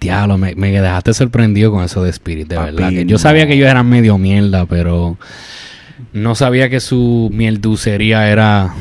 Diablo, 0.02 0.38
me, 0.38 0.54
me 0.56 0.72
dejaste 0.72 1.14
sorprendido 1.14 1.72
con 1.72 1.84
eso 1.86 2.04
de 2.04 2.10
Spirit, 2.10 2.50
de 2.50 2.56
Papi, 2.58 2.72
verdad. 2.74 2.89
Que 2.89 3.06
yo 3.06 3.18
sabía 3.18 3.47
que 3.47 3.54
ellos 3.54 3.70
eran 3.70 3.88
medio 3.88 4.18
mierda, 4.18 4.66
pero 4.66 5.18
no 6.12 6.36
sabía 6.36 6.70
que 6.70 6.82
su 6.82 7.30
mielducería 7.34 8.30
era 8.30 8.74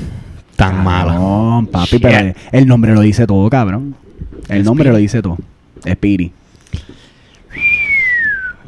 tan 0.57 0.83
mala. 0.83 1.15
No, 1.15 1.69
papi, 1.71 1.87
Shit. 1.89 2.03
pero 2.03 2.35
el 2.53 2.67
nombre 2.67 2.95
lo 2.95 3.01
dice 3.01 3.27
todo, 3.29 3.49
cabrón. 3.51 3.95
El 4.49 4.65
nombre 4.65 4.91
lo 4.91 4.97
dice 4.97 5.23
todo. 5.23 5.39
Spirit. 5.85 6.33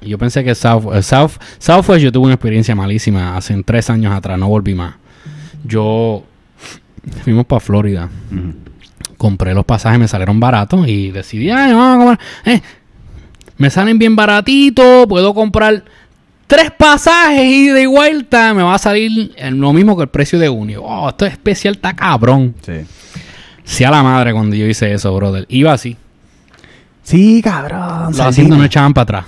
Yo 0.03 0.17
pensé 0.19 0.43
que 0.45 0.55
South, 0.55 0.95
eh, 0.95 1.03
South, 1.03 1.33
Southwest 1.59 2.03
yo 2.03 2.11
tuve 2.11 2.25
una 2.25 2.35
experiencia 2.35 2.75
malísima 2.75 3.37
hace 3.37 3.63
tres 3.63 3.91
años 3.91 4.15
atrás, 4.15 4.39
no 4.39 4.49
volví 4.49 4.75
más. 4.75 4.95
Yo 5.65 6.25
fuimos 7.23 7.45
para 7.47 7.61
Florida, 7.61 8.09
compré 9.19 9.53
los 9.55 9.65
pasajes, 9.65 9.99
me 9.99 10.09
salieron 10.09 10.41
baratos 10.41 10.89
y 10.89 11.11
decidí, 11.11 11.51
ay, 11.51 11.75
vamos 11.75 11.95
a 11.95 12.07
comprar, 12.07 12.19
eh, 12.47 12.63
me 13.59 13.69
salen 13.69 13.99
bien 13.99 14.17
baratitos, 14.17 15.07
puedo 15.07 15.35
comprar 15.35 15.85
tres 16.47 16.71
pasajes 16.71 17.45
y 17.45 17.69
de 17.69 17.87
vuelta, 17.87 18.55
me 18.55 18.63
va 18.63 18.75
a 18.75 18.79
salir 18.79 19.35
lo 19.53 19.73
mismo 19.75 19.97
que 19.97 20.05
el 20.05 20.09
precio 20.09 20.39
de 20.39 20.49
uno. 20.49 20.81
Oh, 20.81 21.11
esto 21.11 21.27
es 21.27 21.33
especial, 21.33 21.75
está 21.75 21.95
cabrón. 21.95 22.55
Sí. 22.65 22.73
Sí 23.71 23.85
a 23.85 23.91
la 23.91 24.03
madre 24.03 24.33
cuando 24.33 24.57
yo 24.57 24.67
hice 24.67 24.93
eso, 24.93 25.15
brother. 25.15 25.47
Iba 25.49 25.73
así. 25.73 25.97
Sí, 27.05 27.41
cabrón. 27.43 28.07
Los 28.09 28.17
sí. 28.17 28.23
asientos 28.23 28.59
no 28.59 28.65
echaban 28.65 28.93
para 28.93 29.03
atrás. 29.21 29.25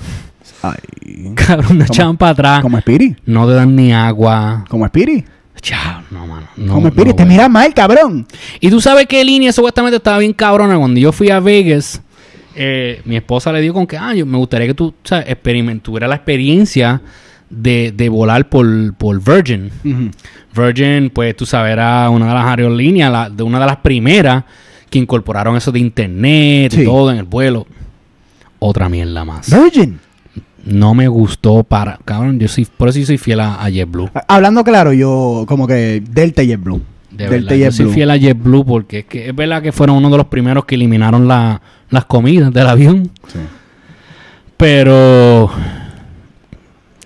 Ay. 0.63 1.33
Cabrón, 1.37 1.79
no 1.79 1.85
echaban 1.85 2.17
para 2.17 2.33
atrás. 2.33 2.61
Como 2.63 2.77
Spirit. 2.79 3.19
No 3.25 3.47
te 3.47 3.55
dan 3.55 3.75
ni 3.77 3.93
agua. 3.93 4.65
Como 4.69 4.85
Spirit. 4.87 5.25
Chao, 5.61 6.03
no, 6.11 6.27
mano. 6.27 6.49
No, 6.57 6.75
Como 6.75 6.89
Spirit. 6.89 7.11
no, 7.11 7.17
Te 7.17 7.25
miras 7.25 7.49
mal, 7.49 7.73
cabrón. 7.73 8.27
Y 8.59 8.69
tú 8.69 8.81
sabes 8.81 9.07
qué 9.07 9.25
línea 9.25 9.53
supuestamente 9.53 9.97
estaba 9.99 10.19
bien 10.19 10.33
cabrona. 10.33 10.77
Cuando 10.77 10.99
yo 10.99 11.13
fui 11.13 11.31
a 11.31 11.39
Vegas, 11.39 12.03
eh, 12.57 13.01
mi 13.05 13.15
esposa 13.17 13.53
le 13.53 13.61
dio 13.61 13.73
con 13.73 13.87
que, 13.87 13.97
ah, 13.97 14.13
yo 14.13 14.27
me 14.27 14.39
gustaría 14.39 14.67
que 14.67 14.75
tú, 14.75 14.93
sabes, 15.05 15.27
experiment- 15.29 15.83
tuvieras 15.83 16.09
la 16.09 16.17
experiencia 16.17 17.01
de, 17.53 17.93
de 17.97 18.09
volar 18.09 18.49
por, 18.49 18.67
por 18.95 19.23
Virgin. 19.23 19.71
Virgin, 20.57 21.11
pues 21.11 21.37
tú 21.37 21.47
sabes, 21.47 21.73
era 21.73 22.09
una 22.11 22.27
de 22.29 22.35
las 22.35 22.47
aerolíneas, 22.47 23.13
la- 23.13 23.31
de 23.31 23.43
una 23.43 23.61
de 23.61 23.67
las 23.67 23.77
primeras 23.77 24.45
que 24.91 24.99
incorporaron 24.99 25.57
eso 25.57 25.71
de 25.73 25.79
internet 25.79 26.73
Sí. 26.75 26.83
y 26.83 26.85
todo 26.85 27.11
en 27.11 27.19
el 27.19 27.25
vuelo. 27.25 27.67
Otra 28.59 28.89
mierda 28.89 29.25
más. 29.25 29.51
Virgin. 29.51 29.99
No 30.65 30.95
me 30.95 31.09
gustó 31.09 31.65
para. 31.65 31.99
Cabrón, 32.05 32.39
yo 32.39 32.47
soy, 32.49 32.65
por 32.65 32.89
eso 32.89 32.99
yo 33.01 33.07
soy 33.07 33.19
fiel 33.19 33.41
a, 33.41 33.63
a 33.63 33.69
JetBlue. 33.71 34.11
Hablando 34.29 34.63
claro, 34.63 34.93
yo 34.93 35.45
como 35.49 35.67
que 35.67 36.03
Delta 36.09 36.43
y 36.43 36.49
JetBlue. 36.49 36.81
De 37.11 37.25
Delta 37.29 37.51
verdad, 37.51 37.57
y 37.57 37.61
yo 37.61 37.73
soy 37.73 37.93
fiel 37.93 38.11
a 38.11 38.17
JetBlue 38.17 38.65
porque 38.65 39.01
es, 39.01 39.05
que 39.07 39.29
es 39.31 39.35
verdad 39.35 39.61
que 39.63 39.73
fueron 39.73 39.97
uno 39.97 40.09
de 40.11 40.17
los 40.19 40.27
primeros 40.27 40.65
que 40.65 40.77
eliminaron 40.77 41.27
la- 41.27 41.61
las 41.91 42.05
comidas 42.05 42.53
del 42.53 42.67
avión. 42.69 43.11
Sí. 43.29 43.39
Pero 44.57 45.51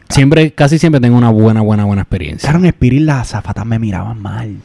siempre, 0.08 0.52
casi 0.52 0.78
siempre 0.78 1.00
tengo 1.00 1.16
una 1.16 1.30
buena, 1.30 1.60
buena, 1.60 1.84
buena 1.84 2.02
experiencia. 2.02 2.48
Claro, 2.48 2.58
en 2.64 2.66
Spirit 2.66 3.02
las 3.02 3.28
azafatas 3.28 3.64
me 3.66 3.78
miraban 3.78 4.20
mal. 4.20 4.56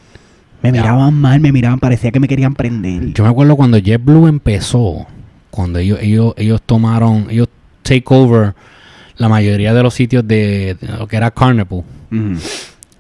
Me 0.62 0.72
miraban 0.72 1.14
mal, 1.16 1.40
me 1.40 1.52
miraban, 1.52 1.80
parecía 1.80 2.12
que 2.12 2.20
me 2.20 2.28
querían 2.28 2.54
prender. 2.54 3.14
Yo 3.14 3.24
me 3.24 3.30
acuerdo 3.32 3.56
cuando 3.56 3.80
JetBlue 3.80 4.28
empezó, 4.28 5.08
cuando 5.50 5.80
ellos, 5.80 5.98
ellos, 6.02 6.34
ellos 6.38 6.62
tomaron, 6.64 7.28
ellos 7.30 7.48
take 7.82 8.04
over 8.08 8.54
la 9.18 9.28
mayoría 9.28 9.74
de 9.74 9.82
los 9.82 9.94
sitios 9.94 10.28
de, 10.28 10.78
de 10.80 10.88
lo 10.88 11.08
que 11.08 11.16
era 11.18 11.32
Carnival. 11.32 11.84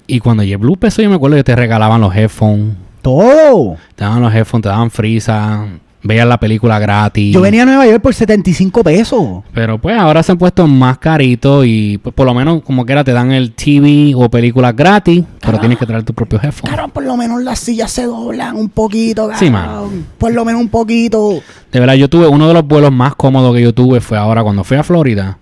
Y 0.08 0.20
cuando 0.20 0.44
JetBlue 0.44 0.74
empezó, 0.74 1.02
yo 1.04 1.10
me 1.10 1.16
acuerdo 1.16 1.38
que 1.38 1.44
te 1.44 1.56
regalaban 1.56 2.02
los 2.02 2.16
headphones, 2.16 2.76
Todo. 3.04 3.78
te 3.96 4.04
daban 4.04 4.22
los 4.24 4.34
headphones, 4.34 4.64
te 4.64 4.70
daban 4.70 4.90
frisa, 4.90 5.68
veías 6.04 6.28
la 6.28 6.40
película 6.40 6.80
gratis. 6.80 7.34
Yo 7.34 7.42
venía 7.42 7.64
a 7.64 7.66
Nueva 7.66 7.86
York 7.86 8.02
por 8.02 8.14
75 8.14 8.84
pesos. 8.84 9.44
Pero 9.54 9.78
pues 9.80 9.98
ahora 9.98 10.24
se 10.24 10.32
han 10.32 10.38
puesto 10.38 10.66
más 10.68 10.98
caritos 10.98 11.66
y 11.68 11.98
pues 12.00 12.14
por 12.16 12.26
lo 12.26 12.34
menos 12.34 12.64
como 12.64 12.86
quiera 12.86 13.04
te 13.04 13.14
dan 13.14 13.32
el 13.32 13.52
TV 13.54 14.14
o 14.16 14.30
películas 14.30 14.76
gratis, 14.76 15.24
pero 15.40 15.60
tienes 15.60 15.78
que 15.78 15.86
traer 15.86 16.04
tu 16.04 16.14
propio 16.14 16.40
headphone. 16.42 16.72
Claro, 16.72 16.88
por 16.90 17.04
lo 17.04 17.16
menos 17.18 17.42
las 17.44 17.60
sillas 17.60 17.92
se 17.92 18.04
doblan 18.06 18.56
un 18.56 18.70
poquito, 18.70 19.30
Sí, 19.36 19.50
cabrón. 19.50 19.52
mano. 19.52 19.90
Por 20.18 20.34
lo 20.34 20.44
menos 20.46 20.62
un 20.62 20.70
poquito. 20.70 21.42
De 21.72 21.80
verdad, 21.80 21.94
yo 21.96 22.10
tuve 22.10 22.28
uno 22.28 22.48
de 22.48 22.54
los 22.54 22.66
vuelos 22.68 22.92
más 22.92 23.16
cómodos 23.16 23.56
que 23.56 23.62
yo 23.62 23.74
tuve 23.74 24.02
fue 24.02 24.18
ahora 24.18 24.44
cuando 24.44 24.64
fui 24.64 24.78
a 24.78 24.84
Florida. 24.84 25.38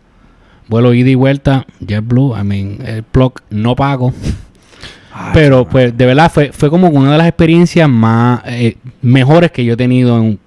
Vuelo 0.67 0.93
ida 0.93 1.09
y 1.09 1.15
vuelta, 1.15 1.65
JetBlue, 1.79 2.35
I 2.39 2.43
mean, 2.43 2.77
el 2.85 3.01
plug 3.03 3.33
no 3.49 3.75
pago. 3.75 4.13
Pero 5.33 5.65
pues 5.67 5.97
de 5.97 6.05
verdad 6.05 6.31
fue, 6.31 6.51
fue 6.53 6.69
como 6.69 6.87
una 6.89 7.11
de 7.11 7.17
las 7.17 7.27
experiencias 7.27 7.89
más 7.89 8.41
eh, 8.45 8.77
mejores 9.01 9.51
que 9.51 9.65
yo 9.65 9.73
he 9.73 9.77
tenido 9.77 10.17
en, 10.17 10.39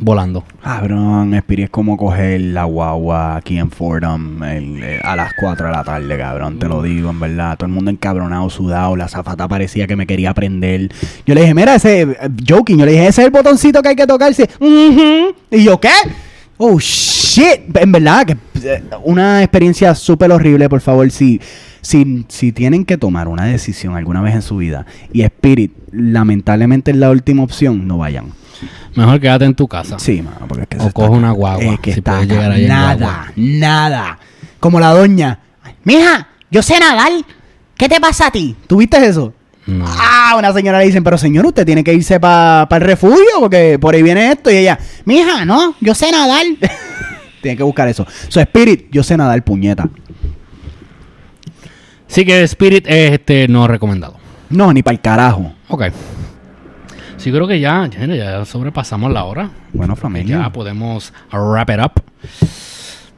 volando. 0.00 0.44
Cabrón, 0.62 1.34
Spirit 1.34 1.64
es 1.64 1.70
como 1.70 1.96
coger 1.96 2.40
la 2.40 2.64
guagua 2.64 3.36
aquí 3.36 3.58
en 3.58 3.70
Fordham 3.70 4.42
el- 4.42 4.82
eh, 4.82 5.00
a 5.02 5.14
las 5.16 5.32
4 5.38 5.66
de 5.66 5.72
la 5.72 5.84
tarde, 5.84 6.16
cabrón. 6.18 6.58
Te 6.58 6.66
lo 6.68 6.82
digo, 6.82 7.10
en 7.10 7.20
verdad. 7.20 7.56
Todo 7.56 7.66
el 7.66 7.72
mundo 7.72 7.90
encabronado, 7.90 8.48
sudado. 8.50 8.96
La 8.96 9.08
zafata 9.08 9.46
parecía 9.46 9.86
que 9.86 9.96
me 9.96 10.06
quería 10.06 10.32
prender. 10.34 10.90
Yo 11.26 11.34
le 11.34 11.42
dije, 11.42 11.54
mira, 11.54 11.74
ese, 11.74 12.02
eh, 12.02 12.16
joking, 12.48 12.78
yo 12.78 12.86
le 12.86 12.92
dije, 12.92 13.06
ese 13.08 13.20
es 13.22 13.26
el 13.26 13.30
botoncito 13.32 13.82
que 13.82 13.90
hay 13.90 13.96
que 13.96 14.06
tocarse. 14.06 14.48
"Ujú". 14.58 15.34
Y 15.50 15.64
yo, 15.64 15.78
¿qué? 15.80 15.90
Oh, 16.56 16.78
shit. 16.78 17.74
En 17.76 17.92
verdad, 17.92 18.26
que 18.26 18.36
eh, 18.62 18.82
una 19.04 19.42
experiencia 19.42 19.94
súper 19.94 20.30
horrible, 20.32 20.68
por 20.68 20.80
favor. 20.82 21.10
Si, 21.10 21.40
si, 21.80 22.26
si 22.28 22.52
tienen 22.52 22.84
que 22.84 22.98
tomar 22.98 23.28
una 23.28 23.44
decisión 23.46 23.96
alguna 23.96 24.20
vez 24.20 24.34
en 24.34 24.42
su 24.42 24.58
vida 24.58 24.84
y 25.12 25.22
Spirit, 25.22 25.72
lamentablemente 25.92 26.90
es 26.90 26.96
la 26.96 27.10
última 27.10 27.42
opción, 27.42 27.86
no 27.86 27.98
vayan. 27.98 28.32
Mejor 28.94 29.20
quédate 29.20 29.44
en 29.44 29.54
tu 29.54 29.66
casa. 29.68 29.98
Sí, 29.98 30.20
mano, 30.22 30.46
porque 30.48 30.62
es 30.62 30.68
que 30.68 30.76
O 30.78 30.90
coge 30.92 31.10
una 31.10 31.30
guagua, 31.30 31.64
Es 31.74 31.80
que 31.80 31.92
si 31.92 31.98
está 32.00 32.12
puedes 32.12 32.26
acá. 32.26 32.34
llegar 32.34 32.52
ahí 32.52 32.62
en 32.64 32.68
Nada, 32.68 32.94
guagua. 32.96 33.32
nada. 33.36 34.18
Como 34.58 34.80
la 34.80 34.90
doña. 34.92 35.38
Mija, 35.84 36.28
yo 36.50 36.62
sé 36.62 36.78
nadar. 36.78 37.12
¿Qué 37.76 37.88
te 37.88 37.98
pasa 38.00 38.26
a 38.26 38.30
ti? 38.30 38.54
¿Tuviste 38.66 39.02
eso? 39.06 39.32
No. 39.66 39.84
Ah, 39.88 40.34
una 40.36 40.52
señora 40.52 40.78
le 40.80 40.86
dicen, 40.86 41.02
pero 41.04 41.16
señor, 41.16 41.46
usted 41.46 41.64
tiene 41.64 41.82
que 41.84 41.94
irse 41.94 42.18
para 42.20 42.66
el 42.70 42.80
refugio 42.80 43.24
porque 43.38 43.78
por 43.78 43.94
ahí 43.94 44.02
viene 44.02 44.32
esto. 44.32 44.50
Y 44.50 44.56
ella, 44.56 44.78
mija, 45.06 45.44
no, 45.46 45.74
yo 45.80 45.94
sé 45.94 46.10
nadar. 46.10 46.44
tiene 47.42 47.56
que 47.56 47.62
buscar 47.62 47.88
eso. 47.88 48.06
So, 48.28 48.40
Spirit, 48.40 48.88
yo 48.90 49.02
sé 49.02 49.16
nadar, 49.16 49.42
puñeta. 49.44 49.88
Sí 52.06 52.24
que 52.24 52.42
Spirit 52.42 52.86
es 52.88 53.12
este 53.12 53.48
no 53.48 53.66
recomendado. 53.68 54.18
No, 54.50 54.72
ni 54.72 54.82
para 54.82 54.94
el 54.94 55.00
carajo. 55.00 55.52
Ok. 55.68 55.84
Sí, 57.16 57.30
creo 57.30 57.46
que 57.46 57.60
ya, 57.60 57.86
ya, 57.86 58.06
ya 58.06 58.44
sobrepasamos 58.44 59.12
la 59.12 59.24
hora. 59.24 59.50
Bueno, 59.72 59.94
familia. 59.94 60.38
Ya 60.38 60.52
podemos 60.52 61.12
wrap 61.32 61.70
it 61.70 61.78
up. 61.78 62.02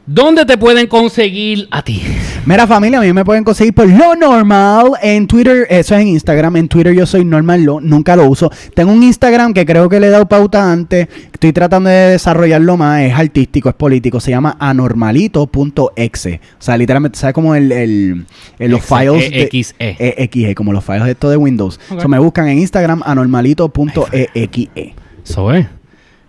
¿Dónde 0.07 0.45
te 0.45 0.59
pueden 0.59 0.89
conseguir 0.89 1.69
a 1.71 1.83
ti? 1.83 2.03
Mira 2.45 2.67
familia, 2.67 2.99
a 2.99 3.03
mí 3.03 3.13
me 3.13 3.25
pueden 3.25 3.45
conseguir 3.45 3.73
por 3.73 3.87
lo 3.89 4.17
normal 4.17 4.95
en 5.01 5.29
Twitter, 5.29 5.65
eso 5.71 5.95
es 5.95 6.01
en 6.03 6.09
Instagram, 6.09 6.57
en 6.57 6.67
Twitter 6.67 6.93
yo 6.93 7.07
soy 7.07 7.25
normal, 7.25 7.63
lo, 7.63 7.81
nunca 7.81 8.17
lo 8.17 8.27
uso. 8.29 8.51
Tengo 8.75 8.91
un 8.91 9.01
Instagram 9.05 9.55
que 9.55 9.65
creo 9.65 9.89
que 9.89 10.01
le 10.01 10.09
he 10.09 10.11
dado 10.11 10.27
pauta 10.27 10.73
antes, 10.73 11.07
estoy 11.33 11.53
tratando 11.53 11.89
de 11.89 12.11
desarrollarlo 12.11 12.77
más, 12.77 13.03
es 13.03 13.15
artístico, 13.15 13.69
es 13.69 13.77
político, 13.77 14.19
se 14.19 14.33
llama 14.33 14.57
anormalito.exe. 14.59 16.41
O 16.59 16.63
sea, 16.63 16.77
literalmente, 16.77 17.17
¿sabes 17.17 17.33
como 17.33 17.55
el, 17.55 17.71
el- 17.71 18.27
el- 18.59 18.71
los 18.73 18.81
Exe, 18.81 18.89
files 18.99 19.31
de 19.31 19.43
EXE. 19.43 19.97
EXE, 20.25 20.55
como 20.57 20.73
los 20.73 20.85
files 20.85 21.05
de 21.05 21.13
esto 21.13 21.31
de 21.31 21.37
Windows. 21.37 21.79
Ok. 21.93 22.01
So, 22.03 22.09
me 22.09 22.19
buscan 22.19 22.49
en 22.49 22.59
Instagram 22.59 23.03
anormalito.exe. 23.05 24.95
Eso 25.25 25.53
es. 25.53 25.67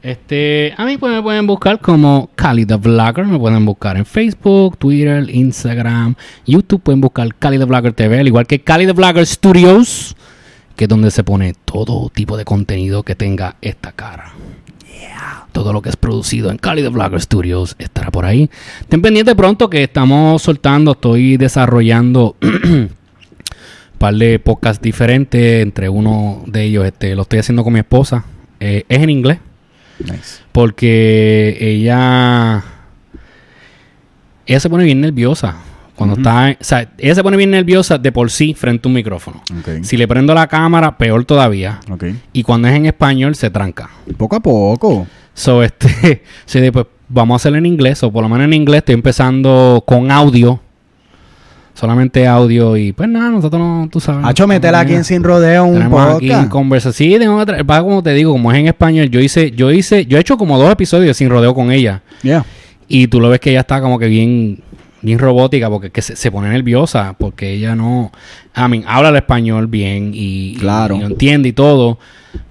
Este, 0.03 0.73
a 0.75 0.83
mí 0.83 0.97
pues, 0.97 1.13
me 1.13 1.21
pueden 1.21 1.47
buscar 1.47 1.79
como 1.79 2.29
Cali 2.35 2.65
the 2.65 2.75
Vlogger. 2.75 3.25
Me 3.25 3.39
pueden 3.39 3.65
buscar 3.65 3.95
en 3.95 4.05
Facebook, 4.05 4.77
Twitter, 4.77 5.29
Instagram, 5.29 6.15
YouTube. 6.45 6.81
Pueden 6.81 6.99
buscar 6.99 7.33
Cali 7.35 7.57
the 7.57 7.63
Vlogger 7.63 7.93
TV, 7.93 8.19
al 8.19 8.27
igual 8.27 8.45
que 8.45 8.59
Cali 8.59 8.85
the 8.85 8.91
Vlogger 8.91 9.25
Studios, 9.25 10.17
que 10.75 10.83
es 10.85 10.89
donde 10.89 11.09
se 11.09 11.23
pone 11.23 11.53
todo 11.63 12.09
tipo 12.09 12.35
de 12.35 12.43
contenido 12.43 13.03
que 13.03 13.15
tenga 13.15 13.55
esta 13.61 13.93
cara. 13.93 14.33
Todo 15.53 15.71
lo 15.71 15.81
que 15.83 15.89
es 15.89 15.95
producido 15.95 16.49
en 16.49 16.57
Cali 16.57 16.81
the 16.81 16.89
Vlogger 16.89 17.21
Studios 17.21 17.75
estará 17.79 18.11
por 18.11 18.25
ahí. 18.25 18.49
Ten 18.89 19.01
pendiente 19.01 19.35
pronto 19.35 19.69
que 19.69 19.83
estamos 19.83 20.41
soltando, 20.41 20.93
estoy 20.93 21.37
desarrollando 21.37 22.35
un 22.41 22.89
par 23.99 24.15
de 24.15 24.39
podcasts 24.39 24.81
diferentes. 24.81 25.61
Entre 25.61 25.87
uno 25.87 26.43
de 26.47 26.63
ellos, 26.63 26.85
este, 26.85 27.15
lo 27.15 27.21
estoy 27.21 27.39
haciendo 27.39 27.63
con 27.63 27.71
mi 27.71 27.79
esposa. 27.79 28.25
Eh, 28.59 28.83
es 28.89 28.99
en 28.99 29.09
inglés. 29.09 29.37
Nice. 30.03 30.41
Porque 30.51 31.57
ella. 31.59 32.63
Ella 34.45 34.59
se 34.59 34.69
pone 34.69 34.83
bien 34.83 35.01
nerviosa. 35.01 35.55
Cuando 35.95 36.15
está. 36.15 36.57
O 36.59 36.63
sea, 36.63 36.89
ella 36.97 37.15
se 37.15 37.23
pone 37.23 37.37
bien 37.37 37.51
nerviosa 37.51 37.97
de 37.97 38.11
por 38.11 38.31
sí 38.31 38.53
frente 38.53 38.87
a 38.87 38.89
un 38.89 38.95
micrófono. 38.95 39.41
Si 39.83 39.97
le 39.97 40.07
prendo 40.07 40.33
la 40.33 40.47
cámara, 40.47 40.97
peor 40.97 41.25
todavía. 41.25 41.79
Y 42.33 42.43
cuando 42.43 42.67
es 42.67 42.75
en 42.75 42.85
español, 42.85 43.35
se 43.35 43.49
tranca. 43.49 43.89
Poco 44.17 44.35
a 44.35 44.39
poco. 44.39 45.07
So, 45.33 45.63
este. 45.63 46.23
sí, 46.45 46.59
de, 46.59 46.71
pues, 46.71 46.87
vamos 47.07 47.35
a 47.35 47.37
hacerlo 47.37 47.57
en 47.57 47.65
inglés. 47.65 48.03
O 48.03 48.11
por 48.11 48.23
lo 48.23 48.29
menos 48.29 48.45
en 48.45 48.53
inglés 48.53 48.79
estoy 48.79 48.95
empezando 48.95 49.83
con 49.85 50.11
audio. 50.11 50.59
Solamente 51.73 52.27
audio. 52.27 52.77
Y 52.77 52.91
pues 52.93 53.09
nada, 53.09 53.29
nosotros 53.29 53.59
no. 53.59 53.87
Tú 53.91 53.99
sabes. 53.99 54.25
Hacho, 54.25 54.45
métela 54.47 54.79
aquí 54.81 54.93
en 54.93 55.03
Sin 55.03 55.23
Rodeo 55.23 55.65
un 55.65 55.81
aquí 55.81 55.89
podcast. 55.89 56.49
conversa. 56.49 56.91
Sí, 56.93 57.15
tengo 57.17 57.43
que 57.45 57.63
va, 57.63 57.81
como 57.81 58.03
te 58.03 58.13
digo, 58.13 58.31
como 58.31 58.51
es 58.51 58.59
en 58.59 58.67
español, 58.67 59.09
yo 59.09 59.19
hice, 59.19 59.51
yo 59.51 59.71
hice, 59.71 60.05
yo 60.05 60.17
he 60.17 60.21
hecho 60.21 60.37
como 60.37 60.57
dos 60.59 60.71
episodios 60.71 61.17
sin 61.17 61.29
rodeo 61.29 61.53
con 61.55 61.71
ella. 61.71 62.01
Yeah. 62.21 62.45
Y 62.87 63.07
tú 63.07 63.19
lo 63.19 63.29
ves 63.29 63.39
que 63.39 63.49
ella 63.49 63.61
está 63.61 63.81
como 63.81 63.97
que 63.97 64.05
bien, 64.07 64.59
bien 65.01 65.17
robótica, 65.17 65.67
porque 65.69 65.89
que 65.89 66.01
se, 66.03 66.15
se 66.15 66.31
pone 66.31 66.49
nerviosa, 66.49 67.15
porque 67.17 67.51
ella 67.53 67.75
no, 67.75 68.11
I 68.55 68.69
mean, 68.69 68.83
habla 68.87 69.09
el 69.09 69.15
español 69.15 69.65
bien 69.67 70.11
y, 70.13 70.55
Claro. 70.59 70.95
y 70.95 70.99
lo 70.99 71.07
entiende 71.07 71.49
y 71.49 71.53
todo. 71.53 71.97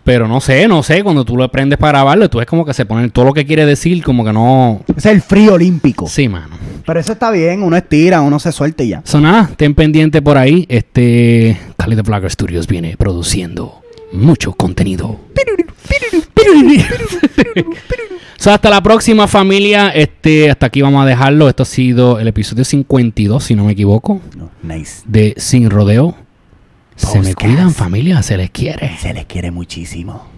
Pero 0.04 0.26
no 0.26 0.40
sé, 0.40 0.66
no 0.66 0.82
sé, 0.82 1.04
cuando 1.04 1.24
tú 1.24 1.36
lo 1.36 1.44
aprendes 1.44 1.78
para 1.78 1.98
grabarlo, 1.98 2.28
tú 2.28 2.38
ves 2.38 2.46
como 2.48 2.64
que 2.64 2.74
se 2.74 2.84
pone 2.86 3.08
todo 3.10 3.24
lo 3.26 3.32
que 3.32 3.46
quiere 3.46 3.64
decir, 3.66 4.02
como 4.02 4.24
que 4.24 4.32
no. 4.32 4.80
Es 4.96 5.06
el 5.06 5.20
frío 5.22 5.54
olímpico. 5.54 6.08
Sí, 6.08 6.28
mano. 6.28 6.56
Pero 6.84 7.00
eso 7.00 7.12
está 7.12 7.30
bien, 7.30 7.62
uno 7.62 7.76
estira, 7.76 8.20
uno 8.20 8.38
se 8.38 8.52
suelta 8.52 8.82
y 8.82 8.88
ya. 8.90 9.02
So 9.04 9.20
nada, 9.20 9.50
ten 9.56 9.74
pendiente 9.74 10.20
por 10.22 10.36
ahí. 10.38 10.66
Este 10.68 11.56
Cali 11.76 11.94
de 11.96 12.02
Vlogger 12.02 12.30
Studios 12.30 12.66
viene 12.66 12.96
produciendo 12.96 13.80
mucho 14.12 14.52
contenido. 14.52 15.18
so, 18.36 18.50
hasta 18.50 18.70
la 18.70 18.82
próxima 18.82 19.28
familia. 19.28 19.90
Este, 19.90 20.50
hasta 20.50 20.66
aquí 20.66 20.82
vamos 20.82 21.02
a 21.02 21.06
dejarlo. 21.06 21.48
Esto 21.48 21.62
ha 21.62 21.66
sido 21.66 22.18
el 22.18 22.28
episodio 22.28 22.64
52, 22.64 23.44
si 23.44 23.54
no 23.54 23.64
me 23.64 23.72
equivoco, 23.72 24.20
Nice. 24.62 25.02
de 25.06 25.34
Sin 25.36 25.70
Rodeo. 25.70 26.16
Se 26.96 27.20
me 27.20 27.34
cuidan 27.34 27.72
familia, 27.72 28.22
se 28.22 28.36
les 28.36 28.50
quiere. 28.50 28.96
Se 28.98 29.14
les 29.14 29.24
quiere 29.26 29.50
muchísimo. 29.50 30.31